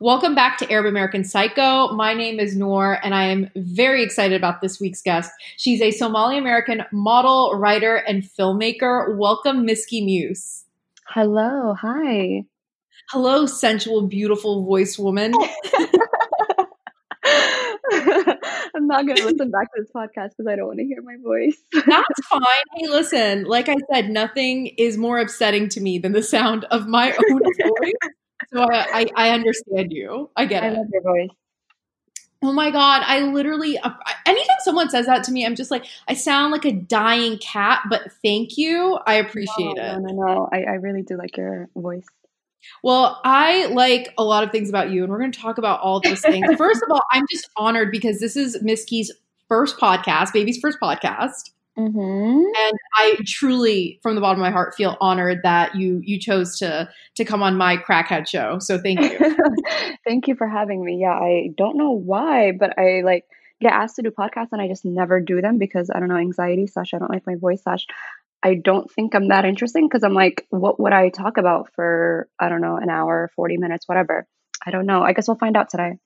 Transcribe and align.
Welcome 0.00 0.36
back 0.36 0.58
to 0.58 0.70
Arab 0.70 0.86
American 0.86 1.24
Psycho. 1.24 1.92
My 1.92 2.14
name 2.14 2.38
is 2.38 2.54
Noor, 2.54 3.00
and 3.02 3.16
I 3.16 3.24
am 3.24 3.50
very 3.56 4.04
excited 4.04 4.36
about 4.36 4.60
this 4.60 4.78
week's 4.80 5.02
guest. 5.02 5.32
She's 5.56 5.80
a 5.80 5.90
Somali 5.90 6.38
American 6.38 6.84
model, 6.92 7.52
writer, 7.56 7.96
and 7.96 8.22
filmmaker. 8.22 9.16
Welcome, 9.16 9.66
Miski 9.66 10.04
Muse. 10.04 10.64
Hello, 11.08 11.74
hi. 11.74 12.44
Hello, 13.10 13.46
sensual, 13.46 14.02
beautiful 14.02 14.64
voice 14.64 15.00
woman. 15.00 15.34
I'm 17.90 18.86
not 18.86 19.04
going 19.04 19.16
to 19.16 19.24
listen 19.24 19.50
back 19.50 19.74
to 19.74 19.82
this 19.82 19.90
podcast 19.90 20.36
because 20.36 20.46
I 20.48 20.54
don't 20.54 20.68
want 20.68 20.78
to 20.78 20.84
hear 20.84 21.02
my 21.02 21.16
voice. 21.20 21.56
That's 21.72 22.26
fine. 22.30 22.42
Hey, 22.76 22.86
listen, 22.86 23.46
like 23.46 23.68
I 23.68 23.74
said, 23.92 24.10
nothing 24.10 24.68
is 24.78 24.96
more 24.96 25.18
upsetting 25.18 25.68
to 25.70 25.80
me 25.80 25.98
than 25.98 26.12
the 26.12 26.22
sound 26.22 26.66
of 26.66 26.86
my 26.86 27.10
own 27.10 27.40
voice 27.80 28.12
so 28.52 28.62
I, 28.62 28.86
I, 28.92 29.06
I 29.16 29.30
understand 29.30 29.92
you. 29.92 30.30
I 30.36 30.46
get 30.46 30.62
I 30.62 30.68
it. 30.68 30.70
I 30.70 30.74
love 30.74 30.86
your 30.92 31.02
voice. 31.02 31.30
Oh 32.40 32.52
my 32.52 32.70
god! 32.70 33.02
I 33.04 33.22
literally, 33.22 33.78
uh, 33.78 33.90
anytime 34.24 34.56
someone 34.60 34.90
says 34.90 35.06
that 35.06 35.24
to 35.24 35.32
me, 35.32 35.44
I'm 35.44 35.56
just 35.56 35.72
like, 35.72 35.86
I 36.06 36.14
sound 36.14 36.52
like 36.52 36.64
a 36.64 36.72
dying 36.72 37.38
cat. 37.38 37.80
But 37.90 38.12
thank 38.24 38.56
you, 38.56 38.96
I 39.06 39.14
appreciate 39.14 39.76
no, 39.76 39.82
it. 39.82 39.98
No, 39.98 39.98
no, 39.98 40.26
no. 40.26 40.48
I, 40.52 40.62
I 40.62 40.74
really 40.74 41.02
do 41.02 41.16
like 41.16 41.36
your 41.36 41.68
voice. 41.74 42.06
Well, 42.84 43.20
I 43.24 43.66
like 43.66 44.14
a 44.18 44.24
lot 44.24 44.44
of 44.44 44.52
things 44.52 44.68
about 44.68 44.90
you, 44.90 45.02
and 45.02 45.10
we're 45.10 45.18
going 45.18 45.32
to 45.32 45.40
talk 45.40 45.58
about 45.58 45.80
all 45.80 46.00
those 46.00 46.20
things. 46.20 46.46
First 46.56 46.82
of 46.82 46.92
all, 46.92 47.02
I'm 47.10 47.24
just 47.30 47.48
honored 47.56 47.90
because 47.90 48.20
this 48.20 48.36
is 48.36 48.56
Miski's 48.62 49.12
first 49.48 49.78
podcast, 49.78 50.32
baby's 50.32 50.58
first 50.58 50.78
podcast. 50.80 51.50
Mm-hmm. 51.78 52.42
And 52.58 52.78
I 52.96 53.18
truly, 53.24 54.00
from 54.02 54.16
the 54.16 54.20
bottom 54.20 54.40
of 54.40 54.44
my 54.44 54.50
heart, 54.50 54.74
feel 54.74 54.96
honored 55.00 55.40
that 55.44 55.76
you 55.76 56.00
you 56.02 56.18
chose 56.18 56.58
to 56.58 56.88
to 57.14 57.24
come 57.24 57.42
on 57.42 57.56
my 57.56 57.76
crackhead 57.76 58.28
show. 58.28 58.58
So 58.58 58.78
thank 58.78 59.00
you. 59.00 59.36
thank 60.06 60.26
you 60.26 60.34
for 60.34 60.48
having 60.48 60.84
me. 60.84 60.98
Yeah, 61.00 61.12
I 61.12 61.50
don't 61.56 61.76
know 61.76 61.92
why, 61.92 62.52
but 62.52 62.76
I 62.78 63.02
like 63.04 63.24
get 63.60 63.72
asked 63.72 63.96
to 63.96 64.02
do 64.02 64.10
podcasts 64.10 64.48
and 64.52 64.60
I 64.60 64.66
just 64.66 64.84
never 64.84 65.20
do 65.20 65.40
them 65.40 65.58
because 65.58 65.88
I 65.94 66.00
don't 66.00 66.08
know 66.08 66.16
anxiety 66.16 66.66
slash 66.66 66.94
I 66.94 66.98
don't 66.98 67.10
like 67.10 67.26
my 67.26 67.36
voice 67.36 67.62
slash 67.62 67.86
I 68.42 68.54
don't 68.54 68.90
think 68.90 69.14
I'm 69.14 69.28
that 69.28 69.44
interesting 69.44 69.88
because 69.88 70.02
I'm 70.02 70.14
like, 70.14 70.46
what 70.50 70.80
would 70.80 70.92
I 70.92 71.10
talk 71.10 71.38
about 71.38 71.70
for 71.74 72.28
I 72.40 72.48
don't 72.48 72.60
know 72.60 72.76
an 72.76 72.90
hour, 72.90 73.30
forty 73.36 73.56
minutes, 73.56 73.86
whatever. 73.86 74.26
I 74.66 74.72
don't 74.72 74.86
know. 74.86 75.02
I 75.02 75.12
guess 75.12 75.28
we'll 75.28 75.38
find 75.38 75.56
out 75.56 75.70
today. 75.70 75.98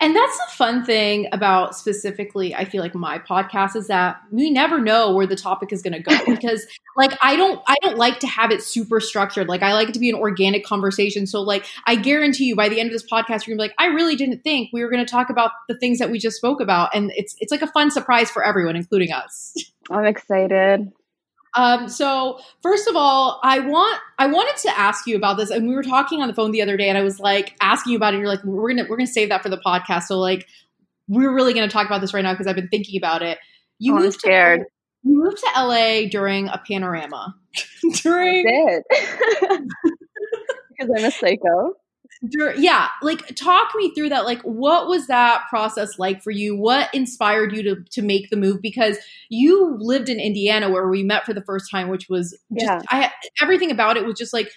And 0.00 0.16
that's 0.16 0.36
the 0.38 0.52
fun 0.52 0.84
thing 0.84 1.28
about 1.32 1.76
specifically, 1.76 2.54
I 2.54 2.64
feel 2.64 2.82
like 2.82 2.94
my 2.94 3.18
podcast 3.18 3.76
is 3.76 3.88
that 3.88 4.20
we 4.30 4.50
never 4.50 4.80
know 4.80 5.12
where 5.14 5.26
the 5.26 5.36
topic 5.36 5.72
is 5.72 5.82
going 5.82 5.92
to 5.92 6.00
go 6.00 6.18
because 6.26 6.66
like 6.96 7.16
I 7.22 7.36
don't 7.36 7.60
I 7.66 7.76
don't 7.82 7.98
like 7.98 8.20
to 8.20 8.26
have 8.26 8.50
it 8.50 8.62
super 8.62 9.00
structured. 9.00 9.48
Like 9.48 9.62
I 9.62 9.74
like 9.74 9.88
it 9.88 9.94
to 9.94 10.00
be 10.00 10.08
an 10.08 10.16
organic 10.16 10.64
conversation. 10.64 11.26
So 11.26 11.42
like 11.42 11.66
I 11.86 11.96
guarantee 11.96 12.44
you 12.44 12.56
by 12.56 12.68
the 12.68 12.80
end 12.80 12.88
of 12.88 12.92
this 12.92 13.04
podcast 13.04 13.46
you're 13.46 13.56
going 13.56 13.58
to 13.58 13.62
be 13.64 13.68
like 13.68 13.74
I 13.78 13.86
really 13.86 14.16
didn't 14.16 14.42
think 14.42 14.70
we 14.72 14.82
were 14.82 14.90
going 14.90 15.04
to 15.04 15.10
talk 15.10 15.30
about 15.30 15.50
the 15.68 15.76
things 15.76 15.98
that 15.98 16.10
we 16.10 16.18
just 16.18 16.36
spoke 16.36 16.60
about 16.60 16.94
and 16.94 17.12
it's 17.14 17.36
it's 17.38 17.52
like 17.52 17.62
a 17.62 17.66
fun 17.66 17.90
surprise 17.90 18.30
for 18.30 18.44
everyone 18.44 18.76
including 18.76 19.12
us. 19.12 19.54
I'm 19.90 20.06
excited. 20.06 20.90
Um, 21.56 21.88
so 21.88 22.38
first 22.62 22.86
of 22.86 22.96
all, 22.96 23.40
I 23.42 23.60
want 23.60 23.98
I 24.18 24.26
wanted 24.26 24.56
to 24.62 24.78
ask 24.78 25.06
you 25.06 25.16
about 25.16 25.38
this, 25.38 25.50
and 25.50 25.66
we 25.66 25.74
were 25.74 25.82
talking 25.82 26.20
on 26.20 26.28
the 26.28 26.34
phone 26.34 26.52
the 26.52 26.62
other 26.62 26.76
day, 26.76 26.88
and 26.88 26.98
I 26.98 27.02
was 27.02 27.18
like 27.18 27.56
asking 27.60 27.92
you 27.92 27.96
about 27.96 28.12
it. 28.12 28.18
And 28.18 28.22
you're 28.22 28.34
like, 28.34 28.44
we're 28.44 28.68
gonna 28.68 28.86
we're 28.88 28.98
gonna 28.98 29.06
save 29.06 29.30
that 29.30 29.42
for 29.42 29.48
the 29.48 29.60
podcast. 29.64 30.04
So 30.04 30.18
like, 30.18 30.46
we're 31.08 31.34
really 31.34 31.54
gonna 31.54 31.68
talk 31.68 31.86
about 31.86 32.02
this 32.02 32.12
right 32.12 32.22
now 32.22 32.34
because 32.34 32.46
I've 32.46 32.56
been 32.56 32.68
thinking 32.68 32.98
about 32.98 33.22
it. 33.22 33.38
You 33.78 33.96
oh, 33.96 34.00
moved 34.00 34.18
scared. 34.18 34.60
To, 34.60 34.66
you 35.04 35.22
moved 35.22 35.38
to 35.38 35.62
LA 35.62 36.08
during 36.10 36.48
a 36.48 36.60
panorama. 36.68 37.34
during 38.02 38.46
I 38.46 38.50
did 38.70 38.82
because 40.68 40.90
I'm 40.94 41.04
a 41.04 41.10
psycho 41.10 41.74
yeah 42.56 42.88
like 43.02 43.34
talk 43.34 43.68
me 43.76 43.92
through 43.94 44.08
that 44.08 44.24
like 44.24 44.40
what 44.42 44.88
was 44.88 45.06
that 45.06 45.42
process 45.50 45.98
like 45.98 46.22
for 46.22 46.30
you? 46.30 46.56
What 46.56 46.92
inspired 46.94 47.54
you 47.54 47.62
to 47.64 47.84
to 47.90 48.02
make 48.02 48.30
the 48.30 48.36
move? 48.36 48.60
Because 48.62 48.98
you 49.28 49.76
lived 49.78 50.08
in 50.08 50.20
indiana 50.20 50.70
where 50.70 50.88
we 50.88 51.02
met 51.02 51.24
for 51.24 51.34
the 51.34 51.42
first 51.42 51.70
time 51.70 51.88
which 51.88 52.08
was 52.08 52.30
just 52.58 52.66
yeah. 52.66 52.80
i 52.90 53.10
everything 53.42 53.70
about 53.70 53.96
it 53.96 54.04
was 54.04 54.18
just 54.18 54.32
like 54.32 54.50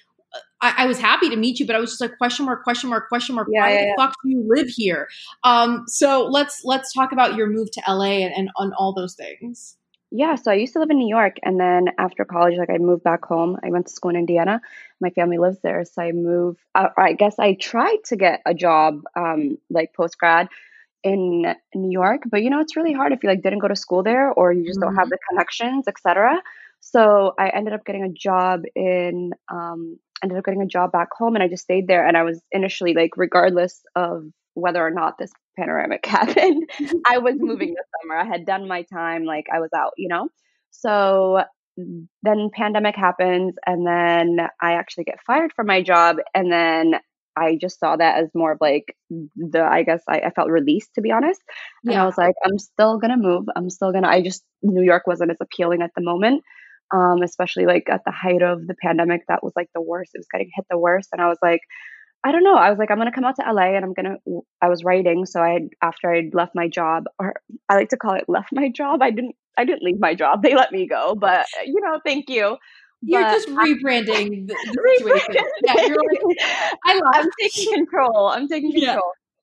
I, 0.61 0.83
I, 0.83 0.85
was 0.85 0.99
happy 0.99 1.29
to 1.29 1.35
meet 1.35 1.59
you 1.59 1.65
but 1.65 1.75
i 1.75 1.79
was 1.79 1.89
just 1.89 2.01
like 2.01 2.17
question 2.17 2.45
mark 2.45 2.63
question 2.63 2.89
mark 2.89 3.07
question 3.07 3.35
mark 3.35 3.47
yeah, 3.51 3.61
why 3.61 3.73
yeah, 3.73 3.85
the 3.85 3.93
fuck 3.97 4.13
do 4.23 4.29
you 4.29 4.43
live 4.47 4.67
here? 4.67 5.07
Um 5.43 5.85
so 5.87 6.27
let's 6.27 6.61
let's 6.63 6.93
talk 6.93 7.11
about 7.11 7.35
your 7.35 7.47
move 7.47 7.71
to 7.71 7.81
la 7.87 8.03
and, 8.03 8.33
and 8.35 8.49
on 8.57 8.73
all 8.73 8.93
those 8.93 9.15
things 9.15 9.75
yeah, 10.11 10.35
so 10.35 10.51
I 10.51 10.55
used 10.55 10.73
to 10.73 10.79
live 10.79 10.89
in 10.89 10.97
New 10.97 11.07
York, 11.07 11.37
and 11.43 11.59
then 11.59 11.89
after 11.97 12.25
college, 12.25 12.57
like 12.57 12.69
I 12.69 12.77
moved 12.77 13.03
back 13.03 13.25
home. 13.25 13.57
I 13.63 13.69
went 13.69 13.87
to 13.87 13.93
school 13.93 14.09
in 14.09 14.17
Indiana. 14.17 14.61
My 14.99 15.11
family 15.11 15.37
lives 15.37 15.59
there, 15.61 15.85
so 15.85 16.01
I 16.01 16.11
moved. 16.11 16.59
Uh, 16.73 16.89
I 16.97 17.13
guess 17.13 17.37
I 17.37 17.53
tried 17.53 17.99
to 18.05 18.15
get 18.15 18.41
a 18.45 18.53
job, 18.53 19.03
um, 19.15 19.59
like 19.69 19.93
post 19.93 20.17
grad, 20.17 20.49
in 21.03 21.55
New 21.75 21.91
York, 21.91 22.23
but 22.29 22.41
you 22.41 22.49
know 22.49 22.59
it's 22.59 22.75
really 22.75 22.93
hard 22.93 23.13
if 23.13 23.23
you 23.23 23.29
like 23.29 23.41
didn't 23.41 23.59
go 23.59 23.67
to 23.67 23.75
school 23.75 24.03
there 24.03 24.31
or 24.31 24.51
you 24.51 24.65
just 24.65 24.79
mm-hmm. 24.79 24.87
don't 24.87 24.95
have 24.95 25.05
mm-hmm. 25.05 25.11
the 25.11 25.19
connections, 25.29 25.87
etc. 25.87 26.41
So 26.81 27.33
I 27.37 27.49
ended 27.49 27.73
up 27.73 27.85
getting 27.85 28.03
a 28.03 28.09
job 28.09 28.63
in. 28.75 29.33
Um, 29.47 29.99
ended 30.21 30.37
up 30.37 30.43
getting 30.43 30.61
a 30.61 30.67
job 30.67 30.91
back 30.91 31.09
home, 31.17 31.35
and 31.35 31.43
I 31.43 31.47
just 31.47 31.63
stayed 31.63 31.87
there. 31.87 32.05
And 32.05 32.17
I 32.17 32.23
was 32.23 32.41
initially 32.51 32.93
like, 32.93 33.11
regardless 33.15 33.81
of 33.95 34.25
whether 34.59 34.85
or 34.85 34.91
not 34.91 35.17
this 35.17 35.31
panoramic 35.57 36.05
happened. 36.05 36.69
I 37.07 37.17
was 37.17 37.35
moving 37.37 37.69
this 37.69 37.85
summer. 38.01 38.19
I 38.19 38.25
had 38.25 38.45
done 38.45 38.67
my 38.67 38.83
time, 38.83 39.25
like 39.25 39.45
I 39.53 39.59
was 39.59 39.69
out, 39.75 39.93
you 39.97 40.07
know? 40.07 40.29
So 40.71 41.43
then 42.23 42.49
pandemic 42.53 42.95
happens 42.95 43.55
and 43.65 43.87
then 43.87 44.47
I 44.61 44.73
actually 44.73 45.05
get 45.05 45.23
fired 45.25 45.53
from 45.53 45.67
my 45.67 45.81
job 45.81 46.17
and 46.33 46.51
then 46.51 46.99
I 47.37 47.57
just 47.59 47.79
saw 47.79 47.95
that 47.95 48.21
as 48.21 48.29
more 48.35 48.53
of 48.53 48.57
like 48.59 48.95
the 49.09 49.61
I 49.61 49.83
guess 49.83 50.01
I, 50.09 50.19
I 50.19 50.29
felt 50.31 50.49
released 50.49 50.95
to 50.95 51.01
be 51.01 51.11
honest. 51.11 51.41
And 51.85 51.93
yeah. 51.93 52.03
I 52.03 52.05
was 52.05 52.17
like, 52.17 52.35
I'm 52.45 52.57
still 52.57 52.97
gonna 52.97 53.17
move. 53.17 53.45
I'm 53.55 53.69
still 53.69 53.91
gonna 53.91 54.09
I 54.09 54.21
just 54.21 54.43
New 54.61 54.83
York 54.83 55.07
wasn't 55.07 55.31
as 55.31 55.37
appealing 55.39 55.81
at 55.81 55.91
the 55.95 56.03
moment. 56.03 56.43
Um, 56.91 57.21
especially 57.21 57.67
like 57.67 57.87
at 57.87 58.01
the 58.03 58.11
height 58.11 58.41
of 58.41 58.65
the 58.65 58.75
pandemic, 58.81 59.21
that 59.27 59.43
was 59.43 59.53
like 59.55 59.69
the 59.75 59.81
worst. 59.81 60.11
It 60.15 60.19
was 60.19 60.27
getting 60.31 60.49
hit 60.53 60.65
the 60.71 60.77
worst. 60.77 61.09
And 61.13 61.21
I 61.21 61.27
was 61.27 61.37
like, 61.41 61.61
I 62.23 62.31
don't 62.31 62.43
know. 62.43 62.55
I 62.55 62.69
was 62.69 62.77
like, 62.77 62.91
I'm 62.91 62.97
gonna 62.97 63.13
come 63.13 63.23
out 63.23 63.37
to 63.37 63.51
LA 63.51 63.75
and 63.75 63.85
I'm 63.85 63.93
gonna. 63.93 64.17
I 64.61 64.67
was 64.67 64.83
writing, 64.83 65.25
so 65.25 65.41
I 65.41 65.59
after 65.81 66.13
I 66.13 66.29
left 66.33 66.53
my 66.53 66.67
job, 66.67 67.05
or 67.17 67.35
I 67.69 67.75
like 67.75 67.89
to 67.89 67.97
call 67.97 68.15
it 68.15 68.25
left 68.27 68.49
my 68.51 68.69
job. 68.69 69.01
I 69.01 69.11
didn't. 69.11 69.35
I 69.57 69.65
didn't 69.65 69.83
leave 69.83 69.99
my 69.99 70.15
job. 70.15 70.43
They 70.43 70.55
let 70.55 70.71
me 70.71 70.87
go, 70.87 71.15
but 71.15 71.45
you 71.65 71.79
know, 71.81 71.99
thank 72.05 72.29
you. 72.29 72.57
You're 73.01 73.21
but 73.21 73.31
just 73.31 73.47
rebranding 73.47 74.47
the, 74.47 74.55
the 74.65 75.07
situation. 75.07 75.43
yeah, 75.63 75.85
you're 75.85 75.95
like, 75.95 76.37
I. 76.85 77.01
I'm 77.13 77.29
taking 77.39 77.73
control. 77.73 78.27
I'm 78.27 78.47
taking 78.47 78.73
control. 78.73 78.95
Yeah. 78.95 78.99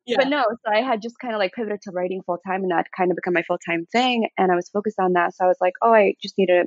Yeah. 0.06 0.16
But 0.18 0.28
no, 0.28 0.44
so 0.64 0.72
I 0.72 0.82
had 0.82 1.02
just 1.02 1.18
kind 1.18 1.34
of 1.34 1.40
like 1.40 1.52
pivoted 1.52 1.82
to 1.82 1.90
writing 1.92 2.22
full 2.24 2.38
time, 2.46 2.62
and 2.62 2.70
that 2.70 2.86
kind 2.96 3.10
of 3.10 3.16
become 3.16 3.34
my 3.34 3.42
full 3.42 3.58
time 3.58 3.86
thing. 3.90 4.28
And 4.38 4.52
I 4.52 4.54
was 4.54 4.68
focused 4.68 5.00
on 5.00 5.14
that. 5.14 5.34
So 5.34 5.44
I 5.44 5.48
was 5.48 5.56
like, 5.60 5.72
oh, 5.82 5.92
I 5.92 6.14
just 6.22 6.38
need 6.38 6.46
to 6.46 6.66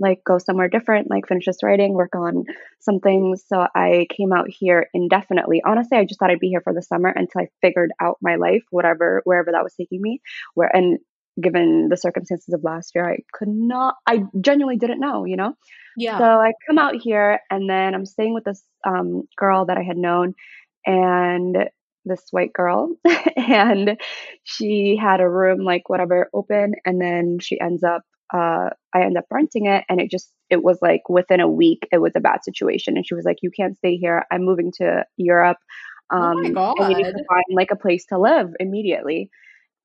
like 0.00 0.22
go 0.24 0.38
somewhere 0.38 0.68
different, 0.68 1.10
like 1.10 1.28
finish 1.28 1.46
this 1.46 1.62
writing, 1.62 1.94
work 1.94 2.14
on 2.14 2.44
some 2.80 3.00
things. 3.00 3.44
So 3.46 3.66
I 3.74 4.06
came 4.10 4.32
out 4.32 4.48
here 4.48 4.88
indefinitely. 4.92 5.62
Honestly, 5.64 5.98
I 5.98 6.04
just 6.04 6.18
thought 6.18 6.30
I'd 6.30 6.40
be 6.40 6.48
here 6.48 6.62
for 6.62 6.74
the 6.74 6.82
summer 6.82 7.08
until 7.08 7.42
I 7.42 7.48
figured 7.60 7.92
out 8.00 8.18
my 8.20 8.36
life, 8.36 8.62
whatever, 8.70 9.22
wherever 9.24 9.52
that 9.52 9.62
was 9.62 9.74
taking 9.74 10.02
me. 10.02 10.20
Where 10.54 10.74
and 10.74 10.98
given 11.40 11.88
the 11.88 11.96
circumstances 11.96 12.52
of 12.54 12.64
last 12.64 12.92
year, 12.94 13.08
I 13.08 13.18
could 13.32 13.48
not, 13.48 13.96
I 14.06 14.24
genuinely 14.40 14.78
didn't 14.78 15.00
know, 15.00 15.24
you 15.24 15.36
know? 15.36 15.54
Yeah. 15.96 16.18
So 16.18 16.24
I 16.24 16.52
come 16.66 16.78
out 16.78 16.94
here 16.96 17.40
and 17.50 17.68
then 17.68 17.94
I'm 17.94 18.06
staying 18.06 18.34
with 18.34 18.44
this 18.44 18.62
um, 18.86 19.24
girl 19.36 19.66
that 19.66 19.78
I 19.78 19.82
had 19.82 19.96
known 19.96 20.34
and 20.86 21.68
this 22.04 22.22
white 22.30 22.52
girl 22.52 22.94
and 23.36 23.98
she 24.42 24.98
had 25.00 25.20
a 25.20 25.28
room 25.28 25.60
like 25.60 25.88
whatever 25.88 26.28
open 26.34 26.74
and 26.84 27.00
then 27.00 27.38
she 27.40 27.58
ends 27.58 27.82
up 27.82 28.02
uh, 28.34 28.70
I 28.92 29.00
ended 29.00 29.18
up 29.18 29.26
renting 29.30 29.66
it 29.66 29.84
and 29.88 30.00
it 30.00 30.10
just 30.10 30.30
it 30.50 30.62
was 30.62 30.78
like 30.82 31.08
within 31.08 31.40
a 31.40 31.48
week 31.48 31.86
it 31.92 31.98
was 31.98 32.12
a 32.16 32.20
bad 32.20 32.44
situation. 32.44 32.96
And 32.96 33.06
she 33.06 33.14
was 33.14 33.24
like 33.24 33.38
you 33.42 33.50
can't 33.50 33.76
stay 33.76 33.96
here. 33.96 34.24
I'm 34.30 34.44
moving 34.44 34.72
to 34.78 35.04
Europe 35.16 35.58
um 36.10 36.20
oh 36.20 36.42
my 36.42 36.50
God. 36.50 36.74
and 36.80 36.90
you 36.90 36.96
need 36.96 37.12
to 37.12 37.24
find 37.28 37.44
like 37.54 37.70
a 37.70 37.76
place 37.76 38.04
to 38.06 38.18
live 38.18 38.50
immediately. 38.58 39.30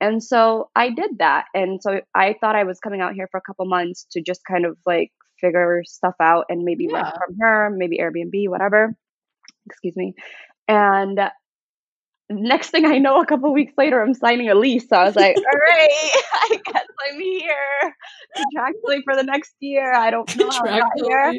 And 0.02 0.24
so 0.24 0.70
I 0.76 0.90
did 0.90 1.20
that. 1.20 1.46
And 1.54 1.82
so 1.82 2.02
I 2.16 2.36
thought 2.42 2.56
I 2.56 2.64
was 2.64 2.80
coming 2.80 3.02
out 3.02 3.14
here 3.14 3.28
for 3.32 3.38
a 3.38 3.42
couple 3.42 3.66
months 3.66 4.08
to 4.12 4.22
just 4.22 4.42
kind 4.50 4.66
of 4.66 4.78
like 4.86 5.12
figure 5.40 5.84
stuff 5.86 6.16
out 6.20 6.46
and 6.50 6.64
maybe 6.64 6.88
yeah. 6.90 7.04
rent 7.04 7.16
from 7.16 7.36
her 7.40 7.70
maybe 7.70 8.00
Airbnb 8.00 8.50
whatever. 8.50 8.96
Excuse 9.68 9.96
me. 9.96 10.16
And 10.68 11.20
next 12.30 12.70
thing 12.70 12.86
I 12.86 12.98
know, 12.98 13.22
a 13.22 13.26
couple 13.26 13.52
weeks 13.54 13.74
later, 13.78 14.02
I'm 14.02 14.14
signing 14.14 14.50
a 14.50 14.56
lease. 14.56 14.88
So 14.88 14.96
I 14.96 15.06
was 15.06 15.16
like, 15.16 15.36
all 15.36 15.44
right, 15.44 15.90
I 16.34 16.60
guess 16.66 16.86
I'm 17.10 17.20
here 17.20 17.96
contractually 18.38 19.04
for 19.04 19.16
the 19.16 19.24
next 19.24 19.54
year. 19.60 19.94
I 19.94 20.12
don't 20.12 20.36
know 20.38 20.50
how 20.50 20.64
I 20.66 20.80
got 20.80 20.92
here, 20.96 21.34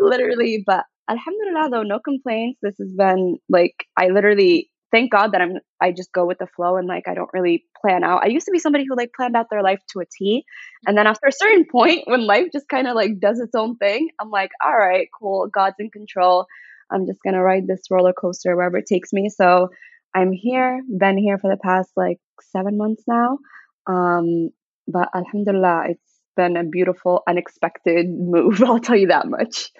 literally. 0.00 0.62
But 0.64 0.84
alhamdulillah, 1.10 1.70
though, 1.70 1.82
no 1.82 1.98
complaints. 1.98 2.58
This 2.62 2.76
has 2.78 2.92
been 2.92 3.38
like, 3.48 3.74
I 3.96 4.08
literally 4.08 4.70
thank 4.92 5.10
God 5.10 5.32
that 5.32 5.40
I'm, 5.40 5.58
I 5.80 5.90
just 5.92 6.12
go 6.12 6.24
with 6.24 6.38
the 6.38 6.46
flow 6.46 6.76
and 6.76 6.86
like, 6.86 7.08
I 7.08 7.14
don't 7.14 7.30
really 7.32 7.64
plan 7.80 8.04
out. 8.04 8.22
I 8.22 8.28
used 8.28 8.46
to 8.46 8.52
be 8.52 8.58
somebody 8.58 8.84
who 8.88 8.96
like 8.96 9.10
planned 9.14 9.36
out 9.36 9.46
their 9.50 9.62
life 9.62 9.80
to 9.92 10.00
a 10.00 10.04
T. 10.06 10.44
And 10.86 10.96
then 10.96 11.06
after 11.06 11.26
a 11.26 11.32
certain 11.32 11.66
point, 11.70 12.02
when 12.06 12.26
life 12.26 12.46
just 12.52 12.68
kind 12.68 12.86
of 12.86 12.94
like 12.94 13.18
does 13.18 13.40
its 13.40 13.54
own 13.54 13.76
thing, 13.76 14.10
I'm 14.20 14.30
like, 14.30 14.50
all 14.64 14.76
right, 14.76 15.08
cool. 15.18 15.48
God's 15.48 15.76
in 15.80 15.90
control. 15.90 16.46
I'm 16.90 17.06
just 17.06 17.20
going 17.22 17.34
to 17.34 17.42
ride 17.42 17.66
this 17.66 17.82
roller 17.90 18.12
coaster 18.12 18.54
wherever 18.54 18.78
it 18.78 18.86
takes 18.86 19.12
me. 19.12 19.28
So, 19.28 19.70
I'm 20.16 20.32
here, 20.32 20.82
been 20.88 21.18
here 21.18 21.36
for 21.36 21.50
the 21.50 21.58
past 21.58 21.90
like 21.94 22.18
seven 22.40 22.78
months 22.78 23.02
now. 23.06 23.38
Um, 23.86 24.48
but 24.88 25.10
Alhamdulillah, 25.14 25.90
it's 25.90 26.20
been 26.36 26.56
a 26.56 26.64
beautiful, 26.64 27.22
unexpected 27.28 28.08
move. 28.18 28.62
I'll 28.62 28.80
tell 28.80 28.96
you 28.96 29.08
that 29.08 29.28
much. 29.28 29.70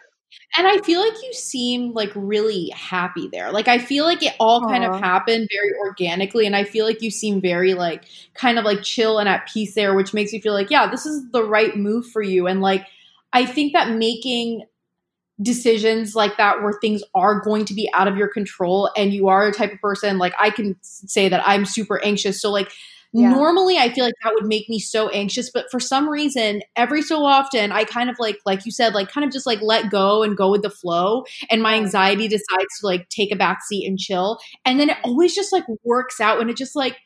And 0.59 0.67
I 0.67 0.79
feel 0.79 1.01
like 1.01 1.23
you 1.23 1.33
seem 1.33 1.95
like 1.95 2.11
really 2.15 2.71
happy 2.75 3.29
there. 3.33 3.51
Like 3.51 3.69
I 3.69 3.79
feel 3.79 4.05
like 4.05 4.23
it 4.23 4.35
all 4.39 4.61
Aww. 4.61 4.69
kind 4.69 4.85
of 4.85 5.01
happened 5.01 5.49
very 5.51 5.73
organically 5.79 6.47
and 6.47 6.55
I 6.55 6.65
feel 6.65 6.85
like 6.85 7.01
you 7.01 7.11
seem 7.11 7.41
very 7.41 7.73
like 7.73 8.05
kind 8.35 8.59
of 8.59 8.65
like 8.65 8.83
chill 8.83 9.19
and 9.19 9.29
at 9.31 9.49
peace 9.49 9.75
there, 9.75 9.95
which 9.95 10.13
makes 10.13 10.33
me 10.33 10.41
feel 10.41 10.53
like, 10.53 10.71
yeah, 10.71 10.91
this 10.91 11.07
is 11.07 11.31
the 11.31 11.45
right 11.45 11.77
move 11.77 12.07
for 12.07 12.21
you. 12.21 12.47
And 12.47 12.61
like 12.61 12.87
I 13.33 13.47
think 13.47 13.73
that 13.73 13.97
making 13.97 14.65
decisions 15.43 16.15
like 16.15 16.37
that 16.39 16.63
where 16.63 16.73
things 16.81 17.03
are 17.15 17.41
going 17.41 17.65
to 17.67 17.75
be 17.75 17.91
out 17.93 18.09
of 18.09 18.17
your 18.17 18.29
control 18.29 18.91
and 18.97 19.13
you 19.13 19.29
are 19.29 19.47
a 19.47 19.53
type 19.53 19.71
of 19.71 19.79
person 19.81 20.17
like 20.17 20.33
I 20.41 20.49
can 20.49 20.77
say 20.81 21.29
that 21.29 21.47
I'm 21.47 21.67
super 21.67 22.03
anxious. 22.03 22.41
So 22.41 22.51
like 22.51 22.73
yeah. 23.13 23.31
Normally, 23.31 23.79
I 23.79 23.89
feel 23.89 24.05
like 24.05 24.15
that 24.23 24.35
would 24.35 24.45
make 24.45 24.69
me 24.69 24.79
so 24.79 25.09
anxious, 25.09 25.49
but 25.51 25.71
for 25.71 25.81
some 25.81 26.07
reason, 26.07 26.61
every 26.75 27.01
so 27.01 27.25
often, 27.25 27.73
I 27.73 27.85
kind 27.85 28.11
of 28.11 28.17
like, 28.19 28.37
like 28.45 28.67
you 28.67 28.73
said, 28.73 28.93
like 28.93 29.11
kind 29.11 29.25
of 29.25 29.33
just 29.33 29.47
like 29.47 29.63
let 29.63 29.91
go 29.91 30.23
and 30.23 30.37
go 30.37 30.51
with 30.51 30.61
the 30.61 30.69
flow. 30.69 31.25
And 31.49 31.63
my 31.63 31.77
anxiety 31.77 32.29
decides 32.29 32.79
to 32.81 32.87
like 32.87 33.09
take 33.09 33.33
a 33.33 33.37
back 33.37 33.63
seat 33.63 33.87
and 33.87 33.99
chill. 33.99 34.39
And 34.67 34.79
then 34.79 34.91
it 34.91 34.99
always 35.03 35.35
just 35.35 35.51
like 35.51 35.65
works 35.83 36.21
out 36.21 36.41
and 36.41 36.51
it 36.51 36.59
just 36.59 36.77
like, 36.77 36.99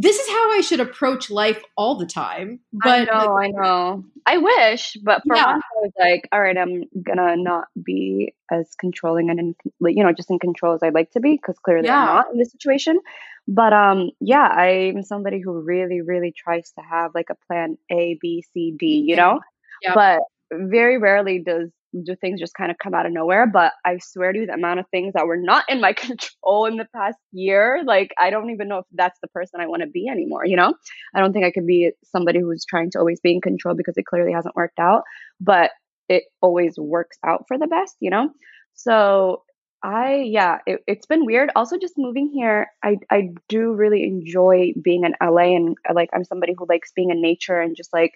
this 0.00 0.16
is 0.16 0.28
how 0.28 0.52
I 0.52 0.60
should 0.60 0.78
approach 0.78 1.28
life 1.28 1.60
all 1.76 1.96
the 1.96 2.06
time. 2.06 2.60
But 2.72 2.88
I 2.88 3.04
know, 3.04 3.34
like, 3.34 3.46
I 3.46 3.50
know. 3.50 4.04
I 4.26 4.38
wish, 4.38 4.96
but 5.02 5.22
for 5.26 5.34
yeah. 5.34 5.52
once 5.52 5.64
I 5.76 5.80
was 5.80 5.92
like, 5.98 6.28
all 6.30 6.40
right, 6.40 6.56
I'm 6.56 6.84
gonna 7.02 7.36
not 7.36 7.64
be 7.82 8.32
as 8.48 8.72
controlling 8.78 9.28
and 9.28 9.40
in, 9.40 9.54
you 9.80 10.04
know 10.04 10.12
just 10.12 10.30
in 10.30 10.38
control 10.38 10.74
as 10.74 10.82
I'd 10.84 10.94
like 10.94 11.10
to 11.12 11.20
be 11.20 11.32
because 11.32 11.58
clearly 11.58 11.86
yeah. 11.86 11.98
I'm 11.98 12.14
not 12.14 12.26
in 12.32 12.38
this 12.38 12.52
situation. 12.52 13.00
But 13.48 13.72
um, 13.72 14.10
yeah, 14.20 14.46
I'm 14.46 15.02
somebody 15.02 15.40
who 15.40 15.60
really, 15.60 16.00
really 16.00 16.32
tries 16.32 16.70
to 16.72 16.82
have 16.82 17.12
like 17.14 17.30
a 17.30 17.46
plan 17.46 17.76
A, 17.90 18.18
B, 18.20 18.44
C, 18.52 18.74
D, 18.78 19.04
you 19.04 19.16
know. 19.16 19.40
Yep. 19.82 19.94
But 19.94 20.20
very 20.52 20.98
rarely 20.98 21.40
does 21.40 21.70
do 22.04 22.14
things 22.16 22.40
just 22.40 22.54
kind 22.54 22.70
of 22.70 22.78
come 22.78 22.94
out 22.94 23.06
of 23.06 23.12
nowhere. 23.12 23.46
But 23.46 23.72
I 23.84 23.98
swear 23.98 24.32
to 24.32 24.40
you, 24.40 24.46
the 24.46 24.54
amount 24.54 24.80
of 24.80 24.86
things 24.90 25.14
that 25.14 25.26
were 25.26 25.36
not 25.36 25.64
in 25.68 25.80
my 25.80 25.92
control 25.94 26.66
in 26.66 26.76
the 26.76 26.86
past 26.94 27.18
year, 27.32 27.82
like 27.84 28.12
I 28.18 28.30
don't 28.30 28.50
even 28.50 28.68
know 28.68 28.78
if 28.78 28.86
that's 28.92 29.18
the 29.20 29.28
person 29.28 29.60
I 29.60 29.66
want 29.66 29.82
to 29.82 29.88
be 29.88 30.08
anymore. 30.08 30.44
You 30.44 30.56
know, 30.56 30.74
I 31.14 31.20
don't 31.20 31.32
think 31.32 31.44
I 31.44 31.50
could 31.50 31.66
be 31.66 31.92
somebody 32.04 32.40
who's 32.40 32.64
trying 32.64 32.90
to 32.92 32.98
always 32.98 33.20
be 33.20 33.32
in 33.32 33.40
control 33.40 33.74
because 33.74 33.96
it 33.96 34.06
clearly 34.06 34.32
hasn't 34.32 34.56
worked 34.56 34.78
out. 34.78 35.02
But 35.40 35.70
it 36.08 36.24
always 36.40 36.74
works 36.78 37.18
out 37.24 37.44
for 37.48 37.58
the 37.58 37.66
best, 37.66 37.96
you 38.00 38.10
know. 38.10 38.30
So 38.74 39.42
I 39.82 40.22
yeah, 40.26 40.58
it, 40.66 40.80
has 40.88 41.06
been 41.08 41.24
weird. 41.24 41.50
Also, 41.54 41.78
just 41.78 41.94
moving 41.96 42.30
here, 42.32 42.68
I 42.82 42.96
I 43.10 43.28
do 43.48 43.72
really 43.72 44.04
enjoy 44.04 44.72
being 44.82 45.04
in 45.04 45.14
LA, 45.22 45.54
and 45.56 45.76
like 45.92 46.10
I'm 46.12 46.24
somebody 46.24 46.54
who 46.56 46.66
likes 46.68 46.92
being 46.94 47.10
in 47.10 47.22
nature 47.22 47.60
and 47.60 47.76
just 47.76 47.92
like 47.92 48.12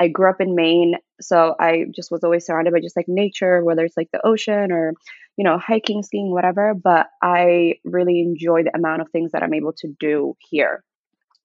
I 0.00 0.08
grew 0.08 0.30
up 0.30 0.40
in 0.40 0.54
Maine, 0.54 0.96
so 1.20 1.54
I 1.60 1.84
just 1.94 2.10
was 2.10 2.24
always 2.24 2.46
surrounded 2.46 2.72
by 2.72 2.80
just 2.80 2.96
like 2.96 3.08
nature, 3.08 3.62
whether 3.62 3.84
it's 3.84 3.96
like 3.96 4.08
the 4.12 4.26
ocean 4.26 4.72
or 4.72 4.94
you 5.36 5.44
know 5.44 5.58
hiking, 5.58 6.02
skiing, 6.02 6.32
whatever. 6.32 6.74
But 6.74 7.08
I 7.22 7.74
really 7.84 8.20
enjoy 8.20 8.64
the 8.64 8.74
amount 8.74 9.02
of 9.02 9.10
things 9.10 9.32
that 9.32 9.42
I'm 9.42 9.54
able 9.54 9.74
to 9.78 9.94
do 10.00 10.36
here. 10.48 10.82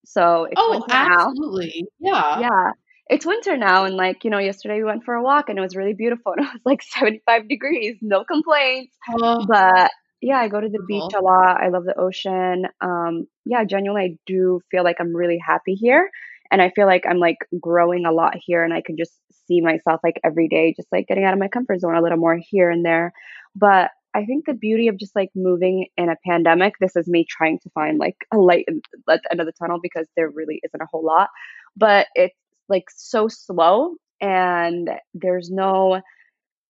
So 0.05 0.45
it's 0.45 0.53
oh, 0.55 0.85
absolutely, 0.89 1.87
now. 1.99 2.11
yeah, 2.11 2.39
yeah 2.39 2.71
it's 3.07 3.25
winter 3.25 3.55
now 3.55 3.85
and 3.85 3.95
like 3.95 4.23
you 4.23 4.29
know 4.29 4.39
yesterday 4.39 4.77
we 4.77 4.83
went 4.83 5.03
for 5.03 5.13
a 5.13 5.23
walk 5.23 5.49
and 5.49 5.57
it 5.57 5.61
was 5.61 5.75
really 5.75 5.93
beautiful 5.93 6.33
and 6.37 6.45
it 6.45 6.53
was 6.53 6.61
like 6.65 6.81
75 6.81 7.47
degrees 7.47 7.97
no 8.01 8.23
complaints 8.23 8.95
oh. 9.09 9.45
but 9.47 9.91
yeah 10.21 10.37
i 10.37 10.47
go 10.47 10.59
to 10.59 10.69
the 10.69 10.83
beach 10.87 11.13
a 11.15 11.21
lot 11.21 11.61
i 11.61 11.69
love 11.69 11.83
the 11.83 11.97
ocean 11.99 12.65
um 12.81 13.27
yeah 13.45 13.63
genuinely 13.63 14.03
i 14.03 14.17
do 14.25 14.59
feel 14.71 14.83
like 14.83 14.97
i'm 14.99 15.15
really 15.15 15.39
happy 15.45 15.75
here 15.75 16.09
and 16.55 16.61
i 16.61 16.71
feel 16.73 16.85
like 16.85 17.03
i'm 17.05 17.19
like 17.19 17.37
growing 17.59 18.05
a 18.05 18.13
lot 18.13 18.35
here 18.39 18.63
and 18.63 18.73
i 18.73 18.81
can 18.81 18.95
just 18.95 19.11
see 19.45 19.59
myself 19.59 19.99
like 20.05 20.21
every 20.23 20.47
day 20.47 20.73
just 20.73 20.87
like 20.89 21.05
getting 21.05 21.25
out 21.25 21.33
of 21.33 21.39
my 21.39 21.49
comfort 21.49 21.81
zone 21.81 21.95
a 21.95 22.01
little 22.01 22.17
more 22.17 22.39
here 22.49 22.69
and 22.69 22.85
there 22.85 23.11
but 23.55 23.91
I 24.15 24.23
think 24.23 24.45
the 24.45 24.53
beauty 24.53 24.87
of 24.87 24.97
just 24.97 25.13
like 25.13 25.29
moving 25.35 25.87
in 25.97 26.07
a 26.07 26.15
pandemic, 26.25 26.75
this 26.79 26.95
is 26.95 27.05
me 27.05 27.25
trying 27.29 27.59
to 27.59 27.69
find 27.71 27.99
like 27.99 28.15
a 28.33 28.37
light 28.37 28.63
at 28.69 28.75
the 29.05 29.31
end 29.31 29.41
of 29.41 29.45
the 29.45 29.51
tunnel 29.51 29.79
because 29.83 30.07
there 30.15 30.29
really 30.29 30.61
isn't 30.63 30.81
a 30.81 30.87
whole 30.89 31.03
lot. 31.03 31.29
But 31.75 32.07
it's 32.15 32.33
like 32.69 32.85
so 32.95 33.27
slow 33.27 33.95
and 34.21 34.89
there's 35.13 35.51
no 35.51 36.01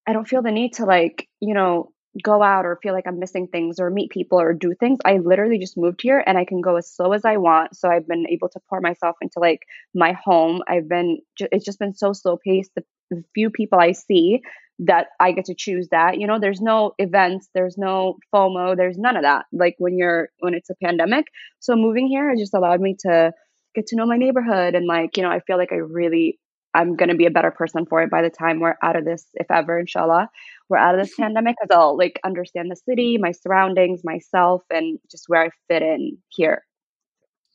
I 0.07 0.13
don't 0.13 0.27
feel 0.27 0.41
the 0.41 0.51
need 0.51 0.73
to 0.73 0.85
like, 0.85 1.27
you 1.39 1.53
know, 1.53 1.91
go 2.23 2.41
out 2.41 2.65
or 2.65 2.79
feel 2.81 2.93
like 2.93 3.07
I'm 3.07 3.19
missing 3.19 3.47
things 3.47 3.79
or 3.79 3.89
meet 3.89 4.11
people 4.11 4.39
or 4.39 4.53
do 4.53 4.73
things. 4.79 4.99
I 5.05 5.17
literally 5.17 5.59
just 5.59 5.77
moved 5.77 6.01
here 6.01 6.23
and 6.25 6.37
I 6.37 6.45
can 6.45 6.61
go 6.61 6.75
as 6.77 6.91
slow 6.91 7.13
as 7.13 7.25
I 7.25 7.37
want. 7.37 7.75
So 7.75 7.89
I've 7.89 8.07
been 8.07 8.25
able 8.29 8.49
to 8.49 8.59
pour 8.69 8.81
myself 8.81 9.17
into 9.21 9.39
like 9.39 9.63
my 9.93 10.13
home. 10.13 10.61
I've 10.67 10.87
been, 10.87 11.19
it's 11.39 11.65
just 11.65 11.79
been 11.79 11.93
so 11.93 12.13
slow 12.13 12.37
paced. 12.37 12.71
The, 12.75 12.83
the 13.11 13.23
few 13.33 13.49
people 13.49 13.79
I 13.79 13.91
see 13.91 14.41
that 14.79 15.07
I 15.19 15.31
get 15.31 15.45
to 15.45 15.55
choose 15.55 15.87
that, 15.91 16.19
you 16.19 16.27
know, 16.27 16.39
there's 16.39 16.59
no 16.59 16.93
events, 16.97 17.49
there's 17.53 17.77
no 17.77 18.17
FOMO, 18.33 18.75
there's 18.75 18.97
none 18.97 19.15
of 19.15 19.23
that. 19.23 19.45
Like 19.53 19.75
when 19.77 19.97
you're, 19.97 20.29
when 20.39 20.53
it's 20.53 20.69
a 20.69 20.75
pandemic. 20.83 21.27
So 21.59 21.75
moving 21.75 22.07
here 22.07 22.29
has 22.29 22.39
just 22.39 22.53
allowed 22.53 22.81
me 22.81 22.95
to 23.01 23.31
get 23.75 23.87
to 23.87 23.95
know 23.95 24.05
my 24.05 24.17
neighborhood 24.17 24.73
and 24.73 24.87
like 24.87 25.17
you 25.17 25.23
know 25.23 25.29
i 25.29 25.39
feel 25.41 25.57
like 25.57 25.71
i 25.71 25.75
really 25.75 26.39
i'm 26.73 26.95
going 26.95 27.09
to 27.09 27.15
be 27.15 27.25
a 27.25 27.31
better 27.31 27.51
person 27.51 27.85
for 27.85 28.01
it 28.01 28.09
by 28.09 28.21
the 28.21 28.29
time 28.29 28.59
we're 28.59 28.75
out 28.81 28.95
of 28.95 29.05
this 29.05 29.27
if 29.35 29.51
ever 29.51 29.77
inshallah 29.77 30.29
we're 30.69 30.77
out 30.77 30.95
of 30.97 31.01
this 31.01 31.15
pandemic 31.15 31.55
because 31.61 31.75
i'll 31.75 31.97
like 31.97 32.19
understand 32.23 32.71
the 32.71 32.75
city 32.75 33.17
my 33.17 33.31
surroundings 33.31 34.01
myself 34.03 34.63
and 34.69 34.99
just 35.09 35.25
where 35.27 35.43
i 35.43 35.49
fit 35.69 35.81
in 35.81 36.17
here 36.29 36.64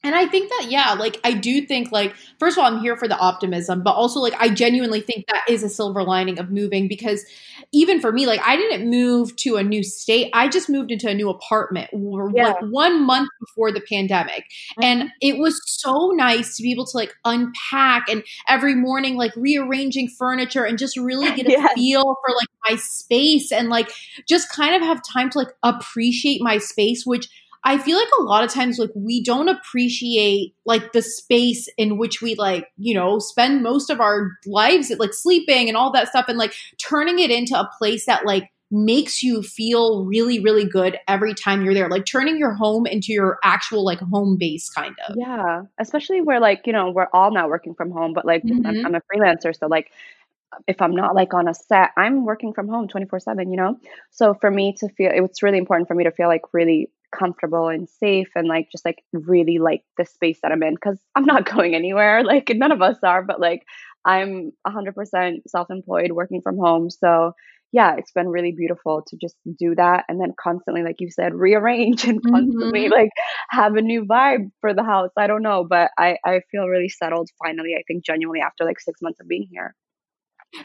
and 0.03 0.15
I 0.15 0.27
think 0.27 0.49
that, 0.49 0.67
yeah, 0.71 0.93
like 0.93 1.21
I 1.25 1.35
do 1.35 1.67
think, 1.67 1.93
like, 1.93 2.15
first 2.39 2.57
of 2.57 2.65
all, 2.65 2.73
I'm 2.73 2.81
here 2.81 2.97
for 2.97 3.07
the 3.07 3.19
optimism, 3.19 3.83
but 3.83 3.93
also, 3.93 4.21
like, 4.21 4.35
I 4.39 4.49
genuinely 4.49 5.01
think 5.01 5.27
that 5.27 5.43
is 5.49 5.63
a 5.63 5.69
silver 5.69 6.03
lining 6.03 6.39
of 6.39 6.51
moving 6.51 6.89
because 6.89 7.25
even 7.73 8.01
for 8.01 8.11
me, 8.11 8.27
like, 8.27 8.41
I 8.45 8.57
didn't 8.57 8.89
move 8.89 9.37
to 9.37 9.57
a 9.57 9.63
new 9.63 9.83
state. 9.83 10.31
I 10.33 10.49
just 10.49 10.69
moved 10.69 10.91
into 10.91 11.09
a 11.09 11.15
new 11.15 11.29
apartment 11.29 11.91
yeah. 11.93 12.49
like 12.49 12.57
one 12.63 13.05
month 13.05 13.29
before 13.41 13.73
the 13.73 13.81
pandemic. 13.81 14.45
Mm-hmm. 14.79 14.85
And 14.85 15.11
it 15.21 15.39
was 15.39 15.61
so 15.67 16.11
nice 16.15 16.57
to 16.57 16.63
be 16.63 16.73
able 16.73 16.87
to, 16.87 16.97
like, 16.97 17.15
unpack 17.25 18.09
and 18.09 18.25
every 18.49 18.75
morning, 18.75 19.17
like, 19.17 19.37
rearranging 19.37 20.09
furniture 20.09 20.65
and 20.65 20.79
just 20.79 20.97
really 20.97 21.31
get 21.37 21.47
a 21.47 21.53
yeah. 21.53 21.69
feel 21.75 22.03
for, 22.03 22.35
like, 22.35 22.49
my 22.69 22.77
space 22.77 23.53
and, 23.53 23.69
like, 23.69 23.91
just 24.27 24.51
kind 24.51 24.75
of 24.75 24.83
have 24.83 25.03
time 25.05 25.31
to, 25.31 25.39
like, 25.39 25.53
appreciate 25.63 26.41
my 26.43 26.59
space, 26.59 27.05
which 27.05 27.29
I 27.63 27.79
feel 27.79 27.99
like 27.99 28.09
a 28.19 28.23
lot 28.23 28.43
of 28.43 28.53
times 28.53 28.79
like 28.79 28.91
we 28.95 29.23
don't 29.23 29.49
appreciate 29.49 30.55
like 30.65 30.93
the 30.93 31.03
space 31.03 31.69
in 31.77 31.99
which 31.99 32.23
we 32.23 32.35
like, 32.35 32.69
you 32.79 32.95
know, 32.95 33.19
spend 33.19 33.63
most 33.63 33.91
of 33.91 34.01
our 34.01 34.31
lives 34.47 34.91
like 34.99 35.13
sleeping 35.13 35.69
and 35.69 35.77
all 35.77 35.93
that 35.93 36.09
stuff 36.09 36.27
and 36.29 36.39
like 36.39 36.55
turning 36.79 37.19
it 37.19 37.31
into 37.31 37.59
a 37.59 37.69
place 37.79 38.07
that 38.07 38.25
like 38.25 38.51
makes 38.73 39.21
you 39.21 39.43
feel 39.43 40.05
really 40.05 40.39
really 40.39 40.65
good 40.65 40.97
every 41.09 41.35
time 41.35 41.65
you're 41.65 41.75
there 41.75 41.89
like 41.89 42.07
turning 42.07 42.39
your 42.39 42.55
home 42.55 42.87
into 42.87 43.13
your 43.13 43.37
actual 43.43 43.85
like 43.85 43.99
home 43.99 44.37
base 44.39 44.71
kind 44.71 44.95
of 45.09 45.17
yeah 45.19 45.63
especially 45.81 46.21
where 46.21 46.39
like 46.39 46.61
you 46.67 46.73
know 46.73 46.89
we're 46.89 47.09
all 47.13 47.33
now 47.33 47.49
working 47.49 47.75
from 47.75 47.91
home 47.91 48.13
but 48.13 48.25
like 48.25 48.45
mm-hmm. 48.45 48.65
I'm, 48.65 48.87
I'm 48.87 48.95
a 48.95 49.01
freelancer 49.13 49.53
so 49.59 49.67
like 49.67 49.91
if 50.67 50.81
I'm 50.83 50.95
not 50.95 51.15
like 51.15 51.33
on 51.35 51.49
a 51.49 51.55
set, 51.55 51.91
I'm 51.97 52.25
working 52.25 52.53
from 52.53 52.69
home 52.69 52.89
24 52.89 53.21
7, 53.21 53.51
you 53.51 53.57
know? 53.57 53.79
So 54.11 54.35
for 54.35 54.51
me 54.51 54.75
to 54.79 54.89
feel, 54.89 55.11
it's 55.13 55.43
really 55.43 55.59
important 55.59 55.89
for 55.89 55.95
me 55.95 56.05
to 56.05 56.11
feel 56.11 56.29
like 56.29 56.43
really 56.53 56.91
comfortable 57.17 57.69
and 57.69 57.89
safe 57.89 58.29
and 58.35 58.49
like 58.49 58.69
just 58.71 58.85
like 58.85 59.03
really 59.13 59.59
like 59.59 59.83
the 59.99 60.05
space 60.05 60.39
that 60.43 60.53
I'm 60.53 60.63
in 60.63 60.75
because 60.75 60.99
I'm 61.15 61.25
not 61.25 61.49
going 61.55 61.75
anywhere. 61.75 62.25
Like 62.25 62.51
none 62.55 62.73
of 62.73 62.83
us 62.83 62.97
are, 63.03 63.23
but 63.23 63.41
like 63.41 63.63
I'm 64.05 64.53
100% 64.67 65.39
self 65.47 65.71
employed 65.71 66.13
working 66.13 66.41
from 66.43 66.59
home. 66.59 66.91
So 66.91 67.33
yeah, 67.73 67.95
it's 67.97 68.11
been 68.11 68.29
really 68.29 68.53
beautiful 68.53 69.03
to 69.07 69.17
just 69.21 69.37
do 69.59 69.75
that 69.77 70.05
and 70.09 70.21
then 70.21 70.33
constantly, 70.41 70.83
like 70.83 70.97
you 70.99 71.11
said, 71.11 71.35
rearrange 71.35 72.05
and 72.09 72.21
constantly 72.23 72.85
mm-hmm. 72.85 72.93
like 72.93 73.11
have 73.51 73.77
a 73.77 73.83
new 73.83 74.05
vibe 74.05 74.51
for 74.61 74.75
the 74.75 74.83
house. 74.83 75.11
I 75.17 75.27
don't 75.27 75.43
know, 75.43 75.65
but 75.69 75.91
I, 75.99 76.17
I 76.25 76.41
feel 76.51 76.67
really 76.67 76.89
settled 76.89 77.31
finally, 77.45 77.75
I 77.79 77.83
think 77.87 78.05
genuinely 78.05 78.41
after 78.41 78.65
like 78.65 78.81
six 78.81 79.01
months 79.01 79.21
of 79.21 79.29
being 79.29 79.47
here. 79.51 79.75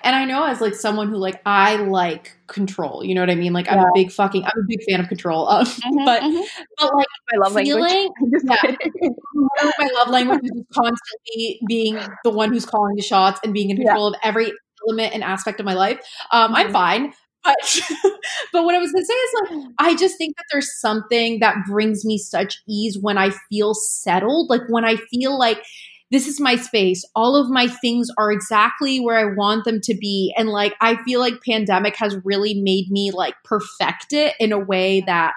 And 0.04 0.16
I 0.16 0.26
know 0.26 0.44
as 0.46 0.62
like 0.62 0.74
someone 0.74 1.10
who 1.10 1.18
like 1.18 1.42
I 1.46 1.76
like 1.76 2.36
control, 2.48 3.04
you 3.04 3.14
know 3.14 3.22
what 3.22 3.30
I 3.30 3.36
mean? 3.36 3.54
Like 3.54 3.72
I'm 3.72 3.80
a 3.80 3.92
big 3.94 4.12
fucking 4.12 4.44
I'm 4.44 4.60
a 4.60 4.66
big 4.68 4.80
fan 4.90 5.00
of 5.00 5.08
control. 5.08 5.48
Um, 5.48 5.66
mm-hmm, 5.66 6.06
but 6.06 6.22
mm-hmm. 6.24 6.64
but 6.78 6.96
like 6.96 7.08
my 7.32 7.38
love 7.44 7.54
feeling, 7.54 7.84
language. 8.20 8.78
yeah, 9.02 9.70
my 9.78 9.90
love 9.94 10.10
language 10.10 10.42
is 10.44 10.64
constantly 10.74 11.60
being 11.68 12.00
the 12.24 12.32
one 12.32 12.52
who's 12.52 12.66
calling 12.66 12.96
the 12.96 13.04
shots 13.04 13.40
and 13.44 13.54
being 13.54 13.70
in 13.70 13.78
control 13.78 14.12
yeah. 14.12 14.18
of 14.18 14.22
every 14.24 14.52
element 14.88 15.14
and 15.14 15.24
aspect 15.24 15.60
of 15.60 15.66
my 15.66 15.76
life. 15.76 16.00
Um, 16.32 16.48
mm-hmm. 16.48 16.56
I'm 16.56 16.72
fine. 16.72 17.14
But 17.44 17.80
but 18.52 18.66
what 18.66 18.74
I 18.74 18.80
was 18.80 18.92
gonna 18.92 19.06
say 19.06 19.14
is 19.14 19.34
like 19.42 19.72
I 19.78 19.96
just 19.96 20.18
think 20.18 20.36
that 20.36 20.46
there's 20.52 20.80
something 20.80 21.40
that 21.40 21.58
brings 21.68 22.04
me 22.04 22.18
such 22.18 22.62
ease 22.68 22.98
when 23.00 23.20
I 23.20 23.32
feel 23.50 23.76
settled. 23.76 24.50
Like 24.50 24.62
when 24.68 24.84
I 24.84 24.96
feel 25.12 25.38
like 25.38 25.64
this 26.12 26.28
is 26.28 26.40
my 26.40 26.56
space. 26.56 27.04
All 27.16 27.36
of 27.36 27.50
my 27.50 27.68
things 27.68 28.10
are 28.18 28.32
exactly 28.32 29.00
where 29.00 29.18
I 29.18 29.36
want 29.36 29.66
them 29.66 29.82
to 29.82 29.96
be. 29.96 30.34
And 30.38 30.50
like, 30.50 30.76
I 30.82 31.02
feel 31.04 31.20
like 31.20 31.42
pandemic 31.42 31.96
has 31.98 32.18
really 32.24 32.54
made 32.62 32.92
me 32.92 33.12
like 33.12 33.36
perfect 33.44 34.14
it 34.14 34.36
in 34.40 34.52
a 34.52 34.60
way 34.60 35.02
that 35.02 35.34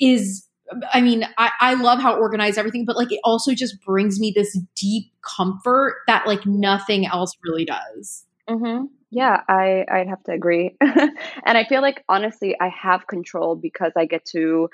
is 0.00 0.46
I 0.92 1.00
mean, 1.00 1.24
I, 1.36 1.50
I 1.60 1.74
love 1.74 2.00
how 2.00 2.16
organized 2.16 2.58
everything, 2.58 2.84
but 2.84 2.96
like 2.96 3.12
it 3.12 3.20
also 3.24 3.52
just 3.54 3.82
brings 3.84 4.18
me 4.18 4.32
this 4.34 4.58
deep 4.74 5.12
comfort 5.20 5.96
that 6.06 6.26
like 6.26 6.46
nothing 6.46 7.06
else 7.06 7.36
really 7.44 7.64
does. 7.64 8.24
Mm-hmm. 8.48 8.86
Yeah, 9.10 9.42
I 9.48 9.84
I'd 9.90 10.08
have 10.08 10.22
to 10.24 10.32
agree, 10.32 10.74
and 10.80 11.12
I 11.58 11.64
feel 11.64 11.82
like 11.82 12.02
honestly, 12.08 12.56
I 12.58 12.68
have 12.68 13.06
control 13.06 13.56
because 13.56 13.92
I 13.96 14.06
get 14.06 14.24
to, 14.26 14.70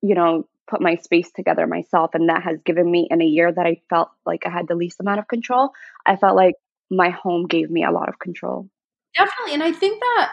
you 0.00 0.14
know, 0.14 0.48
put 0.68 0.80
my 0.80 0.96
space 0.96 1.30
together 1.32 1.66
myself, 1.66 2.10
and 2.14 2.28
that 2.28 2.42
has 2.42 2.58
given 2.64 2.90
me 2.90 3.08
in 3.10 3.20
a 3.20 3.26
year 3.26 3.52
that 3.52 3.66
I 3.66 3.80
felt 3.90 4.10
like 4.24 4.46
I 4.46 4.50
had 4.50 4.68
the 4.68 4.74
least 4.74 5.00
amount 5.00 5.20
of 5.20 5.28
control. 5.28 5.70
I 6.06 6.16
felt 6.16 6.36
like 6.36 6.54
my 6.90 7.10
home 7.10 7.46
gave 7.46 7.70
me 7.70 7.84
a 7.84 7.90
lot 7.90 8.08
of 8.08 8.18
control. 8.18 8.68
Definitely, 9.16 9.54
and 9.54 9.62
I 9.62 9.72
think 9.72 10.00
that 10.00 10.32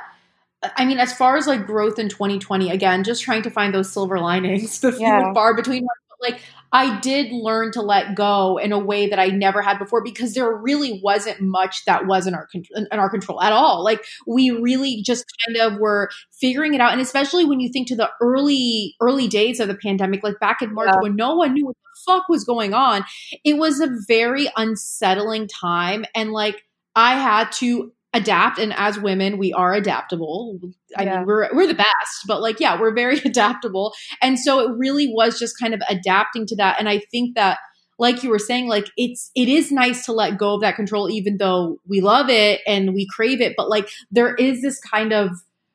I 0.75 0.85
mean, 0.85 0.99
as 0.99 1.13
far 1.13 1.37
as 1.37 1.47
like 1.47 1.65
growth 1.65 1.99
in 1.99 2.09
2020, 2.09 2.69
again, 2.69 3.03
just 3.03 3.23
trying 3.23 3.43
to 3.43 3.49
find 3.49 3.73
those 3.73 3.91
silver 3.91 4.19
linings, 4.19 4.79
the 4.81 4.91
few 4.91 5.05
Yeah. 5.05 5.33
far 5.33 5.53
between. 5.53 5.87
Like, 6.21 6.41
I 6.71 6.99
did 6.99 7.31
learn 7.31 7.71
to 7.71 7.81
let 7.81 8.15
go 8.15 8.57
in 8.57 8.71
a 8.71 8.77
way 8.79 9.07
that 9.09 9.17
I 9.19 9.27
never 9.27 9.61
had 9.61 9.79
before 9.79 10.03
because 10.03 10.33
there 10.35 10.53
really 10.55 10.99
wasn't 11.03 11.41
much 11.41 11.85
that 11.85 12.05
was 12.05 12.27
in 12.27 12.35
our 12.35 12.47
in 12.75 12.99
our 12.99 13.09
control 13.09 13.41
at 13.41 13.51
all. 13.53 13.83
Like, 13.83 14.03
we 14.27 14.51
really 14.51 15.01
just 15.03 15.25
kind 15.47 15.57
of 15.73 15.79
were 15.79 16.09
figuring 16.39 16.73
it 16.73 16.81
out, 16.81 16.91
and 16.91 17.01
especially 17.01 17.45
when 17.45 17.59
you 17.59 17.69
think 17.71 17.87
to 17.87 17.95
the 17.95 18.09
early 18.21 18.95
early 19.01 19.27
days 19.27 19.59
of 19.59 19.67
the 19.67 19.75
pandemic, 19.75 20.23
like 20.23 20.39
back 20.39 20.61
in 20.61 20.73
March 20.73 20.89
Yeah. 20.93 20.99
when 21.01 21.15
no 21.15 21.35
one 21.35 21.53
knew 21.53 21.65
what 21.65 21.75
the 21.75 22.11
fuck 22.11 22.29
was 22.29 22.43
going 22.43 22.73
on, 22.73 23.03
it 23.43 23.57
was 23.57 23.79
a 23.79 23.89
very 24.07 24.49
unsettling 24.57 25.47
time, 25.47 26.05
and 26.15 26.31
like 26.31 26.63
I 26.95 27.15
had 27.15 27.51
to 27.53 27.91
adapt 28.13 28.57
and 28.57 28.73
as 28.73 28.99
women 28.99 29.37
we 29.37 29.53
are 29.53 29.73
adaptable. 29.73 30.59
I 30.97 31.03
Yeah. 31.03 31.17
mean 31.17 31.25
we're 31.27 31.49
we're 31.53 31.67
the 31.67 31.75
best 31.75 32.25
but 32.27 32.41
like 32.41 32.59
yeah 32.59 32.79
we're 32.79 32.93
very 32.93 33.19
adaptable. 33.25 33.93
And 34.21 34.39
so 34.39 34.59
it 34.61 34.71
really 34.77 35.07
was 35.07 35.37
just 35.39 35.59
kind 35.59 35.73
of 35.73 35.81
adapting 35.89 36.45
to 36.47 36.55
that. 36.57 36.77
And 36.79 36.89
i 36.89 36.99
think 37.11 37.35
that 37.35 37.59
like 37.99 38.23
you 38.23 38.29
were 38.29 38.39
saying 38.39 38.67
like 38.67 38.87
it's 38.97 39.29
it 39.35 39.47
is 39.49 39.71
nice 39.71 40.05
to 40.05 40.13
let 40.13 40.37
go 40.37 40.55
of 40.55 40.61
that 40.61 40.75
control 40.75 41.09
even 41.09 41.37
though 41.37 41.79
we 41.87 42.01
love 42.01 42.29
it 42.29 42.61
and 42.65 42.93
we 42.93 43.05
crave 43.15 43.41
it. 43.41 43.53
But 43.57 43.69
like 43.69 43.89
there 44.09 44.33
is 44.35 44.61
this 44.61 44.79
kind 44.79 45.13
of 45.13 45.29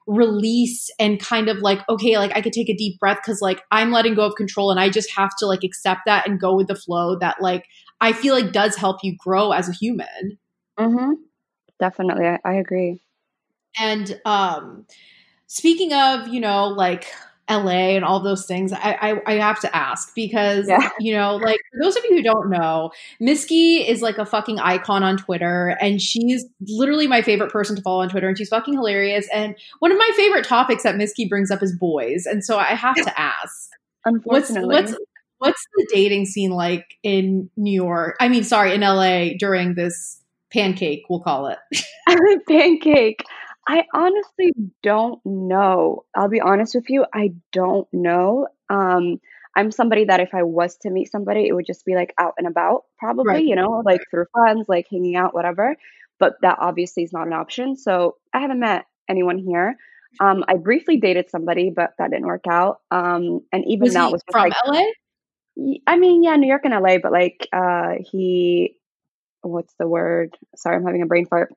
release 0.07 0.91
and 0.99 1.19
kind 1.19 1.49
of 1.49 1.57
like 1.59 1.79
okay 1.89 2.19
like 2.19 2.31
i 2.37 2.43
could 2.43 2.53
take 2.53 2.69
a 2.69 2.77
deep 2.77 2.99
breath 3.01 3.17
because 3.25 3.41
like 3.41 3.63
i'm 3.71 3.91
letting 3.91 4.15
go 4.15 4.27
of 4.27 4.35
control 4.35 4.71
and 4.71 4.79
i 4.79 4.91
just 4.91 5.11
have 5.17 5.31
to 5.39 5.47
like 5.47 5.65
accept 5.65 6.03
that 6.05 6.29
and 6.29 6.39
go 6.39 6.55
with 6.55 6.67
the 6.67 6.75
flow 6.75 7.19
that 7.19 7.37
like 7.41 7.65
i 8.03 8.13
feel 8.13 8.35
like 8.35 8.53
does 8.53 8.77
help 8.77 8.99
you 9.03 9.17
grow 9.19 9.53
as 9.53 9.67
a 9.67 9.73
human. 9.73 10.37
Mm-hmm. 10.79 11.13
Definitely, 11.81 12.27
I, 12.27 12.39
I 12.45 12.55
agree. 12.55 13.01
And 13.79 14.21
um, 14.25 14.87
speaking 15.47 15.93
of, 15.93 16.29
you 16.29 16.41
know, 16.41 16.69
like 16.69 17.07
LA 17.51 17.97
and 17.97 18.05
all 18.05 18.21
those 18.21 18.47
things, 18.47 18.73
I, 18.73 18.97
I, 19.27 19.33
I 19.33 19.35
have 19.35 19.61
to 19.61 19.77
ask 19.77 20.15
because, 20.15 20.69
Yeah. 20.69 20.89
you 21.01 21.13
know, 21.15 21.37
like 21.37 21.59
for 21.73 21.83
those 21.83 21.97
of 21.97 22.05
you 22.05 22.17
who 22.17 22.23
don't 22.23 22.49
know, 22.49 22.93
Miski 23.21 23.87
is 23.87 24.01
like 24.01 24.17
a 24.19 24.25
fucking 24.25 24.61
icon 24.61 25.03
on 25.03 25.17
Twitter 25.17 25.77
and 25.81 26.01
she's 26.01 26.45
literally 26.69 27.07
my 27.07 27.21
favorite 27.21 27.51
person 27.51 27.77
to 27.77 27.83
follow 27.83 28.01
on 28.03 28.09
Twitter 28.09 28.29
and 28.29 28.39
she's 28.39 28.49
fucking 28.49 28.75
hilarious. 28.75 29.29
And 29.35 29.57
one 29.81 29.91
of 29.93 29.99
my 29.99 30.11
favorite 30.17 30.45
topics 30.45 30.85
that 30.85 30.95
Miski 30.95 31.29
brings 31.29 31.51
up 31.51 31.63
is 31.63 31.77
boys. 31.77 32.25
And 32.27 32.45
so 32.45 32.59
I 32.59 32.75
have 32.75 32.97
to 32.97 33.21
ask, 33.21 33.71
what's, 34.05 34.51
Unfortunately, 34.51 34.75
what's, 34.75 34.95
what's 35.39 35.67
the 35.77 35.87
dating 35.93 36.27
scene 36.27 36.53
like 36.53 36.97
in 37.03 37.51
New 37.57 37.75
York? 37.75 38.17
I 38.21 38.29
mean, 38.29 38.45
sorry, 38.45 38.73
in 38.73 38.81
LA 38.83 39.31
during 39.39 39.75
this 39.75 40.21
pancake, 40.55 41.03
we'll 41.11 41.21
call 41.21 41.49
it. 41.49 41.59
pancake. 42.49 43.23
I 43.67 43.85
honestly 43.95 44.53
don't 44.83 45.21
know. 45.25 46.05
I'll 46.15 46.29
be 46.29 46.41
honest 46.41 46.75
with 46.75 46.89
you. 46.89 47.05
I 47.15 47.33
don't 47.53 47.89
know. 47.93 48.47
Um, 48.71 49.21
I'm 49.57 49.71
somebody 49.71 50.05
that 50.05 50.21
if 50.21 50.35
I 50.35 50.43
was 50.43 50.77
to 50.79 50.91
meet 50.91 51.11
somebody, 51.11 51.47
it 51.47 51.55
would 51.55 51.67
just 51.67 51.85
be 51.85 51.95
like 51.95 52.13
out 52.19 52.35
and 52.39 52.47
about, 52.47 52.83
probably, 52.99 53.35
Right. 53.35 53.45
you 53.45 53.57
know, 53.57 53.83
like 53.85 54.01
through 54.11 54.27
friends, 54.33 54.67
like 54.69 54.87
hanging 54.91 55.17
out, 55.17 55.35
whatever. 55.35 55.77
But 56.19 56.35
that 56.43 56.59
obviously 56.61 57.03
is 57.05 57.13
not 57.13 57.27
an 57.27 57.33
option. 57.33 57.77
So 57.77 58.17
I 58.33 58.41
haven't 58.41 58.61
met 58.61 58.85
anyone 59.09 59.39
here. 59.39 59.77
Um, 60.21 60.45
I 60.47 60.57
briefly 60.57 60.99
dated 60.99 61.31
somebody, 61.31 61.73
but 61.75 61.91
that 61.99 62.11
didn't 62.11 62.27
work 62.27 62.45
out. 62.49 62.79
Um, 62.91 63.41
and 63.53 63.65
even 63.67 63.87
Was 63.87 63.95
he 63.95 63.99
was 64.01 64.23
from 64.31 64.43
like, 64.43 64.53
LA? 64.67 64.83
I 65.87 65.97
mean, 65.97 66.23
yeah, 66.23 66.37
New 66.37 66.49
York 66.49 66.63
and 66.65 66.75
LA, 66.75 66.99
but 66.99 67.13
like 67.13 67.49
uh 67.53 67.95
he 68.01 68.77
what's 69.51 69.75
the 69.79 69.89
word? 69.89 70.37
Sorry, 70.57 70.77
I'm 70.77 70.85
having 70.85 71.03
a 71.03 71.07
brain 71.07 71.27
fart. 71.27 71.53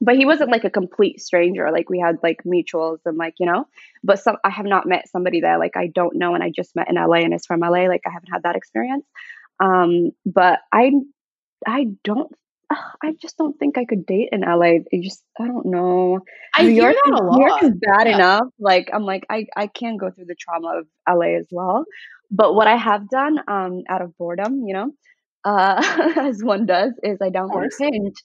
But 0.00 0.16
he 0.16 0.26
wasn't 0.26 0.50
like 0.52 0.64
a 0.64 0.70
complete 0.70 1.20
stranger. 1.20 1.68
Like 1.72 1.90
we 1.90 1.98
had 1.98 2.16
like 2.22 2.42
mutuals 2.44 2.98
and 3.04 3.16
like, 3.18 3.34
you 3.40 3.46
know, 3.46 3.64
but 4.04 4.20
some 4.20 4.36
I 4.44 4.50
have 4.50 4.66
not 4.66 4.86
met 4.86 5.08
somebody 5.08 5.40
that 5.40 5.58
like 5.58 5.76
I 5.76 5.88
don't 5.88 6.16
know 6.16 6.34
and 6.34 6.42
I 6.44 6.50
just 6.54 6.76
met 6.76 6.88
in 6.88 6.96
LA 6.96 7.18
and 7.24 7.34
is 7.34 7.46
from 7.46 7.60
LA. 7.62 7.88
Like 7.88 8.02
I 8.06 8.10
haven't 8.10 8.30
had 8.32 8.44
that 8.44 8.54
experience. 8.56 9.04
Um, 9.60 10.12
but 10.24 10.60
I 10.72 10.92
I 11.66 11.86
don't 12.04 12.30
I 13.02 13.12
just 13.20 13.36
don't 13.38 13.58
think 13.58 13.78
I 13.78 13.84
could 13.86 14.06
date 14.06 14.28
in 14.32 14.42
LA. 14.42 14.80
It 14.90 15.02
just 15.02 15.24
I 15.40 15.46
don't 15.46 15.66
know. 15.66 16.20
I 16.54 16.62
New 16.62 16.70
hear 16.72 16.90
York, 16.92 16.96
is- 17.06 17.12
a 17.18 17.22
New 17.30 17.40
York 17.46 17.62
is 17.62 17.72
bad 17.80 18.06
Yeah. 18.06 18.16
enough. 18.16 18.46
Like 18.58 18.90
I'm 18.92 19.04
like 19.04 19.26
I 19.30 19.46
I 19.56 19.66
can 19.68 19.96
go 19.96 20.10
through 20.10 20.26
the 20.26 20.36
trauma 20.38 20.78
of 20.80 20.86
LA 21.08 21.36
as 21.38 21.46
well. 21.50 21.86
But 22.30 22.54
what 22.54 22.66
I 22.66 22.76
have 22.76 23.08
done, 23.08 23.38
um, 23.48 23.82
out 23.88 24.02
of 24.02 24.16
boredom, 24.18 24.64
you 24.66 24.74
know, 24.74 24.92
uh, 25.48 26.12
as 26.28 26.42
one 26.42 26.66
does, 26.66 26.92
is 27.02 27.18
I 27.22 27.30
downloaded 27.30 27.70
course. 27.70 27.78
Hinge, 27.78 28.22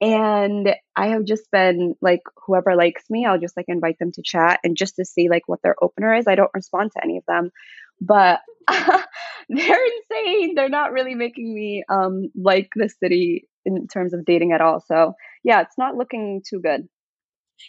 and 0.00 0.74
I 0.96 1.08
have 1.08 1.24
just 1.24 1.50
been 1.50 1.94
like, 2.02 2.20
whoever 2.46 2.74
likes 2.74 3.04
me, 3.08 3.24
I'll 3.24 3.38
just 3.38 3.56
like 3.56 3.66
invite 3.68 3.98
them 3.98 4.12
to 4.12 4.22
chat, 4.24 4.60
and 4.64 4.76
just 4.76 4.96
to 4.96 5.04
see 5.04 5.28
like 5.28 5.42
what 5.46 5.60
their 5.62 5.76
opener 5.82 6.14
is. 6.14 6.26
I 6.26 6.34
don't 6.34 6.50
respond 6.54 6.90
to 6.92 7.04
any 7.04 7.18
of 7.18 7.24
them, 7.26 7.50
but 8.00 8.40
they're 8.68 8.98
insane. 9.48 10.54
They're 10.54 10.68
not 10.68 10.92
really 10.92 11.14
making 11.14 11.54
me 11.54 11.84
um 11.88 12.30
like 12.34 12.70
the 12.74 12.88
city 12.88 13.48
in 13.64 13.86
terms 13.88 14.12
of 14.12 14.24
dating 14.24 14.52
at 14.52 14.60
all. 14.60 14.82
So 14.86 15.14
yeah, 15.44 15.60
it's 15.60 15.78
not 15.78 15.96
looking 15.96 16.42
too 16.48 16.60
good. 16.60 16.88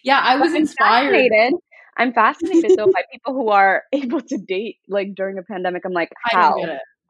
Yeah, 0.03 0.19
I 0.21 0.37
was 0.37 0.51
I'm 0.51 0.57
inspired. 0.57 1.13
fascinated. 1.13 1.53
I'm 1.97 2.13
fascinated 2.13 2.71
though 2.77 2.87
by 2.87 3.03
people 3.11 3.33
who 3.33 3.49
are 3.49 3.83
able 3.93 4.21
to 4.21 4.37
date 4.37 4.77
like 4.87 5.15
during 5.15 5.37
a 5.37 5.43
pandemic. 5.43 5.83
I'm 5.85 5.93
like, 5.93 6.09
how? 6.31 6.55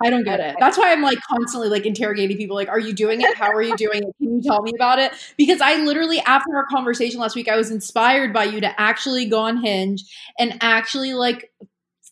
Don't 0.04 0.24
get 0.24 0.39
it. 0.39 0.44
I 0.44 0.46
don't 0.46 0.48
get 0.48 0.50
it. 0.51 0.56
That's 0.60 0.77
why 0.77 0.92
I'm 0.92 1.01
like 1.01 1.20
constantly 1.30 1.70
like 1.70 1.86
interrogating 1.86 2.38
people 2.38 2.56
like, 2.56 2.70
are 2.70 2.80
you 2.80 2.94
doing 2.94 3.22
it? 3.22 3.36
How 3.36 3.51
are 3.51 3.62
you 3.62 3.75
doing 3.77 4.04
it? 4.04 4.16
Can 4.22 4.36
you 4.36 4.42
tell 4.42 4.62
me 4.62 4.72
about 4.75 5.00
it? 5.00 5.12
Because 5.38 5.62
I 5.62 5.75
literally, 5.77 6.20
after 6.20 6.56
our 6.56 6.66
conversation 6.68 7.20
last 7.20 7.36
week, 7.36 7.48
I 7.50 7.56
was 7.58 7.72
inspired 7.72 8.34
by 8.34 8.46
you 8.46 8.62
to 8.62 8.80
actually 8.80 9.25
go 9.25 9.39
on 9.39 9.63
Hinge 9.63 10.04
and 10.38 10.58
actually 10.62 11.13
like 11.13 11.51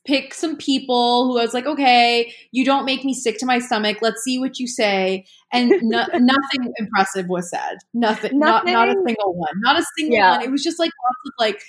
pick 0.05 0.33
some 0.33 0.55
people 0.55 1.25
who 1.25 1.39
I 1.39 1.43
was 1.43 1.53
like, 1.53 1.65
okay, 1.65 2.31
you 2.51 2.63
don't 2.63 2.85
make 2.85 3.03
me 3.03 3.13
sick 3.13 3.39
to 3.39 3.45
my 3.45 3.59
stomach. 3.59 3.97
Let's 4.01 4.23
see 4.23 4.39
what 4.39 4.59
you 4.59 4.67
say. 4.67 5.25
And 5.51 5.71
no, 5.81 6.05
nothing 6.13 6.73
impressive 6.77 7.27
was 7.27 7.49
said. 7.49 7.77
Nothing, 7.93 8.37
Not, 8.39 8.65
not 8.65 8.87
a 8.87 8.95
single 9.05 9.33
one. 9.35 9.53
Not 9.57 9.79
a 9.79 9.85
single 9.97 10.15
Yeah. 10.15 10.37
one. 10.37 10.41
It 10.43 10.51
was 10.51 10.63
just 10.63 10.79
like 10.79 10.91
lots 11.03 11.19
of 11.25 11.33
like, 11.39 11.61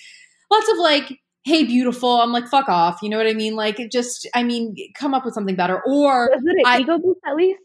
lots 0.50 0.68
of 0.70 0.78
like, 0.78 1.18
hey, 1.46 1.64
beautiful. 1.64 2.20
I'm 2.20 2.32
like, 2.32 2.48
fuck 2.48 2.68
off. 2.68 2.98
You 3.02 3.08
know 3.08 3.16
what 3.18 3.26
I 3.28 3.32
mean? 3.32 3.54
Like, 3.54 3.78
just, 3.90 4.28
I 4.34 4.42
mean, 4.42 4.74
come 4.98 5.14
up 5.14 5.24
with 5.24 5.32
something 5.32 5.56
better. 5.56 5.80
Or 5.86 6.28
Was 6.34 6.42
it 6.44 6.66
an 6.66 6.80
ego 6.80 6.98
boost 6.98 7.20
at 7.26 7.36
least? 7.36 7.60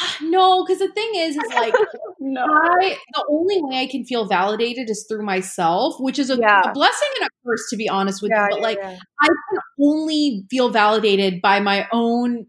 no, 0.22 0.64
because 0.64 0.80
the 0.80 0.90
thing 0.92 1.10
is, 1.14 1.36
is 1.36 1.54
like, 1.54 1.74
no. 2.20 2.42
I, 2.42 2.96
the 3.12 3.24
only 3.30 3.62
way 3.62 3.76
I 3.82 3.86
can 3.86 4.04
feel 4.04 4.26
validated 4.26 4.90
is 4.90 5.04
through 5.08 5.24
myself, 5.24 5.96
which 6.00 6.18
is 6.18 6.30
a, 6.30 6.36
Yeah. 6.36 6.62
a 6.64 6.72
blessing 6.72 7.08
and 7.20 7.26
a 7.26 7.30
curse, 7.46 7.68
to 7.70 7.76
be 7.76 7.88
honest 7.88 8.22
with 8.22 8.32
Yeah, 8.34 8.44
you. 8.44 8.48
But 8.52 8.58
yeah, 8.60 8.62
like. 8.64 8.78
I 9.22 9.26
can 9.28 9.60
only 9.80 10.44
feel 10.50 10.70
validated 10.70 11.40
by 11.42 11.60
my 11.60 11.86
own 11.92 12.46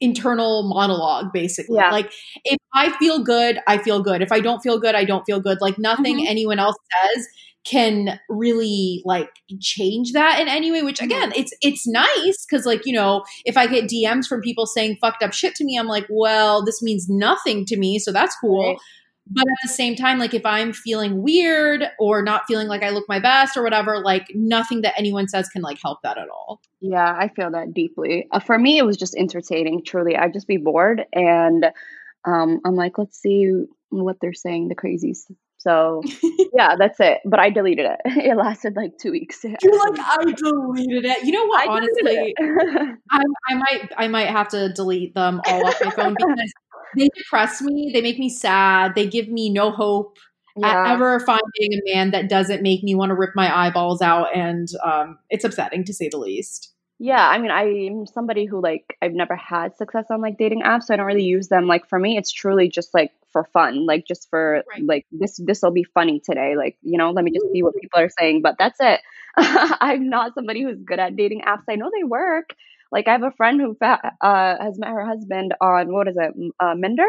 internal 0.00 0.68
monologue 0.68 1.32
basically 1.32 1.78
Yeah. 1.78 1.90
like 1.90 2.12
if 2.44 2.58
i 2.74 2.90
feel 2.98 3.24
good 3.24 3.58
i 3.66 3.78
feel 3.78 4.02
good 4.02 4.20
if 4.22 4.30
i 4.30 4.38
don't 4.38 4.60
feel 4.60 4.78
good 4.78 4.94
i 4.94 5.02
don't 5.04 5.24
feel 5.24 5.40
good 5.40 5.58
like 5.62 5.78
nothing 5.78 6.18
Mhm. 6.18 6.26
anyone 6.28 6.58
else 6.58 6.76
says 7.16 7.26
can 7.68 8.20
really 8.28 9.02
like 9.04 9.28
change 9.60 10.12
that 10.12 10.40
in 10.40 10.46
any 10.48 10.70
way 10.70 10.82
which 10.82 10.96
Mm-hmm. 11.00 11.06
again 11.06 11.32
it's 11.34 11.52
it's 11.62 11.86
nice 11.86 12.46
because 12.48 12.64
like 12.66 12.86
you 12.86 12.92
know 12.92 13.24
if 13.44 13.56
i 13.56 13.66
get 13.66 13.84
dms 13.90 14.26
from 14.26 14.40
people 14.40 14.66
saying 14.66 14.96
fucked 15.00 15.22
up 15.22 15.32
shit 15.32 15.54
to 15.56 15.64
me 15.64 15.76
i'm 15.78 15.86
like 15.88 16.06
well 16.08 16.64
this 16.64 16.80
means 16.82 17.06
nothing 17.08 17.64
to 17.66 17.76
me 17.76 17.98
so 17.98 18.12
that's 18.12 18.36
cool 18.40 18.68
Right. 18.70 18.78
but 19.28 19.40
at 19.42 19.58
the 19.68 19.68
same 19.72 19.96
time 19.96 20.18
like 20.18 20.32
if 20.34 20.46
i'm 20.46 20.72
feeling 20.72 21.22
weird 21.22 21.84
or 21.98 22.22
not 22.22 22.42
feeling 22.46 22.68
like 22.68 22.82
i 22.84 22.90
look 22.90 23.04
my 23.08 23.18
best 23.18 23.56
or 23.56 23.62
whatever 23.64 23.98
like 23.98 24.26
nothing 24.34 24.82
that 24.82 24.94
anyone 24.96 25.26
says 25.28 25.48
can 25.48 25.62
like 25.62 25.78
help 25.82 26.00
that 26.02 26.18
at 26.18 26.28
all 26.28 26.60
Yeah, 26.80 27.16
I 27.18 27.28
feel 27.34 27.50
that 27.50 27.74
deeply. 27.74 28.28
Uh, 28.30 28.38
for 28.38 28.56
me, 28.58 28.78
it 28.78 28.84
was 28.86 28.96
just 28.96 29.16
entertaining. 29.16 29.82
Truly, 29.84 30.14
I'd 30.14 30.32
just 30.34 30.46
be 30.46 30.58
bored, 30.58 31.04
and 31.12 31.64
um, 32.24 32.60
I'm 32.64 32.76
like, 32.76 32.98
let's 32.98 33.18
see 33.20 33.50
what 33.88 34.16
they're 34.20 34.34
saying, 34.34 34.68
the 34.68 34.76
crazies. 34.76 35.20
So 35.66 36.00
yeah, 36.54 36.76
that's 36.78 37.00
it. 37.00 37.18
But 37.24 37.40
I 37.40 37.50
deleted 37.50 37.86
it. 37.86 38.00
It 38.26 38.36
lasted 38.36 38.76
like 38.76 38.98
two 38.98 39.10
weeks. 39.10 39.44
You're 39.62 39.90
like, 39.90 39.98
I 39.98 40.32
deleted 40.36 41.04
it. 41.04 41.24
You 41.24 41.32
know 41.32 41.46
what? 41.46 41.68
I 41.68 41.72
Honestly. 41.72 42.34
I, 43.10 43.22
I 43.48 43.54
might, 43.54 43.92
I 43.96 44.08
might 44.08 44.28
have 44.28 44.48
to 44.48 44.72
delete 44.72 45.14
them 45.14 45.40
all 45.46 45.66
off 45.66 45.76
my 45.84 45.90
phone 45.90 46.14
because 46.14 46.52
they 46.96 47.08
depress 47.16 47.60
me. 47.62 47.90
They 47.92 48.00
make 48.00 48.18
me 48.18 48.28
sad. 48.28 48.94
They 48.94 49.06
give 49.06 49.28
me 49.28 49.50
no 49.50 49.70
hope 49.70 50.18
at 50.62 50.72
yeah. 50.72 50.92
ever 50.92 51.20
finding 51.20 51.42
a 51.60 51.94
man 51.94 52.10
that 52.12 52.28
doesn't 52.28 52.62
make 52.62 52.82
me 52.82 52.94
want 52.94 53.10
to 53.10 53.14
rip 53.14 53.30
my 53.34 53.54
eyeballs 53.66 54.00
out, 54.00 54.34
and 54.34 54.68
um, 54.84 55.18
it's 55.30 55.44
upsetting 55.44 55.84
to 55.84 55.92
say 55.92 56.08
the 56.08 56.18
least. 56.18 56.72
Yeah, 56.98 57.28
I 57.28 57.38
mean, 57.38 57.50
I'm 57.50 58.06
somebody 58.06 58.46
who 58.46 58.60
like 58.62 58.96
I've 59.02 59.12
never 59.12 59.36
had 59.36 59.76
success 59.76 60.06
on 60.10 60.22
like 60.22 60.38
dating 60.38 60.62
apps, 60.62 60.84
so 60.84 60.94
I 60.94 60.96
don't 60.96 61.06
really 61.06 61.24
use 61.24 61.48
them. 61.48 61.66
Like 61.66 61.86
for 61.88 61.98
me, 61.98 62.16
it's 62.16 62.32
truly 62.32 62.68
just 62.70 62.94
like 62.94 63.12
for 63.32 63.44
fun, 63.52 63.84
like 63.86 64.06
just 64.06 64.30
for 64.30 64.64
Right. 64.70 64.82
like 64.82 65.06
this 65.12 65.36
this 65.44 65.60
will 65.62 65.72
be 65.72 65.84
funny 65.84 66.20
today. 66.24 66.56
Like, 66.56 66.78
you 66.82 66.96
know, 66.96 67.10
let 67.10 67.24
me 67.24 67.32
just 67.32 67.46
see 67.52 67.62
what 67.62 67.74
people 67.80 68.00
are 68.00 68.08
saying, 68.18 68.40
but 68.42 68.56
that's 68.58 68.78
it. 68.80 69.00
I'm 69.36 70.08
not 70.08 70.34
somebody 70.34 70.62
who's 70.62 70.80
good 70.80 70.98
at 70.98 71.16
dating 71.16 71.42
apps. 71.42 71.64
I 71.68 71.76
know 71.76 71.90
they 71.94 72.04
work. 72.04 72.54
Like 72.90 73.08
I 73.08 73.12
have 73.12 73.22
a 73.24 73.32
friend 73.32 73.60
who 73.60 73.74
fa- 73.74 74.12
uh, 74.22 74.56
has 74.62 74.78
met 74.78 74.88
her 74.88 75.04
husband 75.04 75.52
on 75.60 75.92
what 75.92 76.08
is 76.08 76.16
it, 76.16 76.32
uh, 76.60 76.74
Minder, 76.76 77.08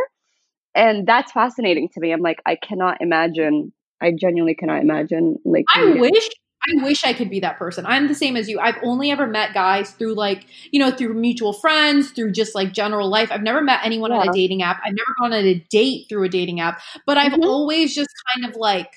and 0.76 1.08
that's 1.08 1.32
fascinating 1.32 1.90
to 1.94 2.00
me. 2.00 2.12
I'm 2.12 2.22
like, 2.22 2.42
I 2.46 2.56
cannot 2.56 3.02
imagine. 3.02 3.74
I 4.02 4.12
genuinely 4.12 4.56
cannot 4.56 4.82
imagine 4.82 5.40
like 5.46 5.66
I 5.74 5.84
wish 5.86 6.30
I 6.70 6.84
wish 6.84 7.04
I 7.06 7.14
could 7.14 7.30
be 7.30 7.40
that 7.40 7.58
person. 7.58 7.86
I'm 7.86 8.08
the 8.08 8.16
same 8.16 8.36
as 8.36 8.50
you. 8.50 8.60
I've 8.60 8.78
only 8.84 9.10
ever 9.12 9.26
met 9.28 9.54
guys 9.54 9.92
through 9.92 10.16
like, 10.16 10.46
you 10.72 10.80
know, 10.80 10.92
through 10.92 11.14
mutual 11.14 11.54
friends, 11.54 12.12
through 12.12 12.32
just 12.32 12.56
like 12.56 12.74
general 12.74 13.10
life. 13.10 13.32
I've 13.32 13.42
never 13.44 13.62
met 13.62 13.80
anyone 13.84 14.12
on 14.12 14.28
a 14.28 14.32
dating 14.34 14.64
app. 14.64 14.82
I've 14.86 14.94
never 14.94 15.16
gone 15.20 15.34
on 15.34 15.46
a 15.46 15.56
date 15.70 16.08
through 16.10 16.24
a 16.26 16.30
dating 16.30 16.60
app, 16.60 16.82
but 17.06 17.18
I've 17.18 17.32
Mhm. 17.34 17.46
always 17.46 17.96
just 17.96 18.10
kind 18.36 18.46
of 18.50 18.58
like 18.58 18.92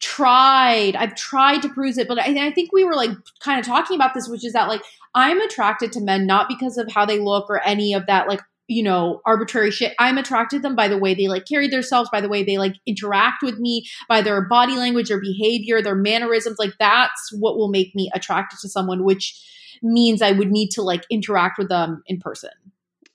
tried. 0.00 0.96
I've 0.96 1.14
tried 1.14 1.62
to 1.62 1.68
prove 1.68 1.98
it, 1.98 2.08
but 2.08 2.18
I, 2.18 2.46
I 2.48 2.50
think 2.52 2.72
we 2.72 2.84
were 2.84 2.94
like 2.94 3.10
kind 3.40 3.58
of 3.58 3.66
talking 3.66 3.96
about 3.96 4.14
this, 4.14 4.28
which 4.28 4.44
is 4.44 4.52
that 4.52 4.68
like 4.68 4.82
I'm 5.14 5.40
attracted 5.40 5.92
to 5.92 6.00
men 6.00 6.26
not 6.26 6.48
because 6.48 6.76
of 6.78 6.90
how 6.92 7.06
they 7.06 7.18
look 7.18 7.48
or 7.48 7.60
any 7.62 7.94
of 7.94 8.06
that 8.06 8.28
like 8.28 8.40
you 8.66 8.82
know 8.82 9.20
arbitrary 9.26 9.70
shit 9.70 9.94
i'm 9.98 10.18
attracted 10.18 10.56
to 10.56 10.62
them 10.62 10.74
by 10.74 10.88
the 10.88 10.98
way 10.98 11.14
they 11.14 11.28
like 11.28 11.46
carry 11.46 11.68
themselves 11.68 12.08
by 12.10 12.20
the 12.20 12.28
way 12.28 12.42
they 12.42 12.58
like 12.58 12.76
interact 12.86 13.42
with 13.42 13.58
me 13.58 13.86
by 14.08 14.22
their 14.22 14.40
body 14.42 14.76
language 14.76 15.08
their 15.08 15.20
behavior 15.20 15.82
their 15.82 15.94
mannerisms 15.94 16.58
like 16.58 16.72
that's 16.78 17.32
what 17.32 17.56
will 17.56 17.68
make 17.68 17.94
me 17.94 18.10
attracted 18.14 18.58
to 18.58 18.68
someone 18.68 19.04
which 19.04 19.40
means 19.82 20.22
i 20.22 20.32
would 20.32 20.50
need 20.50 20.70
to 20.70 20.82
like 20.82 21.04
interact 21.10 21.58
with 21.58 21.68
them 21.68 22.02
in 22.06 22.18
person 22.18 22.50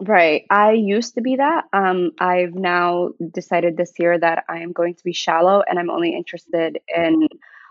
Right. 0.02 0.46
I 0.50 0.72
used 0.72 1.16
to 1.16 1.22
be 1.22 1.36
that. 1.36 1.66
Um, 1.74 2.12
I've 2.22 2.54
now 2.54 3.10
decided 3.34 3.76
this 3.76 3.92
year 4.00 4.18
that 4.18 4.46
I 4.48 4.60
am 4.60 4.72
going 4.72 4.96
to 4.96 5.04
be 5.04 5.12
shallow 5.12 5.62
and 5.68 5.78
I'm 5.78 5.90
only 5.90 6.16
interested 6.16 6.80
in 6.88 7.28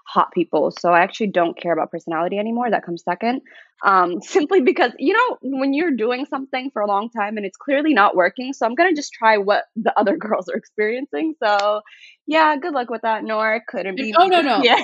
hot 0.08 0.32
people. 0.32 0.72
So 0.80 0.90
I 0.90 1.00
actually 1.00 1.28
don't 1.28 1.60
care 1.60 1.72
about 1.72 1.90
personality 1.90 2.38
anymore. 2.38 2.70
That 2.70 2.84
comes 2.84 3.02
second. 3.04 3.42
Um, 3.84 4.20
simply 4.22 4.62
because, 4.62 4.92
you 4.98 5.12
know, 5.12 5.38
when 5.42 5.74
you're 5.74 5.94
doing 5.94 6.26
something 6.26 6.70
for 6.72 6.80
a 6.80 6.86
long 6.86 7.10
time 7.10 7.36
and 7.36 7.44
it's 7.44 7.56
clearly 7.56 7.92
not 7.92 8.16
working, 8.16 8.52
so 8.52 8.64
I'm 8.64 8.74
going 8.74 8.88
to 8.88 8.96
just 8.96 9.12
try 9.12 9.36
what 9.36 9.64
the 9.76 9.96
other 9.98 10.16
girls 10.24 10.48
are 10.48 10.56
experiencing. 10.56 11.34
So, 11.44 11.82
yeah, 12.26 12.56
good 12.56 12.72
luck 12.72 12.88
with 12.90 13.02
that, 13.02 13.22
Noor. 13.22 13.62
Couldn't 13.68 13.96
be. 13.96 14.14
Oh, 14.18 14.26
no, 14.26 14.40
no. 14.40 14.62
Yeah. 14.62 14.82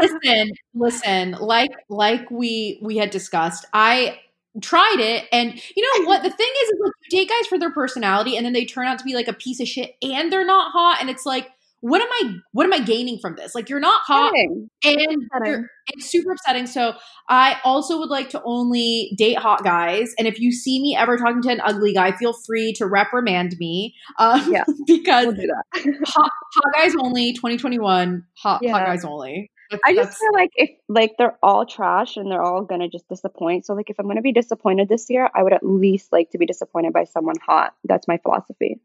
listen 0.00 0.50
listen 0.74 1.32
like 1.32 1.70
like 1.88 2.30
we 2.30 2.78
we 2.82 2.96
had 2.96 3.10
discussed 3.10 3.64
i 3.72 4.18
tried 4.60 4.98
it 5.00 5.26
and 5.32 5.60
you 5.76 5.82
know 5.82 6.06
what 6.06 6.22
the 6.22 6.30
thing 6.30 6.48
is 6.62 6.68
is 6.68 6.80
like 6.82 6.92
you 7.10 7.18
date 7.18 7.28
guys 7.28 7.46
for 7.48 7.58
their 7.58 7.72
personality 7.72 8.36
and 8.36 8.46
then 8.46 8.52
they 8.52 8.64
turn 8.64 8.86
out 8.86 8.98
to 8.98 9.04
be 9.04 9.14
like 9.14 9.26
a 9.26 9.32
piece 9.32 9.60
of 9.60 9.66
shit 9.66 9.96
and 10.02 10.32
they're 10.32 10.46
not 10.46 10.70
hot 10.72 10.98
and 11.00 11.10
it's 11.10 11.26
like 11.26 11.48
what 11.84 12.00
am 12.00 12.08
i 12.12 12.34
what 12.52 12.64
am 12.64 12.72
i 12.72 12.78
gaining 12.78 13.18
from 13.18 13.36
this 13.36 13.54
like 13.54 13.68
you're 13.68 13.78
not 13.78 14.00
hot 14.06 14.32
Upsetting. 14.32 14.68
and 14.84 15.46
you're, 15.46 15.66
it's 15.88 16.10
super 16.10 16.32
upsetting 16.32 16.66
so 16.66 16.94
i 17.28 17.60
also 17.62 17.98
would 17.98 18.08
like 18.08 18.30
to 18.30 18.40
only 18.42 19.12
date 19.18 19.36
hot 19.36 19.62
guys 19.62 20.14
and 20.18 20.26
if 20.26 20.40
you 20.40 20.50
see 20.50 20.80
me 20.80 20.96
ever 20.96 21.18
talking 21.18 21.42
to 21.42 21.50
an 21.50 21.60
ugly 21.62 21.92
guy 21.92 22.12
feel 22.12 22.32
free 22.32 22.72
to 22.72 22.86
reprimand 22.86 23.54
me 23.60 23.94
um, 24.18 24.50
Yeah. 24.50 24.64
because 24.86 25.26
We'll 25.26 25.36
hot, 26.06 26.30
hot 26.54 26.72
guys 26.74 26.94
only 26.98 27.34
2021 27.34 28.24
hot, 28.38 28.64
hot 28.66 28.86
guys 28.86 29.04
only 29.04 29.50
That's- 29.70 29.80
I 29.84 29.94
just 29.94 30.18
feel 30.18 30.32
like 30.32 30.52
if 30.56 30.70
like 30.88 31.12
they're 31.18 31.36
all 31.42 31.66
trash 31.66 32.16
and 32.16 32.30
they're 32.30 32.42
all 32.42 32.64
gonna 32.64 32.88
just 32.88 33.08
disappoint. 33.08 33.66
So 33.66 33.74
like 33.74 33.90
if 33.90 33.98
I'm 33.98 34.06
gonna 34.06 34.22
be 34.22 34.30
disappointed 34.32 34.88
this 34.88 35.06
year, 35.08 35.28
I 35.34 35.42
would 35.42 35.52
at 35.54 35.66
least 35.66 36.12
like 36.12 36.30
to 36.30 36.38
be 36.38 36.46
disappointed 36.46 36.92
by 36.92 37.04
someone 37.04 37.36
hot. 37.44 37.74
That's 37.82 38.06
my 38.06 38.18
philosophy. 38.18 38.78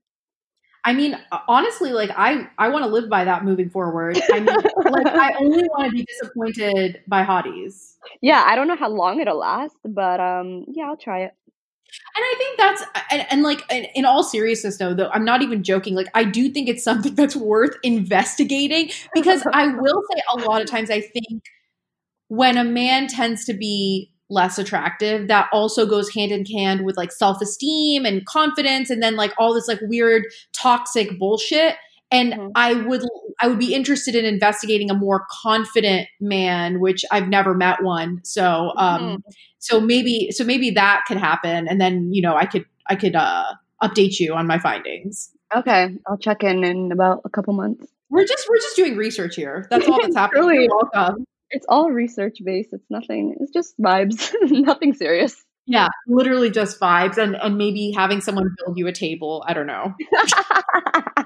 I 0.85 0.93
mean, 0.93 1.17
uh, 1.31 1.39
honestly, 1.47 1.91
like 1.91 2.09
I, 2.15 2.47
I 2.57 2.69
want 2.69 2.85
to 2.85 2.89
live 2.89 3.09
by 3.09 3.25
that 3.25 3.43
moving 3.43 3.69
forward. 3.69 4.17
I 4.31 4.39
mean, 4.39 4.45
like 4.91 5.07
I 5.07 5.33
only 5.39 5.63
want 5.69 5.85
to 5.85 5.91
be 5.91 6.05
disappointed 6.05 7.01
by 7.07 7.23
hotties, 7.23 7.95
Yeah, 8.21 8.43
I 8.45 8.55
don't 8.55 8.67
know 8.67 8.77
how 8.77 8.89
long 8.89 9.19
it'll 9.19 9.37
last, 9.39 9.75
but 9.83 10.19
um, 10.19 10.65
yeah, 10.69 10.85
I'll 10.85 10.97
try 10.97 11.21
it. 11.23 11.33
and 12.15 12.23
I 12.23 12.35
think 12.37 12.57
that's 12.57 12.83
and, 13.11 13.27
and 13.31 13.43
like 13.43 13.61
in, 13.71 13.85
in 13.95 14.05
all 14.05 14.23
seriousness, 14.23 14.77
though, 14.77 14.93
though 14.93 15.09
I'm 15.09 15.25
not 15.25 15.41
even 15.41 15.63
joking. 15.63 15.95
Like 15.95 16.07
I 16.13 16.23
do 16.23 16.49
think 16.49 16.69
it's 16.69 16.83
something 16.83 17.15
that's 17.21 17.35
worth 17.35 17.75
investigating 17.83 18.91
because 19.13 19.43
I 19.53 19.67
will 19.75 20.01
say 20.13 20.21
a 20.33 20.37
lot 20.47 20.61
of 20.61 20.67
times 20.69 20.89
I 20.89 21.01
think 21.01 21.43
when 22.27 22.57
a 22.57 22.63
man 22.63 23.07
tends 23.07 23.45
to 23.45 23.53
be 23.53 24.11
less 24.29 24.57
attractive. 24.59 25.27
That 25.27 25.49
also 25.51 25.85
goes 25.85 26.13
hand 26.13 26.31
in 26.31 26.45
hand 26.45 26.85
with 26.85 26.97
like 26.97 27.11
self-esteem 27.11 28.05
and 28.05 28.25
confidence 28.25 28.89
and 28.89 29.01
then 29.01 29.15
like 29.15 29.33
all 29.37 29.53
this 29.53 29.67
like 29.67 29.79
weird 29.83 30.23
toxic 30.53 31.17
bullshit. 31.19 31.75
And 32.11 32.33
Mhm. 32.33 32.51
i 32.55 32.73
would 32.73 33.03
i 33.41 33.47
would 33.47 33.59
be 33.59 33.73
interested 33.73 34.15
in 34.15 34.25
investigating 34.25 34.89
a 34.89 34.95
more 34.95 35.25
confident 35.43 36.07
man 36.19 36.79
which 36.79 37.05
i've 37.11 37.27
never 37.27 37.53
met 37.53 37.83
one. 37.83 38.19
So 38.23 38.71
um 38.77 39.23
so 39.59 39.79
maybe 39.79 40.29
so 40.31 40.43
maybe 40.43 40.71
that 40.71 41.03
could 41.07 41.17
happen. 41.17 41.67
And 41.67 41.79
then 41.79 42.11
you 42.13 42.21
know 42.21 42.35
i 42.35 42.45
could 42.45 42.65
i 42.87 42.95
could 42.95 43.15
uh 43.15 43.45
update 43.83 44.19
you 44.19 44.33
on 44.33 44.45
my 44.47 44.57
findings. 44.59 45.31
Okay, 45.55 45.89
I'll 46.07 46.17
check 46.17 46.43
in 46.43 46.63
in 46.63 46.91
about 46.91 47.21
a 47.25 47.29
couple 47.29 47.53
months. 47.53 47.85
we're 48.09 48.25
just 48.25 48.47
we're 48.49 48.57
just 48.57 48.75
doing 48.75 48.95
research 48.97 49.35
here. 49.35 49.65
That's 49.69 49.87
all 49.87 49.99
that's 50.01 50.15
happening. 50.21 50.43
Truly. 50.43 50.63
You're 50.65 50.75
welcome 50.93 51.25
It's 51.51 51.65
all 51.67 51.89
research 51.91 52.37
based. 52.43 52.69
It's 52.73 52.89
nothing. 52.89 53.35
It's 53.39 53.51
just 53.51 53.77
vibes. 53.79 54.31
nothing 54.41 54.93
serious. 54.93 55.35
Yeah, 55.65 55.89
literally 56.07 56.49
just 56.49 56.79
vibes 56.79 57.17
and 57.17 57.35
and 57.35 57.57
maybe 57.57 57.91
having 57.95 58.21
someone 58.21 58.55
build 58.57 58.77
you 58.77 58.87
a 58.87 58.91
table. 58.91 59.43
I 59.47 59.53
don't 59.53 59.67
know. 59.67 59.93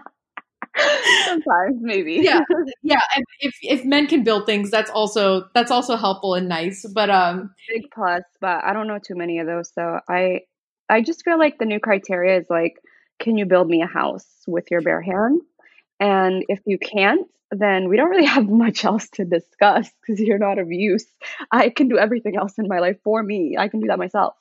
Sometimes 1.26 1.78
maybe. 1.82 2.20
Yeah, 2.24 2.42
yeah. 2.84 3.00
And 3.16 3.24
if 3.40 3.56
if 3.62 3.86
men 3.86 4.08
can 4.08 4.24
build 4.24 4.46
things, 4.46 4.70
that's 4.70 4.90
also 4.90 5.46
that's 5.54 5.72
also 5.72 5.96
helpful 5.96 6.34
and 6.36 6.50
nice. 6.50 6.86
But 6.94 7.10
um, 7.10 7.54
big 7.70 7.84
plus, 7.94 8.24
but 8.42 8.64
I 8.64 8.74
don't 8.74 8.88
know 8.88 9.00
too 9.00 9.16
many 9.16 9.40
of 9.40 9.48
those. 9.48 9.72
So 9.74 10.00
I 10.10 10.42
I 10.90 11.02
just 11.02 11.24
feel 11.24 11.40
like 11.40 11.58
the 11.58 11.66
new 11.66 11.80
criteria 11.80 12.38
is 12.40 12.46
like, 12.50 12.74
can 13.20 13.38
you 13.38 13.46
build 13.46 13.68
me 13.68 13.82
a 13.82 13.88
house 13.88 14.28
with 14.48 14.66
your 14.72 14.82
bare 14.82 15.02
hands? 15.02 15.42
And 16.04 16.44
if 16.50 16.60
you 16.66 16.78
can't, 16.78 17.28
then 17.50 17.88
we 17.88 17.96
don't 17.96 18.10
really 18.10 18.26
have 18.38 18.50
much 18.50 18.84
else 18.84 19.08
to 19.14 19.26
discuss 19.26 19.90
because 20.02 20.20
you're 20.20 20.38
not 20.38 20.60
of 20.60 20.72
use. 20.72 21.06
I 21.52 21.70
can 21.70 21.88
do 21.88 21.98
everything 21.98 22.36
else 22.36 22.58
in 22.58 22.68
my 22.68 22.80
life 22.80 22.98
for 23.04 23.24
me. 23.24 23.56
I 23.58 23.70
can 23.70 23.80
do 23.80 23.88
that 23.88 23.98
myself. 23.98 24.36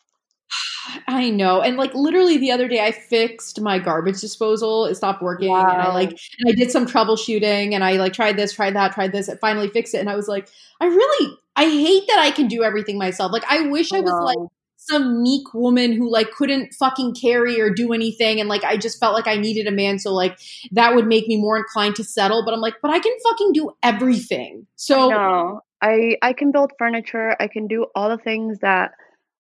I 1.07 1.31
know. 1.31 1.61
And 1.61 1.77
like 1.77 1.94
literally 1.94 2.37
the 2.38 2.51
other 2.51 2.66
day, 2.66 2.85
I 2.85 2.90
fixed 2.90 3.61
my 3.61 3.79
garbage 3.79 4.20
disposal. 4.20 4.87
It 4.87 4.96
stopped 4.96 5.22
working, 5.22 5.51
and 5.53 5.57
I 5.57 5.92
like 5.94 6.11
and 6.11 6.48
I 6.48 6.53
did 6.53 6.72
some 6.72 6.87
troubleshooting, 6.87 7.75
and 7.75 7.85
I 7.85 7.92
like 7.92 8.12
tried 8.12 8.37
this, 8.37 8.53
tried 8.53 8.75
that, 8.75 8.92
tried 8.92 9.12
this. 9.12 9.29
It 9.29 9.38
finally 9.40 9.68
fixed 9.68 9.94
it, 9.94 9.98
and 9.98 10.11
I 10.11 10.16
was 10.16 10.27
like, 10.27 10.48
I 10.81 10.87
really, 10.87 11.37
I 11.55 11.64
hate 11.64 12.05
that 12.09 12.18
I 12.18 12.33
can 12.33 12.48
do 12.48 12.64
everything 12.64 12.98
myself. 12.98 13.31
Like 13.31 13.44
I 13.48 13.68
wish 13.68 13.92
I 13.92 14.01
was 14.01 14.12
like. 14.12 14.48
Some 14.87 15.23
meek 15.23 15.53
woman 15.55 15.92
who 15.92 16.11
like 16.11 16.31
couldn't 16.33 16.75
fucking 16.75 17.14
carry 17.14 17.61
or 17.61 17.71
do 17.71 17.92
anything 17.92 18.40
and 18.40 18.49
like 18.49 18.64
I 18.64 18.77
just 18.77 18.99
felt 18.99 19.14
like 19.14 19.27
I 19.27 19.37
needed 19.37 19.66
a 19.66 19.71
man 19.71 19.99
so 19.99 20.12
like 20.12 20.38
that 20.73 20.95
would 20.95 21.07
make 21.07 21.27
me 21.29 21.37
more 21.37 21.57
inclined 21.57 21.97
to 21.97 22.05
settle 22.05 22.45
but 22.45 22.53
I'm 22.55 22.61
like 22.61 22.75
but 22.83 22.90
I 22.90 22.99
can 22.99 23.12
fucking 23.23 23.53
do 23.53 23.71
everything. 23.83 24.66
So 24.77 25.09
no, 25.11 25.61
I 25.81 26.16
I 26.23 26.33
can 26.33 26.53
build 26.53 26.73
furniture. 26.79 27.37
I 27.38 27.49
can 27.49 27.66
do 27.66 27.87
all 27.95 28.09
the 28.09 28.18
things 28.18 28.61
that 28.61 28.92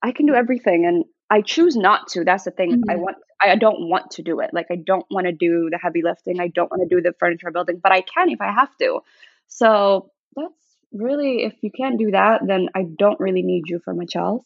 I 0.02 0.12
can 0.12 0.26
do 0.26 0.34
everything, 0.34 0.86
and 0.86 1.04
I 1.30 1.40
choose 1.40 1.76
not 1.76 2.08
to. 2.08 2.24
That's 2.24 2.44
the 2.44 2.50
thing. 2.50 2.82
I 2.88 2.94
Mhm. 2.94 3.00
want. 3.00 3.16
I 3.40 3.56
don't 3.56 3.88
want 3.88 4.12
to 4.12 4.22
do 4.22 4.40
it. 4.40 4.50
Like 4.52 4.66
I 4.70 4.76
don't 4.76 5.06
want 5.10 5.26
to 5.26 5.32
do 5.32 5.68
the 5.70 5.78
heavy 5.78 6.02
lifting. 6.02 6.40
I 6.40 6.48
don't 6.48 6.70
want 6.70 6.88
to 6.88 6.94
do 6.94 7.02
the 7.02 7.12
furniture 7.18 7.50
building, 7.50 7.80
but 7.82 7.92
I 7.92 8.02
can 8.02 8.28
if 8.28 8.40
I 8.40 8.52
have 8.52 8.76
to. 8.78 9.00
So 9.48 10.10
that's 10.36 10.76
really 10.92 11.44
if 11.44 11.54
you 11.62 11.70
can't 11.76 11.98
do 11.98 12.10
that, 12.12 12.42
then 12.46 12.68
I 12.74 12.84
don't 12.84 13.18
really 13.20 13.42
need 13.42 13.64
you 13.66 13.80
for 13.84 13.94
much 13.94 14.14
else. 14.16 14.44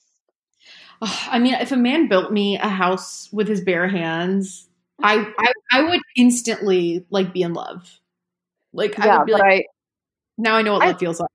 Ugh, 1.03 1.29
I 1.31 1.39
mean 1.39 1.55
if 1.55 1.73
a 1.73 1.77
man 1.77 2.09
built 2.09 2.33
me 2.33 2.57
a 2.57 2.69
house 2.69 3.29
with 3.33 3.49
his 3.49 3.61
bare 3.61 3.89
hands 3.89 4.69
I 5.03 5.33
I, 5.39 5.53
I 5.73 5.83
would 5.83 6.01
instantly 6.17 7.05
like 7.11 7.33
be 7.33 7.43
in 7.43 7.53
love. 7.53 8.01
Like 8.73 8.99
I 8.99 9.19
would 9.19 9.27
be 9.27 9.33
like 9.33 9.43
I 9.43 9.65
now 10.39 10.57
I 10.57 10.63
know 10.63 10.75
what 10.75 10.83
I- 10.83 10.89
love 10.89 10.99
feels 10.99 11.21
like. 11.21 11.31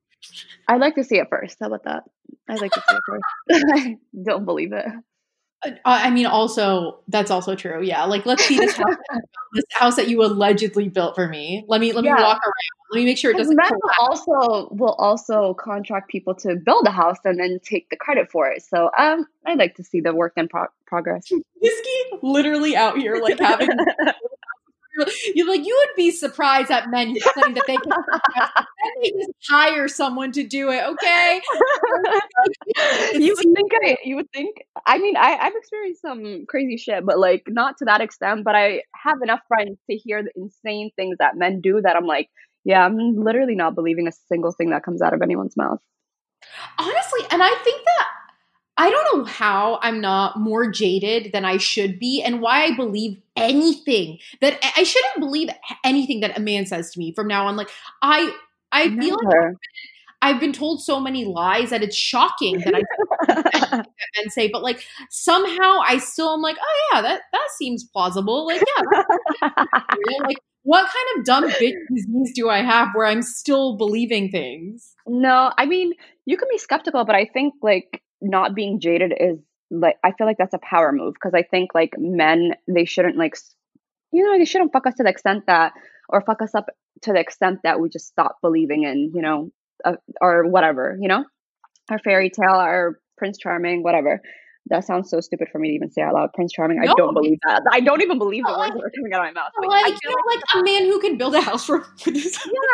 I'd 0.67 0.79
like 0.79 0.95
to 0.95 1.03
see 1.03 1.17
it 1.17 1.27
first. 1.29 1.57
How 1.59 1.67
about 1.67 1.83
that? 1.85 2.03
I'd 2.47 2.61
like 2.61 2.71
to 2.71 2.83
see 2.87 2.95
it 2.95 3.01
first. 3.07 3.23
I 3.73 3.97
don't 4.23 4.45
believe 4.45 4.71
it. 4.71 4.85
Uh, 5.63 5.71
I 5.85 6.09
mean, 6.09 6.25
also 6.25 6.99
that's 7.07 7.29
also 7.29 7.55
true. 7.55 7.83
Yeah, 7.83 8.03
like 8.05 8.25
let's 8.25 8.43
see 8.45 8.57
this 8.57 8.75
house, 8.75 8.95
this 9.53 9.65
house 9.71 9.95
that 9.95 10.07
you 10.07 10.23
allegedly 10.23 10.89
built 10.89 11.13
for 11.15 11.27
me. 11.27 11.63
Let 11.67 11.81
me 11.81 11.93
let 11.93 12.03
me 12.03 12.09
Yeah. 12.09 12.21
walk 12.21 12.39
around. 12.43 12.53
Let 12.91 12.99
me 12.99 13.05
make 13.05 13.17
sure 13.17 13.31
it 13.31 13.37
doesn't. 13.37 13.55
collapse. 13.57 13.81
also 13.99 14.67
will 14.73 14.95
also 14.95 15.53
contract 15.53 16.09
people 16.09 16.35
to 16.35 16.55
build 16.55 16.85
a 16.87 16.91
house 16.91 17.17
and 17.23 17.39
then 17.39 17.59
take 17.63 17.89
the 17.89 17.95
credit 17.95 18.29
for 18.31 18.47
it. 18.49 18.63
So 18.63 18.89
um, 18.97 19.27
I'd 19.45 19.57
like 19.59 19.75
to 19.75 19.83
see 19.83 20.01
the 20.01 20.13
work 20.13 20.33
in 20.35 20.47
pro- 20.49 20.67
progress. 20.87 21.31
Miski 21.63 22.19
literally 22.21 22.75
out 22.75 22.97
here 22.97 23.21
like 23.21 23.39
having 23.39 23.69
you 25.35 25.47
like 25.47 25.65
you 25.65 25.75
would 25.79 25.95
be 25.95 26.11
surprised 26.11 26.71
at 26.71 26.89
men 26.89 27.09
who 27.09 27.19
claim 27.19 27.53
that 27.53 27.63
they 27.67 27.77
can 27.77 27.91
then 28.35 28.91
they 29.01 29.11
just 29.11 29.31
hire 29.49 29.87
someone 29.87 30.31
to 30.31 30.43
do 30.43 30.69
it 30.69 30.83
okay? 30.83 31.41
You 33.13 33.35
would 33.35 33.55
think 33.55 33.71
I, 33.83 33.97
you 34.03 34.15
would 34.15 34.31
think 34.31 34.57
i 34.85 34.97
mean 34.97 35.15
I, 35.17 35.37
i've 35.37 35.55
experienced 35.55 36.01
some 36.01 36.45
crazy 36.47 36.77
shit 36.77 37.05
but 37.05 37.19
like 37.19 37.43
not 37.47 37.77
to 37.77 37.85
that 37.85 38.01
extent 38.01 38.43
but 38.43 38.55
i 38.55 38.81
have 38.95 39.17
enough 39.21 39.41
friends 39.47 39.77
to 39.89 39.95
hear 39.95 40.23
the 40.23 40.31
insane 40.35 40.91
things 40.95 41.17
that 41.19 41.37
men 41.37 41.61
do 41.61 41.81
that 41.81 41.95
i'm 41.95 42.05
like 42.05 42.29
yeah 42.63 42.85
i'm 42.85 42.97
literally 43.15 43.55
not 43.55 43.75
believing 43.75 44.07
a 44.07 44.11
single 44.27 44.51
thing 44.51 44.71
that 44.71 44.83
comes 44.83 45.01
out 45.01 45.13
of 45.13 45.21
anyone's 45.21 45.57
mouth. 45.57 45.79
Honestly 46.77 47.21
and 47.31 47.43
i 47.43 47.55
think 47.63 47.83
that 47.85 48.07
I 48.81 48.89
don't 48.89 49.15
know 49.19 49.25
how 49.25 49.77
I'm 49.83 50.01
not 50.01 50.39
more 50.39 50.67
jaded 50.71 51.33
than 51.33 51.45
I 51.45 51.57
should 51.57 51.99
be 51.99 52.23
and 52.23 52.41
why 52.41 52.63
I 52.63 52.75
believe 52.75 53.21
anything 53.35 54.17
that 54.41 54.57
I 54.75 54.81
shouldn't 54.81 55.19
believe 55.19 55.49
anything 55.83 56.21
that 56.21 56.35
a 56.35 56.41
man 56.41 56.65
says 56.65 56.89
to 56.91 56.97
me 56.99 57.13
from 57.13 57.27
now 57.27 57.45
on. 57.45 57.55
Like 57.57 57.69
I 58.01 58.35
I 58.71 58.87
Never. 58.87 59.01
feel 59.03 59.17
like 59.23 59.55
I've 60.23 60.39
been 60.39 60.51
told 60.51 60.81
so 60.81 60.99
many 60.99 61.25
lies 61.25 61.69
that 61.69 61.83
it's 61.83 61.95
shocking 61.95 62.57
that 62.61 62.73
I 62.73 63.83
men 64.17 64.29
say, 64.31 64.49
but 64.51 64.63
like 64.63 64.83
somehow 65.11 65.81
I 65.87 65.99
still 65.99 66.33
am 66.33 66.41
like, 66.41 66.57
oh 66.59 66.89
yeah, 66.91 67.01
that 67.03 67.21
that 67.31 67.47
seems 67.59 67.83
plausible. 67.83 68.47
Like 68.47 68.63
yeah, 69.41 70.23
like 70.23 70.37
what 70.63 70.85
kind 70.89 71.19
of 71.19 71.25
dumb 71.25 71.49
bitch 71.51 71.77
disease 71.93 72.31
do 72.33 72.49
I 72.49 72.63
have 72.63 72.89
where 72.95 73.05
I'm 73.05 73.21
still 73.21 73.77
believing 73.77 74.31
things? 74.31 74.95
No, 75.05 75.53
I 75.55 75.67
mean 75.67 75.93
you 76.25 76.35
can 76.35 76.47
be 76.49 76.57
skeptical, 76.57 77.05
but 77.05 77.13
I 77.13 77.25
think 77.31 77.53
like 77.61 78.01
not 78.21 78.55
being 78.55 78.79
jaded 78.79 79.13
is 79.17 79.39
like 79.69 79.97
I 80.03 80.11
feel 80.11 80.27
like 80.27 80.37
that's 80.37 80.53
a 80.53 80.59
power 80.59 80.91
move 80.91 81.13
because 81.13 81.33
I 81.33 81.43
think 81.43 81.73
like 81.73 81.93
men 81.97 82.53
they 82.67 82.85
shouldn't 82.85 83.17
like 83.17 83.35
you 84.11 84.23
know 84.23 84.37
they 84.37 84.45
shouldn't 84.45 84.73
fuck 84.73 84.87
us 84.87 84.95
to 84.95 85.03
the 85.03 85.09
extent 85.09 85.45
that 85.47 85.73
or 86.09 86.21
fuck 86.21 86.41
us 86.41 86.53
up 86.53 86.67
to 87.03 87.13
the 87.13 87.19
extent 87.19 87.59
that 87.63 87.79
we 87.79 87.89
just 87.89 88.07
stop 88.07 88.37
believing 88.41 88.83
in 88.83 89.11
you 89.15 89.21
know 89.21 89.49
uh, 89.85 89.95
or 90.19 90.47
whatever 90.47 90.97
you 90.99 91.07
know 91.07 91.25
our 91.89 91.99
fairy 91.99 92.29
tale 92.29 92.55
our 92.55 92.99
prince 93.17 93.37
charming 93.37 93.81
whatever 93.81 94.21
that 94.67 94.85
sounds 94.85 95.09
so 95.09 95.19
stupid 95.19 95.47
for 95.51 95.59
me 95.59 95.69
to 95.69 95.73
even 95.73 95.91
say 95.91 96.01
out 96.01 96.13
loud. 96.13 96.33
Prince 96.33 96.53
Charming. 96.53 96.79
No. 96.79 96.91
I 96.91 96.93
don't 96.95 97.13
believe 97.13 97.39
that. 97.47 97.63
I 97.71 97.79
don't 97.79 98.01
even 98.01 98.19
believe 98.19 98.43
the 98.45 98.55
words 98.57 98.73
that 98.73 98.83
are 98.83 98.91
coming 98.95 99.13
out 99.13 99.27
of 99.27 99.33
my 99.33 99.41
mouth. 99.41 99.51
Like, 99.59 99.69
like, 99.69 99.99
you 100.03 100.09
know, 100.09 100.15
like, 100.27 100.37
like 100.37 100.43
a 100.55 100.63
man 100.63 100.85
who 100.85 100.99
can 100.99 101.17
build 101.17 101.35
a 101.35 101.41
house 101.41 101.65
for. 101.65 101.77
yeah, 102.05 102.13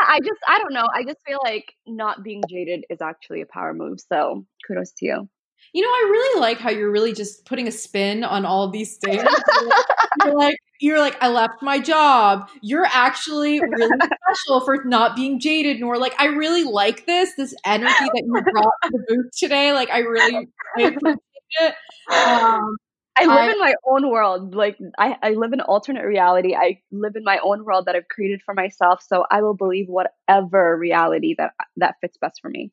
I 0.06 0.20
just, 0.20 0.40
I 0.48 0.60
don't 0.60 0.74
know. 0.74 0.86
I 0.94 1.04
just 1.04 1.18
feel 1.26 1.40
like 1.44 1.74
not 1.88 2.24
being 2.24 2.44
jaded 2.50 2.84
is 2.90 3.02
actually 3.02 3.42
a 3.42 3.46
power 3.46 3.74
move. 3.74 4.00
So 4.02 4.46
kudos 4.68 4.92
to 4.98 5.06
you. 5.06 5.30
You 5.78 5.84
know, 5.84 5.90
I 5.90 6.10
really 6.10 6.42
like 6.42 6.58
how 6.58 6.72
you're 6.72 6.90
really 6.90 7.14
just 7.14 7.46
putting 7.46 7.68
a 7.68 7.72
spin 7.72 8.24
on 8.24 8.48
all 8.48 8.64
of 8.64 8.72
these 8.72 8.98
things. 8.98 9.24
you're 10.26 10.36
like, 10.36 10.58
you're 10.80 10.98
like, 10.98 11.16
I 11.22 11.28
left 11.28 11.62
my 11.62 11.80
job. 11.80 12.50
You're 12.64 12.88
actually 12.92 13.60
really 13.62 14.00
special 14.00 14.62
for 14.62 14.84
not 14.86 15.16
being 15.16 15.40
jaded. 15.40 15.80
Nor 15.80 16.00
like, 16.00 16.16
I 16.20 16.30
really 16.30 16.64
like 16.64 17.06
this, 17.06 17.36
this 17.36 17.54
energy 17.64 17.94
that 17.94 18.24
you 18.26 18.42
brought 18.42 18.74
to 18.86 18.90
the 18.90 19.06
booth 19.08 19.30
today. 19.38 19.72
Like, 19.72 19.92
I 19.92 20.00
really 20.00 20.48
I 20.78 20.82
appreciate 20.82 21.20
it. 21.60 21.76
Um, 22.12 22.76
I 23.16 23.26
live 23.26 23.38
I, 23.38 23.52
in 23.52 23.60
my 23.60 23.74
own 23.88 24.10
world. 24.10 24.56
Like 24.56 24.80
I, 24.98 25.16
I 25.22 25.30
live 25.34 25.54
in 25.54 25.62
alternate 25.62 26.06
reality. 26.06 26.56
I 26.56 26.82
live 26.92 27.16
in 27.16 27.24
my 27.24 27.38
own 27.44 27.66
world 27.66 27.86
that 27.86 27.96
I've 27.96 28.08
created 28.08 28.42
for 28.44 28.56
myself. 28.56 29.04
So 29.08 29.26
I 29.30 29.44
will 29.44 29.56
believe 29.56 29.86
whatever 29.90 30.76
reality 30.76 31.36
that 31.38 31.52
that 31.76 31.98
fits 32.02 32.18
best 32.20 32.40
for 32.42 32.50
me. 32.50 32.72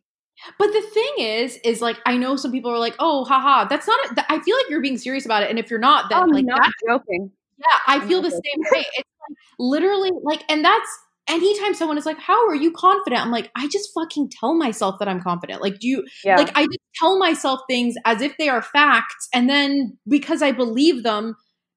But 0.58 0.68
the 0.68 0.82
thing 0.92 1.12
is, 1.18 1.58
is 1.64 1.80
like 1.80 1.98
I 2.06 2.16
know 2.16 2.36
some 2.36 2.52
people 2.52 2.70
are 2.70 2.78
like, 2.78 2.96
"Oh, 2.98 3.24
haha, 3.24 3.64
that's 3.64 3.86
not." 3.86 4.18
I 4.28 4.40
feel 4.40 4.56
like 4.56 4.66
you're 4.68 4.82
being 4.82 4.98
serious 4.98 5.24
about 5.24 5.42
it, 5.42 5.50
and 5.50 5.58
if 5.58 5.70
you're 5.70 5.80
not, 5.80 6.10
then 6.10 6.18
I'm 6.18 6.30
like 6.30 6.44
not 6.44 6.70
joking. 6.86 7.30
Yeah, 7.58 7.66
I 7.86 7.96
I'm 7.96 8.08
feel 8.08 8.20
the 8.20 8.30
joking. 8.30 8.42
same 8.44 8.64
way. 8.72 8.84
It's 8.94 9.08
like 9.28 9.38
literally 9.58 10.10
like, 10.22 10.44
and 10.48 10.64
that's 10.64 10.88
anytime 11.28 11.74
someone 11.74 11.98
is 11.98 12.06
like, 12.06 12.18
"How 12.18 12.48
are 12.48 12.54
you 12.54 12.72
confident?" 12.72 13.22
I'm 13.22 13.30
like, 13.30 13.50
I 13.56 13.68
just 13.68 13.90
fucking 13.94 14.30
tell 14.38 14.54
myself 14.54 14.96
that 14.98 15.08
I'm 15.08 15.22
confident. 15.22 15.62
Like, 15.62 15.78
do 15.78 15.88
you 15.88 16.04
yeah. 16.24 16.36
like 16.36 16.50
I 16.56 16.64
just 16.64 16.80
tell 17.00 17.18
myself 17.18 17.60
things 17.68 17.94
as 18.04 18.20
if 18.20 18.36
they 18.38 18.48
are 18.48 18.62
facts, 18.62 19.28
and 19.32 19.48
then 19.48 19.96
because 20.08 20.42
I 20.42 20.52
believe 20.52 21.02
them, 21.04 21.36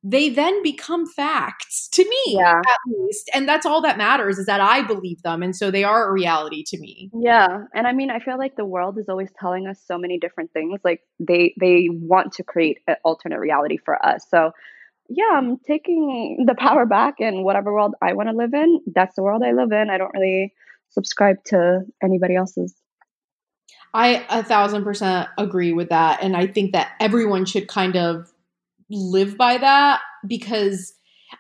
they 0.10 0.30
then 0.30 0.64
become 0.64 1.06
facts 1.06 1.90
to 1.90 2.04
me 2.08 2.38
yeah. 2.40 2.60
at 2.60 2.78
least. 2.88 3.30
And 3.34 3.48
that's 3.48 3.66
all 3.66 3.82
that 3.82 3.98
matters 3.98 4.38
is 4.38 4.46
that 4.46 4.62
i 4.62 4.82
believe 4.82 5.22
them 5.22 5.44
and 5.44 5.56
so 5.56 5.70
they 5.70 5.84
are 5.84 6.10
a 6.10 6.12
reality 6.12 6.64
to 6.68 6.80
me. 6.80 7.10
Yeah. 7.14 7.64
And 7.74 7.88
i 7.88 7.94
mean 7.94 8.10
i 8.10 8.20
feel 8.20 8.38
like 8.38 8.56
the 8.56 8.66
world 8.66 8.98
is 8.98 9.10
always 9.10 9.30
telling 9.40 9.68
us 9.68 9.82
so 9.86 9.98
many 9.98 10.18
different 10.18 10.52
things 10.54 10.80
like 10.84 11.02
they 11.20 11.54
they 11.60 11.90
want 11.92 12.34
to 12.34 12.44
create 12.44 12.80
an 12.88 12.96
alternate 13.04 13.40
reality 13.40 13.78
for 13.78 14.04
us. 14.06 14.26
So 14.30 14.52
yeah 15.10 15.38
i'm 15.38 15.58
taking 15.60 16.44
the 16.46 16.56
power 16.56 16.86
back 16.86 17.16
and 17.20 17.46
whatever 17.46 17.72
world 17.72 17.96
i 18.02 18.12
want 18.12 18.28
to 18.28 18.36
live 18.36 18.54
in 18.54 18.82
that's 18.94 19.16
the 19.16 19.24
world 19.24 19.42
i 19.42 19.52
live 19.52 19.72
in. 19.72 19.90
I 19.90 19.98
don't 19.98 20.14
really 20.14 20.54
subscribe 20.90 21.38
to 21.46 21.82
anybody 22.04 22.36
else's. 22.36 22.76
I 23.94 24.26
a 24.30 24.44
thousand 24.44 24.84
percent 24.84 25.30
agree 25.38 25.74
with 25.74 25.90
that. 25.90 26.22
And 26.22 26.36
I 26.36 26.48
think 26.48 26.74
that 26.74 26.92
everyone 27.00 27.46
should 27.46 27.68
kind 27.68 27.96
of 27.96 28.32
live 28.90 29.38
by 29.38 29.58
that 29.58 30.02
because 30.26 30.94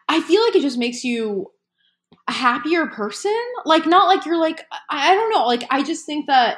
I 0.07 0.21
feel 0.21 0.43
like 0.43 0.55
it 0.55 0.61
just 0.61 0.77
makes 0.77 1.03
you 1.03 1.47
a 2.27 2.31
happier 2.31 2.87
person. 2.87 3.37
Like, 3.65 3.85
not 3.85 4.07
like 4.07 4.25
you're 4.25 4.39
like, 4.39 4.65
I 4.89 5.13
don't 5.13 5.31
know. 5.31 5.45
Like, 5.45 5.63
I 5.69 5.83
just 5.83 6.05
think 6.05 6.27
that 6.27 6.57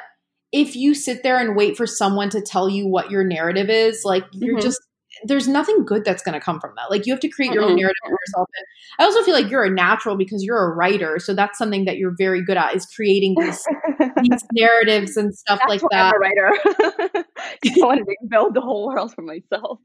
if 0.52 0.74
you 0.74 0.94
sit 0.94 1.22
there 1.22 1.38
and 1.38 1.56
wait 1.56 1.76
for 1.76 1.86
someone 1.86 2.30
to 2.30 2.40
tell 2.40 2.68
you 2.68 2.86
what 2.86 3.10
your 3.10 3.24
narrative 3.24 3.70
is, 3.70 4.02
like, 4.04 4.24
you're 4.32 4.56
mm-hmm. 4.56 4.62
just, 4.62 4.80
there's 5.24 5.46
nothing 5.46 5.84
good 5.84 6.04
that's 6.04 6.22
going 6.22 6.32
to 6.32 6.44
come 6.44 6.60
from 6.60 6.72
that. 6.76 6.90
Like, 6.90 7.06
you 7.06 7.12
have 7.12 7.20
to 7.20 7.28
create 7.28 7.52
your 7.52 7.62
mm-hmm. 7.62 7.72
own 7.72 7.76
narrative 7.76 7.96
for 8.04 8.10
yourself. 8.10 8.48
And 8.56 8.66
I 8.98 9.04
also 9.04 9.22
feel 9.22 9.34
like 9.34 9.50
you're 9.50 9.64
a 9.64 9.70
natural 9.70 10.16
because 10.16 10.42
you're 10.42 10.72
a 10.72 10.74
writer. 10.74 11.18
So 11.20 11.34
that's 11.34 11.56
something 11.56 11.84
that 11.84 11.98
you're 11.98 12.14
very 12.18 12.44
good 12.44 12.56
at 12.56 12.74
is 12.74 12.86
creating 12.86 13.36
these, 13.38 13.64
these 14.22 14.44
narratives 14.52 15.16
and 15.16 15.32
stuff 15.32 15.60
that's 15.60 15.68
like 15.68 15.82
that. 15.92 16.14
I'm 16.14 16.14
a 16.14 16.18
writer. 16.18 17.24
I 17.64 17.72
want 17.76 18.00
to 18.00 18.16
build 18.28 18.54
the 18.54 18.60
whole 18.60 18.88
world 18.88 19.14
for 19.14 19.22
myself. 19.22 19.78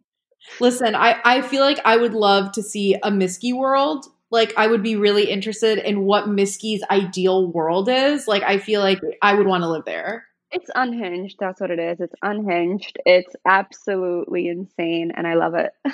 Listen, 0.59 0.95
I, 0.95 1.19
I 1.23 1.41
feel 1.41 1.61
like 1.61 1.79
I 1.85 1.97
would 1.97 2.13
love 2.13 2.51
to 2.53 2.63
see 2.63 2.95
a 2.95 3.11
Miski 3.11 3.53
world. 3.53 4.05
Like 4.31 4.53
I 4.57 4.67
would 4.67 4.83
be 4.83 4.95
really 4.95 5.29
interested 5.29 5.77
in 5.77 6.01
what 6.01 6.25
Miski's 6.25 6.83
ideal 6.89 7.51
world 7.51 7.89
is. 7.89 8.27
Like 8.27 8.43
I 8.43 8.57
feel 8.57 8.81
like 8.81 8.99
I 9.21 9.33
would 9.33 9.47
want 9.47 9.63
to 9.63 9.69
live 9.69 9.85
there. 9.85 10.25
It's 10.51 10.69
unhinged. 10.75 11.37
That's 11.39 11.59
what 11.59 11.71
it 11.71 11.79
is. 11.79 11.99
It's 11.99 12.15
unhinged. 12.21 12.97
It's 13.05 13.35
absolutely 13.45 14.47
insane 14.47 15.11
and 15.15 15.27
I 15.27 15.35
love 15.35 15.55
it. 15.55 15.71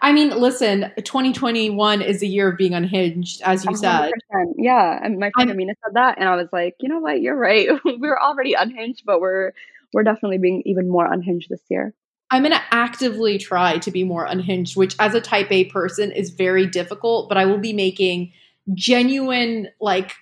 I 0.00 0.12
mean, 0.12 0.30
listen, 0.30 0.92
2021 0.96 2.02
is 2.02 2.22
a 2.22 2.26
year 2.26 2.48
of 2.50 2.56
being 2.56 2.74
unhinged, 2.74 3.42
as 3.42 3.64
you 3.64 3.72
100%. 3.72 3.76
said. 3.78 4.12
Yeah, 4.56 5.00
and 5.02 5.18
my 5.18 5.30
friend 5.34 5.50
I'm, 5.50 5.56
Amina 5.56 5.74
said 5.84 5.94
that, 5.94 6.18
and 6.18 6.28
I 6.28 6.36
was 6.36 6.48
like, 6.52 6.76
you 6.80 6.88
know 6.88 7.00
what, 7.00 7.20
you're 7.20 7.36
right. 7.36 7.68
we're 7.84 8.18
already 8.18 8.54
unhinged, 8.54 9.02
but 9.04 9.20
we're 9.20 9.52
we're 9.92 10.04
definitely 10.04 10.38
being 10.38 10.62
even 10.66 10.88
more 10.88 11.10
unhinged 11.10 11.48
this 11.48 11.62
year. 11.68 11.94
I'm 12.30 12.42
going 12.42 12.52
to 12.52 12.62
actively 12.70 13.38
try 13.38 13.78
to 13.78 13.90
be 13.90 14.02
more 14.02 14.24
unhinged, 14.24 14.76
which 14.76 14.96
as 14.98 15.14
a 15.14 15.20
type 15.20 15.50
A 15.50 15.66
person 15.66 16.10
is 16.10 16.30
very 16.30 16.66
difficult, 16.66 17.28
but 17.28 17.38
I 17.38 17.46
will 17.46 17.58
be 17.58 17.72
making 17.72 18.32
genuine 18.74 19.68
like 19.80 20.14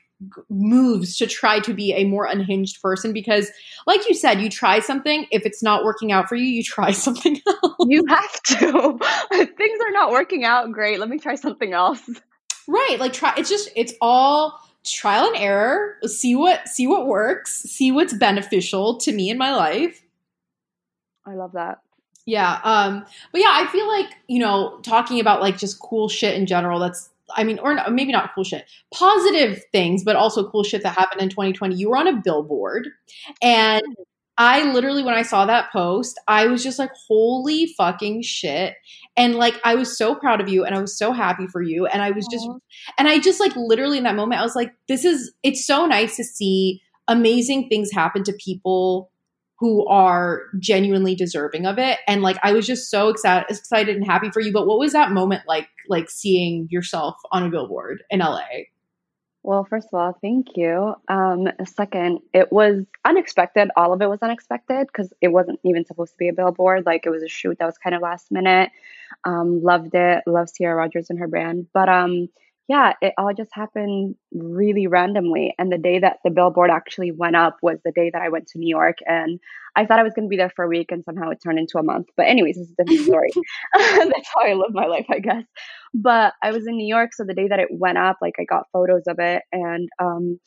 moves 0.48 1.16
to 1.18 1.26
try 1.26 1.60
to 1.60 1.74
be 1.74 1.92
a 1.92 2.04
more 2.04 2.24
unhinged 2.24 2.80
person 2.80 3.12
because 3.12 3.50
like 3.86 4.08
you 4.08 4.14
said 4.14 4.40
you 4.40 4.48
try 4.48 4.78
something 4.78 5.26
if 5.30 5.44
it's 5.44 5.62
not 5.62 5.84
working 5.84 6.12
out 6.12 6.28
for 6.28 6.36
you 6.36 6.46
you 6.46 6.62
try 6.62 6.90
something 6.92 7.40
else. 7.46 7.74
You 7.80 8.04
have 8.08 8.42
to. 8.42 8.98
Things 9.56 9.80
are 9.80 9.92
not 9.92 10.10
working 10.10 10.44
out 10.44 10.70
great. 10.72 11.00
Let 11.00 11.08
me 11.08 11.18
try 11.18 11.34
something 11.34 11.72
else. 11.72 12.00
Right 12.68 12.96
like 12.98 13.12
try 13.12 13.34
it's 13.36 13.50
just 13.50 13.70
it's 13.76 13.92
all 14.00 14.58
trial 14.84 15.26
and 15.26 15.36
error. 15.36 15.96
See 16.06 16.36
what 16.36 16.68
see 16.68 16.86
what 16.86 17.06
works. 17.06 17.62
See 17.62 17.90
what's 17.90 18.14
beneficial 18.14 18.98
to 18.98 19.12
me 19.12 19.30
in 19.30 19.36
my 19.36 19.54
life. 19.54 20.02
I 21.26 21.34
love 21.34 21.52
that 21.52 21.80
yeah. 22.26 22.60
Um, 22.64 23.04
but 23.32 23.40
yeah, 23.40 23.50
I 23.52 23.66
feel 23.66 23.86
like, 23.86 24.08
you 24.28 24.38
know, 24.38 24.78
talking 24.82 25.20
about 25.20 25.40
like 25.40 25.58
just 25.58 25.78
cool 25.80 26.08
shit 26.08 26.34
in 26.34 26.46
general, 26.46 26.78
that's, 26.78 27.10
I 27.36 27.44
mean, 27.44 27.58
or 27.58 27.76
maybe 27.90 28.12
not 28.12 28.34
cool 28.34 28.44
shit, 28.44 28.64
positive 28.92 29.62
things, 29.72 30.04
but 30.04 30.16
also 30.16 30.48
cool 30.48 30.62
shit 30.62 30.82
that 30.82 30.96
happened 30.96 31.22
in 31.22 31.28
2020. 31.28 31.74
You 31.74 31.90
were 31.90 31.96
on 31.96 32.06
a 32.06 32.20
billboard. 32.22 32.88
And 33.42 33.82
I 34.36 34.72
literally, 34.72 35.02
when 35.02 35.14
I 35.14 35.22
saw 35.22 35.46
that 35.46 35.70
post, 35.70 36.18
I 36.26 36.46
was 36.46 36.62
just 36.62 36.78
like, 36.78 36.90
holy 37.08 37.66
fucking 37.78 38.22
shit. 38.22 38.74
And 39.16 39.36
like, 39.36 39.60
I 39.64 39.74
was 39.74 39.96
so 39.96 40.14
proud 40.14 40.40
of 40.40 40.48
you 40.48 40.64
and 40.64 40.74
I 40.74 40.80
was 40.80 40.96
so 40.96 41.12
happy 41.12 41.46
for 41.46 41.62
you. 41.62 41.86
And 41.86 42.02
I 42.02 42.10
was 42.10 42.26
just, 42.30 42.46
Aww. 42.46 42.58
and 42.98 43.06
I 43.06 43.18
just 43.18 43.38
like 43.38 43.54
literally 43.54 43.98
in 43.98 44.04
that 44.04 44.16
moment, 44.16 44.40
I 44.40 44.44
was 44.44 44.56
like, 44.56 44.72
this 44.88 45.04
is, 45.04 45.32
it's 45.42 45.66
so 45.66 45.86
nice 45.86 46.16
to 46.16 46.24
see 46.24 46.82
amazing 47.06 47.68
things 47.68 47.90
happen 47.92 48.24
to 48.24 48.32
people 48.32 49.10
who 49.58 49.86
are 49.86 50.42
genuinely 50.58 51.14
deserving 51.14 51.66
of 51.66 51.78
it. 51.78 51.98
And 52.06 52.22
like 52.22 52.38
i 52.42 52.52
was 52.52 52.66
just 52.66 52.90
so 52.90 53.08
excited 53.08 53.46
excited 53.48 53.96
and 53.96 54.06
happy 54.06 54.30
for 54.30 54.40
you. 54.40 54.52
But 54.52 54.66
what 54.66 54.78
was 54.78 54.92
that 54.92 55.12
moment 55.12 55.42
like 55.46 55.68
like 55.88 56.10
seeing 56.10 56.68
yourself 56.70 57.16
on 57.30 57.44
a 57.44 57.50
billboard 57.50 58.02
in 58.10 58.20
la 58.20 58.40
well 59.42 59.64
first 59.64 59.88
of 59.92 59.98
all 59.98 60.18
thank 60.20 60.56
you. 60.56 60.94
Um 61.08 61.48
second 61.64 62.20
it 62.32 62.52
was 62.52 62.84
unexpected. 63.04 63.70
All 63.76 63.92
of 63.92 64.02
it 64.02 64.08
was 64.08 64.22
unexpected 64.22 64.86
because 64.88 65.12
it 65.20 65.28
wasn't 65.28 65.60
even 65.64 65.84
supposed 65.84 66.12
to 66.12 66.18
be 66.18 66.28
a 66.28 66.32
billboard. 66.32 66.86
Like 66.86 67.06
it 67.06 67.10
was 67.10 67.22
a 67.22 67.28
shoot 67.28 67.58
that 67.58 67.66
was 67.66 67.78
kind 67.78 67.94
of 67.94 68.02
last 68.02 68.32
minute. 68.32 68.70
Um 69.24 69.62
loved 69.62 69.94
it. 69.94 70.24
Love 70.26 70.48
sierra 70.48 70.74
rogers 70.74 71.10
and 71.10 71.18
her 71.18 71.28
brand. 71.28 71.68
But 71.72 71.88
um 71.88 72.28
yeah, 72.66 72.94
it 73.02 73.12
all 73.18 73.34
just 73.34 73.50
happened 73.52 74.14
really 74.32 74.86
randomly. 74.86 75.54
And 75.58 75.70
the 75.70 75.78
day 75.78 75.98
that 75.98 76.18
the 76.24 76.30
billboard 76.30 76.70
actually 76.70 77.12
went 77.12 77.36
up 77.36 77.58
was 77.62 77.78
the 77.84 77.92
day 77.92 78.10
that 78.10 78.22
I 78.22 78.30
went 78.30 78.46
to 78.48 78.58
New 78.58 78.68
York. 78.68 78.98
And 79.06 79.38
I 79.76 79.84
thought 79.84 79.98
I 79.98 80.02
was 80.02 80.14
going 80.14 80.24
to 80.26 80.30
be 80.30 80.36
there 80.36 80.52
for 80.54 80.64
a 80.64 80.68
week, 80.68 80.90
and 80.90 81.04
somehow 81.04 81.28
it 81.30 81.40
turned 81.42 81.58
into 81.58 81.78
a 81.78 81.82
month. 81.82 82.06
But, 82.16 82.26
anyways, 82.26 82.56
this 82.56 82.68
is 82.68 82.74
a 82.78 82.84
different 82.84 83.06
story. 83.06 83.30
That's 83.74 84.30
how 84.34 84.48
I 84.48 84.54
live 84.54 84.72
my 84.72 84.86
life, 84.86 85.06
I 85.10 85.18
guess. 85.18 85.44
But 85.92 86.32
I 86.42 86.52
was 86.52 86.66
in 86.66 86.76
New 86.76 86.86
York. 86.86 87.12
So 87.12 87.24
the 87.24 87.34
day 87.34 87.48
that 87.48 87.58
it 87.58 87.68
went 87.70 87.98
up, 87.98 88.16
like, 88.22 88.36
I 88.38 88.44
got 88.44 88.70
photos 88.72 89.06
of 89.06 89.18
it. 89.18 89.42
And, 89.52 89.88
um, 89.98 90.40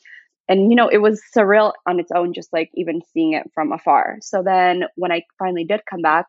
and 0.48 0.70
you 0.70 0.76
know 0.76 0.88
it 0.88 0.98
was 0.98 1.20
surreal 1.36 1.72
on 1.86 2.00
its 2.00 2.10
own 2.14 2.32
just 2.32 2.50
like 2.54 2.70
even 2.74 3.02
seeing 3.12 3.34
it 3.34 3.46
from 3.54 3.70
afar 3.70 4.16
so 4.22 4.42
then 4.42 4.84
when 4.94 5.12
i 5.12 5.22
finally 5.38 5.62
did 5.62 5.82
come 5.88 6.00
back 6.00 6.24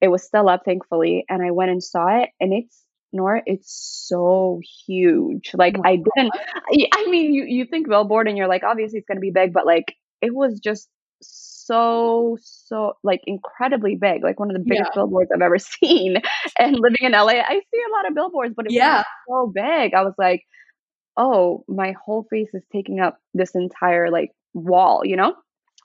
it 0.00 0.08
was 0.08 0.24
still 0.24 0.48
up 0.48 0.62
thankfully 0.64 1.24
and 1.28 1.40
i 1.40 1.52
went 1.52 1.70
and 1.70 1.80
saw 1.80 2.08
it 2.20 2.30
and 2.40 2.52
it's 2.52 2.84
Nora, 3.12 3.42
it's 3.46 4.06
so 4.08 4.60
huge. 4.86 5.50
Like 5.54 5.76
I 5.84 5.96
didn't 5.96 6.32
I 6.92 7.06
mean 7.08 7.34
you 7.34 7.44
you 7.44 7.64
think 7.64 7.88
billboard 7.88 8.28
and 8.28 8.36
you're 8.36 8.48
like 8.48 8.62
obviously 8.62 8.98
it's 8.98 9.06
going 9.06 9.16
to 9.16 9.20
be 9.20 9.30
big 9.30 9.52
but 9.52 9.66
like 9.66 9.96
it 10.20 10.34
was 10.34 10.60
just 10.60 10.88
so 11.22 12.36
so 12.42 12.94
like 13.04 13.20
incredibly 13.26 13.94
big 13.94 14.22
like 14.24 14.40
one 14.40 14.50
of 14.50 14.56
the 14.56 14.64
biggest 14.66 14.90
yeah. 14.90 14.94
billboards 14.94 15.30
i've 15.32 15.42
ever 15.42 15.58
seen 15.58 16.16
and 16.58 16.76
living 16.78 17.02
in 17.02 17.12
la 17.12 17.28
i 17.28 17.60
see 17.70 17.82
a 17.88 17.92
lot 17.96 18.08
of 18.08 18.14
billboards 18.14 18.54
but 18.56 18.66
it 18.66 18.72
yeah. 18.72 19.04
was 19.28 19.46
so 19.46 19.52
big 19.54 19.94
i 19.94 20.02
was 20.02 20.14
like 20.18 20.44
oh 21.16 21.64
my 21.68 21.94
whole 22.04 22.26
face 22.30 22.48
is 22.54 22.62
taking 22.72 23.00
up 23.00 23.18
this 23.34 23.54
entire 23.54 24.10
like 24.10 24.32
wall 24.54 25.02
you 25.04 25.16
know 25.16 25.34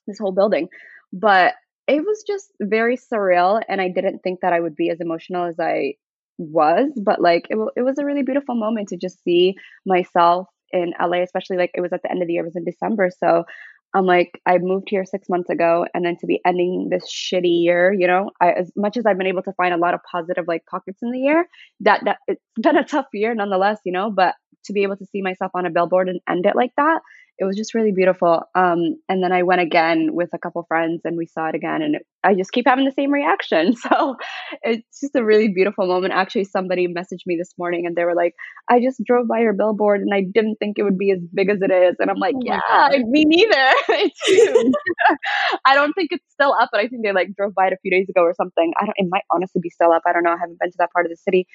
this 0.07 0.17
whole 0.17 0.31
building 0.31 0.67
but 1.13 1.53
it 1.87 1.99
was 2.03 2.23
just 2.25 2.51
very 2.61 2.97
surreal 2.97 3.61
and 3.67 3.79
i 3.79 3.89
didn't 3.89 4.19
think 4.19 4.39
that 4.41 4.53
i 4.53 4.59
would 4.59 4.75
be 4.75 4.89
as 4.89 4.99
emotional 5.01 5.45
as 5.45 5.59
i 5.59 5.93
was, 6.37 6.91
but 7.03 7.21
like 7.21 7.47
it, 7.49 7.57
it 7.75 7.81
was 7.81 7.97
a 7.97 8.05
really 8.05 8.23
beautiful 8.23 8.55
moment 8.55 8.89
to 8.89 8.97
just 8.97 9.23
see 9.23 9.55
myself 9.85 10.47
in 10.71 10.93
LA, 11.01 11.21
especially 11.21 11.57
like 11.57 11.71
it 11.73 11.81
was 11.81 11.93
at 11.93 12.01
the 12.03 12.11
end 12.11 12.21
of 12.21 12.27
the 12.27 12.33
year, 12.33 12.43
it 12.43 12.45
was 12.45 12.55
in 12.55 12.65
December. 12.65 13.09
So 13.17 13.45
I'm 13.93 14.05
like, 14.05 14.41
I 14.45 14.57
moved 14.57 14.89
here 14.89 15.05
six 15.05 15.29
months 15.29 15.49
ago, 15.49 15.85
and 15.93 16.05
then 16.05 16.17
to 16.17 16.27
be 16.27 16.41
ending 16.45 16.89
this 16.91 17.05
shitty 17.05 17.63
year, 17.63 17.93
you 17.93 18.07
know, 18.07 18.29
I, 18.41 18.51
as 18.51 18.69
much 18.75 18.97
as 18.97 19.05
I've 19.05 19.17
been 19.17 19.27
able 19.27 19.43
to 19.43 19.53
find 19.53 19.73
a 19.73 19.77
lot 19.77 19.93
of 19.93 20.01
positive 20.11 20.45
like 20.47 20.65
pockets 20.65 20.99
in 21.01 21.11
the 21.11 21.19
year, 21.19 21.47
that 21.79 22.01
that 22.03 22.17
it's 22.27 22.41
been 22.61 22.77
a 22.77 22.83
tough 22.83 23.07
year 23.13 23.33
nonetheless, 23.33 23.79
you 23.85 23.93
know. 23.93 24.11
But 24.11 24.35
to 24.65 24.73
be 24.73 24.83
able 24.83 24.97
to 24.97 25.05
see 25.05 25.21
myself 25.21 25.51
on 25.55 25.65
a 25.65 25.69
billboard 25.69 26.09
and 26.09 26.19
end 26.27 26.45
it 26.45 26.57
like 26.57 26.71
that, 26.75 27.01
it 27.37 27.45
was 27.45 27.57
just 27.57 27.73
really 27.73 27.91
beautiful. 27.91 28.43
Um, 28.55 28.97
and 29.09 29.21
then 29.21 29.31
I 29.31 29.43
went 29.43 29.61
again 29.61 30.09
with 30.11 30.29
a 30.33 30.37
couple 30.37 30.63
friends 30.67 31.01
and 31.03 31.17
we 31.17 31.25
saw 31.25 31.49
it 31.49 31.55
again, 31.55 31.81
and 31.81 31.95
it, 31.95 32.03
I 32.23 32.33
just 32.33 32.51
keep 32.51 32.65
having 32.65 32.85
the 32.85 32.91
same 32.91 33.11
reaction. 33.11 33.73
So 33.85 34.15
it's 34.63 34.99
just 34.99 35.15
a 35.15 35.23
really 35.23 35.49
beautiful 35.49 35.85
moment. 35.85 36.13
Actually, 36.13 36.45
somebody 36.45 36.87
messaged 36.87 37.25
me 37.27 37.35
this 37.37 37.53
morning 37.57 37.85
and 37.85 37.95
they 37.95 38.03
were 38.03 38.15
like, 38.15 38.33
I 38.69 38.79
just 38.81 38.99
drove 39.05 39.27
by 39.27 39.41
your 39.41 39.53
billboard 39.53 40.01
and 40.01 40.13
I 40.13 40.21
didn't 40.21 40.55
think 40.55 40.79
it 40.79 40.83
would 40.83 40.97
be 40.97 41.11
as 41.11 41.19
big 41.33 41.49
as 41.49 41.59
it 41.61 41.71
is. 41.71 41.95
And 41.99 42.09
I'm 42.09 42.17
like, 42.17 42.33
oh 42.35 42.41
yeah, 42.43 42.89
me 43.03 43.25
neither. 43.25 43.53
it's 43.89 44.19
huge. 44.25 44.73
I 45.65 45.75
don't 45.75 45.93
think 45.93 46.09
it's 46.11 46.25
still 46.31 46.55
up, 46.59 46.69
but 46.71 46.81
I 46.81 46.87
think 46.87 47.03
they 47.03 47.11
like 47.11 47.35
drove 47.35 47.53
by 47.53 47.67
it 47.67 47.73
a 47.73 47.77
few 47.81 47.91
days 47.91 48.09
ago 48.09 48.21
or 48.21 48.33
something. 48.33 48.73
I 48.79 48.85
don't, 48.85 48.95
it 48.97 49.07
might 49.09 49.23
honestly 49.31 49.61
be 49.61 49.69
still 49.69 49.91
up. 49.91 50.01
I 50.07 50.13
don't 50.13 50.23
know. 50.23 50.31
I 50.31 50.39
haven't 50.39 50.59
been 50.59 50.71
to 50.71 50.77
that 50.79 50.91
part 50.91 51.05
of 51.05 51.11
the 51.11 51.17
city 51.17 51.47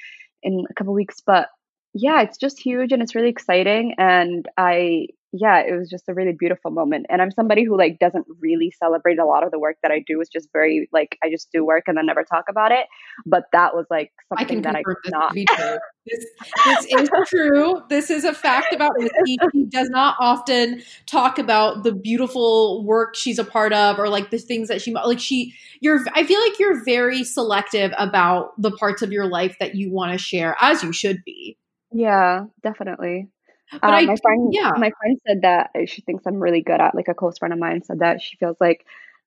in 0.43 0.65
a 0.71 0.75
couple 0.75 0.95
weeks, 0.95 1.17
but 1.25 1.49
yeah, 1.95 2.23
it's 2.23 2.39
just 2.39 2.61
huge 2.61 2.93
and 2.93 3.03
it's 3.03 3.15
really 3.15 3.31
exciting. 3.31 3.95
And 3.99 4.47
I 4.57 5.09
yeah, 5.33 5.61
it 5.61 5.77
was 5.79 5.89
just 5.89 6.09
a 6.09 6.15
really 6.15 6.33
beautiful 6.33 6.73
moment. 6.73 7.07
And 7.09 7.23
I'm 7.23 7.31
somebody 7.31 7.65
who 7.65 7.79
like 7.79 8.01
doesn't 8.01 8.27
really 8.41 8.73
celebrate 8.83 9.19
a 9.19 9.25
lot 9.25 9.45
of 9.45 9.53
the 9.53 9.61
work 9.61 9.77
that 9.83 9.93
I 9.93 10.03
do. 10.05 10.21
It's 10.21 10.31
just 10.31 10.49
very 10.53 10.89
like 10.93 11.17
I 11.23 11.31
just 11.31 11.53
do 11.53 11.65
work 11.65 11.85
and 11.87 11.97
then 11.97 12.07
never 12.07 12.25
talk 12.25 12.47
about 12.49 12.73
it. 12.73 12.87
But 13.25 13.45
that 13.53 13.75
was 13.75 13.87
like 13.91 14.13
something 14.37 14.59
I 14.59 14.63
that 14.63 14.77
I 14.77 14.83
could 14.83 14.97
not. 15.07 15.35
This, 15.35 16.27
this 16.65 16.87
is 16.87 17.11
true. 17.29 17.81
This 17.89 18.11
is 18.11 18.25
a 18.25 18.35
fact 18.35 18.75
about 18.75 18.93
Missy. 18.99 19.39
She 19.53 19.65
does 19.67 19.89
not 19.91 20.17
often 20.21 20.83
talk 21.07 21.39
about 21.39 21.83
the 21.83 21.93
beautiful 21.93 22.85
work 22.85 23.15
she's 23.15 23.39
a 23.39 23.45
part 23.45 23.73
of 23.73 23.99
or 23.99 24.09
like 24.09 24.31
the 24.31 24.39
things 24.39 24.69
that 24.69 24.83
she 24.83 24.93
like. 24.93 25.21
She, 25.21 25.55
you're. 25.81 26.05
I 26.15 26.25
feel 26.25 26.41
like 26.41 26.59
you're 26.59 26.85
very 26.85 27.25
selective 27.25 27.93
about 27.99 28.61
the 28.61 28.71
parts 28.73 29.03
of 29.03 29.13
your 29.13 29.27
life 29.27 29.57
that 29.61 29.75
you 29.75 29.93
want 29.93 30.13
to 30.13 30.19
share, 30.19 30.57
as 30.61 30.83
you 30.83 30.93
should 30.93 31.23
be. 31.25 31.57
Yeah, 31.93 32.45
definitely. 32.63 33.29
But 33.73 33.85
um, 33.85 33.95
I, 33.95 34.03
my 34.05 34.17
friend, 34.23 34.49
yeah, 34.53 34.73
my 34.77 34.91
friend 34.99 35.19
said 35.27 35.43
that 35.43 35.71
she 35.87 36.03
thinks 36.03 36.25
I'm 36.27 36.41
really 36.41 36.63
good 36.63 36.81
at. 36.81 36.95
Like 36.95 37.09
a 37.09 37.15
close 37.15 37.39
friend 37.39 37.53
of 37.53 37.59
mine 37.59 37.83
said 37.85 38.01
that 38.01 38.21
she 38.21 38.37
feels 38.37 38.57
like 38.61 38.85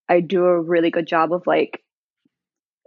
I 0.10 0.20
do 0.20 0.46
a 0.46 0.62
really 0.62 0.92
good 0.92 1.08
job 1.08 1.34
of 1.34 1.48
like, 1.48 1.82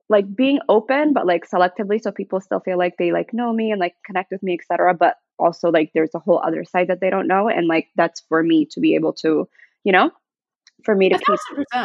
like 0.09 0.35
being 0.37 0.61
open, 0.69 1.13
but 1.13 1.27
like 1.27 1.49
selectively, 1.49 2.01
so 2.01 2.13
people 2.13 2.41
still 2.41 2.61
feel 2.61 2.79
like 2.79 2.97
they 2.99 3.11
like 3.11 3.33
know 3.33 3.53
me 3.53 3.71
and 3.73 3.81
like 3.81 3.95
connect 4.05 4.31
with 4.31 4.43
me, 4.43 4.55
etc. 4.55 4.95
But 4.95 5.17
also 5.39 5.71
like 5.71 5.91
there's 5.95 6.15
a 6.15 6.19
whole 6.19 6.41
other 6.45 6.65
side 6.65 6.89
that 6.89 7.01
they 7.01 7.11
don't 7.11 7.27
know, 7.27 7.49
and 7.49 7.67
like 7.67 7.89
that's 7.97 8.23
for 8.29 8.43
me 8.43 8.67
to 8.73 8.81
be 8.81 8.95
able 8.95 9.15
to, 9.15 9.49
you 9.85 9.93
know, 9.93 10.11
for 10.85 10.95
me 10.95 11.09
to 11.09 11.19
keep 11.19 11.39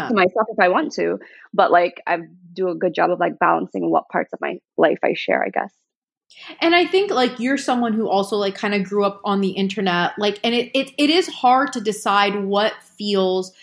to 0.07 0.13
myself 0.13 0.47
if 0.49 0.59
I 0.59 0.67
want 0.69 0.91
to. 0.93 1.19
But 1.53 1.71
like 1.71 2.01
I 2.05 2.19
do 2.53 2.69
a 2.69 2.75
good 2.75 2.93
job 2.93 3.09
of 3.11 3.19
like 3.19 3.39
balancing 3.39 3.89
what 3.89 4.09
parts 4.09 4.33
of 4.33 4.39
my 4.41 4.59
life 4.77 4.99
I 5.03 5.13
share, 5.15 5.43
I 5.43 5.49
guess. 5.49 5.73
And 6.59 6.75
I 6.75 6.85
think 6.85 7.11
like 7.11 7.39
you're 7.39 7.57
someone 7.57 7.93
who 7.93 8.09
also 8.09 8.35
like 8.35 8.55
kind 8.55 8.73
of 8.73 8.83
grew 8.83 9.03
up 9.03 9.21
on 9.23 9.41
the 9.41 9.51
internet, 9.51 10.17
like, 10.17 10.39
and 10.43 10.53
it, 10.53 10.71
it, 10.73 10.91
it 10.97 11.09
is 11.09 11.27
hard 11.27 11.73
to 11.73 11.81
decide 11.81 12.43
what 12.43 12.73
feels 12.97 13.53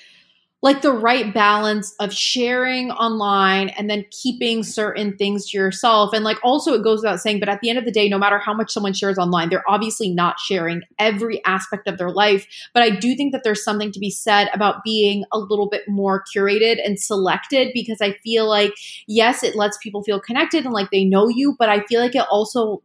like 0.61 0.83
the 0.83 0.93
right 0.93 1.33
balance 1.33 1.95
of 2.01 2.13
sharing 2.13 2.91
online 2.91 3.69
and 3.71 3.89
then 3.89 4.05
keeping 4.11 4.65
certain 4.65 5.17
things 5.17 5.49
to 5.49 5.57
yourself. 5.57 6.13
And 6.13 6.25
like 6.25 6.39
also 6.43 6.75
it 6.75 6.83
goes 6.83 7.01
without 7.01 7.21
saying, 7.21 7.39
but 7.39 7.49
at 7.49 7.61
the 7.61 7.71
end 7.71 7.79
of 7.79 7.85
the 7.85 7.93
day, 7.93 8.09
no 8.09 8.19
matter 8.19 8.39
how 8.39 8.53
much 8.53 8.73
someone 8.73 8.93
shares 8.93 9.19
online, 9.19 9.51
they're 9.51 9.69
obviously 9.69 10.11
not 10.11 10.41
sharing 10.41 10.83
every 10.99 11.45
aspect 11.45 11.87
of 11.87 11.97
their 11.97 12.11
life. 12.11 12.47
But 12.75 12.83
I 12.83 12.91
do 12.91 13.15
think 13.15 13.33
that 13.33 13.45
there's 13.45 13.63
something 13.63 13.93
to 13.93 14.01
be 14.01 14.11
said 14.11 14.49
about 14.53 14.83
being 14.85 15.25
a 15.33 15.39
little 15.39 15.69
bit 15.69 15.83
more 15.87 16.25
curated 16.35 16.85
and 16.85 16.99
selected 16.99 17.71
because 17.73 18.01
I 18.01 18.15
feel 18.25 18.49
like, 18.49 18.73
yes, 19.07 19.45
it 19.45 19.55
lets 19.55 19.79
people 19.79 20.03
feel 20.03 20.19
connected 20.19 20.65
and 20.65 20.75
like 20.75 20.91
they 20.91 21.05
know 21.05 21.29
you, 21.29 21.55
but 21.57 21.69
I 21.69 21.83
feel 21.83 22.01
like 22.01 22.17
it 22.17 22.27
also 22.31 22.83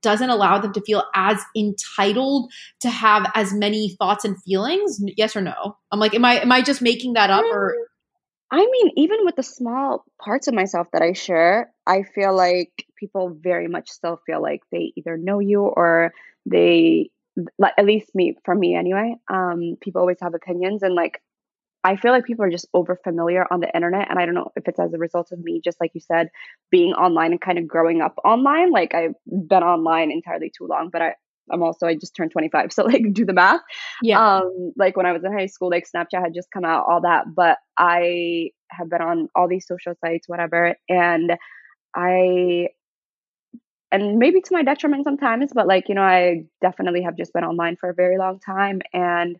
doesn't 0.00 0.30
allow 0.30 0.58
them 0.58 0.72
to 0.72 0.80
feel 0.82 1.02
as 1.16 1.42
entitled 1.56 2.52
to 2.80 2.88
have 2.88 3.28
as 3.34 3.52
many 3.52 3.96
thoughts 3.98 4.24
and 4.24 4.40
feelings. 4.44 5.00
Yes 5.16 5.34
or 5.34 5.40
no? 5.40 5.76
I'm 5.96 6.00
like, 6.00 6.14
am 6.14 6.24
I 6.24 6.40
am 6.40 6.52
I 6.52 6.60
just 6.62 6.82
making 6.82 7.14
that 7.14 7.30
up 7.30 7.44
or 7.50 7.74
mm, 7.74 7.84
I 8.50 8.58
mean, 8.58 8.92
even 8.96 9.24
with 9.24 9.34
the 9.36 9.42
small 9.42 10.04
parts 10.22 10.46
of 10.46 10.54
myself 10.54 10.88
that 10.92 11.02
I 11.02 11.14
share, 11.14 11.72
I 11.86 12.02
feel 12.02 12.36
like 12.36 12.70
people 12.98 13.36
very 13.40 13.66
much 13.66 13.88
still 13.90 14.20
feel 14.24 14.40
like 14.40 14.60
they 14.70 14.92
either 14.96 15.16
know 15.16 15.40
you 15.40 15.62
or 15.62 16.12
they 16.44 17.10
at 17.60 17.84
least 17.84 18.14
me 18.14 18.36
for 18.44 18.54
me 18.54 18.76
anyway. 18.76 19.16
Um, 19.28 19.76
people 19.80 20.00
always 20.00 20.18
have 20.20 20.34
opinions 20.34 20.82
and 20.82 20.94
like 20.94 21.20
I 21.82 21.96
feel 21.96 22.10
like 22.12 22.24
people 22.24 22.44
are 22.44 22.50
just 22.50 22.66
over 22.74 22.98
familiar 23.02 23.46
on 23.50 23.60
the 23.60 23.72
internet. 23.72 24.10
And 24.10 24.18
I 24.18 24.26
don't 24.26 24.34
know 24.34 24.50
if 24.56 24.66
it's 24.66 24.80
as 24.80 24.92
a 24.92 24.98
result 24.98 25.30
of 25.32 25.38
me, 25.38 25.60
just 25.64 25.80
like 25.80 25.92
you 25.94 26.00
said, 26.00 26.30
being 26.70 26.92
online 26.92 27.30
and 27.30 27.40
kind 27.40 27.58
of 27.58 27.68
growing 27.68 28.00
up 28.00 28.14
online. 28.24 28.70
Like 28.70 28.92
I've 28.94 29.14
been 29.26 29.62
online 29.62 30.10
entirely 30.10 30.50
too 30.50 30.66
long, 30.66 30.90
but 30.92 31.00
I, 31.00 31.14
I'm 31.50 31.62
also 31.62 31.86
I 31.86 31.94
just 31.94 32.14
turned 32.14 32.30
25, 32.30 32.72
so 32.72 32.84
like 32.84 33.12
do 33.12 33.24
the 33.24 33.32
math. 33.32 33.60
Yeah. 34.02 34.38
Um, 34.38 34.72
like 34.76 34.96
when 34.96 35.06
I 35.06 35.12
was 35.12 35.24
in 35.24 35.32
high 35.32 35.46
school, 35.46 35.70
like 35.70 35.86
Snapchat 35.86 36.22
had 36.22 36.34
just 36.34 36.50
come 36.50 36.64
out, 36.64 36.86
all 36.88 37.00
that. 37.02 37.34
But 37.34 37.58
I 37.78 38.50
have 38.70 38.90
been 38.90 39.02
on 39.02 39.28
all 39.34 39.48
these 39.48 39.66
social 39.66 39.94
sites, 40.04 40.28
whatever, 40.28 40.76
and 40.88 41.36
I 41.94 42.68
and 43.92 44.18
maybe 44.18 44.40
to 44.40 44.52
my 44.52 44.62
detriment 44.62 45.04
sometimes, 45.04 45.52
but 45.54 45.66
like 45.66 45.88
you 45.88 45.94
know, 45.94 46.02
I 46.02 46.44
definitely 46.60 47.02
have 47.02 47.16
just 47.16 47.32
been 47.32 47.44
online 47.44 47.76
for 47.76 47.88
a 47.88 47.94
very 47.94 48.18
long 48.18 48.40
time, 48.40 48.80
and 48.92 49.36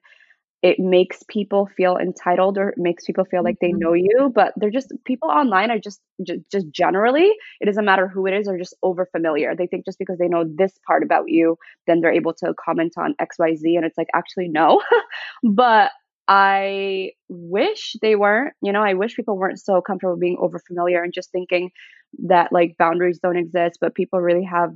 it 0.66 0.81
makes 0.81 1.22
people 1.29 1.68
feel 1.76 1.96
entitled 1.96 2.59
or 2.59 2.70
it 2.70 2.79
makes 2.79 3.05
people 3.05 3.24
feel 3.24 3.44
like 3.44 3.57
they 3.61 3.68
mm-hmm. 3.68 3.79
know 3.79 3.92
you 3.92 4.33
but 4.35 4.52
they're 4.57 4.68
just 4.68 4.92
people 5.05 5.31
online 5.31 5.70
are 5.70 5.79
just 5.79 6.00
just, 6.26 6.40
just 6.50 6.68
generally 6.72 7.31
it 7.61 7.66
doesn't 7.66 7.85
matter 7.85 8.09
who 8.09 8.26
it 8.26 8.35
is 8.35 8.48
or 8.48 8.59
just 8.59 8.74
over 8.83 9.07
familiar 9.07 9.55
they 9.55 9.68
think 9.68 9.85
just 9.85 9.98
because 9.98 10.18
they 10.18 10.26
know 10.26 10.44
this 10.57 10.72
part 10.85 11.05
about 11.05 11.29
you 11.29 11.57
then 11.87 12.00
they're 12.00 12.12
able 12.12 12.35
to 12.35 12.52
comment 12.62 12.94
on 12.96 13.14
xyz 13.20 13.76
and 13.76 13.85
it's 13.85 13.96
like 13.96 14.09
actually 14.12 14.48
no 14.48 14.83
but 15.44 15.92
i 16.26 17.12
wish 17.29 17.94
they 18.02 18.16
weren't 18.16 18.52
you 18.61 18.72
know 18.72 18.83
i 18.83 18.94
wish 18.94 19.14
people 19.14 19.38
weren't 19.38 19.61
so 19.61 19.81
comfortable 19.81 20.16
being 20.16 20.37
over 20.40 20.59
familiar 20.59 21.00
and 21.00 21.14
just 21.14 21.31
thinking 21.31 21.70
that 22.24 22.50
like 22.50 22.76
boundaries 22.76 23.20
don't 23.22 23.37
exist 23.37 23.79
but 23.81 23.94
people 23.94 24.20
really 24.20 24.44
have 24.44 24.72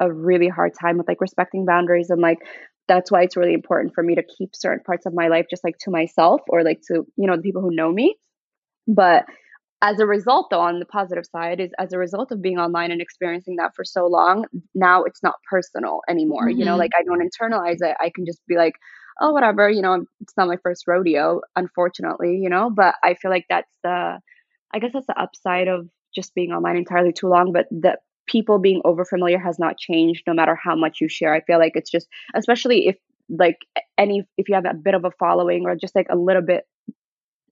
a 0.00 0.12
really 0.12 0.48
hard 0.48 0.72
time 0.78 0.98
with 0.98 1.06
like 1.06 1.20
respecting 1.20 1.64
boundaries 1.64 2.10
and 2.10 2.20
like 2.20 2.38
that's 2.88 3.10
why 3.10 3.22
it's 3.22 3.36
really 3.36 3.54
important 3.54 3.94
for 3.94 4.02
me 4.02 4.14
to 4.14 4.22
keep 4.22 4.54
certain 4.54 4.82
parts 4.84 5.06
of 5.06 5.14
my 5.14 5.28
life 5.28 5.46
just 5.48 5.64
like 5.64 5.78
to 5.78 5.90
myself 5.90 6.40
or 6.48 6.62
like 6.62 6.80
to 6.88 7.06
you 7.16 7.26
know 7.26 7.36
the 7.36 7.42
people 7.42 7.62
who 7.62 7.74
know 7.74 7.90
me 7.90 8.16
but 8.86 9.24
as 9.82 9.98
a 9.98 10.06
result 10.06 10.48
though 10.50 10.60
on 10.60 10.78
the 10.78 10.86
positive 10.86 11.26
side 11.26 11.60
is 11.60 11.70
as 11.78 11.92
a 11.92 11.98
result 11.98 12.30
of 12.32 12.40
being 12.42 12.58
online 12.58 12.90
and 12.90 13.00
experiencing 13.00 13.56
that 13.56 13.74
for 13.74 13.84
so 13.84 14.06
long 14.06 14.44
now 14.74 15.02
it's 15.02 15.22
not 15.22 15.34
personal 15.48 16.00
anymore 16.08 16.48
mm-hmm. 16.48 16.58
you 16.58 16.64
know 16.64 16.72
mm-hmm. 16.72 16.80
like 16.80 16.92
i 16.98 17.02
don't 17.02 17.20
internalize 17.20 17.78
it 17.80 17.96
i 18.00 18.10
can 18.14 18.24
just 18.24 18.40
be 18.46 18.56
like 18.56 18.74
oh 19.20 19.32
whatever 19.32 19.68
you 19.68 19.82
know 19.82 20.04
it's 20.20 20.36
not 20.36 20.48
my 20.48 20.56
first 20.62 20.84
rodeo 20.86 21.40
unfortunately 21.56 22.38
you 22.42 22.48
know 22.48 22.70
but 22.70 22.94
i 23.02 23.14
feel 23.14 23.30
like 23.30 23.46
that's 23.48 23.76
the 23.82 24.18
i 24.72 24.78
guess 24.78 24.92
that's 24.92 25.06
the 25.06 25.20
upside 25.20 25.68
of 25.68 25.88
just 26.14 26.34
being 26.34 26.52
online 26.52 26.76
entirely 26.76 27.12
too 27.12 27.28
long 27.28 27.52
but 27.52 27.66
the 27.70 27.96
people 28.26 28.58
being 28.58 28.80
over 28.84 29.04
familiar 29.04 29.38
has 29.38 29.58
not 29.58 29.78
changed 29.78 30.24
no 30.26 30.34
matter 30.34 30.54
how 30.54 30.76
much 30.76 31.00
you 31.00 31.08
share. 31.08 31.34
I 31.34 31.40
feel 31.40 31.58
like 31.58 31.72
it's 31.74 31.90
just, 31.90 32.08
especially 32.34 32.88
if 32.88 32.96
like 33.28 33.58
any, 33.98 34.22
if 34.36 34.48
you 34.48 34.54
have 34.54 34.66
a 34.66 34.74
bit 34.74 34.94
of 34.94 35.04
a 35.04 35.10
following 35.18 35.64
or 35.64 35.76
just 35.76 35.94
like 35.94 36.06
a 36.10 36.16
little 36.16 36.42
bit 36.42 36.64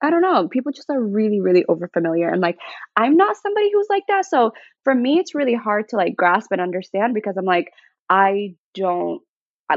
I 0.02 0.08
don't 0.08 0.22
know. 0.22 0.48
People 0.48 0.72
just 0.72 0.88
are 0.88 1.02
really, 1.02 1.40
really 1.40 1.64
over 1.68 1.86
familiar. 1.92 2.30
And 2.30 2.40
like, 2.40 2.56
I'm 2.96 3.16
not 3.16 3.36
somebody 3.36 3.70
who's 3.72 3.88
like 3.90 4.04
that. 4.08 4.24
So 4.24 4.52
for 4.82 4.94
me, 4.94 5.18
it's 5.18 5.34
really 5.34 5.54
hard 5.54 5.90
to 5.90 5.96
like 5.96 6.16
grasp 6.16 6.52
and 6.52 6.60
understand 6.60 7.12
because 7.12 7.36
I'm 7.36 7.44
like, 7.44 7.70
I 8.08 8.54
don't 8.74 9.20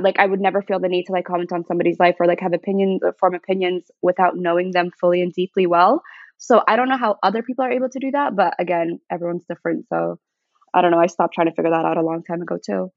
like 0.01 0.17
I 0.17 0.25
would 0.25 0.41
never 0.41 0.61
feel 0.61 0.79
the 0.79 0.87
need 0.87 1.05
to 1.05 1.11
like 1.11 1.25
comment 1.25 1.51
on 1.51 1.65
somebody's 1.65 1.99
life 1.99 2.15
or 2.19 2.25
like 2.25 2.39
have 2.39 2.53
opinions 2.53 3.01
or 3.03 3.13
form 3.19 3.35
opinions 3.35 3.91
without 4.01 4.35
knowing 4.35 4.71
them 4.71 4.89
fully 4.99 5.21
and 5.21 5.31
deeply 5.33 5.67
well. 5.67 6.01
So 6.37 6.63
I 6.67 6.75
don't 6.75 6.89
know 6.89 6.97
how 6.97 7.17
other 7.21 7.43
people 7.43 7.63
are 7.65 7.71
able 7.71 7.89
to 7.89 7.99
do 7.99 8.11
that, 8.11 8.35
but 8.35 8.55
again, 8.59 8.99
everyone's 9.11 9.45
different. 9.47 9.85
So 9.89 10.19
I 10.73 10.81
don't 10.81 10.91
know. 10.91 10.99
I 10.99 11.07
stopped 11.07 11.33
trying 11.33 11.47
to 11.47 11.53
figure 11.53 11.71
that 11.71 11.85
out 11.85 11.97
a 11.97 12.01
long 12.01 12.23
time 12.23 12.41
ago 12.41 12.57
too. 12.63 12.91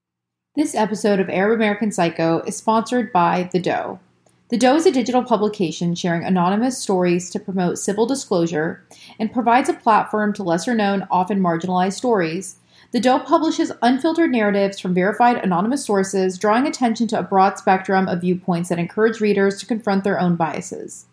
This 0.55 0.75
episode 0.75 1.21
of 1.21 1.29
Arab 1.29 1.57
American 1.57 1.93
Psycho 1.93 2.41
is 2.41 2.57
sponsored 2.57 3.12
by 3.12 3.51
The 3.53 3.61
Doe. 3.61 4.01
The 4.49 4.57
Doe 4.57 4.77
is 4.77 4.87
a 4.87 4.93
digital 4.93 5.25
publication 5.25 5.95
sharing 5.95 6.25
anonymous 6.25 6.79
stories 6.79 7.31
to 7.31 7.41
promote 7.41 7.79
civil 7.79 8.07
disclosure 8.07 8.87
and 9.19 9.33
provides 9.33 9.69
a 9.69 9.75
platform 9.75 10.33
to 10.35 10.43
lesser 10.43 10.75
known, 10.75 11.07
often 11.11 11.41
marginalized 11.41 11.95
stories 11.95 12.57
the 12.93 13.01
Doe 13.01 13.19
publishes 13.19 13.73
unfiltered 13.83 14.31
narratives 14.31 14.79
from 14.79 14.95
verified 14.95 15.45
anonymous 15.45 15.85
sources, 15.85 16.39
drawing 16.39 16.67
attention 16.67 17.07
to 17.09 17.19
a 17.19 17.23
broad 17.23 17.59
spectrum 17.59 18.09
of 18.09 18.21
viewpoints 18.21 18.69
that 18.69 18.79
encourage 18.79 19.21
readers 19.21 19.59
to 19.59 19.67
confront 19.67 20.05
their 20.05 20.21
own 20.21 20.37
biases. 20.37 21.07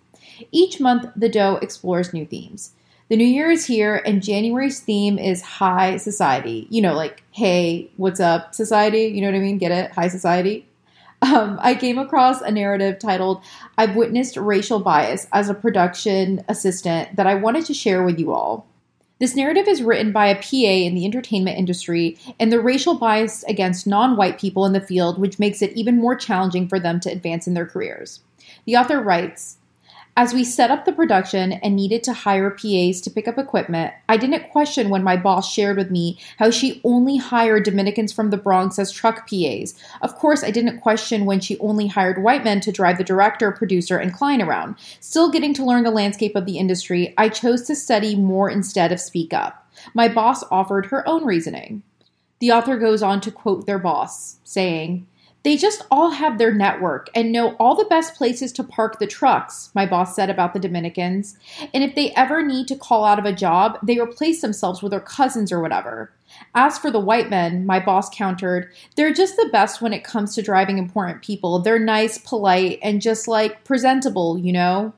Each 0.52 0.80
month, 0.80 1.10
The 1.16 1.30
Doe 1.30 1.58
explores 1.58 2.14
new 2.14 2.26
themes. 2.26 2.74
The 3.14 3.18
new 3.18 3.26
year 3.26 3.52
is 3.52 3.64
here, 3.64 4.02
and 4.08 4.24
January's 4.24 4.80
theme 4.80 5.20
is 5.20 5.44
high 5.44 5.98
society. 5.98 6.66
You 6.72 6.82
know, 6.82 6.96
like, 6.96 7.22
hey, 7.30 7.92
what's 7.96 8.20
up, 8.20 8.56
society? 8.56 9.04
You 9.04 9.22
know 9.22 9.28
what 9.28 9.36
I 9.36 9.40
mean? 9.40 9.60
Get 9.60 9.72
it? 9.72 9.92
High 9.92 10.08
society. 10.08 10.68
Um, 11.22 11.60
I 11.62 11.76
came 11.76 12.00
across 12.00 12.42
a 12.42 12.50
narrative 12.50 12.98
titled 12.98 13.44
I've 13.78 13.96
Witnessed 13.96 14.36
Racial 14.36 14.80
Bias 14.80 15.28
as 15.32 15.48
a 15.48 15.54
Production 15.54 16.44
Assistant 16.48 17.16
that 17.16 17.28
I 17.28 17.36
wanted 17.36 17.66
to 17.66 17.74
share 17.76 18.02
with 18.02 18.18
you 18.18 18.34
all. 18.34 18.66
This 19.20 19.36
narrative 19.36 19.68
is 19.68 19.84
written 19.84 20.12
by 20.12 20.26
a 20.26 20.42
PA 20.42 20.88
in 20.88 20.96
the 20.96 21.06
entertainment 21.06 21.60
industry 21.60 22.18
and 22.40 22.52
the 22.52 22.60
racial 22.60 22.96
bias 22.96 23.44
against 23.44 23.86
non 23.86 24.18
white 24.18 24.40
people 24.40 24.66
in 24.66 24.74
the 24.74 24.82
field, 24.82 25.20
which 25.20 25.38
makes 25.38 25.62
it 25.62 25.74
even 25.74 26.02
more 26.02 26.16
challenging 26.16 26.68
for 26.68 26.80
them 26.80 27.00
to 27.02 27.12
advance 27.12 27.46
in 27.46 27.54
their 27.54 27.68
careers. 27.68 28.22
The 28.66 28.76
author 28.76 29.00
writes 29.00 29.60
as 30.16 30.34
we 30.34 30.44
set 30.44 30.70
up 30.70 30.86
the 30.86 30.94
production 30.94 31.54
and 31.54 31.76
needed 31.76 32.04
to 32.04 32.14
hire 32.14 32.52
PAs 32.52 33.02
to 33.02 33.10
pick 33.10 33.28
up 33.28 33.40
equipment, 33.40 33.94
I 34.08 34.18
didn't 34.18 34.52
question 34.52 34.90
when 34.90 35.04
my 35.04 35.18
boss 35.18 35.52
shared 35.52 35.76
with 35.76 35.90
me 35.90 36.20
how 36.38 36.52
she 36.52 36.82
only 36.84 37.18
hired 37.18 37.66
Dominicans 37.66 38.14
from 38.14 38.30
the 38.30 38.38
Bronx 38.38 38.78
as 38.78 38.92
truck 38.92 39.28
PAs. 39.28 39.74
Of 40.04 40.16
course, 40.16 40.44
I 40.44 40.52
didn't 40.52 40.82
question 40.82 41.26
when 41.26 41.40
she 41.40 41.58
only 41.58 41.88
hired 41.88 42.22
white 42.22 42.44
men 42.44 42.62
to 42.62 42.72
drive 42.72 43.00
the 43.00 43.04
director, 43.04 43.52
producer, 43.52 43.98
and 43.98 44.14
client 44.14 44.44
around. 44.44 44.76
Still 45.00 45.32
getting 45.32 45.54
to 45.56 45.66
learn 45.66 45.84
the 45.84 45.90
landscape 45.90 46.36
of 46.36 46.46
the 46.46 46.60
industry, 46.60 47.16
I 47.18 47.30
chose 47.30 47.64
to 47.64 47.76
study 47.76 48.16
more 48.16 48.52
instead 48.52 48.92
of 48.92 49.00
speak 49.00 49.34
up. 49.34 49.68
My 49.96 50.08
boss 50.08 50.44
offered 50.52 50.88
her 50.88 51.08
own 51.10 51.26
reasoning. 51.26 51.82
The 52.38 52.52
author 52.52 52.78
goes 52.78 53.02
on 53.02 53.20
to 53.22 53.32
quote 53.32 53.66
their 53.66 53.80
boss, 53.80 54.38
saying, 54.44 55.08
they 55.44 55.58
just 55.58 55.86
all 55.92 56.12
have 56.12 56.38
their 56.38 56.54
network 56.54 57.10
and 57.14 57.32
know 57.32 57.56
all 57.58 57.76
the 57.76 57.86
best 57.86 58.16
places 58.16 58.52
to 58.54 58.64
park 58.64 59.00
the 59.00 59.08
trucks, 59.08 59.70
my 59.76 59.86
boss 59.86 60.16
said 60.16 60.30
about 60.30 60.54
the 60.54 60.60
Dominicans. 60.60 61.38
And 61.74 61.84
if 61.84 61.96
they 61.96 62.12
ever 62.12 62.42
need 62.42 62.68
to 62.70 62.78
call 62.78 63.04
out 63.04 63.20
of 63.20 63.26
a 63.26 63.34
job, 63.34 63.78
they 63.84 64.00
replace 64.00 64.42
themselves 64.42 64.82
with 64.82 64.92
their 64.92 65.02
cousins 65.02 65.52
or 65.52 65.60
whatever. 65.60 66.12
As 66.56 66.78
for 66.78 66.90
the 66.90 67.00
white 67.00 67.30
men, 67.30 67.66
my 67.66 67.80
boss 67.80 68.10
countered, 68.10 68.72
they're 68.96 69.14
just 69.14 69.36
the 69.36 69.50
best 69.52 69.82
when 69.82 69.94
it 69.94 70.04
comes 70.04 70.34
to 70.36 70.42
driving 70.42 70.78
important 70.78 71.22
people. 71.22 71.60
They're 71.60 71.78
nice, 71.78 72.18
polite, 72.18 72.80
and 72.82 73.02
just 73.02 73.28
like 73.28 73.64
presentable, 73.66 74.38
you 74.38 74.54
know? 74.54 74.94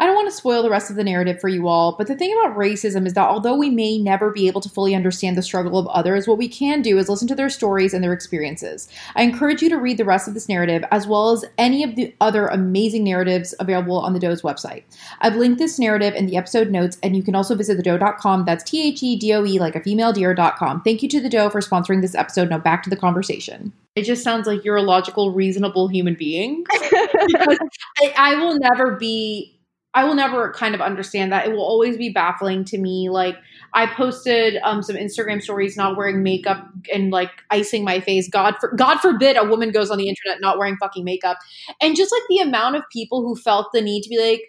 I 0.00 0.06
don't 0.06 0.14
want 0.14 0.30
to 0.30 0.34
spoil 0.34 0.62
the 0.62 0.70
rest 0.70 0.88
of 0.88 0.96
the 0.96 1.04
narrative 1.04 1.42
for 1.42 1.48
you 1.48 1.68
all, 1.68 1.92
but 1.92 2.06
the 2.06 2.16
thing 2.16 2.32
about 2.32 2.56
racism 2.56 3.06
is 3.06 3.12
that 3.12 3.28
although 3.28 3.54
we 3.54 3.68
may 3.68 3.98
never 3.98 4.30
be 4.30 4.46
able 4.46 4.62
to 4.62 4.68
fully 4.70 4.94
understand 4.94 5.36
the 5.36 5.42
struggle 5.42 5.78
of 5.78 5.86
others, 5.88 6.26
what 6.26 6.38
we 6.38 6.48
can 6.48 6.80
do 6.80 6.96
is 6.96 7.10
listen 7.10 7.28
to 7.28 7.34
their 7.34 7.50
stories 7.50 7.92
and 7.92 8.02
their 8.02 8.14
experiences. 8.14 8.88
I 9.14 9.24
encourage 9.24 9.60
you 9.60 9.68
to 9.68 9.76
read 9.76 9.98
the 9.98 10.06
rest 10.06 10.26
of 10.26 10.32
this 10.32 10.48
narrative 10.48 10.84
as 10.90 11.06
well 11.06 11.32
as 11.32 11.44
any 11.58 11.84
of 11.84 11.96
the 11.96 12.14
other 12.18 12.46
amazing 12.46 13.04
narratives 13.04 13.54
available 13.60 13.98
on 13.98 14.14
the 14.14 14.18
Doe's 14.18 14.40
website. 14.40 14.84
I've 15.20 15.36
linked 15.36 15.58
this 15.58 15.78
narrative 15.78 16.14
in 16.14 16.24
the 16.24 16.38
episode 16.38 16.70
notes, 16.70 16.96
and 17.02 17.14
you 17.14 17.22
can 17.22 17.34
also 17.34 17.54
visit 17.54 17.76
the 17.76 17.82
thedoe.com. 17.82 18.46
That's 18.46 18.64
T 18.64 18.82
H 18.82 19.02
E 19.02 19.16
D 19.16 19.34
O 19.34 19.44
E, 19.44 19.58
like 19.58 19.76
a 19.76 19.82
female 19.82 20.14
deer.com. 20.14 20.80
Thank 20.80 21.02
you 21.02 21.10
to 21.10 21.20
the 21.20 21.28
Doe 21.28 21.50
for 21.50 21.60
sponsoring 21.60 22.00
this 22.00 22.14
episode. 22.14 22.48
Now 22.48 22.56
back 22.56 22.82
to 22.84 22.90
the 22.90 22.96
conversation. 22.96 23.70
It 23.96 24.04
just 24.04 24.24
sounds 24.24 24.46
like 24.46 24.64
you're 24.64 24.76
a 24.76 24.82
logical, 24.82 25.32
reasonable 25.32 25.88
human 25.88 26.14
being. 26.14 26.64
because 26.70 27.58
I, 27.98 28.14
I 28.16 28.34
will 28.36 28.58
never 28.58 28.96
be 28.96 29.59
I 29.92 30.04
will 30.04 30.14
never 30.14 30.52
kind 30.52 30.74
of 30.74 30.80
understand 30.80 31.32
that. 31.32 31.46
It 31.46 31.52
will 31.52 31.64
always 31.64 31.96
be 31.96 32.10
baffling 32.10 32.64
to 32.66 32.78
me. 32.78 33.10
Like 33.10 33.36
I 33.74 33.86
posted 33.86 34.56
um, 34.62 34.82
some 34.82 34.94
Instagram 34.94 35.42
stories 35.42 35.76
not 35.76 35.96
wearing 35.96 36.22
makeup 36.22 36.64
and 36.92 37.10
like 37.10 37.30
icing 37.50 37.84
my 37.84 37.98
face. 38.00 38.28
God 38.28 38.54
for 38.60 38.72
God 38.76 38.98
forbid 38.98 39.36
a 39.36 39.44
woman 39.44 39.72
goes 39.72 39.90
on 39.90 39.98
the 39.98 40.08
internet 40.08 40.40
not 40.40 40.58
wearing 40.58 40.76
fucking 40.76 41.04
makeup. 41.04 41.38
And 41.80 41.96
just 41.96 42.12
like 42.12 42.22
the 42.28 42.38
amount 42.38 42.76
of 42.76 42.84
people 42.92 43.22
who 43.22 43.34
felt 43.34 43.72
the 43.72 43.82
need 43.82 44.02
to 44.02 44.08
be 44.08 44.20
like, 44.20 44.42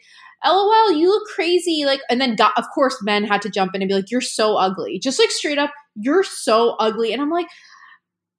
LOL, 0.46 0.92
you 0.92 1.10
look 1.10 1.28
crazy. 1.28 1.86
Like, 1.86 2.02
and 2.10 2.22
then 2.22 2.36
of 2.58 2.66
course 2.74 3.02
men 3.02 3.24
had 3.24 3.42
to 3.44 3.50
jump 3.50 3.74
in 3.74 3.82
and 3.82 3.90
be 3.90 3.96
like, 3.96 4.12
you're 4.12 4.22
so 4.22 4.58
ugly. 4.58 5.00
Just 5.00 5.20
like 5.20 5.32
straight 5.32 5.58
up, 5.58 5.72
you're 5.96 6.24
so 6.24 6.76
ugly. 6.80 7.14
And 7.14 7.22
I'm 7.22 7.30
like, 7.30 7.48